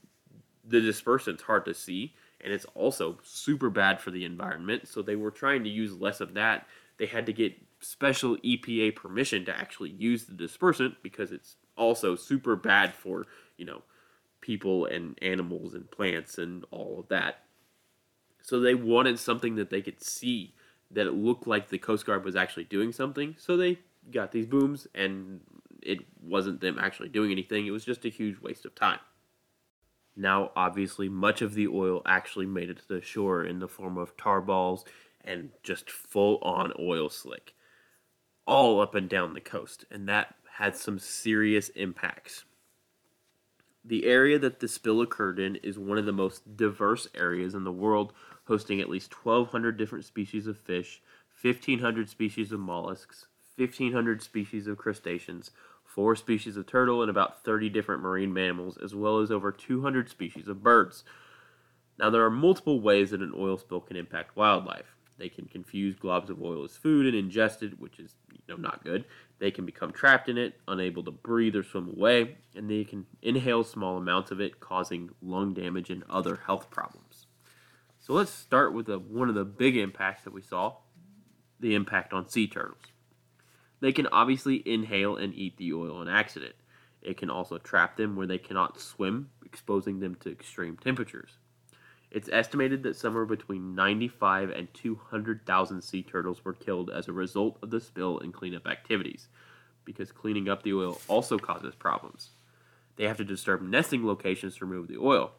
The 0.64 0.80
dispersant's 0.80 1.42
hard 1.42 1.64
to 1.66 1.74
see, 1.74 2.14
and 2.42 2.52
it's 2.52 2.66
also 2.74 3.18
super 3.22 3.70
bad 3.70 4.00
for 4.00 4.10
the 4.10 4.24
environment. 4.24 4.88
So 4.88 5.02
they 5.02 5.16
were 5.16 5.30
trying 5.30 5.64
to 5.64 5.70
use 5.70 5.92
less 5.94 6.20
of 6.20 6.34
that. 6.34 6.66
They 6.98 7.06
had 7.06 7.26
to 7.26 7.32
get 7.32 7.54
special 7.80 8.36
EPA 8.38 8.94
permission 8.94 9.44
to 9.44 9.56
actually 9.56 9.90
use 9.90 10.24
the 10.24 10.32
dispersant 10.32 10.96
because 11.02 11.32
it's 11.32 11.56
also 11.76 12.16
super 12.16 12.56
bad 12.56 12.94
for, 12.94 13.26
you 13.56 13.64
know, 13.64 13.82
people 14.40 14.86
and 14.86 15.18
animals 15.22 15.74
and 15.74 15.90
plants 15.90 16.38
and 16.38 16.64
all 16.70 16.98
of 17.00 17.08
that. 17.08 17.44
So 18.42 18.60
they 18.60 18.74
wanted 18.74 19.18
something 19.18 19.54
that 19.56 19.70
they 19.70 19.82
could 19.82 20.02
see 20.02 20.54
that 20.90 21.06
it 21.06 21.14
looked 21.14 21.46
like 21.46 21.68
the 21.68 21.78
Coast 21.78 22.04
Guard 22.04 22.24
was 22.24 22.36
actually 22.36 22.64
doing 22.64 22.92
something. 22.92 23.36
So 23.38 23.56
they 23.56 23.78
got 24.10 24.32
these 24.32 24.46
booms 24.46 24.86
and 24.94 25.40
it 25.80 26.00
wasn't 26.20 26.60
them 26.60 26.78
actually 26.78 27.08
doing 27.08 27.30
anything. 27.30 27.66
It 27.66 27.70
was 27.70 27.84
just 27.84 28.04
a 28.04 28.08
huge 28.08 28.40
waste 28.40 28.64
of 28.64 28.74
time. 28.74 28.98
Now, 30.14 30.50
obviously, 30.54 31.08
much 31.08 31.40
of 31.42 31.54
the 31.54 31.68
oil 31.68 32.02
actually 32.04 32.46
made 32.46 32.70
it 32.70 32.78
to 32.78 32.88
the 32.88 33.00
shore 33.00 33.44
in 33.44 33.60
the 33.60 33.68
form 33.68 33.96
of 33.96 34.16
tar 34.16 34.40
balls 34.40 34.84
and 35.22 35.50
just 35.62 35.90
full 35.90 36.38
on 36.42 36.72
oil 36.78 37.08
slick 37.08 37.54
all 38.46 38.80
up 38.80 38.94
and 38.94 39.08
down 39.08 39.34
the 39.34 39.40
coast, 39.40 39.84
and 39.90 40.08
that 40.08 40.34
had 40.56 40.76
some 40.76 40.98
serious 40.98 41.68
impacts. 41.70 42.44
The 43.84 44.04
area 44.06 44.38
that 44.38 44.60
the 44.60 44.68
spill 44.68 45.00
occurred 45.00 45.38
in 45.38 45.56
is 45.56 45.78
one 45.78 45.98
of 45.98 46.06
the 46.06 46.12
most 46.12 46.56
diverse 46.56 47.08
areas 47.14 47.54
in 47.54 47.64
the 47.64 47.72
world, 47.72 48.12
hosting 48.44 48.80
at 48.80 48.88
least 48.88 49.24
1,200 49.24 49.76
different 49.76 50.04
species 50.04 50.46
of 50.46 50.58
fish, 50.58 51.00
1,500 51.40 52.08
species 52.08 52.52
of 52.52 52.60
mollusks, 52.60 53.26
1,500 53.56 54.22
species 54.22 54.66
of 54.66 54.78
crustaceans, 54.78 55.50
four 55.94 56.16
species 56.16 56.56
of 56.56 56.66
turtle, 56.66 57.02
and 57.02 57.10
about 57.10 57.44
30 57.44 57.68
different 57.68 58.02
marine 58.02 58.32
mammals, 58.32 58.78
as 58.82 58.94
well 58.94 59.18
as 59.18 59.30
over 59.30 59.52
200 59.52 60.08
species 60.08 60.48
of 60.48 60.62
birds. 60.62 61.04
Now, 61.98 62.10
there 62.10 62.24
are 62.24 62.30
multiple 62.30 62.80
ways 62.80 63.10
that 63.10 63.20
an 63.20 63.34
oil 63.36 63.58
spill 63.58 63.80
can 63.80 63.96
impact 63.96 64.36
wildlife. 64.36 64.96
They 65.18 65.28
can 65.28 65.46
confuse 65.46 65.94
globs 65.94 66.30
of 66.30 66.42
oil 66.42 66.64
as 66.64 66.76
food 66.76 67.12
and 67.12 67.30
ingest 67.30 67.62
it, 67.62 67.78
which 67.78 68.00
is 68.00 68.14
you 68.32 68.40
know 68.48 68.56
not 68.56 68.82
good. 68.82 69.04
They 69.38 69.50
can 69.50 69.66
become 69.66 69.92
trapped 69.92 70.28
in 70.28 70.38
it, 70.38 70.58
unable 70.66 71.04
to 71.04 71.10
breathe 71.10 71.54
or 71.54 71.62
swim 71.62 71.88
away, 71.88 72.38
and 72.56 72.70
they 72.70 72.84
can 72.84 73.06
inhale 73.20 73.62
small 73.62 73.98
amounts 73.98 74.30
of 74.30 74.40
it, 74.40 74.60
causing 74.60 75.10
lung 75.20 75.52
damage 75.52 75.90
and 75.90 76.02
other 76.08 76.40
health 76.46 76.70
problems. 76.70 77.26
So 78.00 78.14
let's 78.14 78.32
start 78.32 78.72
with 78.72 78.88
a, 78.88 78.98
one 78.98 79.28
of 79.28 79.34
the 79.34 79.44
big 79.44 79.76
impacts 79.76 80.24
that 80.24 80.32
we 80.32 80.42
saw, 80.42 80.76
the 81.60 81.74
impact 81.74 82.12
on 82.12 82.28
sea 82.28 82.48
turtles. 82.48 82.91
They 83.82 83.90
can 83.92 84.06
obviously 84.06 84.62
inhale 84.64 85.16
and 85.16 85.34
eat 85.34 85.56
the 85.56 85.72
oil 85.72 86.00
in 86.02 86.08
accident. 86.08 86.54
It 87.02 87.16
can 87.16 87.28
also 87.28 87.58
trap 87.58 87.96
them 87.96 88.14
where 88.14 88.28
they 88.28 88.38
cannot 88.38 88.80
swim, 88.80 89.30
exposing 89.44 89.98
them 89.98 90.14
to 90.20 90.30
extreme 90.30 90.76
temperatures. 90.76 91.32
It's 92.08 92.28
estimated 92.30 92.84
that 92.84 92.94
somewhere 92.94 93.26
between 93.26 93.74
95 93.74 94.50
and 94.50 94.72
200,000 94.72 95.82
sea 95.82 96.04
turtles 96.04 96.44
were 96.44 96.52
killed 96.52 96.90
as 96.90 97.08
a 97.08 97.12
result 97.12 97.58
of 97.60 97.70
the 97.70 97.80
spill 97.80 98.20
and 98.20 98.32
cleanup 98.32 98.68
activities, 98.68 99.26
because 99.84 100.12
cleaning 100.12 100.48
up 100.48 100.62
the 100.62 100.74
oil 100.74 101.00
also 101.08 101.36
causes 101.36 101.74
problems. 101.74 102.30
They 102.94 103.08
have 103.08 103.16
to 103.16 103.24
disturb 103.24 103.62
nesting 103.62 104.06
locations 104.06 104.58
to 104.58 104.64
remove 104.64 104.86
the 104.86 104.98
oil. 104.98 105.32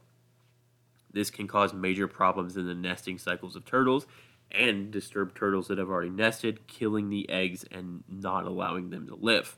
This 1.14 1.30
can 1.30 1.48
cause 1.48 1.74
major 1.74 2.10
problems 2.10 2.58
in 2.58 2.68
the 2.68 2.76
nesting 2.76 3.20
cycles 3.20 3.56
of 3.56 3.64
turtles 3.64 4.06
and 4.54 4.92
disturb 4.92 5.36
turtles 5.36 5.68
that 5.68 5.78
have 5.78 5.90
already 5.90 6.10
nested, 6.10 6.68
killing 6.68 7.10
the 7.10 7.30
eggs 7.30 7.66
and 7.72 8.04
not 8.08 8.46
allowing 8.46 8.90
them 8.90 9.08
to 9.08 9.16
live. 9.16 9.58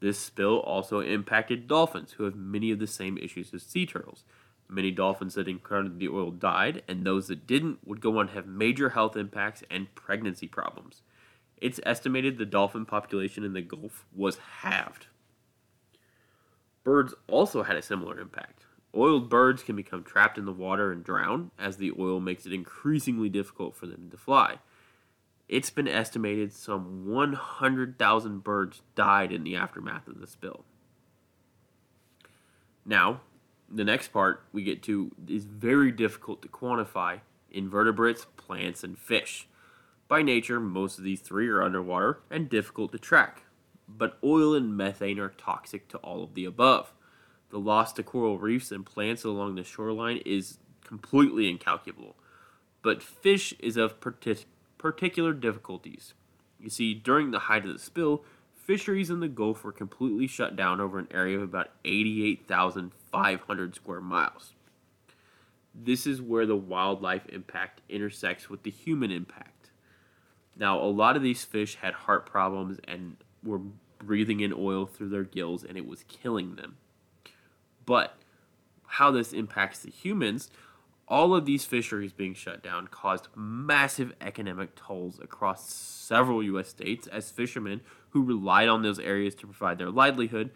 This 0.00 0.18
spill 0.18 0.58
also 0.58 1.00
impacted 1.00 1.68
dolphins, 1.68 2.12
who 2.12 2.24
have 2.24 2.34
many 2.34 2.70
of 2.70 2.80
the 2.80 2.86
same 2.86 3.16
issues 3.18 3.54
as 3.54 3.62
sea 3.62 3.86
turtles. 3.86 4.24
Many 4.68 4.90
dolphins 4.90 5.34
that 5.34 5.48
encountered 5.48 5.98
the 5.98 6.08
oil 6.08 6.30
died, 6.30 6.82
and 6.88 7.04
those 7.04 7.28
that 7.28 7.46
didn't 7.46 7.86
would 7.86 8.00
go 8.00 8.18
on 8.18 8.28
to 8.28 8.34
have 8.34 8.46
major 8.46 8.90
health 8.90 9.16
impacts 9.16 9.62
and 9.70 9.94
pregnancy 9.94 10.48
problems. 10.48 11.02
It's 11.56 11.78
estimated 11.84 12.38
the 12.38 12.44
dolphin 12.44 12.84
population 12.84 13.44
in 13.44 13.52
the 13.52 13.62
Gulf 13.62 14.04
was 14.12 14.38
halved. 14.38 15.06
Birds 16.82 17.14
also 17.28 17.62
had 17.62 17.76
a 17.76 17.82
similar 17.82 18.18
impact. 18.18 18.64
Oiled 18.94 19.30
birds 19.30 19.62
can 19.62 19.74
become 19.74 20.04
trapped 20.04 20.36
in 20.36 20.44
the 20.44 20.52
water 20.52 20.92
and 20.92 21.02
drown, 21.02 21.50
as 21.58 21.76
the 21.76 21.92
oil 21.98 22.20
makes 22.20 22.44
it 22.44 22.52
increasingly 22.52 23.28
difficult 23.28 23.74
for 23.74 23.86
them 23.86 24.08
to 24.10 24.16
fly. 24.16 24.58
It's 25.48 25.70
been 25.70 25.88
estimated 25.88 26.52
some 26.52 27.06
100,000 27.06 28.44
birds 28.44 28.82
died 28.94 29.32
in 29.32 29.44
the 29.44 29.56
aftermath 29.56 30.08
of 30.08 30.20
the 30.20 30.26
spill. 30.26 30.64
Now, 32.84 33.20
the 33.70 33.84
next 33.84 34.08
part 34.08 34.44
we 34.52 34.62
get 34.62 34.82
to 34.84 35.12
is 35.26 35.44
very 35.46 35.90
difficult 35.90 36.42
to 36.42 36.48
quantify 36.48 37.20
invertebrates, 37.50 38.26
plants, 38.36 38.82
and 38.82 38.98
fish. 38.98 39.48
By 40.08 40.22
nature, 40.22 40.60
most 40.60 40.98
of 40.98 41.04
these 41.04 41.20
three 41.20 41.48
are 41.48 41.62
underwater 41.62 42.20
and 42.30 42.48
difficult 42.48 42.92
to 42.92 42.98
track, 42.98 43.44
but 43.88 44.18
oil 44.22 44.54
and 44.54 44.76
methane 44.76 45.18
are 45.18 45.30
toxic 45.30 45.88
to 45.88 45.98
all 45.98 46.22
of 46.22 46.34
the 46.34 46.44
above. 46.44 46.92
The 47.52 47.60
loss 47.60 47.92
to 47.92 48.02
coral 48.02 48.38
reefs 48.38 48.72
and 48.72 48.84
plants 48.84 49.24
along 49.24 49.54
the 49.54 49.62
shoreline 49.62 50.22
is 50.24 50.58
completely 50.84 51.50
incalculable, 51.50 52.16
but 52.80 53.02
fish 53.02 53.52
is 53.58 53.76
of 53.76 54.00
partic- 54.00 54.46
particular 54.78 55.34
difficulties. 55.34 56.14
You 56.58 56.70
see, 56.70 56.94
during 56.94 57.30
the 57.30 57.40
height 57.40 57.66
of 57.66 57.72
the 57.74 57.78
spill, 57.78 58.24
fisheries 58.54 59.10
in 59.10 59.20
the 59.20 59.28
Gulf 59.28 59.64
were 59.64 59.72
completely 59.72 60.26
shut 60.26 60.56
down 60.56 60.80
over 60.80 60.98
an 60.98 61.08
area 61.10 61.36
of 61.36 61.42
about 61.42 61.68
88,500 61.84 63.74
square 63.74 64.00
miles. 64.00 64.54
This 65.74 66.06
is 66.06 66.22
where 66.22 66.46
the 66.46 66.56
wildlife 66.56 67.28
impact 67.28 67.82
intersects 67.90 68.48
with 68.48 68.62
the 68.62 68.70
human 68.70 69.10
impact. 69.10 69.70
Now, 70.56 70.80
a 70.80 70.88
lot 70.88 71.16
of 71.16 71.22
these 71.22 71.44
fish 71.44 71.74
had 71.76 71.92
heart 71.92 72.24
problems 72.24 72.78
and 72.88 73.16
were 73.44 73.60
breathing 73.98 74.40
in 74.40 74.54
oil 74.54 74.86
through 74.86 75.10
their 75.10 75.24
gills, 75.24 75.64
and 75.64 75.76
it 75.76 75.86
was 75.86 76.04
killing 76.08 76.56
them. 76.56 76.78
But 77.84 78.16
how 78.86 79.10
this 79.10 79.32
impacts 79.32 79.80
the 79.80 79.90
humans, 79.90 80.50
all 81.08 81.34
of 81.34 81.44
these 81.44 81.64
fisheries 81.64 82.12
being 82.12 82.34
shut 82.34 82.62
down 82.62 82.88
caused 82.88 83.28
massive 83.34 84.14
economic 84.20 84.74
tolls 84.74 85.18
across 85.20 85.70
several 85.70 86.42
U.S. 86.42 86.68
states 86.68 87.06
as 87.06 87.30
fishermen 87.30 87.80
who 88.10 88.22
relied 88.22 88.68
on 88.68 88.82
those 88.82 88.98
areas 88.98 89.34
to 89.36 89.46
provide 89.46 89.78
their 89.78 89.90
livelihood 89.90 90.50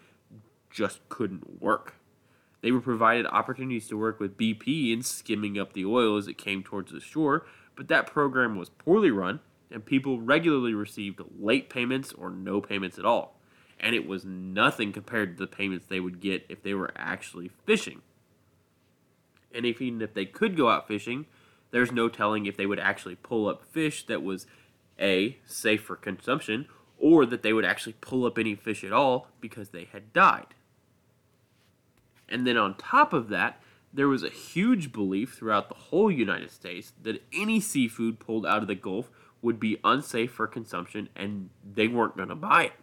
just 0.69 1.07
couldn't 1.09 1.61
work. 1.61 1.95
They 2.61 2.71
were 2.71 2.81
provided 2.81 3.25
opportunities 3.27 3.87
to 3.87 3.97
work 3.97 4.19
with 4.19 4.37
BP 4.37 4.91
in 4.91 5.03
skimming 5.03 5.59
up 5.59 5.73
the 5.73 5.85
oil 5.85 6.17
as 6.17 6.27
it 6.27 6.37
came 6.37 6.63
towards 6.63 6.91
the 6.91 6.99
shore, 6.99 7.45
but 7.75 7.87
that 7.87 8.07
program 8.07 8.57
was 8.57 8.69
poorly 8.69 9.11
run, 9.11 9.39
and 9.69 9.85
people 9.85 10.19
regularly 10.19 10.73
received 10.73 11.21
late 11.39 11.69
payments 11.69 12.13
or 12.13 12.29
no 12.29 12.61
payments 12.61 12.97
at 12.97 13.05
all. 13.05 13.36
And 13.79 13.95
it 13.95 14.07
was 14.07 14.25
nothing 14.25 14.91
compared 14.91 15.37
to 15.37 15.45
the 15.45 15.47
payments 15.47 15.85
they 15.87 15.99
would 15.99 16.19
get 16.19 16.45
if 16.49 16.63
they 16.63 16.73
were 16.73 16.91
actually 16.95 17.51
fishing. 17.65 18.01
And 19.53 19.65
if, 19.65 19.81
even 19.81 20.01
if 20.01 20.13
they 20.13 20.25
could 20.25 20.57
go 20.57 20.69
out 20.69 20.87
fishing, 20.87 21.25
there's 21.71 21.91
no 21.91 22.09
telling 22.09 22.45
if 22.45 22.57
they 22.57 22.65
would 22.65 22.79
actually 22.79 23.15
pull 23.15 23.47
up 23.47 23.63
fish 23.63 24.05
that 24.07 24.23
was 24.23 24.47
A, 24.99 25.37
safe 25.45 25.83
for 25.83 25.95
consumption, 25.95 26.67
or 26.97 27.25
that 27.25 27.43
they 27.43 27.53
would 27.53 27.65
actually 27.65 27.95
pull 28.01 28.25
up 28.25 28.37
any 28.37 28.55
fish 28.55 28.83
at 28.83 28.91
all 28.91 29.27
because 29.39 29.69
they 29.69 29.85
had 29.85 30.13
died. 30.13 30.55
And 32.27 32.45
then 32.45 32.57
on 32.57 32.75
top 32.75 33.13
of 33.13 33.29
that, 33.29 33.61
there 33.93 34.07
was 34.07 34.23
a 34.23 34.29
huge 34.29 34.91
belief 34.91 35.33
throughout 35.33 35.69
the 35.69 35.75
whole 35.75 36.11
United 36.11 36.51
States 36.51 36.93
that 37.01 37.23
any 37.33 37.59
seafood 37.59 38.19
pulled 38.19 38.45
out 38.45 38.61
of 38.61 38.67
the 38.67 38.75
Gulf 38.75 39.09
would 39.41 39.59
be 39.59 39.77
unsafe 39.83 40.31
for 40.31 40.47
consumption 40.47 41.09
and 41.15 41.49
they 41.63 41.87
weren't 41.87 42.17
going 42.17 42.29
to 42.29 42.35
buy 42.35 42.65
it. 42.65 42.73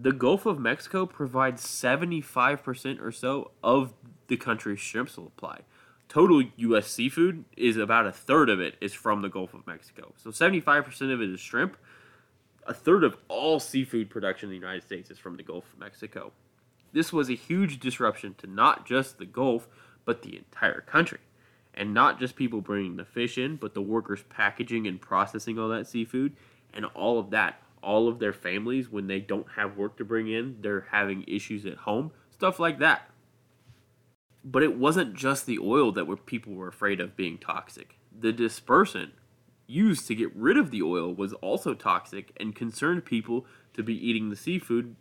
The 0.00 0.12
Gulf 0.12 0.46
of 0.46 0.60
Mexico 0.60 1.06
provides 1.06 1.66
75% 1.66 3.02
or 3.02 3.10
so 3.10 3.50
of 3.64 3.94
the 4.28 4.36
country's 4.36 4.78
shrimp 4.78 5.10
supply. 5.10 5.62
Total 6.08 6.44
U.S. 6.56 6.86
seafood 6.86 7.44
is 7.56 7.76
about 7.76 8.06
a 8.06 8.12
third 8.12 8.48
of 8.48 8.60
it 8.60 8.76
is 8.80 8.94
from 8.94 9.22
the 9.22 9.28
Gulf 9.28 9.54
of 9.54 9.66
Mexico. 9.66 10.12
So 10.16 10.30
75% 10.30 11.12
of 11.12 11.20
it 11.20 11.30
is 11.30 11.40
shrimp. 11.40 11.76
A 12.66 12.72
third 12.72 13.02
of 13.02 13.16
all 13.26 13.58
seafood 13.58 14.08
production 14.08 14.48
in 14.48 14.50
the 14.50 14.66
United 14.66 14.84
States 14.84 15.10
is 15.10 15.18
from 15.18 15.36
the 15.36 15.42
Gulf 15.42 15.64
of 15.72 15.80
Mexico. 15.80 16.30
This 16.92 17.12
was 17.12 17.28
a 17.28 17.34
huge 17.34 17.80
disruption 17.80 18.34
to 18.38 18.46
not 18.46 18.86
just 18.86 19.18
the 19.18 19.26
Gulf, 19.26 19.68
but 20.04 20.22
the 20.22 20.36
entire 20.36 20.80
country. 20.80 21.20
And 21.74 21.92
not 21.92 22.20
just 22.20 22.36
people 22.36 22.60
bringing 22.60 22.96
the 22.96 23.04
fish 23.04 23.36
in, 23.36 23.56
but 23.56 23.74
the 23.74 23.82
workers 23.82 24.22
packaging 24.28 24.86
and 24.86 25.00
processing 25.00 25.58
all 25.58 25.68
that 25.68 25.88
seafood 25.88 26.36
and 26.72 26.84
all 26.86 27.18
of 27.18 27.30
that. 27.30 27.60
All 27.82 28.08
of 28.08 28.18
their 28.18 28.32
families, 28.32 28.90
when 28.90 29.06
they 29.06 29.20
don't 29.20 29.52
have 29.56 29.76
work 29.76 29.96
to 29.98 30.04
bring 30.04 30.28
in, 30.28 30.58
they're 30.60 30.88
having 30.90 31.24
issues 31.26 31.64
at 31.66 31.78
home, 31.78 32.12
stuff 32.30 32.58
like 32.58 32.78
that. 32.78 33.10
But 34.44 34.62
it 34.62 34.76
wasn't 34.76 35.14
just 35.14 35.46
the 35.46 35.58
oil 35.58 35.92
that 35.92 36.06
were, 36.06 36.16
people 36.16 36.54
were 36.54 36.68
afraid 36.68 37.00
of 37.00 37.16
being 37.16 37.38
toxic. 37.38 37.98
The 38.18 38.32
dispersant 38.32 39.10
used 39.66 40.06
to 40.08 40.14
get 40.14 40.34
rid 40.34 40.56
of 40.56 40.70
the 40.70 40.82
oil 40.82 41.14
was 41.14 41.32
also 41.34 41.74
toxic 41.74 42.32
and 42.38 42.54
concerned 42.54 43.04
people 43.04 43.44
to 43.74 43.82
be 43.82 43.94
eating 43.94 44.30
the 44.30 44.36
seafood 44.36 44.96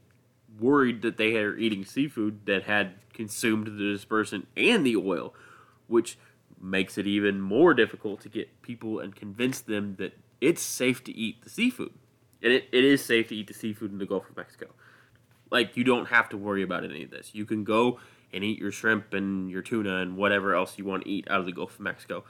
worried 0.59 1.01
that 1.01 1.17
they 1.17 1.37
are 1.37 1.55
eating 1.55 1.85
seafood 1.85 2.45
that 2.45 2.63
had 2.63 2.95
consumed 3.13 3.67
the 3.67 3.71
dispersant 3.71 4.45
and 4.55 4.85
the 4.85 4.95
oil, 4.95 5.33
which 5.87 6.17
makes 6.59 6.97
it 6.97 7.05
even 7.07 7.39
more 7.39 7.73
difficult 7.73 8.21
to 8.21 8.29
get 8.29 8.61
people 8.61 8.99
and 8.99 9.15
convince 9.15 9.59
them 9.59 9.95
that 9.97 10.17
it's 10.41 10.61
safe 10.61 11.03
to 11.03 11.15
eat 11.15 11.43
the 11.43 11.49
seafood. 11.49 11.93
And 12.41 12.53
it, 12.53 12.69
it 12.71 12.83
is 12.83 13.03
safe 13.03 13.29
to 13.29 13.35
eat 13.35 13.47
the 13.47 13.53
seafood 13.53 13.91
in 13.91 13.97
the 13.97 14.05
Gulf 14.05 14.29
of 14.29 14.37
Mexico. 14.37 14.67
Like, 15.49 15.77
you 15.77 15.83
don't 15.83 16.07
have 16.07 16.29
to 16.29 16.37
worry 16.37 16.61
about 16.61 16.83
any 16.83 17.03
of 17.03 17.09
this. 17.09 17.31
You 17.33 17.45
can 17.45 17.63
go 17.63 17.99
and 18.33 18.43
eat 18.43 18.59
your 18.59 18.71
shrimp 18.71 19.13
and 19.13 19.49
your 19.49 19.61
tuna 19.61 19.97
and 19.97 20.17
whatever 20.17 20.53
else 20.53 20.77
you 20.77 20.85
want 20.85 21.03
to 21.03 21.09
eat 21.09 21.27
out 21.29 21.39
of 21.39 21.45
the 21.45 21.51
Gulf 21.51 21.75
of 21.75 21.79
Mexico. 21.79 22.23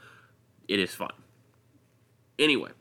It 0.68 0.80
is 0.80 0.94
fun. 0.94 1.12
Anyway, 2.38 2.72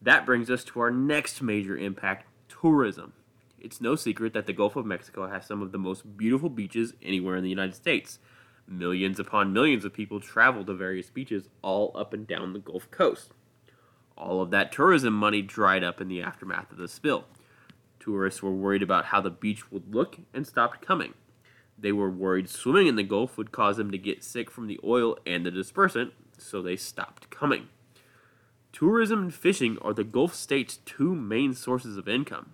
that 0.00 0.24
brings 0.24 0.50
us 0.50 0.64
to 0.64 0.80
our 0.80 0.90
next 0.90 1.42
major 1.42 1.76
impact 1.76 2.26
tourism. 2.48 3.12
It's 3.58 3.80
no 3.80 3.96
secret 3.96 4.32
that 4.34 4.46
the 4.46 4.52
Gulf 4.52 4.76
of 4.76 4.86
Mexico 4.86 5.28
has 5.28 5.46
some 5.46 5.62
of 5.62 5.72
the 5.72 5.78
most 5.78 6.16
beautiful 6.16 6.48
beaches 6.48 6.94
anywhere 7.02 7.36
in 7.36 7.44
the 7.44 7.50
United 7.50 7.74
States. 7.74 8.18
Millions 8.66 9.18
upon 9.18 9.52
millions 9.52 9.84
of 9.84 9.92
people 9.92 10.20
travel 10.20 10.64
to 10.64 10.74
various 10.74 11.10
beaches 11.10 11.48
all 11.62 11.92
up 11.94 12.12
and 12.12 12.26
down 12.26 12.52
the 12.52 12.58
Gulf 12.58 12.90
Coast. 12.90 13.32
All 14.22 14.40
of 14.40 14.50
that 14.50 14.70
tourism 14.70 15.14
money 15.14 15.42
dried 15.42 15.82
up 15.82 16.00
in 16.00 16.06
the 16.06 16.22
aftermath 16.22 16.70
of 16.70 16.78
the 16.78 16.86
spill. 16.86 17.24
Tourists 17.98 18.40
were 18.40 18.52
worried 18.52 18.82
about 18.82 19.06
how 19.06 19.20
the 19.20 19.30
beach 19.30 19.72
would 19.72 19.92
look 19.92 20.16
and 20.32 20.46
stopped 20.46 20.86
coming. 20.86 21.14
They 21.76 21.90
were 21.90 22.08
worried 22.08 22.48
swimming 22.48 22.86
in 22.86 22.94
the 22.94 23.02
Gulf 23.02 23.36
would 23.36 23.50
cause 23.50 23.78
them 23.78 23.90
to 23.90 23.98
get 23.98 24.22
sick 24.22 24.48
from 24.48 24.68
the 24.68 24.78
oil 24.84 25.18
and 25.26 25.44
the 25.44 25.50
dispersant, 25.50 26.12
so 26.38 26.62
they 26.62 26.76
stopped 26.76 27.30
coming. 27.30 27.68
Tourism 28.72 29.22
and 29.22 29.34
fishing 29.34 29.76
are 29.82 29.92
the 29.92 30.04
Gulf 30.04 30.34
states' 30.34 30.78
two 30.86 31.16
main 31.16 31.52
sources 31.52 31.96
of 31.96 32.08
income. 32.08 32.52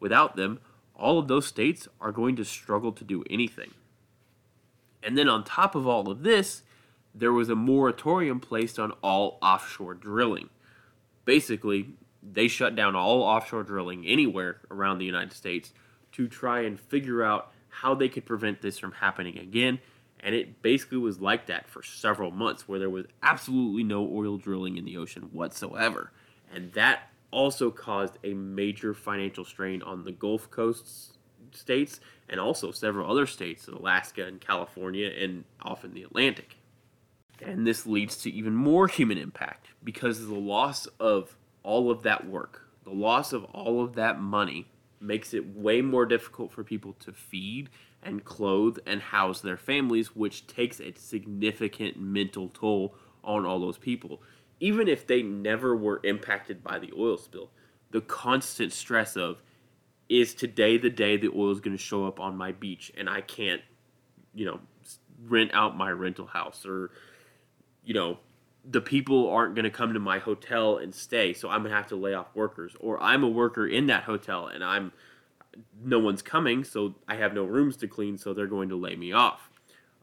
Without 0.00 0.34
them, 0.34 0.58
all 0.96 1.20
of 1.20 1.28
those 1.28 1.46
states 1.46 1.86
are 2.00 2.10
going 2.10 2.34
to 2.34 2.44
struggle 2.44 2.90
to 2.90 3.04
do 3.04 3.22
anything. 3.30 3.70
And 5.00 5.16
then 5.16 5.28
on 5.28 5.44
top 5.44 5.76
of 5.76 5.86
all 5.86 6.10
of 6.10 6.24
this, 6.24 6.64
there 7.14 7.32
was 7.32 7.48
a 7.48 7.54
moratorium 7.54 8.40
placed 8.40 8.80
on 8.80 8.90
all 9.00 9.38
offshore 9.40 9.94
drilling. 9.94 10.50
Basically, 11.24 11.90
they 12.22 12.48
shut 12.48 12.74
down 12.74 12.96
all 12.96 13.22
offshore 13.22 13.62
drilling 13.62 14.06
anywhere 14.06 14.60
around 14.70 14.98
the 14.98 15.04
United 15.04 15.32
States 15.32 15.72
to 16.12 16.28
try 16.28 16.62
and 16.62 16.78
figure 16.78 17.22
out 17.22 17.52
how 17.68 17.94
they 17.94 18.08
could 18.08 18.24
prevent 18.24 18.62
this 18.62 18.78
from 18.78 18.92
happening 18.92 19.38
again. 19.38 19.80
And 20.20 20.34
it 20.34 20.62
basically 20.62 20.98
was 20.98 21.20
like 21.20 21.46
that 21.46 21.68
for 21.68 21.82
several 21.82 22.30
months, 22.30 22.66
where 22.66 22.78
there 22.78 22.88
was 22.88 23.06
absolutely 23.22 23.82
no 23.82 24.08
oil 24.10 24.38
drilling 24.38 24.78
in 24.78 24.84
the 24.84 24.96
ocean 24.96 25.28
whatsoever. 25.32 26.12
And 26.52 26.72
that 26.72 27.10
also 27.30 27.70
caused 27.70 28.16
a 28.22 28.32
major 28.32 28.94
financial 28.94 29.44
strain 29.44 29.82
on 29.82 30.04
the 30.04 30.12
Gulf 30.12 30.50
Coast 30.50 31.18
states 31.52 32.00
and 32.28 32.40
also 32.40 32.70
several 32.70 33.10
other 33.10 33.26
states, 33.26 33.68
Alaska 33.68 34.24
and 34.24 34.40
California, 34.40 35.08
and 35.08 35.44
off 35.60 35.84
in 35.84 35.92
the 35.92 36.04
Atlantic. 36.04 36.56
And 37.42 37.66
this 37.66 37.86
leads 37.86 38.16
to 38.18 38.30
even 38.30 38.54
more 38.54 38.86
human 38.86 39.18
impact 39.18 39.68
because 39.82 40.26
the 40.26 40.34
loss 40.34 40.86
of 40.98 41.36
all 41.62 41.90
of 41.90 42.02
that 42.02 42.26
work, 42.26 42.68
the 42.84 42.90
loss 42.90 43.32
of 43.32 43.44
all 43.44 43.82
of 43.82 43.94
that 43.94 44.20
money, 44.20 44.68
makes 45.00 45.34
it 45.34 45.54
way 45.54 45.82
more 45.82 46.06
difficult 46.06 46.52
for 46.52 46.64
people 46.64 46.94
to 46.94 47.12
feed 47.12 47.68
and 48.02 48.24
clothe 48.24 48.78
and 48.86 49.00
house 49.00 49.40
their 49.40 49.56
families, 49.56 50.14
which 50.14 50.46
takes 50.46 50.80
a 50.80 50.94
significant 50.96 51.98
mental 51.98 52.48
toll 52.48 52.94
on 53.22 53.44
all 53.44 53.60
those 53.60 53.78
people. 53.78 54.22
Even 54.60 54.88
if 54.88 55.06
they 55.06 55.22
never 55.22 55.76
were 55.76 56.00
impacted 56.04 56.62
by 56.62 56.78
the 56.78 56.92
oil 56.96 57.18
spill, 57.18 57.50
the 57.90 58.00
constant 58.00 58.72
stress 58.72 59.16
of 59.16 59.42
is 60.08 60.34
today 60.34 60.76
the 60.78 60.90
day 60.90 61.16
the 61.16 61.30
oil 61.34 61.50
is 61.50 61.60
going 61.60 61.76
to 61.76 61.82
show 61.82 62.06
up 62.06 62.20
on 62.20 62.36
my 62.36 62.52
beach 62.52 62.92
and 62.96 63.08
I 63.08 63.20
can't, 63.20 63.62
you 64.34 64.46
know, 64.46 64.60
rent 65.26 65.50
out 65.54 65.76
my 65.76 65.90
rental 65.90 66.26
house 66.26 66.64
or, 66.66 66.90
you 67.84 67.94
know, 67.94 68.18
the 68.68 68.80
people 68.80 69.28
aren't 69.30 69.54
going 69.54 69.64
to 69.64 69.70
come 69.70 69.92
to 69.92 70.00
my 70.00 70.18
hotel 70.18 70.78
and 70.78 70.94
stay, 70.94 71.32
so 71.32 71.48
I'm 71.48 71.60
going 71.60 71.70
to 71.70 71.76
have 71.76 71.88
to 71.88 71.96
lay 71.96 72.14
off 72.14 72.34
workers. 72.34 72.74
Or 72.80 73.02
I'm 73.02 73.22
a 73.22 73.28
worker 73.28 73.66
in 73.66 73.86
that 73.86 74.04
hotel 74.04 74.46
and 74.46 74.64
I'm 74.64 74.92
no 75.82 75.98
one's 75.98 76.22
coming, 76.22 76.64
so 76.64 76.94
I 77.06 77.16
have 77.16 77.34
no 77.34 77.44
rooms 77.44 77.76
to 77.78 77.88
clean, 77.88 78.18
so 78.18 78.34
they're 78.34 78.46
going 78.46 78.68
to 78.70 78.76
lay 78.76 78.96
me 78.96 79.12
off. 79.12 79.50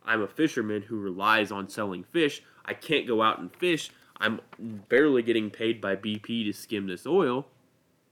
I'm 0.06 0.22
a 0.22 0.28
fisherman 0.28 0.84
who 0.84 0.99
relies 0.99 1.52
on 1.52 1.70
selling 1.70 2.03
fish. 2.03 2.41
I 2.66 2.74
can't 2.74 3.08
go 3.08 3.22
out 3.22 3.40
and 3.40 3.53
fish. 3.56 3.91
I'm 4.18 4.40
barely 4.88 5.24
getting 5.24 5.49
paid 5.49 5.82
by 5.82 5.95
BP 5.95 6.45
to 6.45 6.53
skim 6.53 6.88
this 6.88 7.06
oil. 7.06 7.48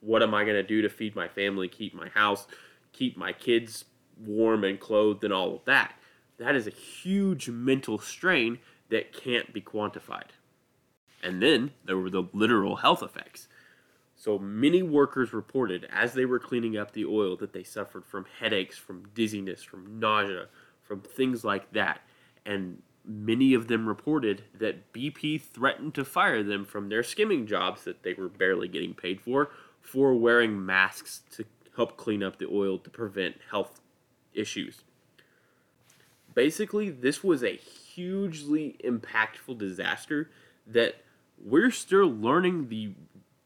What 0.02 0.24
am 0.24 0.34
I 0.34 0.44
going 0.44 0.56
to 0.56 0.64
do 0.64 0.82
to 0.82 0.90
feed 0.90 1.16
my 1.16 1.28
family, 1.28 1.68
keep 1.68 1.94
my 1.94 2.10
house, 2.10 2.48
keep 2.94 3.18
my 3.18 3.32
kids 3.32 3.86
warm 4.26 4.64
and 4.64 4.80
clothed, 4.80 5.24
and 5.24 5.34
all 5.34 5.56
of 5.56 5.66
that? 5.66 5.94
That 6.38 6.56
is 6.56 6.68
a 6.68 6.72
huge 6.72 7.50
mental 7.50 8.00
strain 8.00 8.60
that 8.90 9.14
can't 9.14 9.54
be 9.54 9.62
quantified. 9.62 10.30
And 11.24 11.42
then 11.42 11.72
there 11.86 11.98
were 11.98 12.10
the 12.10 12.24
literal 12.34 12.78
health 12.78 13.04
effects. 13.04 13.48
So 14.16 14.38
many 14.38 14.84
workers 14.84 15.32
reported 15.32 15.88
as 15.92 16.14
they 16.14 16.26
were 16.26 16.40
cleaning 16.40 16.78
up 16.78 16.92
the 16.92 17.06
oil 17.06 17.38
that 17.38 17.54
they 17.54 17.64
suffered 17.64 18.06
from 18.06 18.26
headaches, 18.40 18.78
from 18.78 19.10
dizziness, 19.14 19.64
from 19.64 20.00
nausea, 20.00 20.48
from 20.84 21.02
things 21.02 21.44
like 21.44 21.72
that. 21.72 22.02
And 22.46 22.82
many 23.06 23.54
of 23.54 23.68
them 23.68 23.88
reported 23.88 24.44
that 24.60 24.92
BP 24.94 25.42
threatened 25.42 25.94
to 25.96 26.06
fire 26.06 26.44
them 26.44 26.66
from 26.66 26.90
their 26.90 27.04
skimming 27.04 27.48
jobs 27.48 27.84
that 27.86 28.04
they 28.04 28.14
were 28.14 28.30
barely 28.30 28.68
getting 28.68 28.94
paid 28.94 29.22
for 29.22 29.52
for 29.82 30.14
wearing 30.14 30.66
masks 30.66 31.22
to 31.32 31.46
help 31.76 31.98
clean 31.98 32.22
up 32.22 32.38
the 32.38 32.48
oil 32.52 32.78
to 32.78 32.90
prevent 32.90 33.38
health 33.50 33.80
issues. 34.34 34.84
Basically, 36.34 36.90
this 36.90 37.24
was 37.24 37.44
a 37.44 37.60
hugely 38.00 38.78
impactful 38.82 39.58
disaster 39.58 40.30
that 40.66 40.96
we're 41.38 41.70
still 41.72 42.08
learning 42.08 42.70
the 42.70 42.94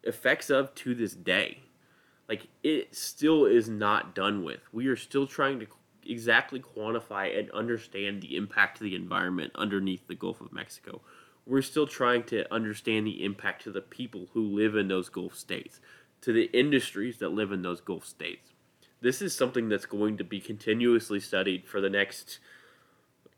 effects 0.04 0.52
of 0.52 0.76
to 0.76 0.94
this 0.94 1.14
day. 1.14 1.58
Like 2.30 2.48
it 2.62 2.96
still 2.96 3.46
is 3.46 3.68
not 3.68 4.14
done 4.14 4.44
with. 4.44 4.60
We 4.72 4.88
are 4.88 4.96
still 4.96 5.26
trying 5.26 5.60
to 5.60 5.68
exactly 6.06 6.60
quantify 6.60 7.38
and 7.38 7.50
understand 7.52 8.22
the 8.22 8.36
impact 8.36 8.78
to 8.78 8.84
the 8.84 8.96
environment 8.96 9.52
underneath 9.56 10.08
the 10.08 10.16
Gulf 10.16 10.40
of 10.40 10.54
Mexico. 10.54 11.02
We're 11.48 11.64
still 11.64 11.88
trying 11.88 12.24
to 12.26 12.52
understand 12.54 13.08
the 13.08 13.26
impact 13.26 13.64
to 13.64 13.72
the 13.72 13.82
people 13.82 14.28
who 14.34 14.56
live 14.56 14.76
in 14.76 14.88
those 14.88 15.10
Gulf 15.10 15.36
states, 15.36 15.80
to 16.22 16.32
the 16.32 16.46
industries 16.58 17.18
that 17.18 17.30
live 17.30 17.52
in 17.52 17.64
those 17.64 17.82
Gulf 17.82 18.06
states. 18.06 18.52
This 19.02 19.22
is 19.22 19.36
something 19.36 19.68
that's 19.68 19.88
going 19.88 20.18
to 20.18 20.24
be 20.24 20.40
continuously 20.40 21.20
studied 21.20 21.66
for 21.68 21.82
the 21.82 21.90
next 21.90 22.40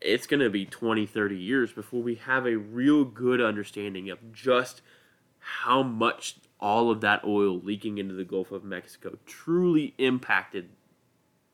it's 0.00 0.26
going 0.26 0.40
to 0.40 0.50
be 0.50 0.66
20 0.66 1.06
30 1.06 1.36
years 1.36 1.72
before 1.72 2.02
we 2.02 2.16
have 2.16 2.46
a 2.46 2.56
real 2.56 3.04
good 3.04 3.40
understanding 3.40 4.10
of 4.10 4.32
just 4.32 4.82
how 5.38 5.82
much 5.82 6.36
all 6.58 6.90
of 6.90 7.00
that 7.00 7.24
oil 7.24 7.60
leaking 7.60 7.98
into 7.98 8.14
the 8.14 8.24
Gulf 8.24 8.50
of 8.50 8.64
Mexico 8.64 9.18
truly 9.26 9.94
impacted 9.98 10.70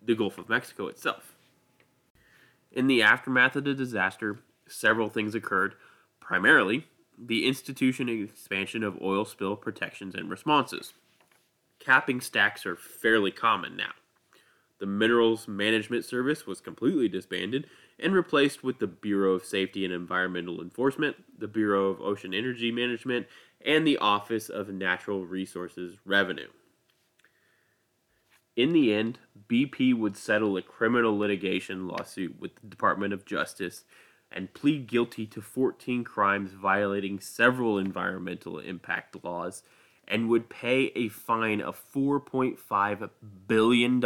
the 0.05 0.14
Gulf 0.14 0.39
of 0.39 0.48
Mexico 0.48 0.86
itself. 0.86 1.35
In 2.70 2.86
the 2.86 3.02
aftermath 3.02 3.56
of 3.56 3.64
the 3.64 3.74
disaster, 3.74 4.39
several 4.66 5.09
things 5.09 5.35
occurred, 5.35 5.74
primarily 6.20 6.86
the 7.19 7.47
institution 7.47 8.09
and 8.09 8.28
expansion 8.28 8.82
of 8.82 9.01
oil 9.02 9.24
spill 9.24 9.56
protections 9.56 10.14
and 10.14 10.31
responses. 10.31 10.94
Capping 11.78 12.20
stacks 12.20 12.64
are 12.64 12.77
fairly 12.77 13.31
common 13.31 13.77
now. 13.77 13.90
The 14.78 14.86
Minerals 14.86 15.47
Management 15.47 16.05
Service 16.05 16.47
was 16.47 16.60
completely 16.60 17.09
disbanded 17.09 17.66
and 17.98 18.14
replaced 18.14 18.62
with 18.62 18.78
the 18.78 18.86
Bureau 18.86 19.32
of 19.35 19.44
Safety 19.44 19.85
and 19.85 19.93
Environmental 19.93 20.60
Enforcement, 20.60 21.16
the 21.39 21.48
Bureau 21.48 21.86
of 21.89 22.01
Ocean 22.01 22.35
Energy 22.35 22.70
Management, 22.70 23.27
and 23.64 23.86
the 23.86 23.98
Office 23.98 24.48
of 24.48 24.69
Natural 24.69 25.24
Resources 25.24 25.97
Revenue. 26.05 26.48
In 28.55 28.73
the 28.73 28.93
end, 28.93 29.19
BP 29.48 29.94
would 29.94 30.16
settle 30.16 30.56
a 30.56 30.62
criminal 30.62 31.16
litigation 31.16 31.89
lawsuit 31.89 32.39
with 32.39 32.56
the 32.56 32.66
Department 32.66 33.14
of 33.14 33.24
Justice 33.24 33.85
and 34.31 34.52
plead 34.52 34.86
guilty 34.86 35.27
to 35.27 35.40
14 35.40 36.05
crimes 36.05 36.52
violating 36.52 37.20
several 37.20 37.78
environmental 37.78 38.59
impact 38.59 39.16
laws 39.24 39.62
and 40.09 40.28
would 40.28 40.51
pay 40.51 40.93
a 40.94 41.09
fine 41.09 41.60
of 41.60 41.81
$4.5 41.94 43.10
billion, 43.47 44.01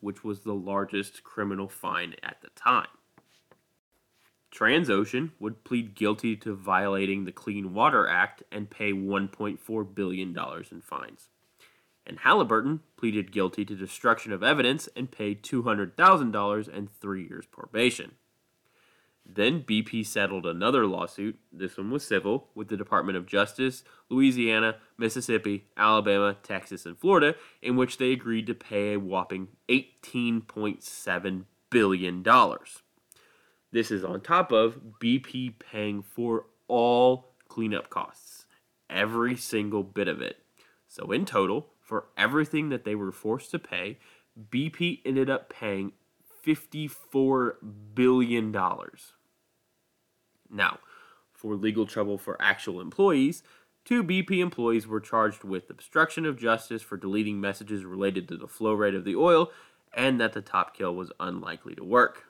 which 0.00 0.24
was 0.24 0.40
the 0.40 0.54
largest 0.54 1.22
criminal 1.22 1.68
fine 1.68 2.14
at 2.22 2.40
the 2.40 2.48
time. 2.56 2.88
Transocean 4.54 5.32
would 5.40 5.64
plead 5.64 5.94
guilty 5.94 6.36
to 6.36 6.54
violating 6.54 7.24
the 7.24 7.32
Clean 7.32 7.74
Water 7.74 8.06
Act 8.06 8.44
and 8.52 8.70
pay 8.70 8.92
$1.4 8.92 9.94
billion 9.94 10.28
in 10.70 10.80
fines. 10.80 11.28
And 12.06 12.20
Halliburton 12.20 12.80
pleaded 12.96 13.32
guilty 13.32 13.64
to 13.64 13.74
destruction 13.74 14.32
of 14.32 14.42
evidence 14.42 14.88
and 14.94 15.10
paid 15.10 15.42
$200,000 15.42 16.76
and 16.76 16.92
three 17.00 17.26
years 17.26 17.46
probation. 17.46 18.12
Then 19.26 19.62
BP 19.62 20.06
settled 20.06 20.44
another 20.44 20.86
lawsuit, 20.86 21.38
this 21.50 21.78
one 21.78 21.90
was 21.90 22.06
civil, 22.06 22.50
with 22.54 22.68
the 22.68 22.76
Department 22.76 23.16
of 23.16 23.26
Justice, 23.26 23.82
Louisiana, 24.10 24.76
Mississippi, 24.98 25.64
Alabama, 25.78 26.36
Texas, 26.42 26.84
and 26.84 26.98
Florida, 26.98 27.34
in 27.62 27.74
which 27.76 27.96
they 27.96 28.12
agreed 28.12 28.46
to 28.46 28.54
pay 28.54 28.92
a 28.92 29.00
whopping 29.00 29.48
$18.7 29.70 31.44
billion. 31.70 32.22
This 33.74 33.90
is 33.90 34.04
on 34.04 34.20
top 34.20 34.52
of 34.52 35.00
BP 35.02 35.58
paying 35.58 36.00
for 36.00 36.46
all 36.68 37.32
cleanup 37.48 37.90
costs, 37.90 38.46
every 38.88 39.34
single 39.34 39.82
bit 39.82 40.06
of 40.06 40.22
it. 40.22 40.38
So, 40.86 41.10
in 41.10 41.24
total, 41.24 41.66
for 41.80 42.04
everything 42.16 42.68
that 42.68 42.84
they 42.84 42.94
were 42.94 43.10
forced 43.10 43.50
to 43.50 43.58
pay, 43.58 43.98
BP 44.48 45.00
ended 45.04 45.28
up 45.28 45.52
paying 45.52 45.90
$54 46.46 47.54
billion. 47.96 48.52
Now, 50.48 50.78
for 51.32 51.56
legal 51.56 51.84
trouble 51.84 52.16
for 52.16 52.40
actual 52.40 52.80
employees, 52.80 53.42
two 53.84 54.04
BP 54.04 54.38
employees 54.38 54.86
were 54.86 55.00
charged 55.00 55.42
with 55.42 55.68
obstruction 55.68 56.24
of 56.26 56.38
justice 56.38 56.82
for 56.82 56.96
deleting 56.96 57.40
messages 57.40 57.84
related 57.84 58.28
to 58.28 58.36
the 58.36 58.46
flow 58.46 58.74
rate 58.74 58.94
of 58.94 59.04
the 59.04 59.16
oil 59.16 59.50
and 59.92 60.20
that 60.20 60.32
the 60.32 60.42
top 60.42 60.76
kill 60.76 60.94
was 60.94 61.10
unlikely 61.18 61.74
to 61.74 61.82
work. 61.82 62.26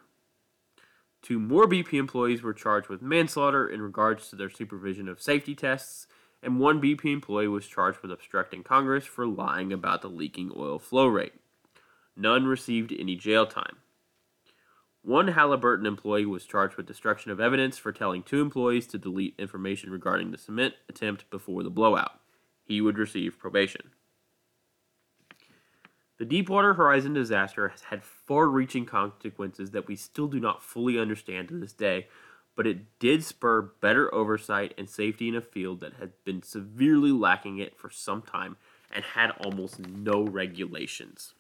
Two 1.25 1.41
more 1.41 1.67
BP 1.67 1.95
employees 1.95 2.43
were 2.43 2.53
charged 2.53 2.91
with 2.91 3.01
manslaughter 3.01 3.67
in 3.67 3.81
regards 3.81 4.29
to 4.29 4.37
their 4.37 4.51
supervision 4.51 5.09
of 5.09 5.23
safety 5.23 5.55
tests, 5.55 6.07
and 6.43 6.61
one 6.61 6.83
BP 6.83 7.11
employee 7.11 7.49
was 7.49 7.67
charged 7.67 8.01
with 8.01 8.13
obstructing 8.13 8.63
Congress 8.63 9.07
for 9.07 9.27
lying 9.27 9.73
about 9.73 10.03
the 10.03 10.11
leaking 10.11 10.53
oil 10.55 10.79
flow 10.79 11.07
rate. 11.07 11.33
None 12.15 12.45
received 12.45 12.93
any 12.93 13.17
jail 13.17 13.47
time. 13.47 13.79
One 15.01 15.29
Halliburton 15.29 15.87
employee 15.87 16.27
was 16.27 16.45
charged 16.45 16.77
with 16.77 16.87
destruction 16.87 17.31
of 17.31 17.41
evidence 17.41 17.79
for 17.79 17.91
telling 17.91 18.23
two 18.23 18.43
employees 18.43 18.87
to 18.89 18.99
delete 18.99 19.35
information 19.39 19.91
regarding 19.91 20.31
the 20.31 20.37
cement 20.37 20.75
attempt 20.91 21.31
before 21.31 21.63
the 21.63 21.71
blowout. 21.71 22.21
He 22.67 22.83
would 22.83 22.99
receive 22.99 23.39
probation. 23.39 23.93
The 26.19 26.25
Deepwater 26.25 26.75
Horizon 26.75 27.13
disaster 27.13 27.69
has 27.69 27.83
had 27.83 28.05
far 28.05 28.49
reaching 28.49 28.87
consequences 28.87 29.73
that 29.73 29.89
we 29.89 29.97
still 29.97 30.29
do 30.29 30.39
not 30.39 30.63
fully 30.63 30.99
understand 30.99 31.49
to 31.49 31.59
this 31.59 31.73
day, 31.73 32.07
but 32.55 32.69
it 32.69 32.99
did 33.01 33.25
spur 33.25 33.63
better 33.63 34.15
oversight 34.15 34.75
and 34.79 34.89
safety 34.89 35.29
in 35.29 35.35
a 35.35 35.41
field 35.41 35.81
that 35.81 35.95
had 35.95 36.13
been 36.25 36.43
severely 36.43 37.11
lacking 37.11 37.59
it 37.59 37.77
for 37.77 37.91
some 37.91 38.23
time 38.23 38.57
and 38.93 39.05
had 39.05 39.31
almost 39.45 39.81
no 39.81 40.23
regulations. 40.23 41.35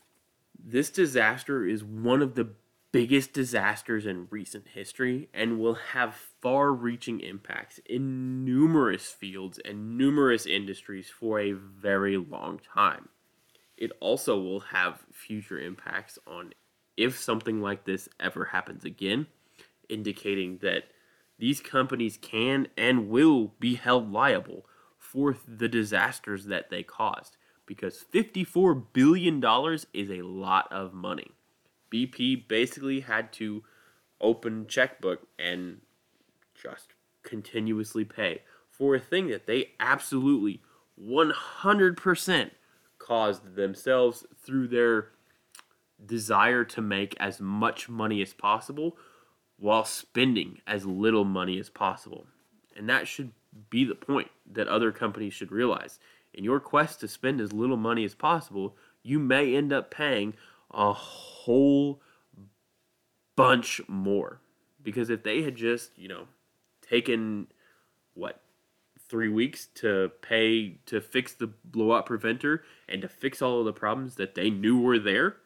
This 0.58 0.90
disaster 0.90 1.64
is 1.64 1.84
one 1.84 2.20
of 2.20 2.34
the 2.34 2.48
biggest 2.90 3.32
disasters 3.32 4.06
in 4.06 4.26
recent 4.30 4.68
history 4.68 5.28
and 5.32 5.58
will 5.58 5.74
have 5.74 6.14
far 6.40 6.72
reaching 6.72 7.20
impacts 7.20 7.78
in 7.86 8.44
numerous 8.44 9.06
fields 9.06 9.60
and 9.64 9.96
numerous 9.96 10.46
industries 10.46 11.10
for 11.10 11.38
a 11.38 11.52
very 11.52 12.16
long 12.16 12.60
time. 12.74 13.08
It 13.76 13.92
also 14.00 14.38
will 14.40 14.60
have 14.60 15.04
future 15.12 15.58
impacts 15.58 16.18
on 16.26 16.52
if 16.96 17.18
something 17.18 17.60
like 17.60 17.84
this 17.84 18.08
ever 18.20 18.46
happens 18.46 18.84
again, 18.84 19.26
indicating 19.88 20.58
that 20.62 20.84
these 21.38 21.60
companies 21.60 22.16
can 22.20 22.68
and 22.76 23.08
will 23.08 23.52
be 23.58 23.74
held 23.74 24.12
liable 24.12 24.66
for 24.98 25.36
the 25.46 25.68
disasters 25.68 26.46
that 26.46 26.70
they 26.70 26.82
caused 26.82 27.36
because 27.66 28.04
$54 28.12 28.84
billion 28.92 29.42
is 29.92 30.10
a 30.10 30.22
lot 30.22 30.72
of 30.72 30.92
money. 30.92 31.32
BP 31.92 32.46
basically 32.48 33.00
had 33.00 33.32
to 33.34 33.62
open 34.20 34.66
checkbook 34.66 35.26
and 35.38 35.80
just 36.54 36.94
continuously 37.22 38.04
pay 38.04 38.42
for 38.70 38.94
a 38.94 39.00
thing 39.00 39.28
that 39.28 39.46
they 39.46 39.70
absolutely 39.80 40.60
100% 41.00 42.50
caused 43.04 43.54
themselves 43.54 44.24
through 44.42 44.68
their 44.68 45.08
desire 46.04 46.64
to 46.64 46.80
make 46.80 47.14
as 47.20 47.40
much 47.40 47.88
money 47.88 48.22
as 48.22 48.32
possible 48.32 48.96
while 49.58 49.84
spending 49.84 50.60
as 50.66 50.84
little 50.84 51.24
money 51.24 51.58
as 51.58 51.70
possible. 51.70 52.26
And 52.76 52.88
that 52.88 53.06
should 53.06 53.32
be 53.70 53.84
the 53.84 53.94
point 53.94 54.30
that 54.50 54.68
other 54.68 54.90
companies 54.90 55.32
should 55.32 55.52
realize. 55.52 55.98
In 56.32 56.44
your 56.44 56.60
quest 56.60 57.00
to 57.00 57.08
spend 57.08 57.40
as 57.40 57.52
little 57.52 57.76
money 57.76 58.04
as 58.04 58.14
possible, 58.14 58.76
you 59.02 59.18
may 59.18 59.54
end 59.54 59.72
up 59.72 59.90
paying 59.90 60.34
a 60.72 60.92
whole 60.92 62.00
bunch 63.36 63.80
more. 63.86 64.40
Because 64.82 65.10
if 65.10 65.22
they 65.22 65.42
had 65.42 65.54
just, 65.54 65.96
you 65.96 66.08
know, 66.08 66.26
taken 66.82 67.46
what 68.14 68.40
three 69.14 69.28
weeks 69.28 69.66
to 69.66 70.10
pay 70.22 70.76
to 70.86 71.00
fix 71.00 71.34
the 71.34 71.46
blowout 71.64 72.04
preventer 72.04 72.64
and 72.88 73.00
to 73.00 73.08
fix 73.08 73.40
all 73.40 73.60
of 73.60 73.64
the 73.64 73.72
problems 73.72 74.16
that 74.16 74.34
they 74.34 74.50
knew 74.50 74.76
were 74.76 74.98
there, 74.98 75.36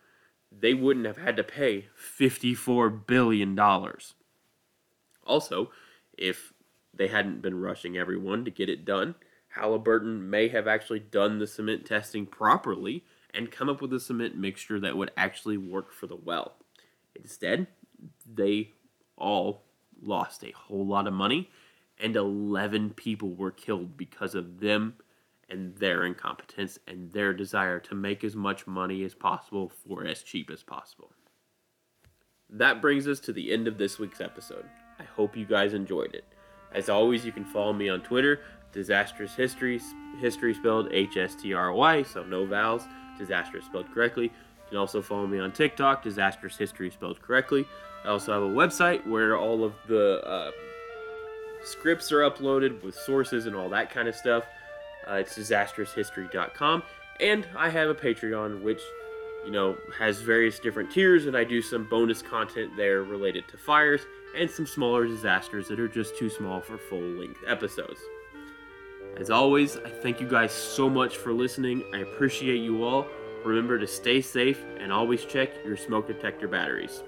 they 0.51 0.73
wouldn't 0.73 1.05
have 1.05 1.19
had 1.19 1.37
to 1.37 1.45
pay 1.45 1.87
$54 2.19 3.07
billion. 3.07 3.59
Also, 5.27 5.71
if 6.17 6.55
they 6.95 7.09
hadn't 7.09 7.43
been 7.43 7.61
rushing 7.61 7.99
everyone 7.99 8.43
to 8.47 8.51
get 8.51 8.71
it 8.71 8.87
done, 8.87 9.17
Halliburton 9.49 10.31
may 10.31 10.49
have 10.49 10.67
actually 10.67 11.01
done 11.01 11.39
the 11.39 11.47
cement 11.47 11.85
testing 11.85 12.25
properly 12.25 13.05
and 13.35 13.51
come 13.51 13.69
up 13.69 13.83
with 13.83 13.93
a 13.93 14.01
cement 14.01 14.35
mixture 14.35 14.81
that 14.81 14.97
would 14.97 15.11
actually 15.15 15.59
work 15.59 15.93
for 15.93 16.07
the 16.07 16.17
well. 16.17 16.55
Instead, 17.15 17.67
they 18.27 18.71
all 19.19 19.61
lost 20.03 20.43
a 20.43 20.53
whole 20.53 20.87
lot 20.87 21.07
of 21.07 21.13
money, 21.13 21.51
and 22.01 22.17
11 22.17 22.91
people 22.91 23.35
were 23.35 23.51
killed 23.51 23.97
because 23.97 24.35
of 24.35 24.61
them 24.61 24.95
and 25.49 25.77
their 25.77 26.05
incompetence 26.05 26.79
and 26.87 27.13
their 27.13 27.33
desire 27.33 27.81
to 27.81 27.95
make 27.95 28.23
as 28.23 28.37
much 28.37 28.67
money 28.67 29.03
as 29.03 29.15
possible 29.15 29.69
for 29.69 30.05
as 30.05 30.23
cheap 30.23 30.51
as 30.51 30.63
possible. 30.63 31.13
That 32.51 32.81
brings 32.81 33.09
us 33.09 33.21
to 33.21 33.33
the 33.33 33.53
end 33.53 33.67
of 33.67 33.79
this 33.79 33.99
week's 33.99 34.21
episode. 34.21 34.65
I 34.99 35.05
hope 35.05 35.37
you 35.37 35.45
guys 35.45 35.75
enjoyed 35.75 36.15
it. 36.15 36.25
As 36.73 36.89
always, 36.89 37.25
you 37.25 37.33
can 37.33 37.45
follow 37.45 37.73
me 37.73 37.89
on 37.89 38.03
Twitter, 38.03 38.41
Disastrous 38.73 39.35
History, 39.35 39.81
history 40.21 40.53
spelled 40.55 40.93
H 40.93 41.17
S 41.17 41.35
T 41.35 41.55
R 41.55 41.73
Y, 41.73 42.03
so 42.03 42.23
no 42.25 42.45
vowels, 42.45 42.85
disastrous 43.17 43.65
spelled 43.65 43.93
correctly. 43.93 44.25
You 44.25 44.71
can 44.71 44.79
also 44.79 45.01
follow 45.01 45.27
me 45.27 45.39
on 45.39 45.53
TikTok, 45.53 46.03
Disastrous 46.03 46.57
History 46.57 46.91
spelled 46.91 47.23
correctly. 47.23 47.67
I 48.05 48.09
also 48.09 48.33
have 48.33 48.43
a 48.43 48.55
website 48.55 49.07
where 49.07 49.37
all 49.37 49.65
of 49.65 49.75
the 49.89 50.23
uh, 50.27 50.51
scripts 51.65 52.13
are 52.13 52.21
uploaded 52.21 52.83
with 52.83 52.95
sources 52.95 53.47
and 53.47 53.55
all 53.55 53.69
that 53.71 53.91
kind 53.91 54.09
of 54.09 54.15
stuff. 54.15 54.45
Uh, 55.09 55.15
it's 55.15 55.37
disastroushistory.com. 55.39 56.83
And 57.21 57.47
I 57.57 57.69
have 57.71 57.89
a 57.89 57.95
Patreon, 57.95 58.63
which, 58.63 58.81
you 59.45 59.51
know, 59.51 59.77
has 59.99 60.21
various 60.21 60.59
different 60.59 60.91
tiers, 60.91 61.27
and 61.27 61.37
I 61.37 61.45
do 61.45 61.61
some 61.61 61.89
bonus 61.89 62.23
content 62.23 62.77
there 62.77 63.03
related 63.03 63.49
to 63.49 63.57
fires 63.57 64.03
and 64.37 64.51
some 64.51 64.67
smaller 64.67 65.07
disasters 65.07 65.69
that 65.69 65.81
are 65.81 65.89
just 65.89 66.17
too 66.17 66.31
small 66.31 66.61
for 66.61 66.79
full 66.79 67.01
length 67.01 67.41
episodes. 67.47 68.01
As 69.17 69.31
always, 69.31 69.77
I 69.79 69.91
thank 69.91 70.21
you 70.21 70.29
guys 70.29 70.53
so 70.53 70.89
much 70.89 71.17
for 71.17 71.33
listening. 71.33 71.83
I 71.93 71.99
appreciate 71.99 72.59
you 72.59 72.85
all. 72.85 73.07
Remember 73.45 73.79
to 73.79 73.87
stay 73.87 74.21
safe 74.21 74.63
and 74.79 74.93
always 74.93 75.25
check 75.25 75.51
your 75.65 75.77
smoke 75.77 76.07
detector 76.07 76.47
batteries. 76.47 77.03